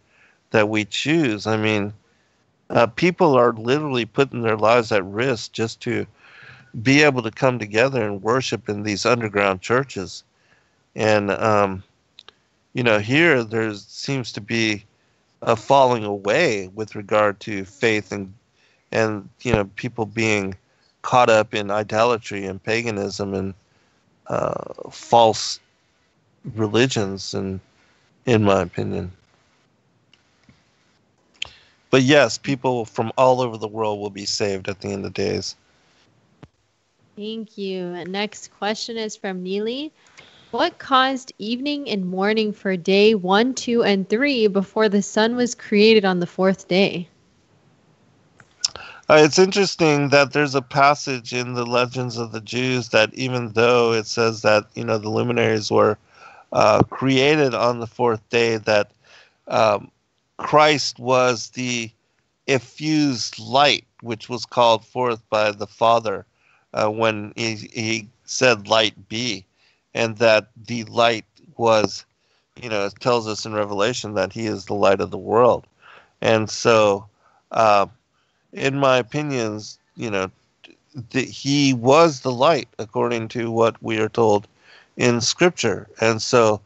that 0.52 0.69
we 0.69 0.85
choose. 0.85 1.48
I 1.48 1.57
mean, 1.57 1.94
uh, 2.74 2.88
people 2.88 3.36
are 3.38 3.54
literally 3.54 4.06
putting 4.06 4.41
their 4.41 4.58
lives 4.58 4.91
at 4.91 5.06
risk 5.06 5.52
just 5.54 5.80
to 5.82 6.06
be 6.82 7.04
able 7.04 7.22
to 7.22 7.32
come 7.32 7.60
together 7.60 8.04
and 8.04 8.24
worship 8.24 8.68
in 8.68 8.84
these 8.84 9.06
underground 9.06 9.62
churches. 9.62 10.24
And, 10.95 11.30
um, 11.32 11.84
you 12.74 12.84
know, 12.84 12.98
here 13.00 13.44
there 13.44 13.74
seems 13.76 14.32
to 14.34 14.41
be 14.41 14.84
a 15.44 15.56
falling 15.56 16.04
away 16.04 16.70
with 16.74 16.95
regard 16.95 17.40
to 17.41 17.66
faith 17.66 18.12
and 18.12 18.34
and 18.91 19.28
you 19.41 19.52
know 19.52 19.66
people 19.76 20.06
being 20.06 20.56
caught 21.02 21.30
up 21.30 21.54
in 21.54 21.70
idolatry 21.70 22.45
and 22.45 22.64
paganism 22.64 23.34
and 23.34 23.54
uh, 24.28 24.90
false 24.90 25.60
religions 26.56 27.34
and 27.34 27.60
in 28.26 28.44
my 28.44 28.62
opinion 28.62 29.12
but 31.94 32.02
yes 32.02 32.40
people 32.40 32.86
from 32.86 33.11
all 33.20 33.40
over 33.40 33.56
the 33.56 33.68
world 33.68 33.99
will 33.99 34.10
be 34.10 34.26
saved 34.26 34.68
at 34.68 34.82
the 34.82 34.90
end 34.90 35.06
of 35.06 35.14
days. 35.14 35.56
Thank 37.15 37.57
you. 37.57 38.03
Next 38.06 38.52
question 38.52 38.98
is 38.98 39.15
from 39.15 39.44
neely. 39.44 39.94
What 40.52 40.80
caused 40.80 41.34
evening 41.38 41.90
and 41.90 42.06
morning 42.07 42.52
for 42.53 42.76
day 42.78 43.14
one, 43.14 43.53
two, 43.53 43.84
and 43.84 44.10
three 44.10 44.48
before 44.48 44.90
the 44.90 45.02
sun 45.02 45.36
was 45.36 45.56
created 45.56 46.06
on 46.06 46.20
the 46.20 46.28
fourth 46.28 46.68
day? 46.68 47.10
Uh, 49.10 49.20
it's 49.20 49.40
interesting 49.40 50.10
that 50.10 50.34
there's 50.34 50.56
a 50.56 50.61
passage 50.61 51.34
in 51.34 51.53
the 51.53 51.65
legends 51.65 52.18
of 52.18 52.32
the 52.32 52.41
Jews 52.41 52.90
that 52.90 53.14
even 53.14 53.53
though 53.53 53.94
it 53.94 54.07
says 54.07 54.41
that 54.44 54.65
you 54.76 54.84
know 54.84 54.98
the 54.98 55.10
luminaries 55.10 55.72
were 55.72 55.98
uh, 56.52 56.84
created 56.90 57.53
on 57.53 57.80
the 57.80 57.88
fourth 57.88 58.28
day, 58.30 58.57
that 58.57 58.91
um, 59.48 59.91
Christ 60.44 60.99
was 60.99 61.52
the 61.52 61.91
effused 62.48 63.40
light, 63.40 63.86
which 64.02 64.30
was 64.30 64.45
called 64.45 64.86
forth 64.86 65.22
by 65.30 65.52
the 65.52 65.68
Father 65.68 66.26
uh, 66.74 66.90
when 66.90 67.34
he, 67.36 67.56
he 67.74 68.10
said, 68.26 68.68
"Light 68.68 69.10
be." 69.10 69.45
and 69.94 70.18
that 70.18 70.49
the 70.68 70.84
light 70.86 71.26
was, 71.57 72.06
you 72.61 72.70
know, 72.70 72.86
it 72.86 72.94
tells 72.99 73.28
us 73.28 73.45
in 73.45 73.53
Revelation 73.53 74.15
that 74.15 74.34
he 74.34 74.48
is 74.48 74.65
the 74.65 74.74
light 74.74 75.02
of 75.02 75.11
the 75.11 75.18
world. 75.18 75.68
And 76.22 76.49
so, 76.49 77.07
uh, 77.52 77.88
in 78.53 78.78
my 78.78 78.98
opinions, 78.98 79.80
you 79.95 80.10
know, 80.10 80.32
th- 81.11 81.38
he 81.38 81.74
was 81.74 82.22
the 82.22 82.32
light 82.32 82.70
according 82.80 83.30
to 83.30 83.52
what 83.52 83.82
we 83.84 83.99
are 83.99 84.10
told 84.10 84.48
in 84.98 85.22
Scripture. 85.22 85.88
And 86.02 86.22
so, 86.22 86.61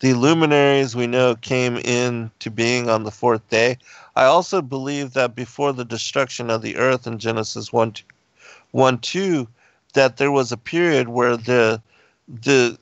the 0.00 0.14
luminaries 0.14 0.94
we 0.94 1.06
know 1.06 1.34
came 1.34 1.76
into 1.78 2.50
being 2.50 2.88
on 2.88 3.04
the 3.04 3.10
fourth 3.10 3.46
day. 3.48 3.78
I 4.14 4.24
also 4.24 4.62
believe 4.62 5.12
that 5.14 5.34
before 5.34 5.72
the 5.72 5.84
destruction 5.84 6.50
of 6.50 6.62
the 6.62 6.76
earth 6.76 7.06
in 7.06 7.18
Genesis 7.18 7.72
1 7.72 7.92
2, 7.92 8.04
1, 8.72 8.98
2 8.98 9.48
that 9.94 10.16
there 10.16 10.30
was 10.30 10.52
a 10.52 10.56
period 10.56 11.08
where 11.08 11.36
the 11.36 11.82
the 12.28 12.78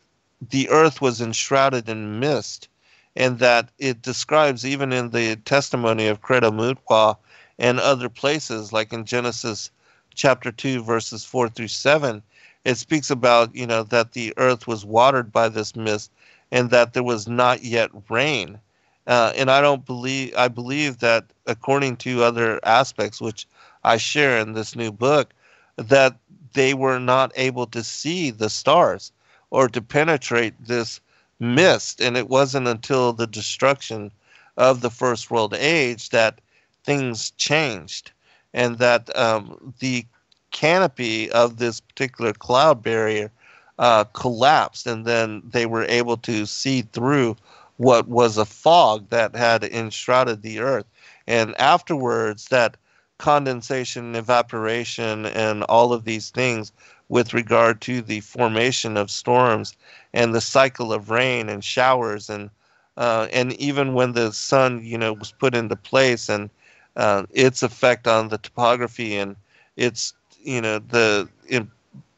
the 0.50 0.68
earth 0.68 1.00
was 1.00 1.20
enshrouded 1.20 1.88
in 1.88 2.20
mist, 2.20 2.68
and 3.14 3.38
that 3.38 3.70
it 3.78 4.02
describes 4.02 4.66
even 4.66 4.92
in 4.92 5.10
the 5.10 5.36
testimony 5.36 6.08
of 6.08 6.20
Credo 6.20 6.50
Mutwa 6.50 7.16
and 7.58 7.80
other 7.80 8.10
places, 8.10 8.72
like 8.72 8.92
in 8.92 9.06
Genesis 9.06 9.70
chapter 10.14 10.52
two, 10.52 10.82
verses 10.82 11.24
four 11.24 11.48
through 11.48 11.68
seven, 11.68 12.22
it 12.64 12.74
speaks 12.76 13.10
about 13.10 13.54
you 13.54 13.66
know 13.66 13.82
that 13.84 14.12
the 14.12 14.34
earth 14.36 14.66
was 14.66 14.84
watered 14.84 15.32
by 15.32 15.48
this 15.48 15.74
mist, 15.74 16.10
and 16.50 16.70
that 16.70 16.92
there 16.92 17.02
was 17.02 17.26
not 17.26 17.64
yet 17.64 17.90
rain. 18.08 18.58
Uh, 19.06 19.32
and 19.36 19.50
I 19.50 19.60
don't 19.60 19.84
believe 19.84 20.34
I 20.36 20.48
believe 20.48 20.98
that 20.98 21.24
according 21.46 21.96
to 21.98 22.22
other 22.24 22.60
aspects 22.64 23.20
which 23.20 23.46
I 23.84 23.96
share 23.96 24.38
in 24.38 24.52
this 24.52 24.74
new 24.74 24.90
book, 24.90 25.32
that 25.76 26.16
they 26.54 26.74
were 26.74 26.98
not 26.98 27.32
able 27.36 27.66
to 27.66 27.82
see 27.84 28.30
the 28.30 28.50
stars 28.50 29.12
or 29.50 29.68
to 29.68 29.80
penetrate 29.80 30.54
this 30.64 31.00
mist. 31.38 32.00
And 32.00 32.16
it 32.16 32.28
wasn't 32.28 32.66
until 32.66 33.12
the 33.12 33.26
destruction 33.26 34.10
of 34.56 34.80
the 34.80 34.90
First 34.90 35.30
World 35.30 35.54
Age 35.54 36.10
that 36.10 36.40
things 36.84 37.30
changed 37.32 38.10
and 38.54 38.78
that 38.78 39.14
um, 39.16 39.74
the 39.80 40.06
canopy 40.50 41.30
of 41.30 41.58
this 41.58 41.80
particular 41.80 42.32
cloud 42.32 42.82
barrier 42.82 43.30
uh, 43.78 44.04
collapsed, 44.04 44.86
and 44.86 45.04
then 45.04 45.42
they 45.44 45.66
were 45.66 45.84
able 45.84 46.16
to 46.18 46.46
see 46.46 46.82
through 46.82 47.36
what 47.76 48.08
was 48.08 48.38
a 48.38 48.44
fog 48.46 49.08
that 49.10 49.34
had 49.36 49.62
enshrouded 49.64 50.42
the 50.42 50.60
earth. 50.60 50.86
And 51.26 51.54
afterwards, 51.60 52.46
that 52.48 52.76
condensation, 53.18 54.14
evaporation, 54.14 55.26
and 55.26 55.62
all 55.64 55.92
of 55.92 56.04
these 56.04 56.30
things 56.30 56.72
with 57.08 57.34
regard 57.34 57.80
to 57.82 58.02
the 58.02 58.20
formation 58.20 58.96
of 58.96 59.10
storms 59.10 59.74
and 60.12 60.34
the 60.34 60.40
cycle 60.40 60.92
of 60.92 61.10
rain 61.10 61.48
and 61.48 61.62
showers 61.62 62.28
and 62.28 62.50
uh, 62.96 63.28
and 63.30 63.52
even 63.54 63.92
when 63.92 64.12
the 64.12 64.32
sun 64.32 64.82
you 64.82 64.96
know 64.98 65.12
was 65.12 65.32
put 65.32 65.54
into 65.54 65.76
place 65.76 66.28
and 66.28 66.50
uh, 66.96 67.24
its 67.30 67.62
effect 67.62 68.06
on 68.08 68.28
the 68.28 68.38
topography 68.38 69.16
and 69.16 69.36
its 69.76 70.14
you 70.42 70.60
know 70.60 70.78
the 70.78 71.28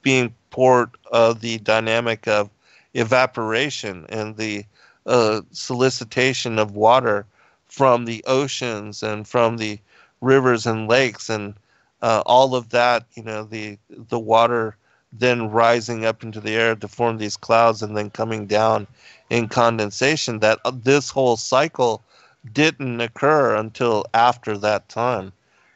being 0.03 0.35
part 0.51 0.91
of 1.13 1.41
the 1.41 1.59
dynamic 1.59 2.27
of 2.29 2.51
evaporation 2.95 4.07
and 4.09 4.37
the 4.37 4.65
uh, 5.07 5.41
solicitation 5.53 6.59
of 6.59 6.75
water 6.75 7.27
from 7.67 8.05
the 8.05 8.25
oceans 8.27 9.03
and 9.03 9.27
from 9.29 9.57
the 9.57 9.79
rivers 10.21 10.67
and 10.67 10.89
lakes 10.89 11.29
and 11.29 11.55
uh, 12.03 12.23
all 12.27 12.55
of 12.55 12.71
that 12.71 13.05
you 13.15 13.23
know 13.23 13.45
the 13.45 13.79
the 13.89 14.19
water 14.19 14.77
then 15.13 15.51
rising 15.51 16.05
up 16.05 16.23
into 16.23 16.41
the 16.41 16.55
air 16.55 16.75
to 16.75 16.89
form 16.89 17.19
these 17.19 17.37
clouds 17.37 17.83
and 17.83 17.97
then 17.97 18.11
coming 18.11 18.47
down 18.47 18.87
in 19.31 19.49
condensation 19.49 20.41
that 20.41 20.59
uh, 20.65 20.73
this 20.75 21.11
whole 21.11 21.37
cycle 21.37 22.03
didn't 22.53 23.01
occur 23.01 23.55
until 23.57 24.05
after 24.15 24.57
that 24.59 24.89
time. 24.89 25.33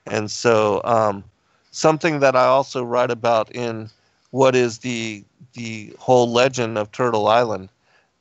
And 0.07 0.31
so 0.31 0.81
um, 0.85 1.25
something 1.71 2.21
that 2.21 2.37
i 2.37 2.45
also 2.45 2.85
write 2.85 3.11
about 3.11 3.51
in 3.55 3.89
what 4.33 4.57
is 4.57 4.81
the 4.81 5.25
the 5.55 5.95
whole 5.99 6.31
legend 6.33 6.79
of 6.79 6.93
turtle 6.93 7.29
island 7.29 7.71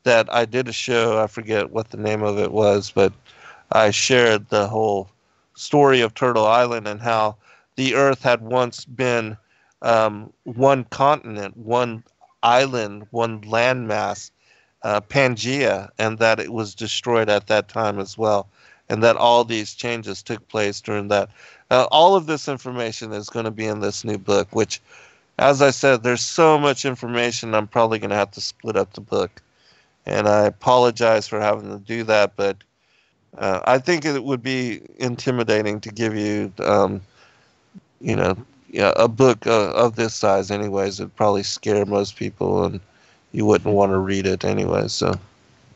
that 0.04 0.32
i 0.34 0.46
did 0.46 0.70
a 0.70 0.74
show 0.74 1.22
i 1.22 1.28
forget 1.28 1.72
what 1.72 1.90
the 1.90 1.98
name 1.98 2.24
of 2.24 2.40
it 2.40 2.52
was 2.52 2.92
but 2.92 3.12
i 3.74 3.92
shared 3.92 4.48
the 4.50 4.68
whole 4.68 5.10
story 5.56 6.02
of 6.02 6.14
turtle 6.14 6.48
island 6.48 6.88
and 6.88 7.02
how 7.02 7.36
the 7.76 7.96
earth 7.96 8.24
had 8.24 8.42
once 8.42 8.86
been 8.86 9.36
um, 9.82 10.32
one 10.44 10.86
continent 10.86 11.58
one 11.58 12.04
island 12.44 13.08
one 13.12 13.42
landmass 13.42 14.32
uh, 14.84 15.02
Pangea, 15.02 15.90
and 16.00 16.18
that 16.20 16.40
it 16.40 16.54
was 16.54 16.76
destroyed 16.76 17.30
at 17.30 17.48
that 17.48 17.70
time 17.70 18.00
as 18.00 18.18
well, 18.18 18.48
and 18.90 19.04
that 19.04 19.16
all 19.18 19.44
these 19.44 19.74
changes 19.74 20.24
took 20.24 20.48
place 20.48 20.82
during 20.82 21.08
that. 21.10 21.30
Uh, 21.70 21.88
all 21.92 22.16
of 22.16 22.26
this 22.26 22.48
information 22.48 23.14
is 23.14 23.30
going 23.30 23.46
to 23.46 23.52
be 23.52 23.66
in 23.66 23.80
this 23.80 24.04
new 24.04 24.18
book, 24.18 24.48
which, 24.54 24.82
as 25.42 25.62
I 25.62 25.72
said, 25.72 26.04
there's 26.04 26.24
so 26.24 26.58
much 26.60 26.86
information. 26.86 27.56
I'm 27.56 27.68
probably 27.68 28.00
going 28.00 28.12
to 28.12 28.16
have 28.18 28.32
to 28.34 28.42
split 28.42 28.78
up 28.78 28.94
the 28.94 29.02
book, 29.02 29.42
and 30.06 30.28
I 30.28 30.46
apologize 30.46 31.28
for 31.28 31.40
having 31.42 31.70
to 31.70 31.80
do 31.80 32.04
that, 32.06 32.36
but. 32.38 32.58
Uh, 33.38 33.62
I 33.66 33.80
think 33.80 34.06
it 34.06 34.24
would 34.24 34.44
be 34.44 34.82
intimidating 34.98 35.80
to 35.82 35.90
give 35.92 36.16
you, 36.16 36.52
um, 36.64 37.02
you 38.02 38.16
know, 38.16 38.36
yeah, 38.70 38.94
a 38.98 39.08
book 39.08 39.48
uh, 39.48 39.72
of 39.72 39.96
this 39.96 40.14
size. 40.16 40.52
Anyways, 40.52 41.00
it'd 41.00 41.16
probably 41.16 41.44
scare 41.44 41.86
most 41.86 42.16
people, 42.18 42.66
and 42.66 42.82
you 43.32 43.46
wouldn't 43.46 43.74
want 43.74 43.92
to 43.92 43.98
read 44.00 44.28
it 44.28 44.44
anyway. 44.46 44.88
So 44.90 45.20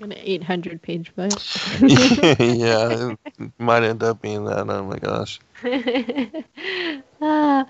An 0.02 0.14
800 0.14 0.82
page 0.82 1.16
book. 1.16 1.42
yeah, 1.82 3.14
it 3.40 3.52
might 3.60 3.84
end 3.84 4.04
up 4.04 4.22
being 4.22 4.46
that. 4.46 4.70
Oh 4.70 4.84
my 4.86 4.98
gosh. 5.00 5.40
Ah, 7.22 7.66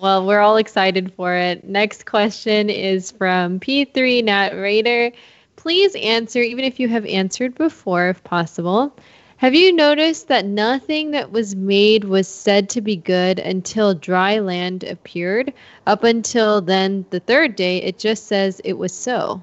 well, 0.00 0.26
we're 0.26 0.40
all 0.40 0.56
excited 0.56 1.12
for 1.14 1.34
it. 1.34 1.64
Next 1.64 2.06
question 2.06 2.70
is 2.70 3.10
from 3.10 3.60
P3 3.60 4.24
Nat 4.24 4.54
Raider. 4.54 5.12
Please 5.56 5.94
answer, 5.96 6.40
even 6.40 6.64
if 6.64 6.80
you 6.80 6.88
have 6.88 7.04
answered 7.04 7.54
before, 7.54 8.08
if 8.08 8.24
possible. 8.24 8.96
Have 9.36 9.54
you 9.54 9.72
noticed 9.72 10.28
that 10.28 10.44
nothing 10.46 11.10
that 11.12 11.32
was 11.32 11.54
made 11.54 12.04
was 12.04 12.28
said 12.28 12.68
to 12.70 12.80
be 12.80 12.96
good 12.96 13.38
until 13.38 13.94
dry 13.94 14.38
land 14.38 14.84
appeared? 14.84 15.52
Up 15.86 16.04
until 16.04 16.60
then, 16.60 17.04
the 17.10 17.20
third 17.20 17.56
day, 17.56 17.78
it 17.78 17.98
just 17.98 18.26
says 18.26 18.60
it 18.64 18.74
was 18.74 18.92
so. 18.92 19.42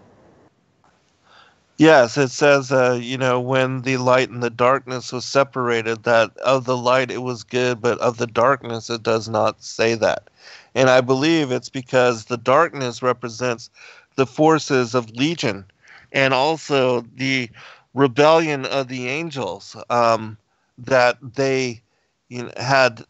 Yes, 1.78 2.18
it 2.18 2.30
says, 2.32 2.72
uh, 2.72 3.00
you 3.02 3.18
know, 3.18 3.40
when 3.40 3.82
the 3.82 3.98
light 3.98 4.30
and 4.30 4.42
the 4.44 4.50
darkness 4.50 5.12
was 5.12 5.26
separated, 5.26 6.04
that 6.04 6.36
of 6.38 6.66
the 6.66 6.78
light 6.78 7.12
it 7.12 7.22
was 7.24 7.44
good, 7.44 7.82
but 7.82 7.98
of 8.00 8.18
the 8.18 8.28
darkness 8.28 8.90
it 8.90 9.04
does 9.04 9.28
not 9.30 9.64
say 9.64 9.94
that. 9.96 10.30
And 10.76 10.90
I 10.90 11.02
believe 11.02 11.52
it's 11.52 11.70
because 11.70 12.26
the 12.26 12.38
darkness 12.38 13.02
represents 13.02 13.70
the 14.16 14.26
forces 14.28 14.96
of 14.96 15.12
Legion 15.12 15.66
and 16.12 16.34
also 16.34 17.02
the 17.16 17.50
rebellion 17.94 18.66
of 18.66 18.88
the 18.88 19.08
angels 19.08 19.76
um, 19.90 20.38
that 20.78 21.18
they 21.36 21.82
you 22.30 22.44
know, 22.44 22.52
had 22.58 23.04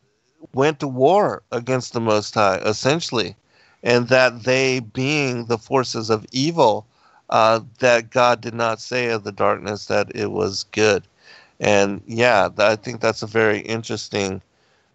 went 0.53 0.80
to 0.80 0.88
war 0.88 1.44
against 1.52 1.94
the 1.94 2.02
Most 2.02 2.34
High, 2.34 2.57
essentially, 2.57 3.35
and 3.84 4.07
that 4.10 4.44
they, 4.44 4.80
being 4.80 5.45
the 5.45 5.57
forces 5.57 6.10
of 6.10 6.26
evil, 6.31 6.85
uh, 7.30 7.62
that 7.80 8.10
God 8.10 8.41
did 8.41 8.54
not 8.54 8.80
say 8.82 9.10
of 9.10 9.24
the 9.24 9.32
darkness 9.32 9.86
that 9.88 10.12
it 10.16 10.32
was 10.32 10.66
good. 10.72 11.04
And 11.60 12.02
yeah, 12.08 12.49
I 12.58 12.76
think 12.76 13.02
that's 13.02 13.24
a 13.24 13.28
very 13.28 13.60
interesting. 13.60 14.41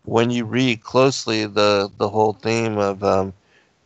When 0.04 0.30
you 0.30 0.44
read 0.44 0.82
closely 0.82 1.46
the 1.46 1.90
the 1.98 2.09
whole 2.09 2.32
theme 2.34 2.78
of, 2.78 3.02
um, 3.04 3.32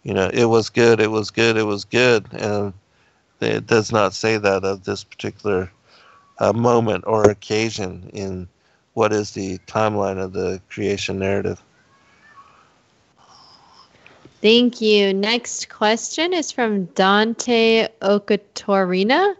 you 0.02 0.14
know, 0.14 0.31
it 0.32 0.47
was 0.47 0.70
good, 0.70 1.01
it 1.01 1.10
was 1.10 1.31
good, 1.31 1.56
it 1.56 1.64
was 1.64 1.85
good, 1.85 2.27
and 2.32 2.73
it 3.40 3.66
does 3.66 3.93
not 3.93 4.14
say 4.14 4.39
that 4.39 4.64
of 4.64 4.85
this 4.85 5.05
particular 5.05 5.70
uh, 6.39 6.52
moment 6.52 7.05
or 7.06 7.31
occasion 7.31 8.10
in 8.12 8.48
what 8.94 9.12
is 9.12 9.32
the 9.32 9.59
timeline 9.66 10.18
of 10.23 10.32
the 10.32 10.60
creation 10.70 11.18
narrative. 11.18 11.62
Thank 14.42 14.80
you. 14.80 15.14
Next 15.14 15.68
question 15.68 16.32
is 16.32 16.52
from 16.52 16.84
Dante 16.86 17.88
Okatorina. 18.02 19.34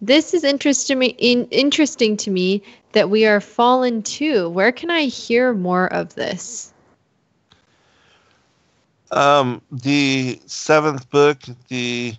This 0.00 0.34
is 0.34 0.44
interesting 0.44 0.98
me, 0.98 1.16
in, 1.18 1.46
interesting 1.50 2.16
to 2.18 2.30
me 2.30 2.62
that 2.92 3.10
we 3.10 3.26
are 3.26 3.40
fallen 3.40 4.02
too. 4.02 4.48
Where 4.50 4.72
can 4.72 4.90
I 4.90 5.02
hear 5.02 5.52
more 5.52 5.92
of 5.92 6.14
this? 6.14 6.72
Um, 9.10 9.62
the 9.70 10.40
seventh 10.46 11.10
book, 11.10 11.38
the 11.68 12.14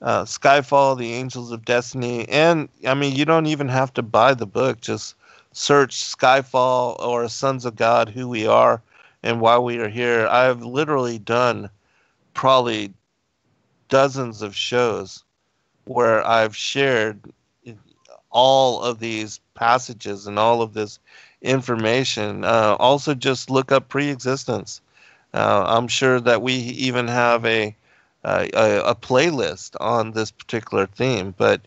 uh, 0.00 0.24
Skyfall, 0.24 0.98
the 0.98 1.12
Angels 1.12 1.52
of 1.52 1.64
Destiny, 1.64 2.28
and 2.28 2.68
I 2.86 2.94
mean, 2.94 3.14
you 3.14 3.24
don't 3.24 3.46
even 3.46 3.68
have 3.68 3.92
to 3.94 4.02
buy 4.02 4.34
the 4.34 4.46
book. 4.46 4.80
Just 4.80 5.14
search 5.52 5.96
Skyfall 5.96 6.98
or 7.00 7.28
Sons 7.28 7.64
of 7.64 7.76
God, 7.76 8.08
Who 8.08 8.28
We 8.28 8.46
Are, 8.46 8.82
and 9.22 9.40
Why 9.40 9.58
We 9.58 9.78
Are 9.78 9.88
Here. 9.88 10.26
I've 10.26 10.62
literally 10.62 11.18
done 11.18 11.70
probably 12.34 12.92
dozens 13.88 14.42
of 14.42 14.56
shows 14.56 15.24
where 15.84 16.26
I've 16.26 16.56
shared 16.56 17.20
all 18.30 18.82
of 18.82 18.98
these 18.98 19.40
passages 19.54 20.26
and 20.26 20.38
all 20.38 20.62
of 20.62 20.72
this 20.72 20.98
information. 21.42 22.44
Uh, 22.44 22.76
also, 22.78 23.14
just 23.14 23.50
look 23.50 23.70
up 23.70 23.88
pre-existence. 23.88 24.80
Uh, 25.34 25.64
I'm 25.66 25.88
sure 25.88 26.20
that 26.20 26.42
we 26.42 26.54
even 26.54 27.08
have 27.08 27.44
a, 27.44 27.74
a 28.24 28.48
a 28.54 28.94
playlist 28.94 29.76
on 29.80 30.12
this 30.12 30.30
particular 30.30 30.86
theme. 30.86 31.34
But 31.36 31.62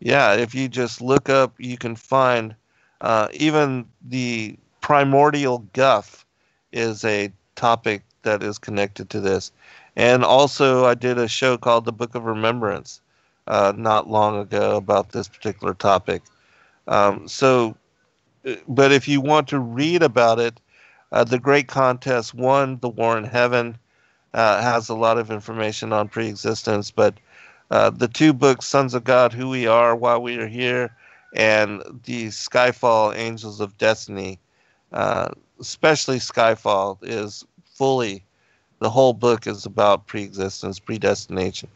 yeah, 0.00 0.34
if 0.34 0.54
you 0.54 0.68
just 0.68 1.00
look 1.00 1.28
up, 1.28 1.54
you 1.58 1.76
can 1.76 1.96
find 1.96 2.54
uh, 3.00 3.28
even 3.32 3.86
the 4.06 4.56
primordial 4.80 5.58
guff 5.72 6.24
is 6.72 7.04
a 7.04 7.32
topic 7.56 8.02
that 8.22 8.42
is 8.42 8.58
connected 8.58 9.10
to 9.10 9.20
this. 9.20 9.52
And 9.96 10.24
also, 10.24 10.86
I 10.86 10.94
did 10.94 11.18
a 11.18 11.28
show 11.28 11.56
called 11.58 11.84
The 11.84 11.92
Book 11.92 12.14
of 12.14 12.24
Remembrance 12.24 13.00
uh, 13.46 13.72
not 13.76 14.08
long 14.08 14.38
ago 14.38 14.76
about 14.76 15.10
this 15.10 15.28
particular 15.28 15.74
topic. 15.74 16.22
Um, 16.86 17.26
so, 17.28 17.76
uh, 18.46 18.54
but 18.68 18.92
if 18.92 19.08
you 19.08 19.20
want 19.20 19.48
to 19.48 19.58
read 19.58 20.02
about 20.02 20.38
it, 20.38 20.60
uh, 21.12 21.24
The 21.24 21.38
Great 21.38 21.68
Contest 21.68 22.34
One, 22.34 22.78
The 22.78 22.88
War 22.88 23.18
in 23.18 23.24
Heaven, 23.24 23.76
uh, 24.32 24.62
has 24.62 24.88
a 24.88 24.94
lot 24.94 25.18
of 25.18 25.30
information 25.30 25.92
on 25.92 26.08
pre-existence. 26.08 26.90
But 26.90 27.14
uh, 27.70 27.90
the 27.90 28.08
two 28.08 28.32
books, 28.32 28.66
Sons 28.66 28.94
of 28.94 29.04
God, 29.04 29.32
Who 29.32 29.48
We 29.48 29.66
Are, 29.66 29.96
Why 29.96 30.16
We 30.16 30.38
Are 30.38 30.46
Here, 30.46 30.94
and 31.34 31.82
the 32.04 32.28
Skyfall, 32.28 33.16
Angels 33.16 33.60
of 33.60 33.76
Destiny, 33.78 34.38
uh, 34.92 35.28
especially 35.60 36.18
Skyfall, 36.18 36.98
is 37.02 37.44
fully 37.74 38.24
the 38.80 38.90
whole 38.90 39.12
book 39.12 39.46
is 39.46 39.66
about 39.66 40.06
pre-existence, 40.06 40.78
predestination, 40.78 41.68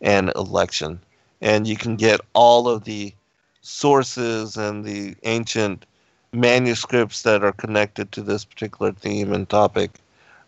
and 0.00 0.30
election. 0.36 1.00
And 1.40 1.66
you 1.66 1.76
can 1.76 1.96
get 1.96 2.20
all 2.34 2.68
of 2.68 2.84
the 2.84 3.14
sources 3.62 4.56
and 4.56 4.84
the 4.84 5.16
ancient 5.24 5.86
manuscripts 6.32 7.22
that 7.22 7.42
are 7.42 7.52
connected 7.52 8.12
to 8.12 8.22
this 8.22 8.44
particular 8.44 8.92
theme 8.92 9.32
and 9.32 9.48
topic 9.48 9.90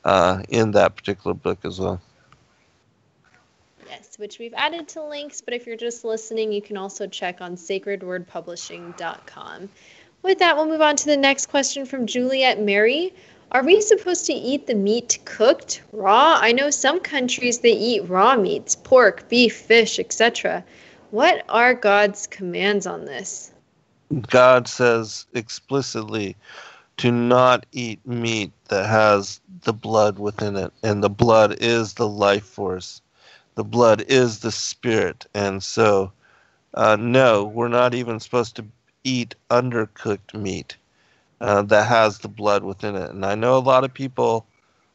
uh, 0.05 0.43
in 0.51 0.73
that 0.73 0.94
particular 0.94 1.35
book 1.35 1.59
as 1.65 1.81
well. 1.81 2.01
Yes, 3.89 4.19
which 4.19 4.39
we've 4.39 4.55
added 4.55 4.89
to 4.89 5.02
links, 5.02 5.40
but 5.40 5.55
if 5.55 5.66
you're 5.66 5.77
just 5.77 6.05
listening, 6.05 6.52
you 6.52 6.62
can 6.62 6.77
also 6.77 7.06
check 7.06 7.40
on 7.40 7.56
sacredwordpublishing.com. 7.56 9.69
With 10.24 10.38
that, 10.38 10.56
we'll 10.56 10.64
move 10.64 10.80
on 10.80 10.96
to 10.96 11.05
the 11.05 11.18
next 11.18 11.46
question 11.51 11.84
from 11.84 12.06
Juliet 12.06 12.59
Mary. 12.59 13.12
Are 13.52 13.62
we 13.62 13.82
supposed 13.82 14.24
to 14.24 14.32
eat 14.32 14.66
the 14.66 14.74
meat 14.74 15.18
cooked, 15.26 15.82
raw? 15.92 16.38
I 16.40 16.51
know 16.51 16.70
some 16.70 16.98
countries 16.98 17.59
they 17.59 17.74
eat 17.74 18.09
raw 18.09 18.34
meats, 18.34 18.74
pork, 18.74 19.28
beef, 19.28 19.55
fish, 19.55 19.98
etc. 19.98 20.64
What 21.10 21.44
are 21.51 21.74
God's 21.74 22.26
commands 22.26 22.86
on 22.86 23.05
this? 23.05 23.52
God 24.30 24.66
says 24.66 25.26
explicitly, 25.34 26.36
to 26.96 27.12
not 27.12 27.66
eat 27.72 28.01
meat 28.06 28.51
that 28.68 28.86
has 28.88 29.42
the 29.64 29.74
blood 29.74 30.18
within 30.18 30.56
it. 30.56 30.72
And 30.82 31.05
the 31.05 31.10
blood 31.10 31.59
is 31.60 31.92
the 31.92 32.09
life 32.09 32.46
force, 32.46 33.02
the 33.56 33.64
blood 33.64 34.02
is 34.09 34.38
the 34.38 34.52
spirit. 34.52 35.26
And 35.34 35.62
so, 35.62 36.12
uh, 36.72 36.96
no, 36.98 37.44
we're 37.44 37.68
not 37.68 37.92
even 37.92 38.20
supposed 38.20 38.56
to 38.56 38.64
eat 39.05 39.35
undercooked 39.51 40.35
meat 40.35 40.76
uh, 41.40 41.62
that 41.62 41.86
has 41.86 42.18
the 42.18 42.28
blood 42.28 42.64
within 42.64 42.97
it. 42.97 43.10
And 43.10 43.24
I 43.24 43.35
know 43.35 43.56
a 43.56 43.60
lot 43.60 43.85
of 43.85 43.94
people 43.94 44.47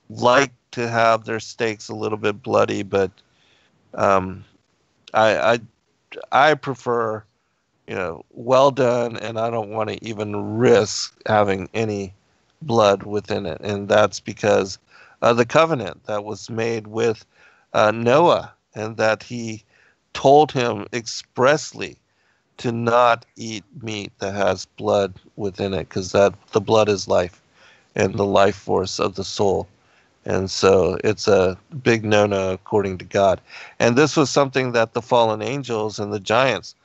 like 0.10 0.52
to 0.72 0.88
have 0.90 1.26
their 1.26 1.40
steaks 1.40 1.90
a 1.90 1.96
little 1.96 2.18
bit 2.18 2.42
bloody, 2.44 2.84
but 2.84 3.12
um, 3.94 4.44
I, 5.14 5.38
I 5.54 5.60
I 6.32 6.54
prefer 6.56 7.24
you 7.88 7.96
know 7.96 8.26
well 8.32 8.72
done, 8.72 9.18
and 9.18 9.40
I 9.40 9.50
don't 9.50 9.70
want 9.72 9.90
to 9.90 10.06
even 10.06 10.58
risk 10.58 11.20
having 11.26 11.70
any 11.74 12.14
blood 12.62 13.04
within 13.04 13.46
it, 13.46 13.62
and 13.62 13.88
that's 13.88 14.20
because 14.20 14.80
of 15.22 15.38
the 15.38 15.46
covenant 15.46 16.06
that 16.06 16.24
was 16.24 16.50
made 16.50 16.88
with 16.88 17.26
uh, 17.74 17.92
Noah, 17.92 18.54
and 18.76 18.98
that 18.98 19.24
he 19.24 19.64
told 20.14 20.52
him 20.52 20.88
expressly 20.94 21.98
to 22.60 22.72
not 22.72 23.26
eat 23.36 23.64
meat 23.82 24.12
that 24.20 24.34
has 24.34 24.66
blood 24.66 25.14
within 25.36 25.74
it, 25.74 25.90
because 25.90 26.12
that 26.12 26.34
the 26.52 26.62
blood 26.62 26.90
is 26.90 27.08
life, 27.08 27.42
and 27.96 28.14
the 28.14 28.26
life 28.26 28.56
force 28.56 29.00
of 29.00 29.16
the 29.16 29.24
soul. 29.24 29.68
And 30.26 30.52
so 30.52 30.98
it's 31.04 31.28
a 31.28 31.58
big 31.82 32.06
no 32.06 32.26
no 32.26 32.52
according 32.52 32.98
to 33.00 33.06
God. 33.06 33.42
And 33.80 33.96
this 33.96 34.16
was 34.16 34.30
something 34.30 34.74
that 34.74 34.94
the 34.94 35.02
fallen 35.02 35.42
angels 35.42 35.98
and 35.98 36.14
the 36.14 36.20
giants 36.20 36.76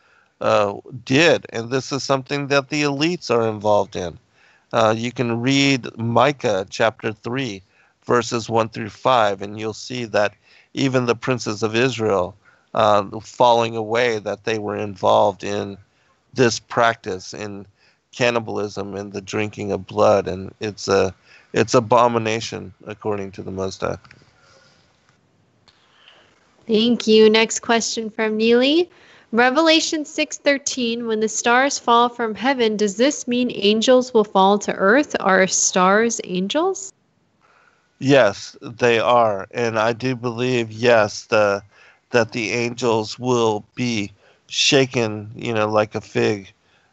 uh, 0.41 0.75
did. 1.05 1.47
And 1.53 1.71
this 1.71 1.93
is 1.93 2.03
something 2.03 2.47
that 2.49 2.69
the 2.69 2.83
elites 2.83 3.31
are 3.31 3.49
involved 3.49 3.97
in. 3.97 4.19
Uh, 4.73 4.95
you 4.97 5.13
can 5.13 5.41
read 5.41 5.97
Micah 5.99 6.67
chapter 6.71 7.13
3, 7.13 7.63
verses 8.05 8.49
1 8.49 8.69
through 8.71 8.91
5, 8.91 9.43
and 9.43 9.59
you'll 9.59 9.73
see 9.73 10.05
that 10.07 10.35
even 10.73 11.07
the 11.07 11.15
princes 11.15 11.63
of 11.63 11.77
Israel 11.77 12.35
uh, 12.75 13.05
falling 13.21 13.77
away, 13.77 14.19
that 14.19 14.45
they 14.45 14.59
were 14.59 14.77
involved 14.77 15.45
in 15.45 15.79
this 16.35 16.59
practice 16.59 17.33
in 17.33 17.67
cannibalism 18.13 18.95
and 18.95 19.13
the 19.13 19.21
drinking 19.21 19.73
of 19.73 19.87
blood. 19.87 20.29
And 20.29 20.53
it's 20.61 20.89
a 20.89 21.15
it's 21.53 21.75
abomination 21.75 22.75
according 22.87 23.31
to 23.33 23.43
the 23.43 23.53
High. 23.81 23.97
Thank 26.67 27.07
you. 27.07 27.31
Next 27.31 27.61
question 27.61 28.11
from 28.11 28.37
Neely. 28.37 28.91
Revelation 29.33 30.05
6:13 30.05 31.07
when 31.07 31.21
the 31.21 31.29
stars 31.29 31.79
fall 31.79 32.09
from 32.09 32.35
heaven 32.35 32.77
does 32.77 32.97
this 32.97 33.27
mean 33.27 33.51
angels 33.53 34.15
will 34.15 34.25
fall 34.25 34.59
to 34.61 34.73
earth 34.73 35.17
are 35.21 35.47
stars 35.47 36.21
angels? 36.25 36.93
Yes, 37.99 38.57
they 38.63 38.99
are. 38.99 39.47
And 39.51 39.79
I 39.79 39.93
do 39.93 40.15
believe 40.15 40.71
yes 40.71 41.25
the 41.25 41.63
that 42.11 42.33
the 42.33 42.53
angels 42.53 43.19
will 43.19 43.65
be 43.75 44.13
shaken, 44.47 45.31
you 45.35 45.53
know, 45.53 45.69
like 45.69 45.95
a 45.95 46.01
fig 46.01 46.53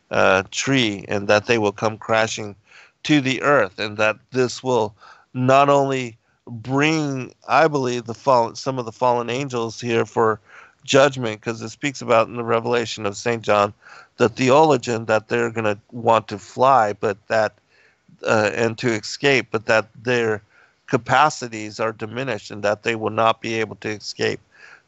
uh, 0.09 0.43
tree 0.51 1.05
and 1.07 1.27
that 1.27 1.45
they 1.45 1.57
will 1.57 1.71
come 1.71 1.97
crashing 1.97 2.55
to 3.03 3.21
the 3.21 3.41
earth, 3.41 3.79
and 3.79 3.97
that 3.97 4.17
this 4.31 4.61
will 4.61 4.93
not 5.33 5.69
only 5.69 6.17
bring, 6.47 7.33
I 7.47 7.67
believe, 7.67 8.05
the 8.05 8.13
fallen, 8.13 8.55
some 8.55 8.77
of 8.77 8.85
the 8.85 8.91
fallen 8.91 9.29
angels 9.29 9.81
here 9.81 10.05
for 10.05 10.39
judgment, 10.83 11.39
because 11.39 11.61
it 11.61 11.69
speaks 11.69 12.01
about 12.01 12.27
in 12.27 12.35
the 12.35 12.43
Revelation 12.43 13.05
of 13.05 13.17
Saint 13.17 13.41
John, 13.41 13.73
the 14.17 14.29
theologian 14.29 15.05
that 15.05 15.29
they're 15.29 15.49
going 15.49 15.65
to 15.65 15.79
want 15.91 16.27
to 16.27 16.37
fly, 16.37 16.93
but 16.93 17.17
that 17.27 17.53
uh, 18.23 18.51
and 18.53 18.77
to 18.77 18.91
escape, 18.91 19.47
but 19.49 19.65
that 19.65 19.87
their 20.03 20.43
capacities 20.87 21.79
are 21.79 21.91
diminished, 21.91 22.51
and 22.51 22.61
that 22.63 22.83
they 22.83 22.95
will 22.95 23.09
not 23.09 23.41
be 23.41 23.55
able 23.55 23.77
to 23.77 23.89
escape 23.89 24.39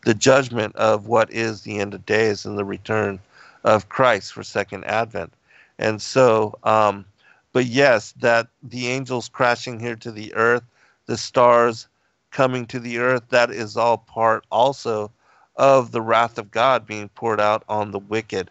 the 0.05 0.13
judgment 0.13 0.75
of 0.75 1.07
what 1.07 1.31
is 1.31 1.61
the 1.61 1.80
end 1.80 1.93
of 1.93 2.05
days 2.05 2.45
and 2.45 2.57
the 2.57 2.65
return 2.65 3.19
of 3.63 3.89
Christ 3.89 4.34
for 4.34 4.43
second 4.43 4.84
advent. 4.85 5.34
And 5.80 6.01
so, 6.01 6.57
um, 6.63 7.05
but 7.53 7.65
yes, 7.65 8.13
that 8.19 8.47
the 8.61 8.88
angels 8.88 9.30
crashing 9.30 9.80
here 9.80 9.95
to 9.97 10.11
the 10.11 10.34
earth, 10.35 10.63
the 11.05 11.17
stars 11.17 11.88
coming 12.31 12.65
to 12.67 12.80
the 12.80 12.97
earth, 12.97 13.23
that 13.30 13.51
is 13.51 13.77
all 13.77 13.97
part 13.97 14.45
also 14.51 15.11
of 15.55 15.91
the 15.91 16.01
wrath 16.01 16.38
of 16.38 16.51
God 16.51 16.85
being 16.85 17.09
poured 17.09 17.39
out 17.39 17.63
on 17.69 17.91
the 17.91 17.99
wicked. 17.99 18.49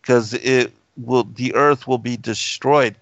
Because 0.00 0.34
it 0.34 0.72
will 0.96 1.24
the 1.24 1.54
earth 1.54 1.86
will 1.88 1.98
be 1.98 2.16
destroyed 2.16 2.96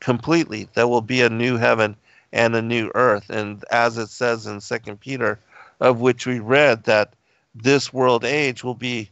completely. 0.00 0.68
There 0.74 0.88
will 0.88 1.02
be 1.02 1.20
a 1.22 1.28
new 1.28 1.56
heaven 1.56 1.96
and 2.32 2.54
a 2.56 2.62
new 2.62 2.90
earth. 2.94 3.28
And 3.30 3.64
as 3.70 3.98
it 3.98 4.08
says 4.08 4.46
in 4.46 4.60
Second 4.60 5.00
Peter, 5.00 5.38
of 5.80 6.00
which 6.00 6.26
we 6.26 6.38
read 6.38 6.84
that 6.84 7.12
this 7.54 7.92
world 7.92 8.24
age 8.24 8.64
will 8.64 8.74
be 8.74 9.10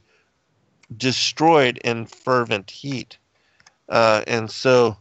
destroyed 0.96 1.78
in 1.84 2.06
fervent 2.06 2.70
heat. 2.70 3.16
Uh, 3.88 4.22
and 4.26 4.50
so 4.50 4.96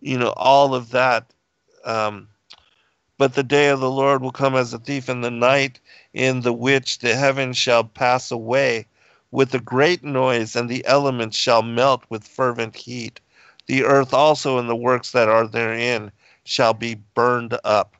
you 0.00 0.18
know, 0.18 0.32
all 0.36 0.74
of 0.74 0.90
that. 0.90 1.32
Um, 1.84 2.28
but 3.18 3.34
the 3.34 3.42
day 3.42 3.68
of 3.68 3.80
the 3.80 3.90
Lord 3.90 4.22
will 4.22 4.32
come 4.32 4.54
as 4.54 4.74
a 4.74 4.78
thief 4.78 5.08
in 5.08 5.22
the 5.22 5.30
night, 5.30 5.80
in 6.12 6.42
the 6.42 6.52
which 6.52 6.98
the 6.98 7.14
heavens 7.14 7.56
shall 7.56 7.84
pass 7.84 8.30
away 8.30 8.86
with 9.30 9.54
a 9.54 9.60
great 9.60 10.04
noise, 10.04 10.54
and 10.54 10.68
the 10.68 10.84
elements 10.86 11.36
shall 11.36 11.62
melt 11.62 12.04
with 12.08 12.26
fervent 12.26 12.76
heat. 12.76 13.20
The 13.66 13.84
earth 13.84 14.14
also 14.14 14.58
and 14.58 14.68
the 14.68 14.76
works 14.76 15.12
that 15.12 15.28
are 15.28 15.46
therein 15.46 16.12
shall 16.44 16.74
be 16.74 16.96
burned 17.14 17.58
up. 17.64 17.96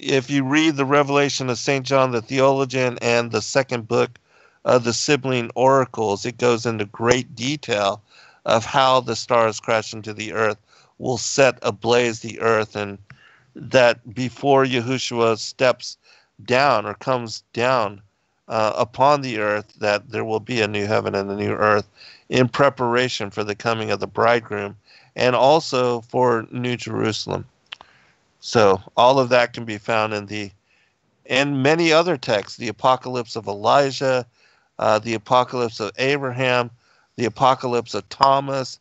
If 0.00 0.28
you 0.28 0.42
read 0.42 0.74
the 0.74 0.84
Revelation 0.84 1.48
of 1.48 1.56
St. 1.56 1.86
John 1.86 2.10
the 2.10 2.20
Theologian 2.20 2.98
and 3.00 3.30
the 3.30 3.40
second 3.40 3.86
book 3.86 4.18
of 4.64 4.82
the 4.82 4.92
Sibylline 4.92 5.52
Oracles, 5.54 6.26
it 6.26 6.36
goes 6.36 6.66
into 6.66 6.84
great 6.86 7.36
detail 7.36 8.02
of 8.44 8.64
how 8.64 8.98
the 9.00 9.14
stars 9.14 9.60
crash 9.60 9.92
into 9.92 10.12
the 10.12 10.32
earth 10.32 10.58
will 10.98 11.16
set 11.16 11.60
ablaze 11.62 12.20
the 12.20 12.40
earth, 12.40 12.74
and 12.74 12.98
that 13.54 14.12
before 14.12 14.64
Yahushua 14.64 15.38
steps 15.38 15.96
down 16.44 16.86
or 16.86 16.94
comes 16.94 17.44
down 17.52 18.02
uh, 18.48 18.72
upon 18.76 19.20
the 19.20 19.38
earth, 19.38 19.74
that 19.78 20.10
there 20.10 20.24
will 20.24 20.40
be 20.40 20.60
a 20.60 20.66
new 20.66 20.86
heaven 20.86 21.14
and 21.14 21.30
a 21.30 21.36
new 21.36 21.52
earth 21.52 21.88
in 22.28 22.48
preparation 22.48 23.30
for 23.30 23.44
the 23.44 23.54
coming 23.54 23.92
of 23.92 24.00
the 24.00 24.08
bridegroom 24.08 24.76
and 25.14 25.36
also 25.36 26.00
for 26.00 26.48
New 26.50 26.76
Jerusalem. 26.76 27.46
So 28.46 28.78
all 28.94 29.18
of 29.18 29.30
that 29.30 29.54
can 29.54 29.64
be 29.64 29.78
found 29.78 30.12
in 30.12 30.26
the 30.26 30.50
and 31.24 31.62
many 31.62 31.94
other 31.94 32.18
texts, 32.18 32.58
the 32.58 32.68
Apocalypse 32.68 33.36
of 33.36 33.46
Elijah, 33.48 34.26
uh, 34.78 34.98
the 34.98 35.14
Apocalypse 35.14 35.80
of 35.80 35.92
Abraham, 35.96 36.70
the 37.16 37.24
Apocalypse 37.24 37.94
of 37.94 38.06
Thomas, 38.10 38.80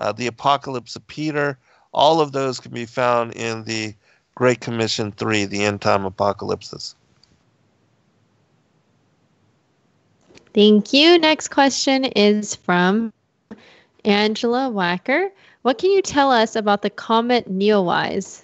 uh, 0.00 0.10
the 0.10 0.26
Apocalypse 0.26 0.96
of 0.96 1.06
Peter. 1.06 1.56
All 1.92 2.20
of 2.20 2.32
those 2.32 2.58
can 2.58 2.72
be 2.72 2.86
found 2.86 3.34
in 3.34 3.62
the 3.62 3.94
Great 4.34 4.60
Commission 4.60 5.12
3, 5.12 5.44
the 5.44 5.62
End 5.62 5.80
Time 5.80 6.04
Apocalypses. 6.04 6.96
Thank 10.54 10.92
you. 10.92 11.20
Next 11.20 11.52
question 11.52 12.04
is 12.04 12.56
from 12.56 13.12
Angela 14.04 14.70
Wacker. 14.70 15.28
What 15.62 15.78
can 15.78 15.92
you 15.92 16.02
tell 16.02 16.32
us 16.32 16.56
about 16.56 16.82
the 16.82 16.90
comet 16.90 17.48
Neowise? 17.48 18.43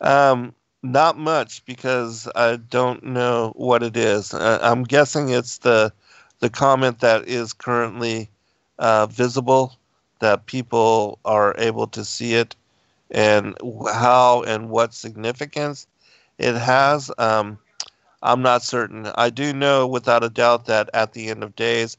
Um, 0.00 0.54
not 0.82 1.18
much 1.18 1.64
because 1.64 2.28
I 2.36 2.56
don't 2.56 3.02
know 3.02 3.52
what 3.56 3.82
it 3.82 3.96
is. 3.96 4.32
Uh, 4.32 4.58
I'm 4.62 4.84
guessing 4.84 5.30
it's 5.30 5.58
the 5.58 5.92
the 6.40 6.48
comment 6.48 7.00
that 7.00 7.26
is 7.26 7.52
currently 7.52 8.30
uh, 8.78 9.06
visible, 9.06 9.76
that 10.20 10.46
people 10.46 11.18
are 11.24 11.54
able 11.58 11.88
to 11.88 12.04
see 12.04 12.34
it, 12.34 12.54
and 13.10 13.56
how 13.92 14.42
and 14.44 14.70
what 14.70 14.94
significance 14.94 15.86
it 16.38 16.54
has. 16.54 17.10
Um, 17.18 17.58
I'm 18.22 18.42
not 18.42 18.62
certain. 18.62 19.06
I 19.16 19.30
do 19.30 19.52
know 19.52 19.86
without 19.86 20.22
a 20.22 20.28
doubt 20.28 20.66
that 20.66 20.90
at 20.94 21.12
the 21.12 21.28
end 21.28 21.42
of 21.42 21.56
days, 21.56 21.96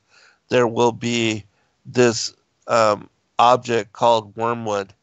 there 0.49 0.67
will 0.67 0.93
be 0.93 1.43
this 1.85 2.33
um, 2.67 3.09
object 3.39 3.93
called 3.93 4.35
wormwood 4.37 4.93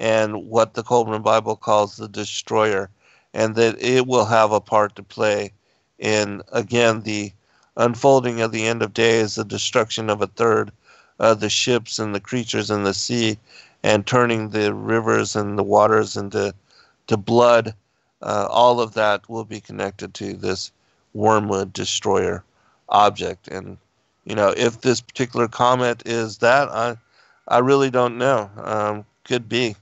and 0.00 0.48
what 0.48 0.72
the 0.72 0.82
Kolbrin 0.82 1.22
Bible 1.22 1.56
calls 1.56 1.96
the 1.96 2.08
destroyer, 2.08 2.88
and 3.34 3.54
that 3.54 3.80
it 3.80 4.06
will 4.06 4.24
have 4.24 4.50
a 4.50 4.60
part 4.60 4.96
to 4.96 5.02
play 5.02 5.52
in, 5.98 6.42
again, 6.52 7.02
the 7.02 7.32
unfolding 7.76 8.40
of 8.40 8.50
the 8.50 8.66
end 8.66 8.82
of 8.82 8.94
days, 8.94 9.34
the 9.34 9.44
destruction 9.44 10.08
of 10.08 10.22
a 10.22 10.26
third 10.26 10.72
of 11.18 11.40
the 11.40 11.50
ships 11.50 11.98
and 11.98 12.14
the 12.14 12.20
creatures 12.20 12.70
in 12.70 12.82
the 12.82 12.94
sea 12.94 13.38
and 13.82 14.06
turning 14.06 14.48
the 14.48 14.72
rivers 14.72 15.36
and 15.36 15.58
the 15.58 15.62
waters 15.62 16.16
into 16.16 16.54
to 17.06 17.16
blood. 17.18 17.74
Uh, 18.22 18.46
all 18.50 18.80
of 18.80 18.94
that 18.94 19.28
will 19.28 19.44
be 19.44 19.60
connected 19.60 20.14
to 20.14 20.32
this 20.32 20.72
wormwood 21.12 21.72
destroyer 21.74 22.42
object. 22.88 23.48
And 23.48 23.76
you 24.24 24.34
know, 24.34 24.54
if 24.56 24.80
this 24.80 25.00
particular 25.02 25.46
comet 25.46 26.02
is 26.06 26.38
that, 26.38 26.68
I 26.70 26.96
I 27.48 27.58
really 27.58 27.90
don't 27.90 28.16
know. 28.16 28.50
Um, 28.56 29.04
could 29.24 29.48
be. 29.48 29.76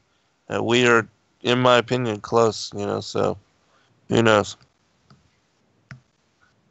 Uh, 0.53 0.63
we 0.63 0.87
are, 0.87 1.07
in 1.43 1.59
my 1.59 1.79
opinion, 1.79 2.21
close. 2.21 2.73
You 2.75 2.87
know, 2.87 3.01
so 3.01 3.37
who 4.09 4.23
knows? 4.23 4.57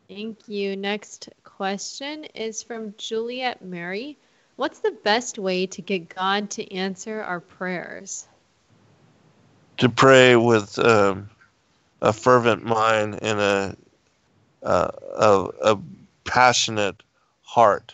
Thank 0.07 0.47
you. 0.47 0.75
Next 0.75 1.29
question 1.43 2.23
is 2.33 2.63
from 2.63 2.93
Juliet 2.97 3.61
Mary. 3.61 4.17
What's 4.55 4.79
the 4.79 4.95
best 5.03 5.37
way 5.37 5.67
to 5.67 5.81
get 5.81 6.09
God 6.13 6.49
to 6.51 6.73
answer 6.73 7.21
our 7.21 7.39
prayers? 7.39 8.27
To 9.77 9.89
pray 9.89 10.35
with 10.35 10.79
um, 10.79 11.29
a 12.01 12.13
fervent 12.13 12.63
mind 12.63 13.19
and 13.21 13.39
a, 13.39 13.77
uh, 14.63 14.91
a, 15.15 15.47
a 15.73 15.79
passionate 16.23 17.03
heart, 17.43 17.93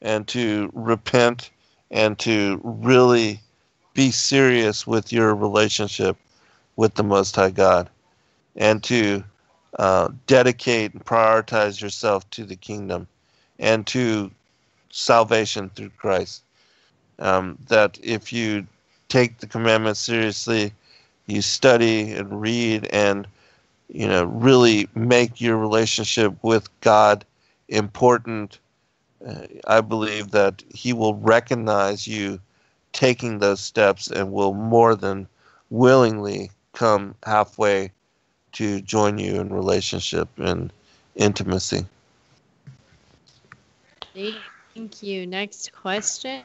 and 0.00 0.26
to 0.28 0.70
repent 0.72 1.50
and 1.90 2.18
to 2.20 2.60
really 2.62 3.40
be 3.98 4.12
serious 4.12 4.86
with 4.86 5.12
your 5.12 5.34
relationship 5.34 6.16
with 6.76 6.94
the 6.94 7.02
Most 7.02 7.34
High 7.34 7.50
God, 7.50 7.90
and 8.54 8.80
to 8.84 9.24
uh, 9.76 10.10
dedicate 10.28 10.92
and 10.92 11.04
prioritize 11.04 11.80
yourself 11.80 12.30
to 12.30 12.44
the 12.44 12.54
kingdom 12.54 13.08
and 13.58 13.84
to 13.88 14.30
salvation 14.90 15.68
through 15.70 15.90
Christ. 15.96 16.44
Um, 17.18 17.58
that 17.66 17.98
if 18.00 18.32
you 18.32 18.68
take 19.08 19.38
the 19.38 19.48
commandments 19.48 19.98
seriously, 19.98 20.72
you 21.26 21.42
study 21.42 22.12
and 22.12 22.40
read 22.40 22.84
and 22.92 23.26
you 23.88 24.06
know 24.06 24.26
really 24.26 24.88
make 24.94 25.40
your 25.40 25.56
relationship 25.56 26.34
with 26.42 26.68
God 26.82 27.24
important. 27.68 28.60
Uh, 29.26 29.48
I 29.66 29.80
believe 29.80 30.30
that 30.30 30.62
He 30.72 30.92
will 30.92 31.16
recognize 31.16 32.06
you 32.06 32.38
taking 32.92 33.38
those 33.38 33.60
steps 33.60 34.10
and 34.10 34.32
will 34.32 34.54
more 34.54 34.94
than 34.94 35.28
willingly 35.70 36.50
come 36.72 37.14
halfway 37.24 37.90
to 38.52 38.80
join 38.80 39.18
you 39.18 39.40
in 39.40 39.52
relationship 39.52 40.28
and 40.38 40.72
intimacy. 41.14 41.84
Thank 44.14 45.02
you. 45.02 45.26
Next 45.26 45.72
question 45.72 46.42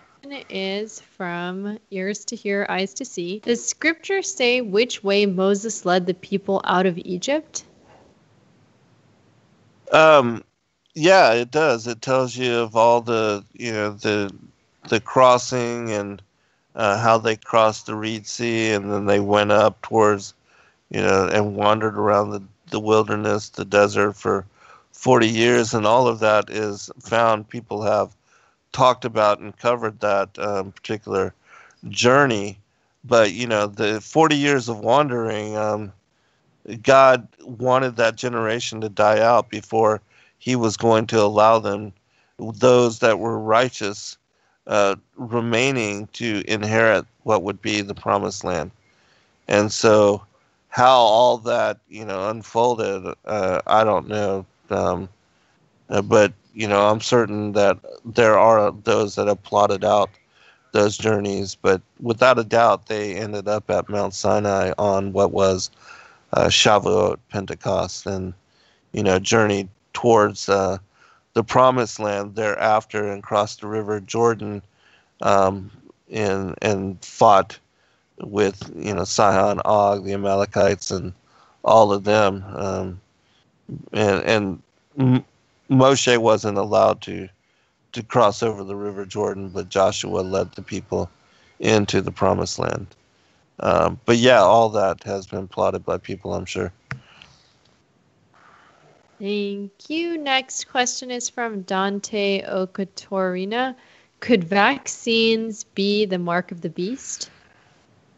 is 0.49 0.99
from 0.99 1.77
Ears 1.91 2.25
to 2.25 2.35
Hear, 2.35 2.65
Eyes 2.69 2.93
to 2.95 3.05
See. 3.05 3.39
Does 3.39 3.65
scripture 3.65 4.21
say 4.21 4.61
which 4.61 5.03
way 5.03 5.25
Moses 5.25 5.85
led 5.85 6.05
the 6.05 6.13
people 6.13 6.61
out 6.63 6.85
of 6.85 6.97
Egypt? 6.99 7.65
Um, 9.91 10.43
yeah, 10.95 11.33
it 11.33 11.51
does. 11.51 11.87
It 11.87 12.01
tells 12.01 12.35
you 12.35 12.55
of 12.55 12.75
all 12.75 13.01
the, 13.01 13.43
you 13.53 13.71
know, 13.71 13.91
the 13.91 14.33
the 14.89 14.99
crossing 14.99 15.91
and 15.91 16.21
uh, 16.75 16.97
how 16.97 17.17
they 17.17 17.35
crossed 17.35 17.85
the 17.85 17.95
Reed 17.95 18.25
Sea, 18.27 18.71
and 18.71 18.91
then 18.91 19.05
they 19.05 19.19
went 19.19 19.51
up 19.51 19.81
towards, 19.81 20.33
you 20.89 21.01
know, 21.01 21.27
and 21.27 21.55
wandered 21.55 21.97
around 21.97 22.31
the, 22.31 22.41
the 22.71 22.79
wilderness, 22.79 23.49
the 23.49 23.65
desert 23.65 24.13
for 24.13 24.45
40 24.91 25.27
years, 25.27 25.73
and 25.73 25.85
all 25.85 26.07
of 26.07 26.19
that 26.19 26.49
is 26.49 26.89
found. 26.99 27.49
People 27.49 27.81
have 27.83 28.15
talked 28.71 29.05
about 29.05 29.39
and 29.39 29.57
covered 29.57 29.99
that 29.99 30.37
um, 30.39 30.71
particular 30.71 31.33
journey. 31.89 32.57
But, 33.03 33.33
you 33.33 33.47
know, 33.47 33.67
the 33.67 33.99
40 34.01 34.35
years 34.35 34.69
of 34.69 34.79
wandering, 34.79 35.57
um, 35.57 35.91
God 36.81 37.27
wanted 37.41 37.97
that 37.97 38.15
generation 38.15 38.81
to 38.81 38.89
die 38.89 39.19
out 39.19 39.49
before 39.49 40.01
he 40.39 40.55
was 40.55 40.77
going 40.77 41.07
to 41.07 41.21
allow 41.21 41.59
them, 41.59 41.93
those 42.37 42.99
that 42.99 43.19
were 43.19 43.39
righteous, 43.39 44.17
uh, 44.67 44.95
remaining 45.15 46.07
to 46.13 46.43
inherit 46.47 47.05
what 47.23 47.43
would 47.43 47.61
be 47.61 47.81
the 47.81 47.95
promised 47.95 48.43
land. 48.43 48.71
And 49.47 49.71
so, 49.71 50.23
how 50.69 50.97
all 50.97 51.37
that 51.39 51.79
you 51.89 52.05
know 52.05 52.29
unfolded, 52.29 53.13
uh, 53.25 53.61
I 53.67 53.83
don't 53.83 54.07
know. 54.07 54.45
Um, 54.69 55.09
uh, 55.89 56.01
but 56.01 56.33
you 56.53 56.67
know, 56.67 56.87
I'm 56.87 57.01
certain 57.01 57.53
that 57.53 57.77
there 58.05 58.37
are 58.37 58.71
those 58.83 59.15
that 59.15 59.27
have 59.27 59.43
plotted 59.43 59.83
out 59.83 60.09
those 60.71 60.97
journeys. 60.97 61.55
But 61.55 61.81
without 61.99 62.39
a 62.39 62.43
doubt, 62.43 62.87
they 62.87 63.15
ended 63.15 63.47
up 63.47 63.69
at 63.69 63.89
Mount 63.89 64.13
Sinai 64.13 64.73
on 64.77 65.13
what 65.13 65.31
was 65.31 65.69
uh, 66.33 66.47
Shavuot, 66.47 67.17
Pentecost, 67.29 68.05
and 68.05 68.33
you 68.91 69.03
know, 69.03 69.19
journeyed 69.19 69.69
towards 69.93 70.49
uh, 70.49 70.77
the 71.33 71.43
Promised 71.43 71.99
Land 71.99 72.35
thereafter, 72.35 73.11
and 73.11 73.23
crossed 73.23 73.61
the 73.61 73.67
River 73.67 73.99
Jordan, 73.99 74.61
um, 75.21 75.71
and 76.11 76.55
and 76.61 77.03
fought 77.03 77.57
with 78.19 78.71
you 78.75 78.93
know 78.93 79.03
Sihon, 79.03 79.59
Og, 79.65 80.03
the 80.03 80.13
Amalekites, 80.13 80.91
and 80.91 81.13
all 81.63 81.91
of 81.91 82.03
them. 82.03 82.43
Um, 82.55 83.01
and 83.91 84.61
and 84.97 85.21
Moshe 85.69 86.17
wasn't 86.17 86.57
allowed 86.57 87.01
to 87.01 87.27
to 87.93 88.03
cross 88.03 88.43
over 88.43 88.63
the 88.63 88.75
river 88.75 89.05
Jordan, 89.05 89.49
but 89.49 89.69
Joshua 89.69 90.21
led 90.21 90.51
the 90.53 90.61
people 90.61 91.09
into 91.59 92.01
the 92.01 92.11
promised 92.11 92.59
land. 92.59 92.87
Um, 93.59 93.99
but 94.05 94.17
yeah, 94.17 94.41
all 94.41 94.69
that 94.69 95.03
has 95.03 95.27
been 95.27 95.47
plotted 95.47 95.85
by 95.85 95.97
people, 95.97 96.33
I'm 96.33 96.45
sure. 96.45 96.73
Thank 99.23 99.89
you. 99.89 100.17
Next 100.17 100.67
question 100.67 101.09
is 101.09 101.29
from 101.29 101.61
Dante 101.61 102.41
Okatorina. 102.41 103.73
Could 104.19 104.43
vaccines 104.43 105.63
be 105.63 106.03
the 106.03 106.19
mark 106.19 106.51
of 106.51 106.59
the 106.59 106.69
beast? 106.69 107.29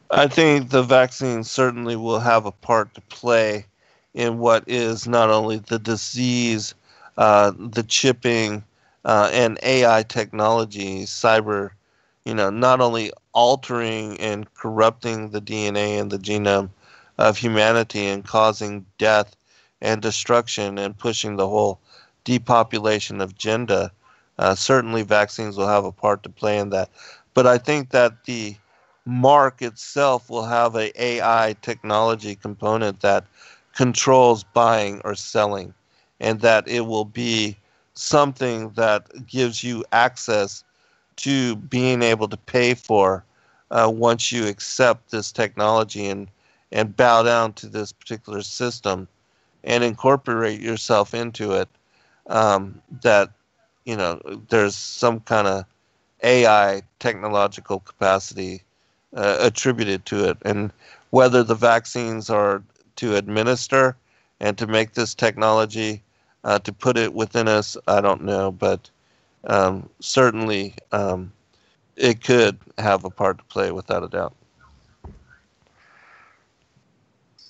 I 0.10 0.26
think 0.26 0.72
the 0.72 0.82
vaccine 0.82 1.44
certainly 1.44 1.96
will 1.96 2.22
have 2.22 2.48
a 2.48 2.52
part 2.52 2.96
to 2.96 3.02
play 3.02 3.68
in 4.16 4.40
what 4.40 4.64
is 4.66 5.08
not 5.08 5.30
only 5.30 5.60
the 5.60 5.78
disease, 5.78 6.74
uh, 7.20 7.52
the 7.56 7.84
chipping, 7.84 8.64
uh, 9.04 9.30
and 9.32 9.60
AI 9.62 10.02
technology, 10.02 11.04
cyber, 11.04 11.70
you 12.24 12.34
know, 12.34 12.50
not 12.50 12.82
only 12.82 13.12
altering 13.32 14.20
and 14.20 14.52
corrupting 14.56 15.30
the 15.30 15.42
DNA 15.42 16.00
and 16.00 16.10
the 16.10 16.18
genome 16.18 16.72
of 17.20 17.38
humanity 17.38 18.08
and 18.08 18.26
causing 18.26 18.88
death 18.98 19.36
and 19.86 20.02
destruction 20.02 20.80
and 20.80 20.98
pushing 20.98 21.36
the 21.36 21.48
whole 21.48 21.80
depopulation 22.24 23.22
of 23.22 23.38
gender. 23.38 23.92
Uh, 24.40 24.56
certainly, 24.56 25.04
vaccines 25.04 25.56
will 25.56 25.68
have 25.68 25.86
a 25.86 25.92
part 25.92 26.24
to 26.24 26.30
play 26.30 26.58
in 26.58 26.70
that. 26.72 26.90
But 27.36 27.46
I 27.46 27.60
think 27.60 27.92
that 27.92 28.26
the 28.26 28.56
mark 29.06 29.62
itself 29.62 30.28
will 30.30 30.46
have 30.46 30.76
a 30.76 30.92
AI 31.02 31.56
technology 31.62 32.36
component 32.36 33.02
that 33.02 33.26
controls 33.76 34.44
buying 34.44 35.02
or 35.06 35.14
selling, 35.14 35.74
and 36.20 36.42
that 36.42 36.68
it 36.68 36.88
will 36.88 37.06
be 37.06 37.56
something 37.94 38.72
that 38.72 39.28
gives 39.28 39.64
you 39.64 39.86
access 39.92 40.64
to 41.18 41.56
being 41.56 42.02
able 42.02 42.28
to 42.28 42.38
pay 42.38 42.74
for 42.74 43.24
uh, 43.70 43.90
once 43.94 44.32
you 44.32 44.48
accept 44.48 45.12
this 45.12 45.32
technology 45.32 46.08
and 46.08 46.28
and 46.72 46.98
bow 46.98 47.22
down 47.22 47.54
to 47.54 47.68
this 47.68 47.92
particular 47.92 48.42
system 48.42 49.08
and 49.66 49.84
incorporate 49.84 50.62
yourself 50.62 51.14
into 51.14 51.54
it 51.54 51.70
um, 52.28 52.82
that 53.02 53.32
you 53.86 53.98
know 53.98 54.22
there's 54.50 54.76
some 54.76 55.20
kind 55.22 55.48
of 55.48 55.66
AI 56.24 56.82
technological 57.00 57.80
capacity 57.82 58.64
uh, 59.16 59.38
attributed 59.42 60.06
to 60.06 60.30
it 60.30 60.38
and 60.46 60.72
whether 61.12 61.44
the 61.44 61.56
vaccines 61.56 62.30
are 62.30 62.64
to 62.98 63.16
administer 63.16 63.96
and 64.40 64.58
to 64.58 64.68
make 64.68 64.94
this 64.94 65.16
technology 65.16 66.04
uh, 66.44 66.60
to 66.60 66.74
put 66.74 66.98
it 66.98 67.14
within 67.14 67.48
us. 67.48 67.78
I 67.88 68.02
don't 68.02 68.24
know, 68.24 68.52
but 68.52 68.90
um, 69.46 69.90
certainly 70.00 70.76
um, 70.92 71.32
it 71.96 72.24
could 72.24 72.58
have 72.78 73.06
a 73.06 73.10
part 73.10 73.38
to 73.40 73.44
play 73.46 73.72
without 73.72 74.04
a 74.04 74.10
doubt. 74.10 74.36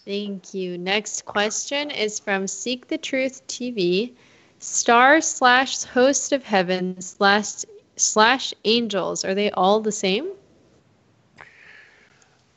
Thank 0.06 0.54
you. 0.54 0.78
Next 0.78 1.26
question 1.26 1.90
is 1.92 2.20
from 2.20 2.48
Seek 2.48 2.88
the 2.88 2.98
Truth 2.98 3.48
TV. 3.48 4.14
Star 4.60 5.22
slash 5.22 5.84
host 5.84 6.32
of 6.32 6.44
heaven 6.44 7.02
slash 7.02 7.66
slash 7.96 8.54
angels. 8.66 9.26
Are 9.26 9.34
they 9.34 9.52
all 9.52 9.80
the 9.82 9.92
same? 9.92 10.30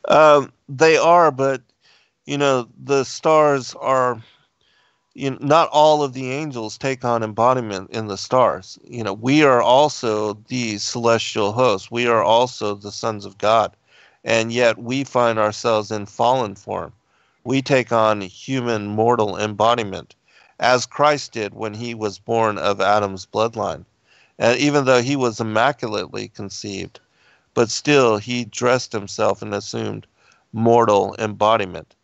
Um, 0.09 0.53
they 0.69 0.97
are, 0.97 1.31
but 1.31 1.63
you 2.27 2.37
know, 2.39 2.69
the 2.83 3.05
stars 3.05 3.75
are, 3.81 4.23
you 5.15 5.31
know, 5.31 5.39
not 5.41 5.69
all 5.71 6.03
of 6.03 6.13
the 6.13 6.31
angels 6.31 6.77
take 6.79 7.05
on 7.05 7.23
embodiment 7.23 7.91
in 7.91 8.07
the 8.09 8.19
stars. 8.19 8.79
You 8.85 9.05
know, 9.05 9.15
we 9.15 9.43
are 9.43 9.63
also 9.63 10.35
the 10.35 10.79
celestial 10.79 11.53
hosts. 11.53 11.91
We 11.91 12.07
are 12.07 12.23
also 12.23 12.75
the 12.75 12.93
sons 12.93 13.25
of 13.25 13.39
God. 13.39 13.77
And 14.25 14.53
yet 14.53 14.79
we 14.79 15.05
find 15.05 15.39
ourselves 15.39 15.91
in 15.91 16.07
fallen 16.07 16.55
form. 16.55 16.93
We 17.49 17.63
take 17.63 17.93
on 17.93 18.21
human 18.21 18.89
mortal 18.89 19.39
embodiment, 19.39 20.15
as 20.61 20.85
Christ 20.85 21.33
did 21.33 21.55
when 21.55 21.73
he 21.73 21.95
was 21.95 22.19
born 22.19 22.59
of 22.59 22.79
Adam's 22.83 23.25
bloodline. 23.25 23.87
And 24.39 24.59
even 24.61 24.85
though 24.85 25.01
he 25.01 25.17
was 25.17 25.41
immaculately 25.41 26.29
conceived, 26.29 27.01
but 27.55 27.71
still 27.71 28.19
he 28.19 28.45
dressed 28.45 28.93
himself 28.93 29.41
and 29.41 29.55
assumed 29.55 30.07
mortal 30.53 31.17
embodiment. 31.19 31.95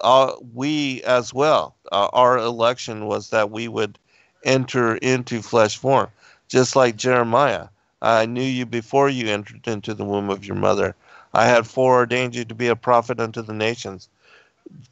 Uh, 0.00 0.32
we 0.54 1.02
as 1.02 1.34
well, 1.34 1.74
uh, 1.92 2.08
our 2.14 2.38
election 2.38 3.04
was 3.04 3.28
that 3.28 3.50
we 3.50 3.68
would 3.68 3.98
enter 4.42 4.96
into 4.96 5.42
flesh 5.42 5.76
form, 5.76 6.08
just 6.48 6.76
like 6.76 6.96
Jeremiah. 6.96 7.68
I 8.00 8.24
knew 8.24 8.40
you 8.40 8.64
before 8.64 9.10
you 9.10 9.28
entered 9.28 9.68
into 9.68 9.92
the 9.92 10.06
womb 10.06 10.30
of 10.30 10.46
your 10.46 10.56
mother. 10.56 10.96
I 11.34 11.44
had 11.44 11.66
foreordained 11.66 12.34
you 12.34 12.46
to 12.46 12.54
be 12.54 12.68
a 12.68 12.74
prophet 12.74 13.20
unto 13.20 13.42
the 13.42 13.52
nations. 13.52 14.08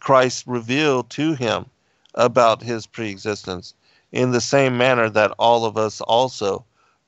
Christ 0.00 0.44
revealed 0.46 1.10
to 1.10 1.34
him 1.34 1.66
about 2.14 2.62
his 2.62 2.86
preexistence 2.86 3.74
in 4.10 4.30
the 4.30 4.40
same 4.40 4.76
manner 4.76 5.08
that 5.10 5.34
all 5.38 5.64
of 5.64 5.76
us 5.76 6.00
also 6.00 6.64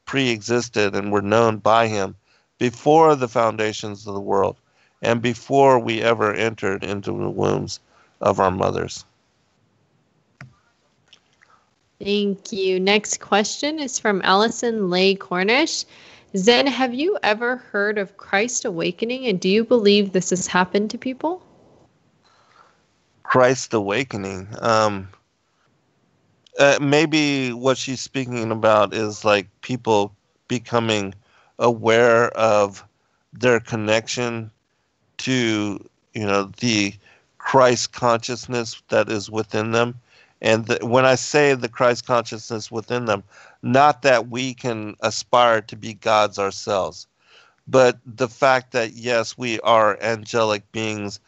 pre-existed 0.07 0.95
and 0.95 1.13
were 1.13 1.23
known 1.23 1.59
by 1.59 1.89
him 1.89 2.17
before 2.59 3.15
the 3.17 3.29
foundations 3.29 4.07
of 4.07 4.15
the 4.15 4.21
world 4.21 4.57
and 5.03 5.21
before 5.21 5.79
we 5.79 6.01
ever 6.01 6.33
entered 6.33 6.83
into 6.83 7.11
the 7.11 7.29
wombs 7.29 7.81
of 8.21 8.41
our 8.41 8.51
mothers. 8.51 9.05
Thank 12.01 12.53
you. 12.53 12.81
Next 12.81 13.21
question 13.21 13.79
is 13.79 13.99
from 13.99 14.21
Allison 14.25 14.91
Lay 14.91 15.15
Cornish. 15.15 15.85
Zen, 16.37 16.67
have 16.67 16.93
you 16.93 17.17
ever 17.23 17.57
heard 17.57 17.99
of 17.99 18.17
Christ 18.17 18.65
awakening 18.65 19.27
and 19.27 19.39
do 19.39 19.49
you 19.49 19.65
believe 19.65 20.13
this 20.13 20.31
has 20.31 20.47
happened 20.47 20.91
to 20.91 20.99
people? 20.99 21.44
Christ 23.35 23.75
awakening. 23.75 24.47
Um, 24.61 25.09
uh, 26.57 26.79
maybe 26.81 27.53
what 27.53 27.77
she's 27.77 28.01
speaking 28.01 28.53
about 28.53 28.95
is 28.95 29.25
like 29.25 29.49
people 29.61 30.15
becoming 30.47 31.13
aware 31.59 32.29
of 32.37 32.85
their 33.33 33.59
connection 33.59 34.53
to 35.17 35.85
you 36.13 36.25
know 36.25 36.53
the 36.61 36.95
Christ 37.39 37.93
consciousness 37.93 38.81
that 38.91 39.09
is 39.09 39.29
within 39.29 39.73
them. 39.73 39.99
And 40.41 40.67
the, 40.67 40.87
when 40.87 41.05
I 41.05 41.17
say 41.17 41.55
the 41.55 41.69
Christ 41.69 42.07
consciousness 42.07 42.71
within 42.71 43.07
them, 43.07 43.25
not 43.65 44.03
that 44.03 44.29
we 44.29 44.55
can 44.55 44.95
aspire 45.01 45.61
to 45.63 45.75
be 45.75 45.95
gods 45.95 46.39
ourselves, 46.39 47.09
but 47.67 47.99
the 48.07 48.29
fact 48.29 48.71
that 48.71 48.93
yes, 48.93 49.37
we 49.37 49.59
are 49.63 50.01
angelic 50.01 50.71
beings 50.71 51.19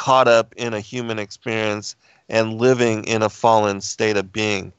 caught 0.00 0.26
up 0.26 0.54
in 0.56 0.72
a 0.72 0.80
human 0.80 1.18
experience 1.18 1.94
and 2.30 2.58
living 2.58 3.04
in 3.04 3.20
a 3.20 3.28
fallen 3.28 3.82
state 3.82 4.16
of 4.16 4.32
being. 4.32 4.72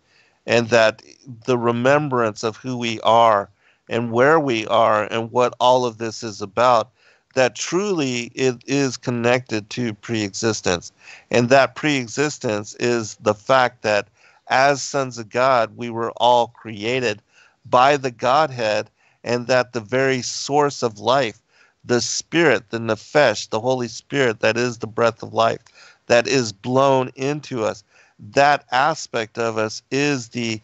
And 0.48 0.70
that 0.70 1.04
the 1.46 1.60
remembrance 1.60 2.44
of 2.44 2.58
who 2.58 2.76
we 2.76 3.00
are 3.02 3.48
and 3.88 4.12
where 4.12 4.40
we 4.40 4.66
are 4.66 5.04
and 5.12 5.30
what 5.30 5.54
all 5.60 5.86
of 5.86 6.00
this 6.00 6.24
is 6.24 6.42
about, 6.42 6.90
that 7.36 7.54
truly 7.54 8.32
it 8.34 8.64
is 8.66 8.98
connected 8.98 9.70
to 9.70 9.94
preexistence. 9.94 10.92
And 11.30 11.50
that 11.50 11.76
preexistence 11.76 12.76
is 12.80 13.16
the 13.22 13.36
fact 13.36 13.84
that 13.84 14.08
as 14.48 14.82
sons 14.82 15.20
of 15.20 15.30
God, 15.30 15.78
we 15.78 15.92
were 15.92 16.14
all 16.18 16.48
created 16.48 17.22
by 17.64 17.96
the 17.96 18.12
Godhead, 18.12 18.90
and 19.24 19.46
that 19.46 19.74
the 19.74 19.82
very 19.82 20.24
source 20.24 20.82
of 20.82 20.98
life 20.98 21.41
the 21.84 22.02
Spirit, 22.02 22.70
the 22.70 22.80
Nefesh, 22.80 23.50
the 23.50 23.60
Holy 23.60 23.88
Spirit 23.88 24.40
that 24.42 24.58
is 24.58 24.78
the 24.78 24.88
breath 24.88 25.24
of 25.24 25.34
life, 25.34 25.62
that 26.08 26.28
is 26.28 26.52
blown 26.52 27.10
into 27.16 27.64
us. 27.64 27.84
That 28.20 28.66
aspect 28.72 29.38
of 29.38 29.58
us 29.58 29.82
is 29.92 30.30
the 30.30 30.62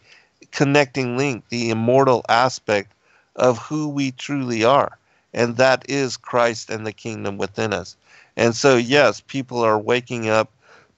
connecting 0.52 1.16
link, 1.16 1.44
the 1.48 1.70
immortal 1.70 2.24
aspect 2.28 2.92
of 3.36 3.58
who 3.58 3.88
we 3.88 4.12
truly 4.12 4.64
are. 4.64 4.96
And 5.34 5.56
that 5.56 5.84
is 5.88 6.16
Christ 6.16 6.70
and 6.70 6.86
the 6.86 6.92
kingdom 6.92 7.36
within 7.36 7.72
us. 7.72 7.96
And 8.36 8.54
so, 8.54 8.76
yes, 8.76 9.20
people 9.26 9.60
are 9.60 9.78
waking 9.78 10.28
up 10.28 10.52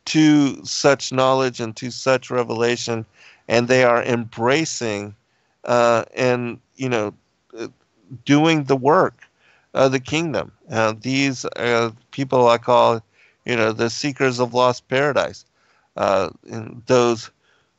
to 0.06 0.64
such 0.64 1.12
knowledge 1.12 1.60
and 1.60 1.74
to 1.76 1.90
such 1.90 2.30
revelation, 2.30 3.05
and 3.48 3.68
they 3.68 3.84
are 3.84 4.02
embracing 4.02 5.14
uh, 5.64 6.05
and, 6.14 6.60
you 6.76 6.88
know, 6.88 7.14
doing 8.24 8.64
the 8.64 8.76
work 8.76 9.30
uh, 9.74 9.88
the 9.88 10.01
kingdom. 10.01 10.52
Uh, 10.70 10.94
these 11.01 11.44
uh, 11.56 11.90
people 12.10 12.48
I 12.48 12.59
call, 12.59 13.02
you 13.44 13.56
know, 13.56 13.72
the 13.72 13.90
seekers 13.90 14.38
of 14.38 14.55
lost 14.55 14.88
paradise, 14.88 15.44
uh, 15.97 16.30
those 16.86 17.30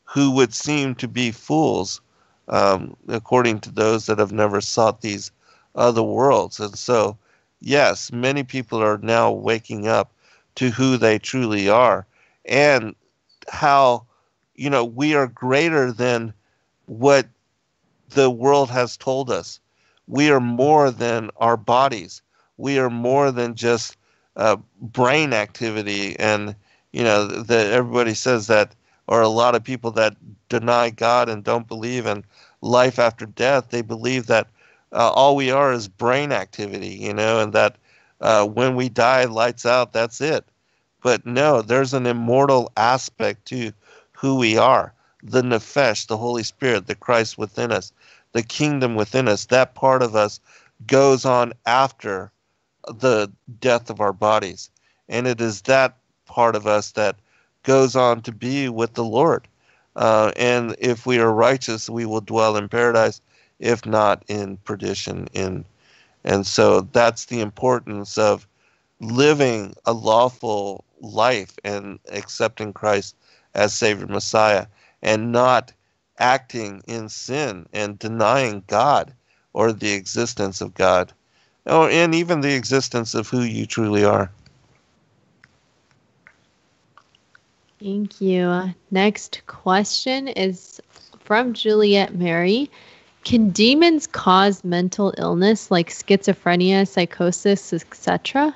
who 0.04 0.32
would 0.32 0.54
seem 0.54 0.96
to 0.96 1.08
be 1.08 1.32
fools, 1.32 2.02
um, 2.48 2.96
according 3.08 3.60
to 3.62 3.72
those 3.72 4.06
that 4.06 4.20
have 4.20 4.32
never 4.34 4.60
sought 4.62 5.02
these 5.02 5.32
other 5.76 6.04
worlds. 6.04 6.60
And 6.60 6.78
so, 6.78 7.18
yes, 7.62 8.12
many 8.12 8.44
people 8.44 8.84
are 8.84 8.98
now 8.98 9.32
waking 9.32 9.88
up 9.88 10.12
to 10.56 10.70
who 10.70 10.98
they 10.98 11.18
truly 11.18 11.70
are 11.70 12.06
and 12.46 12.94
how, 13.50 14.06
you 14.56 14.70
know, 14.70 14.84
we 14.84 15.16
are 15.16 15.28
greater 15.28 15.94
than 15.94 16.34
what 16.88 17.28
the 18.10 18.30
world 18.30 18.70
has 18.70 18.98
told 18.98 19.32
us 19.32 19.61
we 20.12 20.30
are 20.30 20.42
more 20.42 20.92
than 20.92 21.30
our 21.38 21.56
bodies. 21.56 22.22
We 22.58 22.78
are 22.80 22.90
more 22.90 23.32
than 23.32 23.56
just 23.56 23.96
uh, 24.36 24.58
brain 24.82 25.32
activity. 25.32 26.20
And, 26.20 26.54
you 26.92 27.02
know, 27.02 27.26
that 27.28 27.72
everybody 27.72 28.14
says 28.14 28.48
that, 28.48 28.76
or 29.08 29.22
a 29.22 29.30
lot 29.30 29.56
of 29.56 29.64
people 29.64 29.90
that 29.92 30.18
deny 30.50 30.90
God 30.90 31.30
and 31.30 31.46
don't 31.46 31.68
believe 31.68 32.06
in 32.06 32.26
life 32.60 33.00
after 33.00 33.26
death, 33.26 33.70
they 33.70 33.82
believe 33.82 34.28
that 34.28 34.48
uh, 34.92 35.12
all 35.12 35.38
we 35.38 35.50
are 35.50 35.72
is 35.72 35.88
brain 35.88 36.34
activity, 36.34 36.90
you 36.90 37.14
know, 37.14 37.40
and 37.40 37.54
that 37.54 37.78
uh, 38.20 38.46
when 38.46 38.76
we 38.76 38.90
die, 38.90 39.24
lights 39.24 39.66
out, 39.66 39.94
that's 39.94 40.20
it. 40.20 40.44
But 41.02 41.26
no, 41.26 41.62
there's 41.62 41.94
an 41.94 42.06
immortal 42.06 42.70
aspect 42.76 43.46
to 43.46 43.72
who 44.12 44.36
we 44.36 44.58
are 44.58 44.94
the 45.24 45.42
Nefesh, 45.42 46.08
the 46.08 46.18
Holy 46.18 46.44
Spirit, 46.44 46.88
the 46.88 46.96
Christ 46.96 47.38
within 47.38 47.72
us 47.72 47.94
the 48.34 48.44
kingdom 48.44 48.96
within 48.96 49.28
us, 49.28 49.46
that 49.46 49.76
part 49.76 50.02
of 50.02 50.16
us 50.16 50.40
goes 50.88 51.26
on 51.26 51.54
after 51.66 52.32
the 52.88 53.32
death 53.60 53.90
of 53.90 54.00
our 54.00 54.14
bodies. 54.14 54.70
And 55.10 55.28
it 55.28 55.42
is 55.42 55.62
that 55.64 55.98
part 56.26 56.56
of 56.56 56.66
us 56.66 56.92
that 56.92 57.18
goes 57.64 57.96
on 57.96 58.22
to 58.22 58.32
be 58.32 58.70
with 58.70 58.94
the 58.94 59.04
Lord. 59.04 59.48
Uh, 59.96 60.32
and 60.36 60.76
if 60.80 61.06
we 61.06 61.20
are 61.20 61.34
righteous, 61.34 61.90
we 61.90 62.06
will 62.06 62.22
dwell 62.22 62.56
in 62.56 62.70
paradise, 62.70 63.22
if 63.60 63.86
not 63.86 64.24
in 64.28 64.58
perdition. 64.58 65.28
In 65.34 65.66
and 66.24 66.46
so 66.46 66.82
that's 66.82 67.26
the 67.26 67.42
importance 67.42 68.18
of 68.18 68.48
living 69.00 69.74
a 69.86 69.94
lawful 69.94 70.86
life 71.02 71.58
and 71.64 72.00
accepting 72.10 72.74
Christ 72.74 73.16
as 73.56 73.74
Savior 73.74 74.08
Messiah, 74.08 74.68
and 75.02 75.32
not 75.32 75.74
acting 76.22 76.84
in 76.88 77.10
sin 77.10 77.66
and 77.74 78.00
denying 78.00 78.64
God 78.68 79.14
or 79.54 79.74
the 79.74 79.92
existence 79.92 80.62
of 80.62 80.74
God, 80.76 81.12
or 81.66 81.90
and 81.90 82.16
even 82.16 82.40
the 82.40 82.56
existence 82.56 83.14
of 83.16 83.28
who 83.28 83.42
you 83.42 83.66
truly 83.66 84.06
are. 84.06 84.32
Thank 87.82 88.22
you. 88.22 88.74
Next 88.92 89.42
question 89.48 90.28
is 90.28 90.80
from 91.20 91.54
Juliet 91.54 92.16
Mary. 92.16 92.70
Can 93.24 93.50
demons 93.50 94.08
cause 94.08 94.64
mental 94.64 95.14
illness 95.18 95.72
like 95.72 95.90
schizophrenia, 95.90 96.88
psychosis, 96.88 97.74
etc.? 97.74 98.56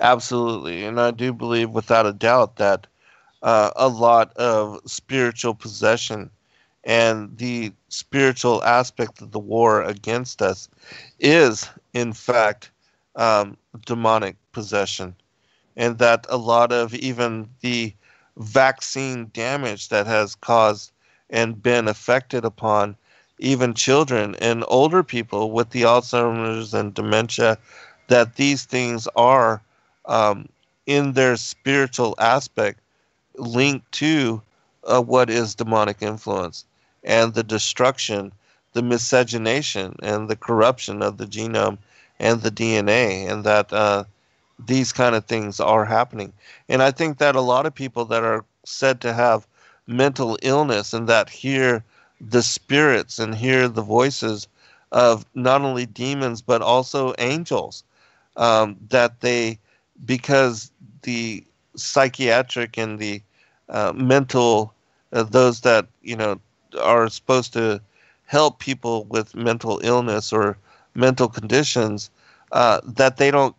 Absolutely. 0.00 0.84
And 0.84 1.00
I 1.00 1.12
do 1.12 1.32
believe 1.32 1.70
without 1.70 2.06
a 2.06 2.12
doubt 2.12 2.56
that 2.56 2.86
uh, 3.42 3.70
a 3.76 3.88
lot 3.88 4.36
of 4.36 4.80
spiritual 4.86 5.54
possession 5.54 6.30
and 6.84 7.36
the 7.38 7.72
spiritual 7.88 8.62
aspect 8.64 9.22
of 9.22 9.30
the 9.30 9.38
war 9.38 9.82
against 9.82 10.42
us 10.42 10.68
is, 11.20 11.68
in 11.94 12.12
fact, 12.12 12.70
um, 13.16 13.56
demonic 13.86 14.36
possession. 14.52 15.14
And 15.76 15.98
that 15.98 16.26
a 16.28 16.36
lot 16.36 16.72
of 16.72 16.94
even 16.94 17.48
the 17.60 17.94
vaccine 18.36 19.30
damage 19.32 19.88
that 19.90 20.06
has 20.06 20.34
caused 20.34 20.92
and 21.30 21.62
been 21.62 21.88
affected 21.88 22.44
upon 22.44 22.96
even 23.38 23.74
children 23.74 24.34
and 24.36 24.64
older 24.68 25.02
people 25.02 25.50
with 25.50 25.70
the 25.70 25.82
Alzheimer's 25.82 26.74
and 26.74 26.94
dementia, 26.94 27.58
that 28.08 28.36
these 28.36 28.64
things 28.64 29.08
are 29.16 29.62
um, 30.06 30.48
in 30.86 31.12
their 31.12 31.36
spiritual 31.36 32.14
aspect 32.18 32.80
linked 33.36 33.90
to 33.92 34.42
uh, 34.84 35.00
what 35.00 35.30
is 35.30 35.54
demonic 35.54 36.02
influence 36.02 36.66
and 37.04 37.34
the 37.34 37.42
destruction, 37.42 38.32
the 38.72 38.82
miscegenation, 38.82 39.96
and 40.02 40.28
the 40.28 40.36
corruption 40.36 41.02
of 41.02 41.18
the 41.18 41.26
genome 41.26 41.78
and 42.18 42.42
the 42.42 42.50
DNA, 42.50 43.26
and 43.26 43.44
that 43.44 43.72
uh, 43.72 44.04
these 44.58 44.92
kind 44.92 45.14
of 45.14 45.24
things 45.24 45.60
are 45.60 45.84
happening. 45.84 46.32
And 46.68 46.82
I 46.82 46.90
think 46.90 47.18
that 47.18 47.36
a 47.36 47.40
lot 47.40 47.66
of 47.66 47.74
people 47.74 48.04
that 48.06 48.22
are 48.22 48.44
said 48.64 49.00
to 49.02 49.12
have 49.12 49.46
mental 49.86 50.38
illness 50.42 50.92
and 50.92 51.08
that 51.08 51.28
hear 51.30 51.84
the 52.20 52.42
spirits 52.42 53.18
and 53.18 53.34
hear 53.34 53.68
the 53.68 53.82
voices 53.82 54.48
of 54.92 55.24
not 55.34 55.62
only 55.62 55.86
demons 55.86 56.40
but 56.42 56.62
also 56.62 57.14
angels, 57.18 57.84
um, 58.36 58.76
that 58.90 59.20
they 59.20 59.58
because 60.04 60.70
the 61.02 61.44
psychiatric 61.76 62.76
and 62.78 62.98
the 62.98 63.22
uh, 63.68 63.92
mental, 63.94 64.72
uh, 65.12 65.22
those 65.22 65.60
that 65.62 65.86
you 66.02 66.16
know 66.16 66.40
are 66.80 67.08
supposed 67.08 67.52
to 67.54 67.80
help 68.26 68.58
people 68.58 69.04
with 69.04 69.34
mental 69.34 69.80
illness 69.82 70.32
or 70.32 70.56
mental 70.94 71.28
conditions, 71.28 72.10
uh, 72.52 72.80
that 72.84 73.16
they 73.16 73.30
don't 73.30 73.56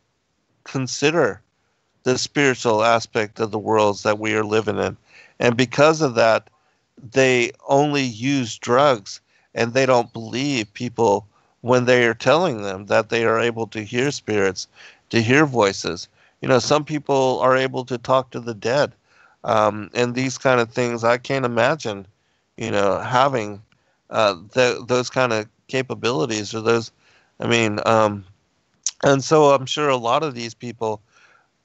consider 0.64 1.41
the 2.03 2.18
spiritual 2.18 2.84
aspect 2.84 3.40
of 3.40 3.52
the 3.52 3.60
worlds 3.60 4.03
that 4.03 4.19
we 4.19 4.34
are 4.34 4.44
living 4.44 4.77
in. 4.77 4.98
And 5.40 5.57
because 5.57 6.02
of 6.02 6.15
that, 6.15 6.49
they 7.11 7.52
only 7.68 8.03
use 8.03 8.57
drugs 8.57 9.19
and 9.56 9.73
they 9.73 9.85
don't 9.85 10.14
believe 10.14 10.73
people 10.73 11.27
when 11.61 11.85
they 11.85 12.06
are 12.06 12.14
telling 12.14 12.61
them 12.61 12.88
that 12.88 13.10
they 13.10 13.26
are 13.26 13.40
able 13.40 13.68
to 13.68 13.84
hear 13.84 14.11
spirits, 14.11 14.68
to 15.10 15.22
hear 15.22 15.45
voices. 15.45 16.07
You 16.41 16.49
know, 16.49 16.60
some 16.60 16.84
people 16.84 17.40
are 17.41 17.56
able 17.56 17.85
to 17.85 17.98
talk 17.98 18.31
to 18.31 18.40
the 18.40 18.53
dead. 18.53 18.91
Um, 19.45 19.90
and 19.94 20.14
these 20.14 20.38
kind 20.38 20.60
of 20.60 20.72
things, 20.72 21.03
I 21.03 21.18
can't 21.18 21.45
imagine, 21.45 22.06
you 22.58 22.72
know, 22.72 23.00
having 23.00 23.62
uh, 24.10 24.36
th- 24.54 24.80
those 24.88 25.10
kind 25.10 25.34
of 25.34 25.48
capabilities 25.68 26.54
or 26.54 26.62
those, 26.62 26.92
I 27.40 27.48
mean, 27.48 27.80
um, 27.86 28.26
and 29.04 29.24
so 29.24 29.52
I'm 29.52 29.66
sure 29.66 29.90
a 29.90 29.98
lot 29.98 30.24
of 30.24 30.36
these 30.36 30.54
people 30.54 31.02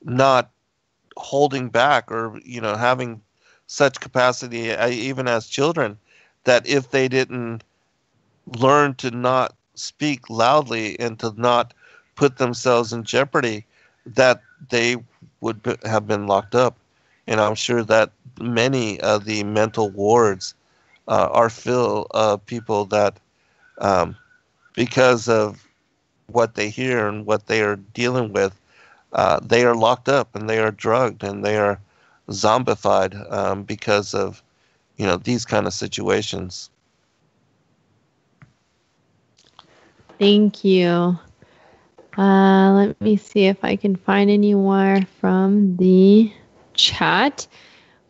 not 0.03 0.51
holding 1.17 1.69
back 1.69 2.11
or, 2.11 2.41
you 2.45 2.61
know, 2.61 2.77
having 2.77 3.21
such 3.67 4.01
capacity, 4.01 4.73
uh, 4.73 4.89
even 4.89 5.29
as 5.29 5.47
children, 5.47 5.99
that 6.45 6.67
if 6.67 6.91
they 6.91 7.09
didn't 7.09 7.63
learn 8.57 8.95
to 8.95 9.11
not 9.11 9.55
speak 9.75 10.31
loudly 10.31 10.99
and 10.99 11.19
to 11.21 11.33
not 11.37 11.75
put 12.17 12.39
themselves 12.39 12.93
in 12.93 13.05
jeopardy, 13.05 13.65
that 14.07 14.43
they 14.71 14.97
would 15.41 15.61
have 15.85 16.07
been 16.07 16.27
locked 16.27 16.55
up. 16.55 16.77
And 17.27 17.41
I'm 17.41 17.55
sure 17.55 17.85
that 17.85 18.11
many 18.41 18.99
of 19.01 19.25
the 19.25 19.45
mental 19.45 19.91
wards 19.91 20.55
uh, 21.09 21.29
are 21.33 21.51
full 21.51 22.07
of 22.13 22.45
people 22.47 22.85
that, 22.87 23.19
um, 23.79 24.17
because 24.75 25.29
of 25.29 25.67
what 26.27 26.55
they 26.55 26.69
hear 26.69 27.09
and 27.09 27.27
what 27.27 27.47
they 27.47 27.63
are 27.63 27.77
dealing 27.77 28.33
with, 28.33 28.59
uh, 29.13 29.41
they 29.43 29.65
are 29.65 29.75
locked 29.75 30.09
up 30.09 30.35
and 30.35 30.49
they 30.49 30.59
are 30.59 30.71
drugged 30.71 31.25
and 31.25 31.45
they 31.45 31.57
are 31.57 31.81
zombified 32.29 33.15
um, 33.33 33.63
because 33.65 34.15
of, 34.15 34.43
you 34.97 35.07
know, 35.07 35.17
these 35.17 35.45
kind 35.45 35.67
of 35.67 35.73
situations. 35.73 36.71
Thank 40.19 40.65
you. 40.65 41.19
Uh, 42.17 42.73
let 42.73 43.01
me 43.01 43.17
see 43.17 43.47
if 43.47 43.65
I 43.65 43.77
can 43.77 43.95
find 43.95 44.29
any 44.29 44.55
more 44.55 45.01
from 45.21 45.77
the 45.77 46.33
chat. 46.75 47.47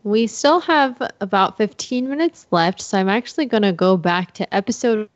We 0.03 0.27
still 0.27 0.59
have 0.61 1.01
about 1.19 1.57
15 1.57 2.09
minutes 2.09 2.47
left, 2.51 2.81
so 2.81 2.97
I'm 2.97 3.09
actually 3.09 3.45
going 3.45 3.63
to 3.63 3.73
go 3.73 3.97
back 3.97 4.33
to 4.35 4.53
episode 4.53 5.09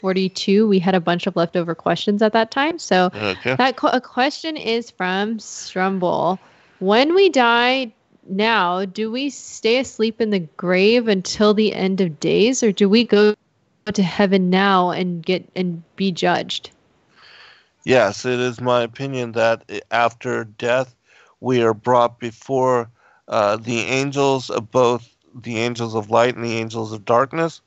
42. 0.00 0.68
We 0.68 0.78
had 0.78 0.94
a 0.94 1.00
bunch 1.00 1.26
of 1.26 1.36
leftover 1.36 1.74
questions 1.74 2.22
at 2.22 2.32
that 2.32 2.50
time. 2.50 2.78
So 2.78 3.10
okay. 3.14 3.56
that 3.56 3.78
a 3.82 4.00
question 4.00 4.56
is 4.56 4.90
from 4.90 5.38
Strumble. 5.38 6.38
When 6.78 7.14
we 7.14 7.28
die 7.28 7.92
now, 8.28 8.84
do 8.84 9.10
we 9.10 9.30
stay 9.30 9.78
asleep 9.78 10.20
in 10.20 10.30
the 10.30 10.40
grave 10.40 11.08
until 11.08 11.52
the 11.52 11.74
end 11.74 12.00
of 12.00 12.20
days, 12.20 12.62
or 12.62 12.72
do 12.72 12.88
we 12.88 13.04
go 13.04 13.34
to 13.90 14.02
heaven 14.02 14.50
now 14.50 14.90
and 14.90 15.24
get 15.24 15.48
and 15.56 15.82
be 15.96 16.12
judged. 16.12 16.70
Yes, 17.84 18.24
it 18.24 18.38
is 18.38 18.60
my 18.60 18.82
opinion 18.82 19.32
that 19.32 19.64
after 19.90 20.44
death, 20.44 20.94
we 21.40 21.62
are 21.62 21.74
brought 21.74 22.20
before 22.20 22.88
uh, 23.32 23.56
the 23.56 23.80
angels 23.80 24.50
of 24.50 24.70
both 24.70 25.16
the 25.34 25.56
angels 25.58 25.94
of 25.94 26.10
light 26.10 26.36
and 26.36 26.44
the 26.44 26.58
angels 26.58 26.92
of 26.92 27.06
darkness, 27.06 27.62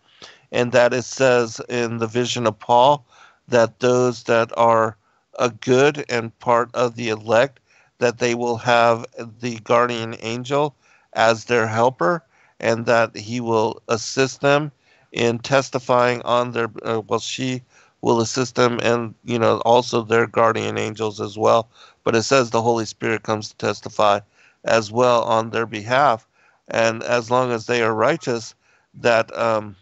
and 0.51 0.71
that 0.71 0.93
it 0.93 1.01
says 1.01 1.59
in 1.69 1.97
the 1.97 2.07
vision 2.07 2.45
of 2.45 2.59
Paul 2.59 3.03
that 3.47 3.79
those 3.79 4.23
that 4.25 4.51
are 4.55 4.95
a 5.39 5.49
good 5.49 6.05
and 6.07 6.37
part 6.39 6.69
of 6.75 6.95
the 6.95 7.09
elect 7.09 7.59
that 7.97 8.19
they 8.19 8.35
will 8.35 8.57
have 8.57 9.05
the 9.41 9.57
guardian 9.61 10.15
angel 10.19 10.75
as 11.13 11.45
their 11.45 11.67
helper 11.67 12.23
and 12.59 12.85
that 12.85 13.15
he 13.17 13.41
will 13.41 13.81
assist 13.87 14.41
them 14.41 14.71
in 15.11 15.39
testifying 15.39 16.21
on 16.21 16.51
their 16.51 16.69
uh, 16.83 17.01
well 17.07 17.19
she 17.19 17.63
will 18.01 18.21
assist 18.21 18.55
them 18.55 18.79
and 18.83 19.15
you 19.23 19.39
know 19.39 19.57
also 19.65 20.03
their 20.03 20.27
guardian 20.27 20.77
angels 20.77 21.19
as 21.19 21.37
well. 21.39 21.69
But 22.03 22.15
it 22.15 22.23
says 22.23 22.51
the 22.51 22.61
holy 22.61 22.85
spirit 22.85 23.23
comes 23.23 23.49
to 23.49 23.57
testify 23.57 24.19
as 24.65 24.91
well 24.91 25.23
on 25.23 25.49
their 25.49 25.65
behalf. 25.65 26.27
And 26.67 27.01
as 27.03 27.31
long 27.31 27.51
as 27.51 27.65
they 27.65 27.81
are 27.81 27.93
righteous 27.93 28.53
that 28.95 29.35
um, 29.37 29.75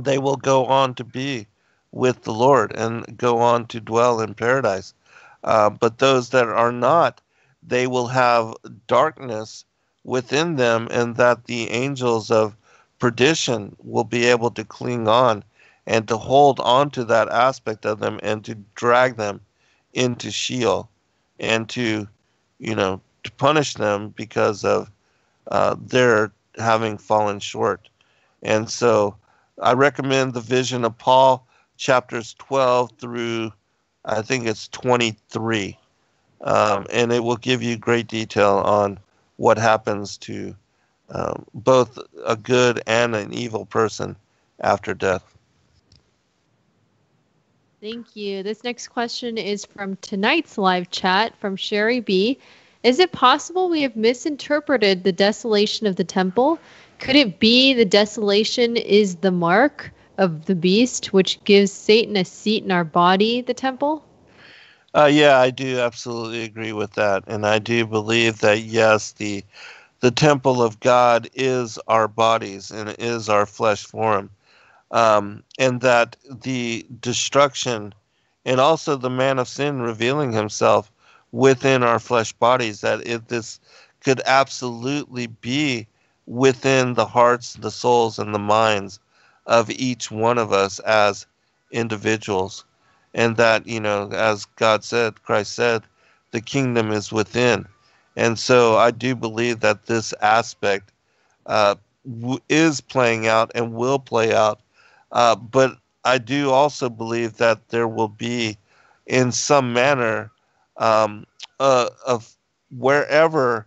they 0.00 0.18
will 0.18 0.36
go 0.36 0.66
on 0.66 0.94
to 0.94 1.04
be 1.04 1.46
with 1.92 2.22
the 2.22 2.32
lord 2.32 2.72
and 2.76 3.18
go 3.18 3.38
on 3.38 3.66
to 3.66 3.80
dwell 3.80 4.20
in 4.20 4.34
paradise. 4.34 4.94
Uh, 5.42 5.68
but 5.70 5.98
those 5.98 6.30
that 6.30 6.46
are 6.46 6.72
not 6.72 7.20
they 7.62 7.86
will 7.86 8.06
have 8.06 8.54
darkness 8.86 9.64
within 10.04 10.56
them 10.56 10.88
and 10.90 11.16
that 11.16 11.44
the 11.44 11.70
angels 11.70 12.30
of 12.30 12.56
perdition 12.98 13.76
will 13.78 14.04
be 14.04 14.26
able 14.26 14.50
to 14.50 14.64
cling 14.64 15.08
on 15.08 15.44
and 15.86 16.06
to 16.08 16.16
hold 16.16 16.60
on 16.60 16.90
to 16.90 17.04
that 17.04 17.28
aspect 17.28 17.84
of 17.84 17.98
them 17.98 18.20
and 18.22 18.44
to 18.44 18.54
drag 18.74 19.16
them 19.16 19.40
into 19.92 20.30
Sheol 20.30 20.88
and 21.38 21.68
to, 21.70 22.06
you 22.58 22.74
know, 22.74 23.00
to 23.24 23.32
punish 23.32 23.74
them 23.74 24.10
because 24.10 24.64
of 24.64 24.90
uh, 25.50 25.76
their 25.78 26.32
having 26.58 26.98
fallen 26.98 27.40
short. 27.40 27.88
And 28.42 28.68
so 28.68 29.16
I 29.60 29.72
recommend 29.72 30.34
the 30.34 30.40
vision 30.40 30.84
of 30.84 30.96
Paul, 30.98 31.46
chapters 31.76 32.34
12 32.38 32.92
through 32.98 33.52
I 34.04 34.22
think 34.22 34.46
it's 34.46 34.68
23. 34.68 35.76
Um, 36.42 36.86
and 36.90 37.12
it 37.12 37.22
will 37.22 37.36
give 37.36 37.62
you 37.62 37.76
great 37.76 38.06
detail 38.06 38.62
on 38.64 38.98
what 39.36 39.58
happens 39.58 40.16
to 40.18 40.54
um, 41.10 41.44
both 41.54 41.98
a 42.24 42.36
good 42.36 42.82
and 42.86 43.14
an 43.14 43.32
evil 43.32 43.66
person 43.66 44.16
after 44.60 44.94
death. 44.94 45.36
Thank 47.80 48.14
you. 48.14 48.42
This 48.42 48.62
next 48.62 48.88
question 48.88 49.38
is 49.38 49.64
from 49.64 49.96
tonight's 49.96 50.58
live 50.58 50.90
chat 50.90 51.34
from 51.36 51.56
Sherry 51.56 52.00
B. 52.00 52.38
Is 52.82 52.98
it 52.98 53.12
possible 53.12 53.68
we 53.68 53.82
have 53.82 53.94
misinterpreted 53.94 55.04
the 55.04 55.12
desolation 55.12 55.86
of 55.86 55.96
the 55.96 56.04
temple? 56.04 56.58
Could 56.98 57.16
it 57.16 57.38
be 57.38 57.74
the 57.74 57.84
desolation 57.84 58.76
is 58.76 59.16
the 59.16 59.30
mark 59.30 59.92
of 60.16 60.46
the 60.46 60.54
beast, 60.54 61.12
which 61.12 61.42
gives 61.44 61.72
Satan 61.72 62.16
a 62.16 62.24
seat 62.24 62.64
in 62.64 62.70
our 62.70 62.84
body, 62.84 63.42
the 63.42 63.54
temple? 63.54 64.04
Uh, 64.94 65.10
yeah, 65.12 65.38
I 65.38 65.50
do 65.50 65.78
absolutely 65.78 66.42
agree 66.42 66.72
with 66.72 66.94
that. 66.94 67.24
And 67.26 67.46
I 67.46 67.58
do 67.58 67.86
believe 67.86 68.38
that, 68.40 68.60
yes, 68.60 69.12
the 69.12 69.44
the 70.00 70.10
temple 70.10 70.62
of 70.62 70.80
God 70.80 71.28
is 71.34 71.78
our 71.86 72.08
bodies 72.08 72.70
and 72.70 72.96
is 72.98 73.28
our 73.28 73.44
flesh 73.44 73.84
form. 73.84 74.30
Um, 74.90 75.44
and 75.58 75.82
that 75.82 76.16
the 76.30 76.86
destruction 77.00 77.94
and 78.46 78.58
also 78.58 78.96
the 78.96 79.10
man 79.10 79.38
of 79.38 79.46
sin 79.46 79.82
revealing 79.82 80.32
himself 80.32 80.90
within 81.32 81.82
our 81.82 81.98
flesh 81.98 82.32
bodies, 82.32 82.80
that 82.80 83.06
if 83.06 83.26
this 83.28 83.60
could 84.00 84.20
absolutely 84.26 85.26
be 85.28 85.86
within 86.26 86.94
the 86.94 87.06
hearts, 87.06 87.54
the 87.54 87.70
souls, 87.70 88.18
and 88.18 88.34
the 88.34 88.38
minds 88.38 88.98
of 89.46 89.70
each 89.70 90.10
one 90.10 90.38
of 90.38 90.52
us 90.52 90.78
as 90.80 91.26
individuals. 91.72 92.64
And 93.14 93.36
that, 93.36 93.66
you 93.66 93.80
know, 93.80 94.08
as 94.12 94.44
God 94.56 94.84
said, 94.84 95.22
Christ 95.22 95.54
said, 95.54 95.82
the 96.30 96.40
kingdom 96.40 96.92
is 96.92 97.12
within. 97.12 97.66
And 98.16 98.38
so 98.38 98.76
I 98.76 98.90
do 98.90 99.14
believe 99.14 99.60
that 99.60 99.86
this 99.86 100.12
aspect 100.22 100.92
uh, 101.46 101.74
w- 102.20 102.40
is 102.48 102.80
playing 102.80 103.26
out 103.26 103.50
and 103.54 103.74
will 103.74 103.98
play 103.98 104.34
out. 104.34 104.60
Uh, 105.12 105.34
but 105.36 105.76
I 106.04 106.18
do 106.18 106.50
also 106.50 106.88
believe 106.88 107.36
that 107.38 107.68
there 107.68 107.88
will 107.88 108.08
be, 108.08 108.56
in 109.06 109.32
some 109.32 109.72
manner, 109.72 110.30
um, 110.80 111.24
uh, 111.60 111.90
of 112.04 112.34
wherever 112.76 113.66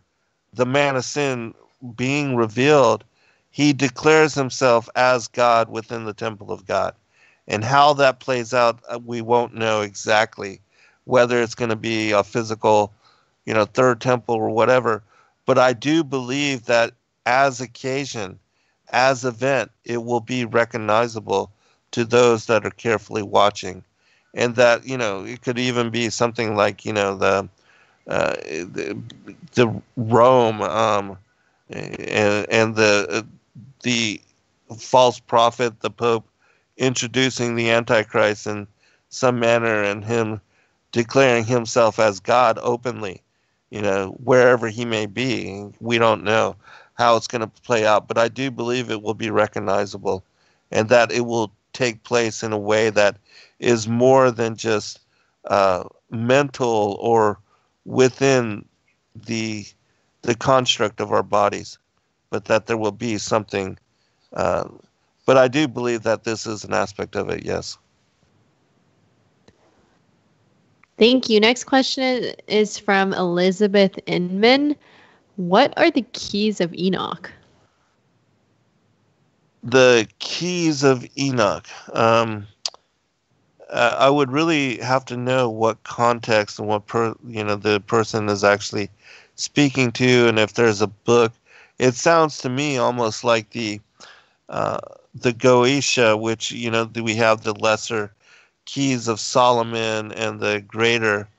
the 0.52 0.66
man 0.66 0.98
of 0.98 1.06
sin 1.06 1.54
being 1.96 2.36
revealed, 2.36 3.06
he 3.50 3.72
declares 3.72 4.34
himself 4.34 4.90
as 4.96 5.30
God 5.30 5.70
within 5.70 6.04
the 6.04 6.14
temple 6.14 6.52
of 6.52 6.66
God. 6.66 6.94
And 7.48 7.64
how 7.64 7.94
that 7.94 8.20
plays 8.20 8.54
out, 8.54 8.80
uh, 8.90 9.00
we 9.04 9.22
won't 9.22 9.54
know 9.54 9.82
exactly. 9.82 10.60
Whether 11.06 11.42
it's 11.42 11.56
going 11.56 11.70
to 11.70 11.76
be 11.76 12.12
a 12.12 12.24
physical 12.24 12.94
you 13.46 13.54
know, 13.54 13.66
third 13.66 14.02
temple 14.02 14.36
or 14.36 14.50
whatever. 14.50 15.04
But 15.46 15.58
I 15.58 15.74
do 15.74 16.04
believe 16.04 16.66
that 16.66 16.94
as 17.26 17.62
occasion, 17.62 18.40
as 18.92 19.26
event, 19.26 19.72
it 19.84 20.04
will 20.04 20.22
be 20.22 20.46
recognizable 20.46 21.52
to 21.92 22.06
those 22.06 22.46
that 22.46 22.66
are 22.66 22.72
carefully 22.72 23.24
watching. 23.24 23.84
And 24.34 24.56
that, 24.56 24.86
you 24.86 24.98
know, 24.98 25.26
it 25.26 25.42
could 25.42 25.60
even 25.60 25.90
be 25.90 26.10
something 26.10 26.56
like, 26.56 26.86
you 26.86 26.94
know, 26.94 27.16
the 27.18 27.50
uh, 28.08 28.36
the, 28.36 28.98
the 29.54 29.82
Rome 29.96 30.62
um, 30.62 31.18
and 31.70 32.48
and 32.50 32.76
the 32.76 33.26
the 33.84 34.20
false 34.78 35.20
prophet, 35.20 35.80
the 35.82 35.90
Pope, 35.90 36.28
introducing 36.78 37.56
the 37.56 37.70
Antichrist 37.70 38.48
in 38.48 38.68
some 39.10 39.40
manner, 39.40 39.84
and 39.84 40.04
him 40.04 40.42
declaring 40.92 41.44
himself 41.46 42.00
as 42.00 42.20
God 42.20 42.60
openly, 42.62 43.22
you 43.70 43.82
know, 43.82 44.10
wherever 44.24 44.68
he 44.70 44.86
may 44.86 45.06
be. 45.06 45.66
We 45.80 45.98
don't 45.98 46.24
know 46.24 46.56
how 46.96 47.16
it's 47.18 47.28
going 47.28 47.42
to 47.42 47.62
play 47.64 47.86
out, 47.86 48.08
but 48.08 48.18
I 48.18 48.28
do 48.28 48.52
believe 48.52 48.92
it 48.92 49.02
will 49.02 49.14
be 49.16 49.30
recognizable 49.30 50.24
and 50.72 50.90
that 50.90 51.12
it 51.12 51.22
will 51.22 51.52
take 51.74 52.04
place 52.04 52.44
in 52.44 52.54
a 52.54 52.58
way 52.58 52.90
that 52.92 53.18
is 53.64 53.88
more 53.88 54.32
than 54.32 54.56
just 54.56 55.00
uh, 55.46 55.84
mental 56.10 56.98
or 57.00 57.40
within 57.86 58.66
the 59.16 59.66
the 60.22 60.36
construct 60.36 61.02
of 61.02 61.12
our 61.12 61.24
bodies, 61.24 61.78
but 62.30 62.46
that 62.46 62.66
there 62.68 62.78
will 62.78 62.92
be 62.92 63.18
something. 63.18 63.78
Uh, 64.32 64.68
but 65.26 65.38
I 65.38 65.48
do 65.48 65.68
believe 65.68 66.04
that 66.04 66.24
this 66.24 66.48
is 66.48 66.64
an 66.64 66.74
aspect 66.74 67.16
of 67.16 67.30
it. 67.30 67.46
Yes. 67.46 67.78
Thank 70.98 71.30
you. 71.30 71.40
Next 71.40 71.66
question 71.66 72.34
is 72.48 72.78
from 72.78 73.14
Elizabeth 73.14 74.00
Inman. 74.06 74.76
What 75.36 75.74
are 75.78 75.92
the 75.92 76.06
keys 76.14 76.62
of 76.62 76.74
Enoch? 76.74 77.32
The 79.64 80.08
keys 80.20 80.84
of 80.84 81.06
Enoch. 81.18 81.68
Um, 81.94 82.48
uh, 83.74 83.98
I 84.00 84.10
would 84.10 84.32
really 84.32 84.78
have 84.80 85.06
to 85.08 85.18
know 85.18 85.50
what 85.50 85.84
context 85.84 86.60
and 86.60 86.68
what 86.70 86.88
per, 86.88 87.16
you 87.28 87.44
know 87.44 87.56
the 87.58 87.82
person 87.82 88.30
is 88.30 88.44
actually 88.44 88.90
speaking 89.36 89.92
to, 89.94 90.28
and 90.30 90.40
if 90.40 90.54
there's 90.54 90.82
a 90.82 90.88
book. 90.88 91.34
It 91.80 91.96
sounds 91.96 92.38
to 92.40 92.50
me 92.50 92.78
almost 92.78 93.24
like 93.24 93.52
the 93.52 93.82
uh, 94.50 94.80
the 95.16 95.34
Goetia, 95.34 96.20
which 96.20 96.52
you 96.52 96.72
know 96.72 96.90
we 96.96 97.16
have 97.16 97.44
the 97.44 97.54
lesser 97.54 98.14
keys 98.66 99.08
of 99.08 99.20
Solomon 99.20 100.12
and 100.14 100.40
the 100.40 100.62
greater 100.62 101.30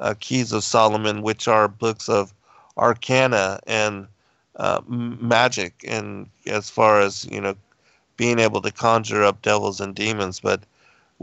uh, 0.00 0.14
keys 0.20 0.52
of 0.52 0.64
Solomon, 0.64 1.22
which 1.22 1.48
are 1.48 1.68
books 1.68 2.08
of 2.08 2.34
arcana 2.76 3.60
and 3.66 4.08
uh, 4.56 4.80
magic, 4.88 5.84
and 5.86 6.28
as 6.46 6.70
far 6.70 7.00
as 7.00 7.24
you 7.30 7.40
know, 7.40 7.56
being 8.16 8.38
able 8.38 8.60
to 8.62 8.70
conjure 8.72 9.24
up 9.24 9.42
devils 9.42 9.80
and 9.80 9.94
demons. 9.94 10.40
But 10.40 10.64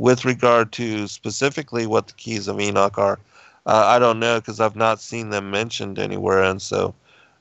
with 0.02 0.26
regard 0.26 0.72
to 0.72 1.08
specifically 1.08 1.86
what 1.86 2.08
the 2.08 2.14
keys 2.14 2.48
of 2.48 2.60
Enoch 2.60 2.98
are, 2.98 3.20
uh, 3.68 3.84
I 3.86 4.00
don't 4.00 4.20
know 4.20 4.40
because 4.40 4.60
I've 4.60 4.76
not 4.76 5.00
seen 5.00 5.30
them 5.30 5.52
mentioned 5.52 6.00
anywhere, 6.00 6.42
and 6.42 6.60
so 6.60 6.96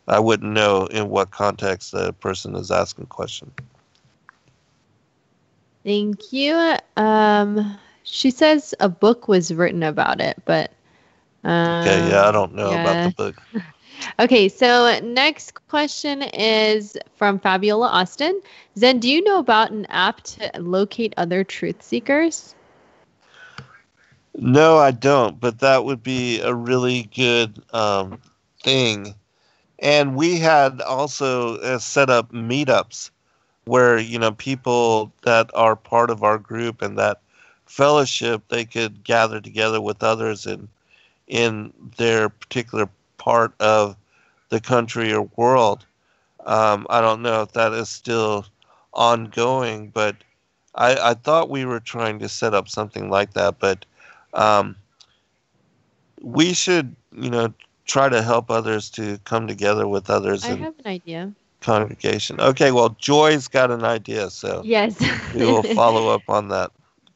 I 0.06 0.18
wouldn't 0.20 0.52
know 0.52 0.84
in 0.86 1.08
what 1.08 1.30
context 1.30 1.92
the 1.92 2.12
person 2.12 2.54
is 2.56 2.70
asking 2.70 3.04
the 3.04 3.08
question. 3.08 3.50
Thank 5.84 6.32
you. 6.32 6.76
Um, 6.96 7.78
she 8.02 8.30
says 8.30 8.74
a 8.80 8.88
book 8.90 9.28
was 9.28 9.54
written 9.54 9.82
about 9.82 10.20
it, 10.20 10.36
but. 10.44 10.70
Um, 11.44 11.80
okay, 11.80 12.10
yeah, 12.10 12.28
I 12.28 12.32
don't 12.32 12.54
know 12.54 12.72
yeah. 12.72 12.82
about 12.82 13.02
the 13.02 13.32
book. 13.32 13.42
okay, 14.18 14.48
so 14.48 14.98
next 15.02 15.54
question 15.68 16.22
is 16.22 16.96
from 17.16 17.38
Fabiola 17.38 17.88
Austin. 17.88 18.40
Zen, 18.76 18.98
do 19.00 19.10
you 19.10 19.22
know 19.24 19.38
about 19.38 19.70
an 19.70 19.86
app 19.86 20.22
to 20.22 20.50
locate 20.58 21.14
other 21.16 21.44
truth 21.44 21.82
seekers? 21.82 22.54
No, 24.36 24.78
I 24.78 24.90
don't, 24.92 25.40
but 25.40 25.58
that 25.60 25.84
would 25.84 26.02
be 26.02 26.40
a 26.40 26.54
really 26.54 27.10
good 27.14 27.62
um, 27.72 28.20
thing. 28.62 29.14
And 29.78 30.14
we 30.14 30.38
had 30.38 30.80
also 30.80 31.56
uh, 31.58 31.78
set 31.78 32.10
up 32.10 32.32
meetups 32.32 33.10
where, 33.64 33.98
you 33.98 34.18
know, 34.18 34.32
people 34.32 35.12
that 35.22 35.50
are 35.54 35.76
part 35.76 36.10
of 36.10 36.22
our 36.22 36.38
group 36.38 36.82
and 36.82 36.98
that 36.98 37.20
fellowship, 37.66 38.42
they 38.48 38.64
could 38.64 39.04
gather 39.04 39.40
together 39.40 39.80
with 39.80 40.02
others 40.02 40.46
in 40.46 40.68
in 41.26 41.72
their 41.96 42.28
particular 42.28 42.88
part 43.20 43.54
of 43.60 43.96
the 44.50 44.60
country 44.60 45.12
or 45.12 45.28
world. 45.36 45.86
Um, 46.44 46.86
I 46.90 47.00
don't 47.00 47.22
know 47.22 47.42
if 47.42 47.52
that 47.52 47.72
is 47.72 47.88
still 47.88 48.46
ongoing, 48.92 49.90
but 49.90 50.16
I, 50.74 50.96
I 51.10 51.14
thought 51.14 51.50
we 51.50 51.64
were 51.64 51.80
trying 51.80 52.18
to 52.20 52.28
set 52.28 52.54
up 52.54 52.68
something 52.68 53.10
like 53.10 53.34
that. 53.34 53.58
But 53.60 53.86
um, 54.34 54.76
we 56.22 56.52
should, 56.54 56.96
you 57.12 57.30
know, 57.30 57.52
try 57.86 58.08
to 58.08 58.22
help 58.22 58.50
others 58.50 58.90
to 58.90 59.18
come 59.24 59.46
together 59.46 59.86
with 59.86 60.10
others. 60.10 60.44
I 60.44 60.54
have 60.54 60.74
an 60.78 60.86
idea. 60.86 61.34
Congregation. 61.60 62.40
Okay, 62.40 62.72
well, 62.72 62.90
Joy's 62.98 63.48
got 63.48 63.70
an 63.70 63.84
idea, 63.84 64.30
so 64.30 64.64
yes, 64.64 65.00
we 65.34 65.44
will 65.44 65.62
follow 65.74 66.08
up 66.08 66.22
on 66.28 66.48
that. 66.48 66.70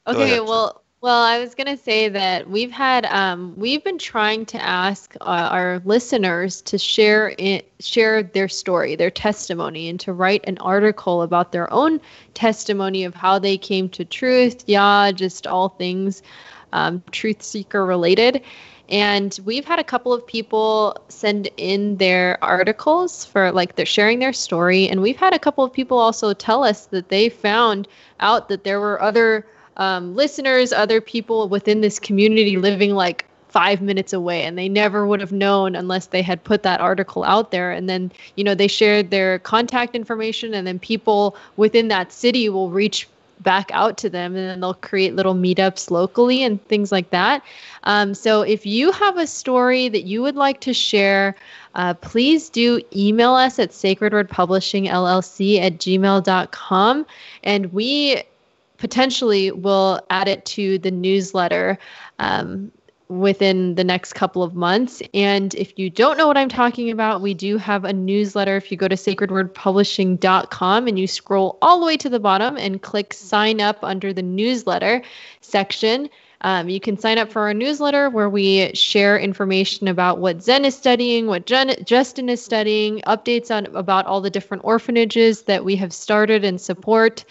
Okay, 0.06 0.40
well, 0.40 0.84
well, 1.05 1.22
I 1.22 1.39
was 1.39 1.55
gonna 1.55 1.76
say 1.76 2.09
that 2.09 2.48
we've 2.48 2.70
had 2.70 3.05
um, 3.05 3.52
we've 3.59 3.85
been 3.85 3.98
trying 3.98 4.47
to 4.47 4.64
ask 4.64 5.14
uh, 5.20 5.48
our 5.52 5.82
listeners 5.85 6.62
to 6.62 6.78
share 6.78 7.35
it, 7.36 7.70
share 7.78 8.22
their 8.22 8.48
story, 8.48 8.97
their 8.97 9.10
testimony, 9.10 9.90
and 9.90 10.01
to 10.01 10.14
write 10.14 10.43
an 10.47 10.56
article 10.59 11.20
about 11.20 11.52
their 11.52 11.70
own 11.70 12.01
testimony 12.32 13.05
of 13.05 13.14
how 13.14 13.39
they 13.39 13.59
came 13.59 13.86
to 13.90 14.06
truth. 14.06 14.64
Yeah, 14.66 15.12
just 15.12 15.47
all 15.47 15.68
things 15.68 16.22
um, 16.72 17.02
truth 17.10 17.43
seeker 17.43 17.85
related. 17.85 18.40
And 18.89 19.39
we've 19.44 19.66
had 19.66 19.78
a 19.78 19.85
couple 19.85 20.14
of 20.14 20.26
people 20.26 20.97
send 21.09 21.51
in 21.59 21.98
their 21.98 22.43
articles 22.43 23.26
for 23.26 23.52
like 23.52 23.76
they're 23.76 23.85
sharing 23.85 24.20
their 24.20 24.32
story. 24.32 24.89
And 24.89 25.02
we've 25.02 25.18
had 25.18 25.35
a 25.35 25.39
couple 25.39 25.64
of 25.64 25.70
people 25.70 25.98
also 25.98 26.32
tell 26.32 26.64
us 26.64 26.86
that 26.86 27.10
they 27.10 27.28
found 27.28 27.89
out 28.20 28.48
that 28.48 28.64
there 28.64 28.81
were 28.81 29.02
other 29.02 29.47
um, 29.76 30.14
listeners, 30.14 30.72
other 30.72 31.01
people 31.01 31.48
within 31.48 31.80
this 31.80 31.98
community 31.98 32.56
living 32.56 32.94
like 32.94 33.24
five 33.48 33.80
minutes 33.80 34.12
away 34.12 34.42
and 34.42 34.59
they 34.59 34.68
never 34.68 35.06
would 35.06 35.20
have 35.20 35.30
known 35.30 35.76
unless 35.76 36.06
they 36.06 36.22
had 36.22 36.42
put 36.42 36.64
that 36.64 36.80
article 36.80 37.22
out 37.22 37.52
there 37.52 37.70
and 37.70 37.88
then 37.88 38.10
you 38.34 38.42
know 38.42 38.52
they 38.52 38.66
shared 38.66 39.12
their 39.12 39.38
contact 39.38 39.94
information 39.94 40.52
and 40.55 40.66
then 40.66 40.76
people 40.76 41.36
within 41.56 41.86
that 41.86 42.10
city 42.12 42.48
will 42.48 42.68
reach 42.68 43.06
back 43.44 43.70
out 43.72 43.96
to 43.98 44.10
them 44.10 44.34
and 44.34 44.48
then 44.48 44.59
they'll 44.60 44.74
create 44.74 45.14
little 45.14 45.34
meetups 45.34 45.90
locally 45.90 46.42
and 46.42 46.64
things 46.66 46.90
like 46.90 47.10
that. 47.10 47.44
Um, 47.84 48.14
so 48.14 48.42
if 48.42 48.66
you 48.66 48.90
have 48.90 49.18
a 49.18 49.26
story 49.26 49.88
that 49.88 50.02
you 50.02 50.22
would 50.22 50.34
like 50.36 50.60
to 50.62 50.74
share, 50.74 51.36
uh, 51.76 51.94
please 51.94 52.48
do 52.48 52.80
email 52.96 53.34
us 53.34 53.59
at 53.59 53.70
sacredwordpublishingllc 53.70 55.60
at 55.60 55.78
gmail.com 55.78 57.06
and 57.44 57.72
we 57.72 58.22
potentially 58.85 59.51
we'll 59.51 59.98
add 60.11 60.28
it 60.28 60.44
to 60.44 60.77
the 60.77 60.90
newsletter. 60.90 61.78
Um, 62.19 62.70
within 63.09 63.77
the 63.77 63.85
next 63.85 64.15
couple 64.15 64.43
of 64.43 64.55
months. 64.55 65.02
And 65.12 65.55
if 65.55 65.78
you 65.78 65.90
don't 65.90 66.16
know 66.16 66.27
what 66.27 66.39
I'm 66.39 66.48
talking 66.48 66.90
about, 66.90 67.20
we 67.20 67.35
do 67.35 67.59
have 67.59 67.85
a 67.85 67.93
newsletter. 67.93 68.56
If 68.56 68.70
you 68.70 68.78
go 68.78 68.89
to 68.89 68.94
sacredwordpublishing.com 68.94 70.89
and 70.89 70.98
you 70.98 71.06
scroll 71.06 71.59
all 71.61 71.81
the 71.81 71.86
way 71.86 71.97
to 71.98 72.09
the 72.09 72.19
bottom 72.19 72.56
and 72.56 72.82
click 72.82 73.12
sign 73.12 73.61
up 73.61 73.78
under 73.82 74.12
the 74.12 74.23
newsletter 74.23 75.02
section, 75.43 76.09
um, 76.44 76.69
you 76.69 76.78
can 76.78 76.98
sign 76.98 77.16
up 77.16 77.32
for 77.32 77.40
our 77.43 77.55
newsletter 77.55 78.11
where 78.11 78.28
we 78.28 78.70
share 78.74 79.19
information 79.19 79.89
about 79.89 80.19
what 80.19 80.43
Zen 80.43 80.66
is 80.66 80.77
studying, 80.77 81.27
what 81.27 81.47
Jen, 81.47 81.74
Justin 81.85 82.28
is 82.28 82.44
studying, 82.44 83.01
updates 83.06 83.51
on 83.51 83.65
about 83.74 84.05
all 84.05 84.20
the 84.20 84.28
different 84.28 84.62
orphanages 84.62 85.43
that 85.43 85.65
we 85.65 85.74
have 85.77 85.93
started 85.93 86.44
and 86.44 86.61
support 86.61 87.24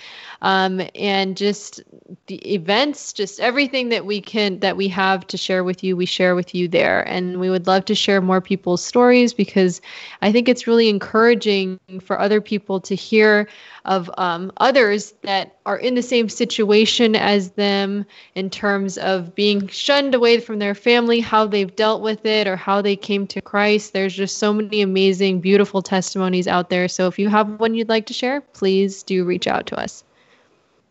um, 0.44 0.82
and 0.94 1.38
just 1.38 1.82
the 2.28 2.54
events, 2.54 3.14
just 3.14 3.40
everything 3.40 3.88
that 3.90 4.06
we 4.06 4.20
can 4.20 4.60
that 4.60 4.76
we 4.76 4.90
have 4.90 5.26
to 5.28 5.38
share 5.38 5.64
with 5.64 5.82
you, 5.84 5.96
we 5.96 6.06
share 6.06 6.36
with 6.36 6.54
you 6.54 6.68
there. 6.68 7.08
And 7.08 7.40
we 7.40 7.50
would 7.50 7.66
love 7.66 7.86
to 7.86 7.96
share 7.96 8.20
more 8.20 8.42
people's 8.42 8.84
stories 8.84 9.34
because 9.34 9.80
I 10.22 10.34
think 10.34 10.50
it's 10.50 10.68
really 10.68 10.90
encouraging 10.90 11.80
for 12.02 12.20
other 12.20 12.42
people 12.42 12.82
to 12.82 12.94
hear 12.94 13.48
of 13.86 14.12
um, 14.18 14.52
others 14.58 15.14
that 15.22 15.58
are 15.66 15.78
in 15.78 15.96
the 15.96 16.02
same 16.02 16.28
situation 16.28 17.16
as 17.16 17.52
them 17.52 18.06
in 18.36 18.50
terms 18.50 18.98
of 18.98 19.34
being 19.36 19.70
shunned 19.70 20.14
away 20.14 20.42
from 20.42 20.60
their 20.60 20.76
family, 20.76 21.22
how 21.22 21.48
they've 21.48 21.76
dealt 21.78 22.02
with 22.02 22.26
it, 22.26 22.48
or 22.48 22.58
how 22.58 22.82
they 22.82 22.98
came 22.98 23.26
to 23.28 23.42
Christ. 23.42 23.94
There's 23.94 24.14
just 24.14 24.40
so 24.40 24.52
many 24.52 24.82
amazing, 24.82 25.40
beautiful 25.40 25.82
testimonies 25.82 26.50
out 26.50 26.70
there. 26.70 26.90
So 26.90 27.08
if 27.08 27.18
you 27.18 27.30
have 27.30 27.62
one 27.62 27.76
you'd 27.76 27.90
like 27.90 28.06
to 28.08 28.14
share, 28.14 28.42
please 28.42 29.04
do 29.04 29.24
reach 29.24 29.48
out 29.48 29.68
to 29.68 29.80
us. 29.80 30.04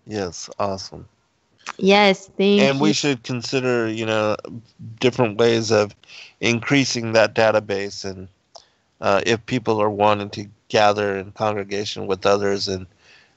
Yes, 0.06 0.50
awesome. 0.58 1.06
Yes, 1.78 2.28
thank 2.36 2.60
and 2.60 2.80
you. 2.80 2.80
we 2.80 2.92
should 2.92 3.22
consider, 3.22 3.88
you 3.88 4.06
know, 4.06 4.36
different 5.00 5.38
ways 5.38 5.70
of 5.70 5.94
increasing 6.40 7.12
that 7.12 7.34
database, 7.34 8.04
and 8.04 8.28
uh, 9.00 9.22
if 9.26 9.44
people 9.46 9.80
are 9.80 9.90
wanting 9.90 10.30
to 10.30 10.46
gather 10.68 11.16
in 11.16 11.32
congregation 11.32 12.06
with 12.06 12.26
others 12.26 12.68
and 12.68 12.86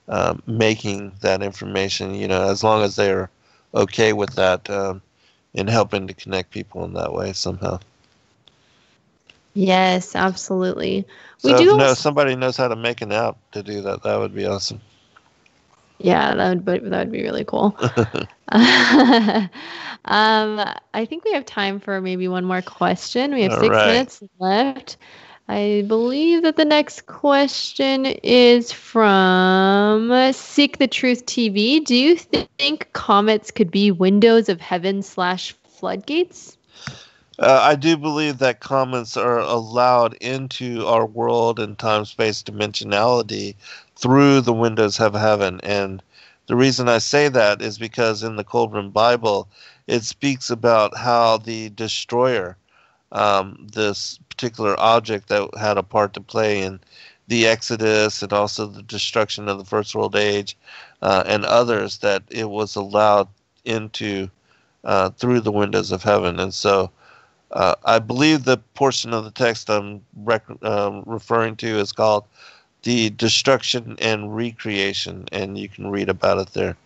uh, 0.08 0.36
making 0.48 1.14
that 1.22 1.42
information, 1.42 2.16
you 2.16 2.28
know, 2.28 2.50
as 2.50 2.64
long 2.64 2.84
as 2.84 2.96
they're 2.96 3.30
okay 3.74 4.14
with 4.14 4.36
that, 4.36 4.70
um, 4.70 5.02
and 5.54 5.70
helping 5.70 6.08
to 6.08 6.14
connect 6.14 6.52
people 6.52 6.84
in 6.84 6.94
that 6.94 7.14
way 7.14 7.32
somehow. 7.34 7.80
Yes, 9.54 10.16
absolutely. 10.16 11.06
So 11.38 11.50
we 11.50 11.54
if 11.54 11.60
do. 11.70 11.78
no, 11.78 11.94
somebody 11.94 12.36
knows 12.36 12.58
how 12.58 12.68
to 12.68 12.76
make 12.76 13.02
an 13.02 13.12
app 13.12 13.38
to 13.52 13.64
do 13.64 13.82
that, 13.82 14.04
that 14.04 14.20
would 14.20 14.36
be 14.36 14.46
awesome. 14.46 14.82
Yeah, 16.00 16.36
that 16.36 16.50
would 16.50 16.66
be, 16.66 16.90
that 16.90 17.00
would 17.00 17.12
be 17.12 17.24
really 17.24 17.44
cool. 17.46 17.78
um, 18.50 19.50
I 20.06 21.06
think 21.08 21.24
we 21.26 21.34
have 21.34 21.46
time 21.46 21.80
for 21.80 22.02
maybe 22.02 22.28
one 22.28 22.46
more 22.46 22.62
question. 22.62 23.34
We 23.34 23.44
have 23.44 23.54
All 23.54 23.60
six 23.60 23.84
right. 23.84 23.84
minutes 23.84 24.22
left. 24.40 24.98
I 25.48 25.84
believe 25.88 26.44
that 26.44 26.56
the 26.58 26.66
next 26.66 27.06
question 27.08 28.06
is 28.06 28.72
from 28.72 30.32
Seek 30.34 30.78
the 30.80 30.88
Truth 30.88 31.26
TV. 31.26 31.80
Do 31.82 31.96
you 31.96 32.16
th- 32.16 32.50
think 32.58 32.92
comets 32.94 33.52
could 33.52 33.72
be 33.72 33.92
windows 33.92 34.50
of 34.50 34.62
heaven 34.62 35.02
slash 35.02 35.54
floodgates? 35.64 36.58
Uh, 37.40 37.60
I 37.62 37.76
do 37.76 37.98
believe 37.98 38.38
that 38.40 38.60
comets 38.60 39.18
are 39.18 39.40
allowed 39.40 40.14
into 40.16 40.86
our 40.86 41.06
world 41.06 41.60
and 41.60 41.78
time 41.78 42.06
space 42.06 42.42
dimensionality 42.44 43.56
through 43.96 44.42
the 44.42 44.54
windows 44.54 45.00
of 45.00 45.14
heaven. 45.14 45.60
And 45.64 46.02
the 46.48 46.56
reason 46.56 46.90
I 46.90 47.00
say 47.00 47.28
that 47.30 47.62
is 47.62 47.78
because 47.78 48.24
in 48.24 48.36
the 48.36 48.44
Kolbrin 48.44 48.92
Bible, 48.92 49.48
it 49.88 50.04
speaks 50.04 50.50
about 50.50 50.98
how 50.98 51.38
the 51.38 51.70
destroyer, 51.70 52.58
um, 53.12 53.68
this 53.74 54.20
particular 54.30 54.80
object 54.80 55.30
that 55.30 55.50
had 55.58 55.78
a 55.78 55.84
part 55.84 56.14
to 56.14 56.22
play 56.22 56.62
in 56.62 56.80
the 57.28 57.48
Exodus 57.48 58.22
and 58.22 58.34
also 58.34 58.68
the 58.68 58.84
destruction 58.84 59.50
of 59.50 59.58
the 59.58 59.66
First 59.66 59.96
World 59.96 60.16
Age 60.16 60.56
uh, 61.02 61.24
and 61.26 61.46
others, 61.46 62.00
that 62.00 62.24
it 62.30 62.50
was 62.50 62.76
allowed 62.76 63.28
into 63.64 64.30
uh, 64.84 65.10
through 65.12 65.40
the 65.40 65.52
windows 65.52 65.92
of 65.92 66.04
heaven. 66.04 66.40
And 66.40 66.54
so 66.54 66.92
uh, 67.52 67.76
I 67.86 68.00
believe 68.00 68.44
the 68.44 68.58
portion 68.76 69.14
of 69.14 69.24
the 69.24 69.32
text 69.32 69.70
I'm 69.70 70.02
rec- 70.16 70.64
um, 70.64 71.04
referring 71.06 71.56
to 71.58 71.80
is 71.80 71.92
called 71.92 72.26
the 72.86 73.10
destruction 73.10 73.98
and 74.00 74.36
recreation, 74.36 75.26
and 75.32 75.58
you 75.58 75.68
can 75.68 75.90
read 75.90 76.08
about 76.08 76.38
it 76.38 76.54
there. 76.54 76.78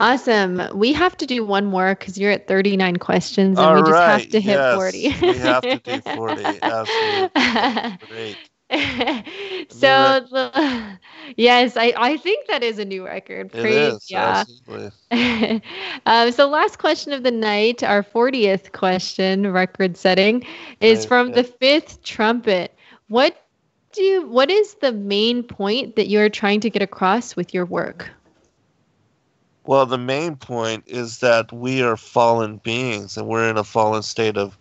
Awesome. 0.00 0.62
We 0.74 0.92
have 0.94 1.16
to 1.18 1.26
do 1.26 1.44
one 1.44 1.66
more 1.66 1.94
because 1.94 2.18
you're 2.18 2.32
at 2.32 2.48
39 2.48 2.96
questions 2.96 3.58
and 3.58 3.66
All 3.66 3.74
we 3.76 3.80
just 3.80 3.92
right, 3.92 4.20
have 4.20 4.28
to 4.30 4.40
hit 4.40 4.56
yes, 4.56 4.74
40. 4.74 4.98
we 5.22 5.38
have 5.38 5.62
to 5.62 5.78
do 5.78 6.00
40. 6.16 6.44
Absolutely. 6.62 7.98
Great. 8.08 8.36
so 9.70 10.26
the, 10.30 10.98
yes, 11.36 11.76
I, 11.78 11.94
I 11.96 12.16
think 12.18 12.46
that 12.48 12.62
is 12.62 12.78
a 12.78 12.84
new 12.84 13.06
record. 13.06 13.54
It 13.54 13.64
is. 13.64 14.10
yeah. 14.10 14.44
Absolutely. 14.44 15.62
um, 16.06 16.32
so 16.32 16.46
last 16.46 16.78
question 16.78 17.14
of 17.14 17.22
the 17.22 17.30
night, 17.30 17.82
our 17.82 18.02
40th 18.02 18.72
question, 18.72 19.50
record 19.50 19.96
setting, 19.96 20.44
is 20.80 21.06
from 21.06 21.28
yeah. 21.28 21.36
the 21.36 21.44
fifth 21.44 22.02
trumpet. 22.02 22.75
What 23.08 23.40
do 23.92 24.02
you, 24.02 24.26
what 24.26 24.50
is 24.50 24.74
the 24.74 24.92
main 24.92 25.42
point 25.42 25.96
that 25.96 26.08
you're 26.08 26.28
trying 26.28 26.60
to 26.60 26.70
get 26.70 26.82
across 26.82 27.36
with 27.36 27.54
your 27.54 27.64
work? 27.64 28.10
Well, 29.64 29.86
the 29.86 29.98
main 29.98 30.36
point 30.36 30.84
is 30.86 31.18
that 31.18 31.52
we 31.52 31.82
are 31.82 31.96
fallen 31.96 32.58
beings 32.58 33.16
and 33.16 33.26
we're 33.26 33.48
in 33.48 33.56
a 33.56 33.64
fallen 33.64 34.02
state 34.02 34.36
of 34.36 34.56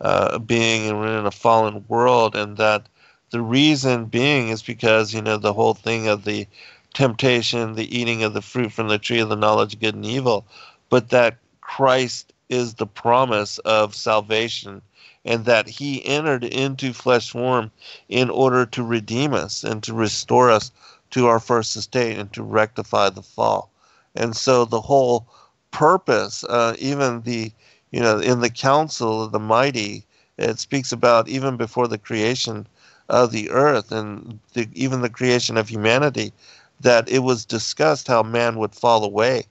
uh, 0.00 0.38
being 0.38 0.88
and 0.88 0.98
we're 0.98 1.18
in 1.18 1.26
a 1.26 1.30
fallen 1.30 1.84
world, 1.88 2.36
and 2.36 2.56
that 2.56 2.88
the 3.30 3.40
reason 3.40 4.06
being 4.06 4.48
is 4.48 4.62
because, 4.62 5.12
you 5.12 5.20
know, 5.20 5.36
the 5.36 5.52
whole 5.52 5.74
thing 5.74 6.08
of 6.08 6.24
the 6.24 6.46
temptation, 6.94 7.74
the 7.74 7.96
eating 7.96 8.22
of 8.22 8.32
the 8.32 8.42
fruit 8.42 8.72
from 8.72 8.88
the 8.88 8.98
tree 8.98 9.20
of 9.20 9.28
the 9.28 9.36
knowledge 9.36 9.74
of 9.74 9.80
good 9.80 9.94
and 9.94 10.06
evil, 10.06 10.46
but 10.88 11.10
that 11.10 11.36
Christ 11.60 12.32
is 12.48 12.74
the 12.74 12.86
promise 12.86 13.58
of 13.58 13.94
salvation 13.94 14.82
and 15.28 15.44
that 15.44 15.68
he 15.68 16.02
entered 16.06 16.42
into 16.42 16.94
flesh 16.94 17.30
form 17.32 17.70
in 18.08 18.30
order 18.30 18.64
to 18.64 18.82
redeem 18.82 19.34
us 19.34 19.62
and 19.62 19.82
to 19.82 19.92
restore 19.92 20.50
us 20.50 20.72
to 21.10 21.26
our 21.26 21.38
first 21.38 21.76
estate 21.76 22.18
and 22.18 22.32
to 22.32 22.42
rectify 22.42 23.10
the 23.10 23.22
fall. 23.22 23.70
And 24.14 24.34
so 24.34 24.64
the 24.64 24.80
whole 24.80 25.26
purpose, 25.70 26.44
uh, 26.44 26.76
even 26.78 27.20
the, 27.22 27.52
you 27.90 28.00
know, 28.00 28.18
in 28.18 28.40
the 28.40 28.48
council 28.48 29.22
of 29.22 29.32
the 29.32 29.38
mighty, 29.38 30.06
it 30.38 30.58
speaks 30.58 30.92
about 30.92 31.28
even 31.28 31.58
before 31.58 31.88
the 31.88 31.98
creation 31.98 32.66
of 33.10 33.30
the 33.30 33.50
earth 33.50 33.92
and 33.92 34.38
the, 34.54 34.66
even 34.72 35.02
the 35.02 35.10
creation 35.10 35.58
of 35.58 35.68
humanity, 35.68 36.32
that 36.80 37.06
it 37.06 37.18
was 37.18 37.44
discussed 37.44 38.08
how 38.08 38.22
man 38.22 38.58
would 38.58 38.74
fall 38.74 39.04
away, 39.04 39.44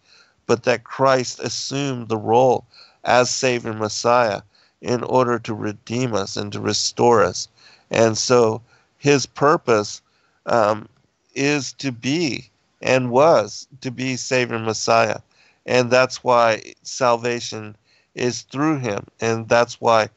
but 0.47 0.63
that 0.63 0.85
Christ 0.85 1.39
assumed 1.39 2.07
the 2.07 2.17
role 2.17 2.65
as 3.03 3.29
Savior 3.29 3.73
Messiah 3.73 4.41
in 4.81 5.03
order 5.03 5.39
to 5.39 5.53
redeem 5.53 6.13
us 6.13 6.37
and 6.37 6.51
to 6.53 6.59
restore 6.59 7.23
us. 7.23 7.47
And 7.89 8.17
so 8.17 8.61
his 8.97 9.25
purpose 9.25 10.01
um, 10.45 10.87
is 11.35 11.73
to 11.73 11.91
be 11.91 12.49
and 12.81 13.11
was 13.11 13.67
to 13.81 13.91
be 13.91 14.15
Savior 14.15 14.59
Messiah. 14.59 15.19
And 15.65 15.89
that's 15.91 16.23
why 16.23 16.73
salvation 16.83 17.75
is 18.15 18.43
through 18.43 18.79
him. 18.79 19.05
And 19.19 19.47
that's 19.49 19.81
why 19.81 20.09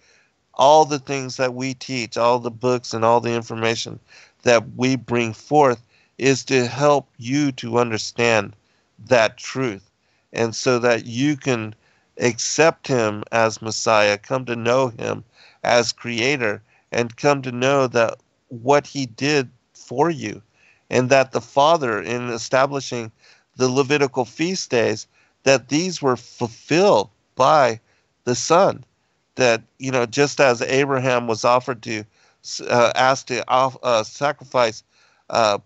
all 0.54 0.84
the 0.84 0.98
things 0.98 1.36
that 1.36 1.54
we 1.54 1.74
teach, 1.74 2.16
all 2.16 2.38
the 2.38 2.50
books 2.50 2.92
and 2.92 3.04
all 3.04 3.20
the 3.20 3.34
information 3.34 3.98
that 4.42 4.64
we 4.76 4.96
bring 4.96 5.32
forth 5.32 5.82
is 6.18 6.44
to 6.44 6.66
help 6.66 7.08
you 7.18 7.52
to 7.52 7.78
understand 7.78 8.54
that 9.06 9.38
truth. 9.38 9.90
And 10.32 10.54
so 10.54 10.78
that 10.78 11.06
you 11.06 11.36
can 11.36 11.74
accept 12.20 12.86
him 12.86 13.24
as 13.32 13.62
Messiah, 13.62 14.18
come 14.18 14.44
to 14.46 14.56
know 14.56 14.88
him 14.88 15.24
as 15.64 15.92
creator, 15.92 16.62
and 16.92 17.16
come 17.16 17.42
to 17.42 17.52
know 17.52 17.86
that 17.88 18.18
what 18.48 18.86
he 18.86 19.06
did 19.06 19.50
for 19.74 20.10
you 20.10 20.42
and 20.90 21.08
that 21.08 21.32
the 21.32 21.40
father 21.40 22.00
in 22.00 22.28
establishing 22.30 23.10
the 23.56 23.68
levitical 23.68 24.24
feast 24.24 24.70
days 24.70 25.06
that 25.44 25.68
these 25.68 26.02
were 26.02 26.16
fulfilled 26.16 27.08
by 27.36 27.80
the 28.24 28.34
son. 28.34 28.84
That 29.36 29.62
you 29.78 29.90
know 29.90 30.04
just 30.04 30.40
as 30.40 30.60
abraham 30.60 31.26
was 31.26 31.44
offered 31.46 31.82
to 31.84 32.04
uh, 32.68 32.92
asked 32.94 33.28
to 33.28 33.42
uh, 33.48 34.02
sacrifice 34.02 34.82
uh, 35.30 35.58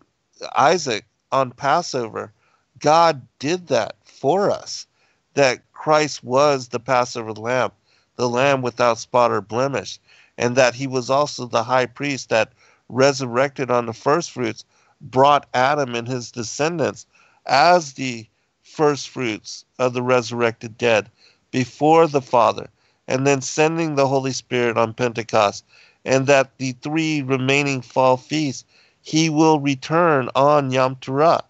isaac 0.55 1.05
on 1.33 1.51
passover 1.51 2.33
god 2.79 3.27
did 3.41 3.67
that 3.69 3.97
for 4.05 4.51
us 4.51 4.87
that 5.35 5.61
christ 5.73 6.25
was 6.25 6.69
the 6.69 6.81
passover 6.81 7.33
lamb 7.33 7.71
the 8.17 8.29
lamb 8.29 8.63
without 8.63 8.99
spot 8.99 9.31
or 9.31 9.41
blemish 9.41 9.99
and 10.39 10.57
that 10.57 10.75
he 10.75 10.87
was 10.87 11.11
also 11.11 11.47
the 11.47 11.63
high 11.63 11.87
priest 11.87 12.29
that 12.29 12.53
resurrected 12.89 13.71
on 13.71 13.87
the 13.87 13.93
first 13.93 14.31
fruits 14.31 14.65
brought 15.01 15.47
Adam 15.55 15.95
and 15.95 16.09
his 16.09 16.31
descendants 16.31 17.07
as 17.47 17.95
the 17.95 18.27
first 18.63 19.09
fruits 19.09 19.65
of 19.79 19.93
the 19.93 20.03
resurrected 20.03 20.77
dead 20.79 21.11
before 21.51 22.07
the 22.07 22.23
Father, 22.23 22.69
and 23.07 23.27
then 23.27 23.41
sending 23.41 23.95
the 23.95 24.09
Holy 24.09 24.33
Spirit 24.33 24.77
on 24.77 24.95
Pentecost, 24.95 25.65
and 26.05 26.27
that 26.27 26.51
the 26.59 26.73
three 26.83 27.23
remaining 27.23 27.81
fall 27.81 28.17
feasts 28.17 28.65
he 29.03 29.29
will 29.29 29.61
return 29.61 30.29
on 30.35 30.71
Yom 30.71 30.97
Teruah. 30.97 31.43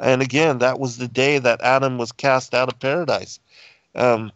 And 0.00 0.22
again, 0.22 0.58
that 0.58 0.80
was 0.80 0.96
the 0.96 1.08
day 1.08 1.38
that 1.38 1.60
Adam 1.62 1.98
was 1.98 2.12
cast 2.12 2.54
out 2.54 2.72
of 2.72 2.80
paradise. 2.80 3.38
Um, 3.94 4.32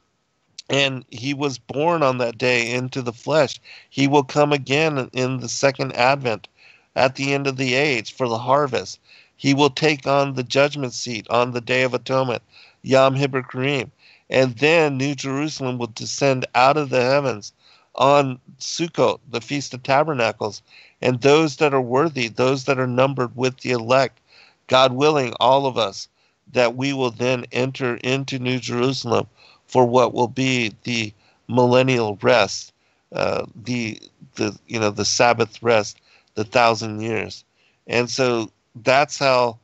and 0.69 1.05
he 1.11 1.33
was 1.33 1.59
born 1.59 2.03
on 2.03 2.19
that 2.19 2.39
day 2.39 2.73
into 2.73 3.03
the 3.03 3.12
flesh. 3.12 3.61
He 3.89 4.09
will 4.09 4.24
come 4.24 4.53
again 4.53 5.09
in 5.12 5.39
the 5.39 5.49
second 5.49 5.95
advent 5.95 6.49
at 6.97 7.15
the 7.15 7.35
end 7.35 7.47
of 7.47 7.57
the 7.57 7.74
age 7.74 8.15
for 8.15 8.28
the 8.28 8.39
harvest. 8.39 8.99
He 9.37 9.55
will 9.55 9.70
take 9.70 10.07
on 10.07 10.35
the 10.35 10.43
judgment 10.43 10.93
seat 10.93 11.27
on 11.31 11.53
the 11.53 11.61
Day 11.61 11.83
of 11.83 11.95
Atonement, 11.95 12.43
Yom 12.83 13.15
HaKippurim. 13.15 13.91
And 14.28 14.57
then 14.57 14.97
New 14.97 15.15
Jerusalem 15.15 15.78
will 15.78 15.89
descend 15.89 16.47
out 16.55 16.77
of 16.77 16.91
the 16.91 17.03
heavens 17.03 17.53
on 17.95 18.41
Sukkot, 18.59 19.20
the 19.31 19.41
Feast 19.41 19.73
of 19.74 19.83
Tabernacles. 19.83 20.62
And 21.01 21.20
those 21.20 21.57
that 21.57 21.74
are 21.74 21.81
worthy, 21.81 22.28
those 22.28 22.65
that 22.65 22.78
are 22.78 22.87
numbered 22.87 23.37
with 23.37 23.59
the 23.59 23.70
elect, 23.70 24.20
God 24.66 24.93
willing, 24.93 25.34
all 25.40 25.66
of 25.66 25.76
us, 25.78 26.09
that 26.52 26.76
we 26.76 26.93
will 26.93 27.10
then 27.10 27.44
enter 27.52 27.97
into 27.97 28.38
New 28.38 28.59
Jerusalem 28.59 29.26
for 29.66 29.84
what 29.84 30.14
will 30.14 30.28
be 30.28 30.72
the 30.84 31.12
millennial 31.48 32.18
rest, 32.22 32.72
uh, 33.12 33.47
the 33.64 34.01
the 34.36 34.56
you 34.66 34.78
know 34.78 34.90
the 34.90 35.05
Sabbath 35.05 35.62
rest 35.62 35.98
the 36.34 36.44
thousand 36.44 37.01
years. 37.01 37.44
And 37.86 38.10
so 38.10 38.51
that's 38.82 39.18
how, 39.18 39.59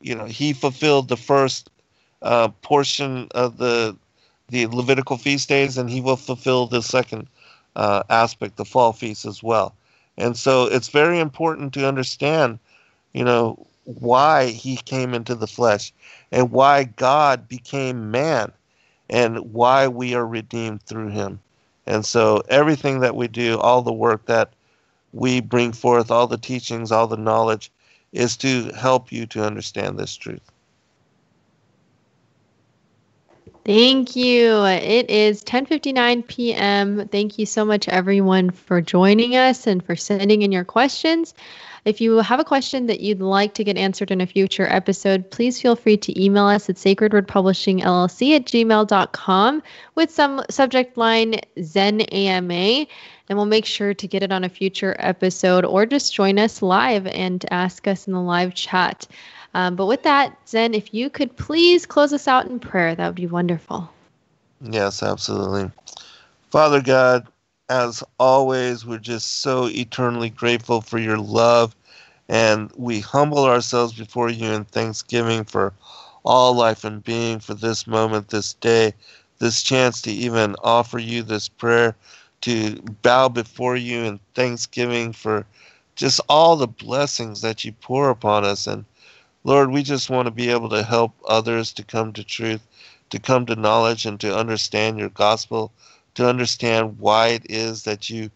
you 0.00 0.14
know, 0.14 0.24
he 0.24 0.52
fulfilled 0.52 1.08
the 1.08 1.16
first 1.16 1.70
uh, 2.22 2.48
portion 2.62 3.28
of 3.32 3.58
the 3.58 3.96
the 4.48 4.66
Levitical 4.66 5.16
feast 5.16 5.48
days, 5.48 5.76
and 5.76 5.90
he 5.90 6.00
will 6.00 6.16
fulfill 6.16 6.66
the 6.66 6.82
second 6.82 7.26
uh, 7.74 8.02
aspect, 8.10 8.56
the 8.56 8.64
fall 8.64 8.92
feast 8.92 9.24
as 9.24 9.42
well. 9.42 9.74
And 10.16 10.36
so 10.36 10.64
it's 10.64 10.88
very 10.88 11.18
important 11.18 11.74
to 11.74 11.86
understand, 11.86 12.58
you 13.12 13.24
know, 13.24 13.66
why 13.86 14.46
he 14.46 14.76
came 14.76 15.14
into 15.14 15.34
the 15.34 15.46
flesh 15.46 15.92
and 16.32 16.50
why 16.50 16.84
God 16.84 17.48
became 17.48 18.10
man 18.10 18.52
and 19.08 19.52
why 19.52 19.88
we 19.88 20.14
are 20.14 20.26
redeemed 20.26 20.82
through 20.82 21.08
him. 21.08 21.40
And 21.86 22.04
so 22.04 22.42
everything 22.48 23.00
that 23.00 23.14
we 23.14 23.28
do, 23.28 23.58
all 23.58 23.82
the 23.82 23.92
work 23.92 24.26
that 24.26 24.52
we 25.12 25.40
bring 25.40 25.72
forth, 25.72 26.10
all 26.10 26.26
the 26.26 26.36
teachings, 26.36 26.90
all 26.90 27.06
the 27.06 27.16
knowledge, 27.16 27.70
is 28.12 28.36
to 28.38 28.70
help 28.72 29.12
you 29.12 29.26
to 29.26 29.44
understand 29.44 29.98
this 29.98 30.16
truth. 30.16 30.50
Thank 33.66 34.14
you. 34.14 34.64
It 34.64 35.10
is 35.10 35.42
10:59 35.42 36.28
p.m. 36.28 37.08
Thank 37.08 37.36
you 37.36 37.46
so 37.46 37.64
much 37.64 37.88
everyone 37.88 38.50
for 38.52 38.80
joining 38.80 39.34
us 39.34 39.66
and 39.66 39.84
for 39.84 39.96
sending 39.96 40.42
in 40.42 40.52
your 40.52 40.62
questions. 40.62 41.34
If 41.84 42.00
you 42.00 42.18
have 42.18 42.38
a 42.38 42.44
question 42.44 42.86
that 42.86 43.00
you'd 43.00 43.20
like 43.20 43.54
to 43.54 43.64
get 43.64 43.76
answered 43.76 44.12
in 44.12 44.20
a 44.20 44.26
future 44.26 44.68
episode, 44.70 45.32
please 45.32 45.60
feel 45.60 45.74
free 45.74 45.96
to 45.96 46.24
email 46.24 46.44
us 46.46 46.70
at 46.70 46.76
sacredwordpublishingllc 46.76 48.36
at 48.36 48.44
gmail.com 48.44 49.62
with 49.96 50.10
some 50.12 50.42
subject 50.48 50.96
line 50.96 51.40
Zen 51.60 52.02
AMA, 52.02 52.86
and 53.28 53.36
we'll 53.36 53.46
make 53.46 53.66
sure 53.66 53.94
to 53.94 54.06
get 54.06 54.22
it 54.22 54.30
on 54.30 54.44
a 54.44 54.48
future 54.48 54.94
episode 55.00 55.64
or 55.64 55.86
just 55.86 56.14
join 56.14 56.38
us 56.38 56.62
live 56.62 57.08
and 57.08 57.44
ask 57.50 57.88
us 57.88 58.06
in 58.06 58.12
the 58.12 58.20
live 58.20 58.54
chat. 58.54 59.08
Um, 59.56 59.74
but 59.74 59.86
with 59.86 60.02
that, 60.02 60.36
Zen, 60.46 60.74
if 60.74 60.92
you 60.92 61.08
could 61.08 61.34
please 61.34 61.86
close 61.86 62.12
us 62.12 62.28
out 62.28 62.44
in 62.44 62.60
prayer, 62.60 62.94
that 62.94 63.06
would 63.06 63.14
be 63.14 63.26
wonderful. 63.26 63.90
Yes, 64.60 65.02
absolutely. 65.02 65.70
Father 66.50 66.82
God, 66.82 67.26
as 67.70 68.04
always, 68.20 68.84
we're 68.84 68.98
just 68.98 69.40
so 69.40 69.66
eternally 69.70 70.28
grateful 70.28 70.82
for 70.82 70.98
your 70.98 71.16
love, 71.16 71.74
and 72.28 72.70
we 72.76 73.00
humble 73.00 73.46
ourselves 73.46 73.94
before 73.94 74.28
you 74.28 74.46
in 74.46 74.66
thanksgiving 74.66 75.42
for 75.42 75.72
all 76.22 76.54
life 76.54 76.84
and 76.84 77.02
being, 77.02 77.40
for 77.40 77.54
this 77.54 77.86
moment, 77.86 78.28
this 78.28 78.52
day, 78.52 78.92
this 79.38 79.62
chance 79.62 80.02
to 80.02 80.10
even 80.10 80.54
offer 80.64 80.98
you 80.98 81.22
this 81.22 81.48
prayer, 81.48 81.96
to 82.42 82.74
bow 83.00 83.30
before 83.30 83.76
you 83.76 84.02
in 84.02 84.20
thanksgiving 84.34 85.14
for 85.14 85.46
just 85.94 86.20
all 86.28 86.56
the 86.56 86.68
blessings 86.68 87.40
that 87.40 87.64
you 87.64 87.72
pour 87.72 88.10
upon 88.10 88.44
us 88.44 88.66
and 88.66 88.84
Lord, 89.46 89.70
we 89.70 89.84
just 89.84 90.10
want 90.10 90.26
to 90.26 90.32
be 90.32 90.50
able 90.50 90.68
to 90.70 90.82
help 90.82 91.14
others 91.24 91.72
to 91.74 91.84
come 91.84 92.12
to 92.14 92.24
truth, 92.24 92.66
to 93.10 93.20
come 93.20 93.46
to 93.46 93.54
knowledge, 93.54 94.04
and 94.04 94.18
to 94.18 94.36
understand 94.36 94.98
your 94.98 95.10
gospel, 95.10 95.70
to 96.16 96.28
understand 96.28 96.98
why 96.98 97.28
it 97.28 97.46
is 97.48 97.84
that 97.84 98.10
you 98.10 98.28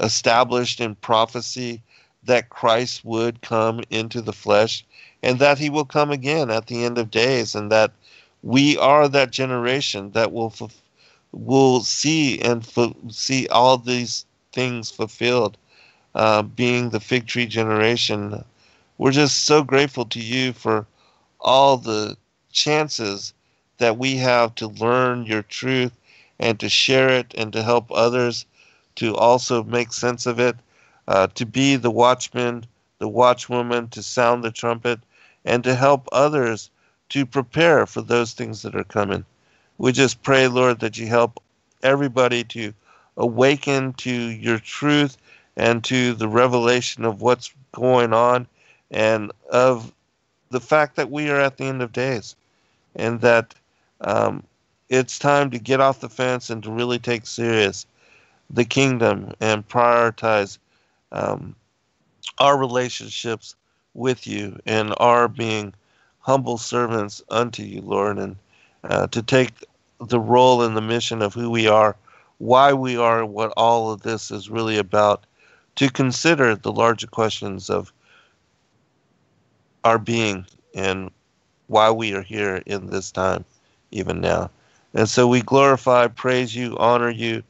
established 0.00 0.80
in 0.80 0.94
prophecy 0.94 1.82
that 2.22 2.48
Christ 2.48 3.04
would 3.04 3.42
come 3.42 3.82
into 3.90 4.22
the 4.22 4.32
flesh 4.32 4.86
and 5.22 5.38
that 5.38 5.58
he 5.58 5.68
will 5.68 5.84
come 5.84 6.10
again 6.10 6.50
at 6.50 6.66
the 6.66 6.82
end 6.82 6.96
of 6.96 7.10
days, 7.10 7.54
and 7.54 7.70
that 7.70 7.92
we 8.42 8.78
are 8.78 9.06
that 9.06 9.32
generation 9.32 10.12
that 10.12 10.32
will 10.32 10.54
will 11.32 11.80
see 11.80 12.40
and 12.40 12.66
see 13.10 13.46
all 13.48 13.76
these 13.76 14.24
things 14.54 14.90
fulfilled, 14.90 15.58
uh, 16.14 16.40
being 16.40 16.88
the 16.88 17.00
fig 17.00 17.26
tree 17.26 17.44
generation 17.44 18.42
we're 18.98 19.10
just 19.10 19.44
so 19.44 19.62
grateful 19.62 20.04
to 20.06 20.20
you 20.20 20.52
for 20.52 20.86
all 21.40 21.76
the 21.76 22.16
chances 22.52 23.34
that 23.78 23.98
we 23.98 24.16
have 24.16 24.54
to 24.54 24.68
learn 24.68 25.26
your 25.26 25.42
truth 25.42 25.92
and 26.38 26.58
to 26.60 26.68
share 26.68 27.08
it 27.08 27.34
and 27.36 27.52
to 27.52 27.62
help 27.62 27.90
others 27.90 28.46
to 28.96 29.14
also 29.16 29.64
make 29.64 29.92
sense 29.92 30.26
of 30.26 30.38
it, 30.38 30.56
uh, 31.08 31.26
to 31.28 31.44
be 31.44 31.76
the 31.76 31.90
watchman, 31.90 32.64
the 32.98 33.08
watchwoman, 33.08 33.90
to 33.90 34.02
sound 34.02 34.44
the 34.44 34.50
trumpet, 34.50 35.00
and 35.44 35.64
to 35.64 35.74
help 35.74 36.08
others 36.12 36.70
to 37.08 37.26
prepare 37.26 37.86
for 37.86 38.00
those 38.00 38.32
things 38.32 38.62
that 38.62 38.74
are 38.74 38.84
coming. 38.84 39.24
We 39.78 39.92
just 39.92 40.22
pray, 40.22 40.46
Lord, 40.46 40.80
that 40.80 40.96
you 40.96 41.06
help 41.06 41.42
everybody 41.82 42.44
to 42.44 42.72
awaken 43.16 43.92
to 43.94 44.12
your 44.12 44.58
truth 44.58 45.16
and 45.56 45.82
to 45.84 46.14
the 46.14 46.28
revelation 46.28 47.04
of 47.04 47.20
what's 47.20 47.52
going 47.72 48.12
on 48.12 48.46
and 48.90 49.32
of 49.50 49.92
the 50.50 50.60
fact 50.60 50.96
that 50.96 51.10
we 51.10 51.30
are 51.30 51.40
at 51.40 51.56
the 51.56 51.64
end 51.64 51.82
of 51.82 51.92
days 51.92 52.36
and 52.94 53.20
that 53.20 53.54
um, 54.02 54.42
it's 54.88 55.18
time 55.18 55.50
to 55.50 55.58
get 55.58 55.80
off 55.80 56.00
the 56.00 56.08
fence 56.08 56.50
and 56.50 56.62
to 56.62 56.70
really 56.70 56.98
take 56.98 57.26
serious 57.26 57.86
the 58.50 58.64
kingdom 58.64 59.32
and 59.40 59.66
prioritize 59.68 60.58
um, 61.12 61.54
our 62.38 62.58
relationships 62.58 63.56
with 63.94 64.26
you 64.26 64.58
and 64.66 64.94
our 64.98 65.28
being 65.28 65.72
humble 66.20 66.58
servants 66.58 67.22
unto 67.30 67.62
you, 67.62 67.80
Lord, 67.80 68.18
and 68.18 68.36
uh, 68.84 69.06
to 69.08 69.22
take 69.22 69.64
the 70.00 70.20
role 70.20 70.62
and 70.62 70.76
the 70.76 70.82
mission 70.82 71.22
of 71.22 71.34
who 71.34 71.50
we 71.50 71.66
are, 71.66 71.96
why 72.38 72.72
we 72.72 72.96
are, 72.96 73.24
what 73.24 73.52
all 73.56 73.92
of 73.92 74.02
this 74.02 74.30
is 74.30 74.50
really 74.50 74.76
about, 74.76 75.24
to 75.76 75.90
consider 75.90 76.54
the 76.54 76.72
larger 76.72 77.06
questions 77.06 77.70
of 77.70 77.92
our 79.84 79.98
being 79.98 80.46
and 80.74 81.10
why 81.68 81.90
we 81.90 82.14
are 82.14 82.22
here 82.22 82.62
in 82.66 82.88
this 82.88 83.10
time, 83.12 83.44
even 83.90 84.20
now. 84.20 84.50
And 84.94 85.08
so 85.08 85.26
we 85.28 85.42
glorify, 85.42 86.08
praise 86.08 86.54
you, 86.54 86.76
honor 86.78 87.10
you. 87.10 87.42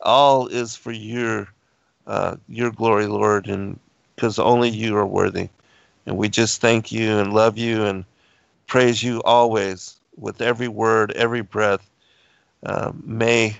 All 0.00 0.46
is 0.48 0.76
for 0.76 0.92
your 0.92 1.48
uh, 2.06 2.36
your 2.48 2.70
glory, 2.70 3.06
Lord, 3.06 3.46
and 3.48 3.78
because 4.16 4.38
only 4.38 4.68
you 4.68 4.96
are 4.96 5.06
worthy. 5.06 5.48
And 6.06 6.16
we 6.16 6.28
just 6.28 6.60
thank 6.60 6.90
you 6.90 7.18
and 7.18 7.32
love 7.32 7.58
you 7.58 7.84
and 7.84 8.04
praise 8.66 9.02
you 9.02 9.22
always 9.22 10.00
with 10.16 10.40
every 10.40 10.68
word, 10.68 11.12
every 11.12 11.42
breath. 11.42 11.88
Uh, 12.64 12.92
may 13.04 13.56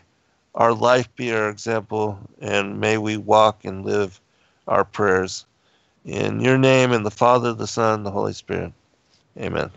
our 0.54 0.74
life 0.74 1.14
be 1.16 1.32
our 1.32 1.48
example, 1.48 2.18
and 2.40 2.80
may 2.80 2.98
we 2.98 3.16
walk 3.16 3.64
and 3.64 3.84
live 3.84 4.20
our 4.66 4.84
prayers. 4.84 5.46
In 6.04 6.40
your 6.40 6.58
name, 6.58 6.92
and 6.92 7.04
the 7.04 7.10
Father, 7.10 7.52
the 7.52 7.66
Son, 7.66 8.02
the 8.02 8.10
Holy 8.10 8.32
Spirit. 8.32 8.72
Amen. 9.38 9.70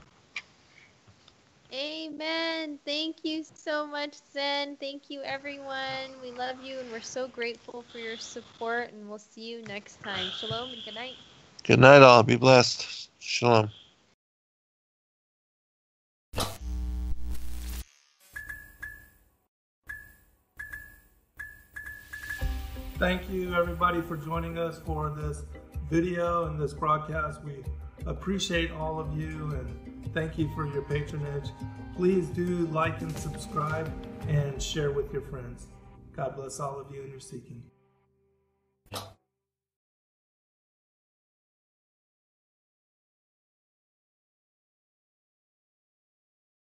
Amen. 1.73 2.79
Thank 2.85 3.17
you 3.23 3.43
so 3.43 3.87
much, 3.87 4.13
Zen. 4.31 4.77
Thank 4.77 5.09
you, 5.09 5.21
everyone. 5.23 6.11
We 6.21 6.31
love 6.31 6.57
you 6.63 6.79
and 6.79 6.91
we're 6.91 7.01
so 7.01 7.27
grateful 7.27 7.83
for 7.91 7.97
your 7.97 8.17
support, 8.17 8.93
and 8.93 9.09
we'll 9.09 9.17
see 9.17 9.41
you 9.41 9.63
next 9.63 10.01
time. 10.03 10.29
Shalom 10.37 10.69
and 10.71 10.81
good 10.85 10.93
night. 10.93 11.15
Good 11.63 11.79
night, 11.79 12.03
all. 12.03 12.21
Be 12.21 12.35
blessed. 12.35 13.09
Shalom. 13.19 13.69
Thank 22.99 23.29
you, 23.29 23.55
everybody, 23.55 24.01
for 24.01 24.15
joining 24.15 24.57
us 24.59 24.79
for 24.85 25.09
this 25.09 25.43
video 25.93 26.45
and 26.45 26.59
this 26.59 26.73
broadcast. 26.73 27.43
We 27.43 27.63
appreciate 28.07 28.71
all 28.71 28.99
of 28.99 29.15
you 29.15 29.51
and 29.51 30.11
thank 30.11 30.39
you 30.39 30.51
for 30.55 30.65
your 30.65 30.81
patronage. 30.81 31.51
Please 31.95 32.29
do 32.29 32.65
like 32.71 32.99
and 33.01 33.15
subscribe 33.15 33.93
and 34.27 34.59
share 34.59 34.89
with 34.89 35.13
your 35.13 35.21
friends. 35.21 35.67
God 36.15 36.35
bless 36.35 36.59
all 36.59 36.79
of 36.79 36.91
you 36.91 37.03
in 37.03 37.11
your 37.11 37.19
seeking. 37.19 37.61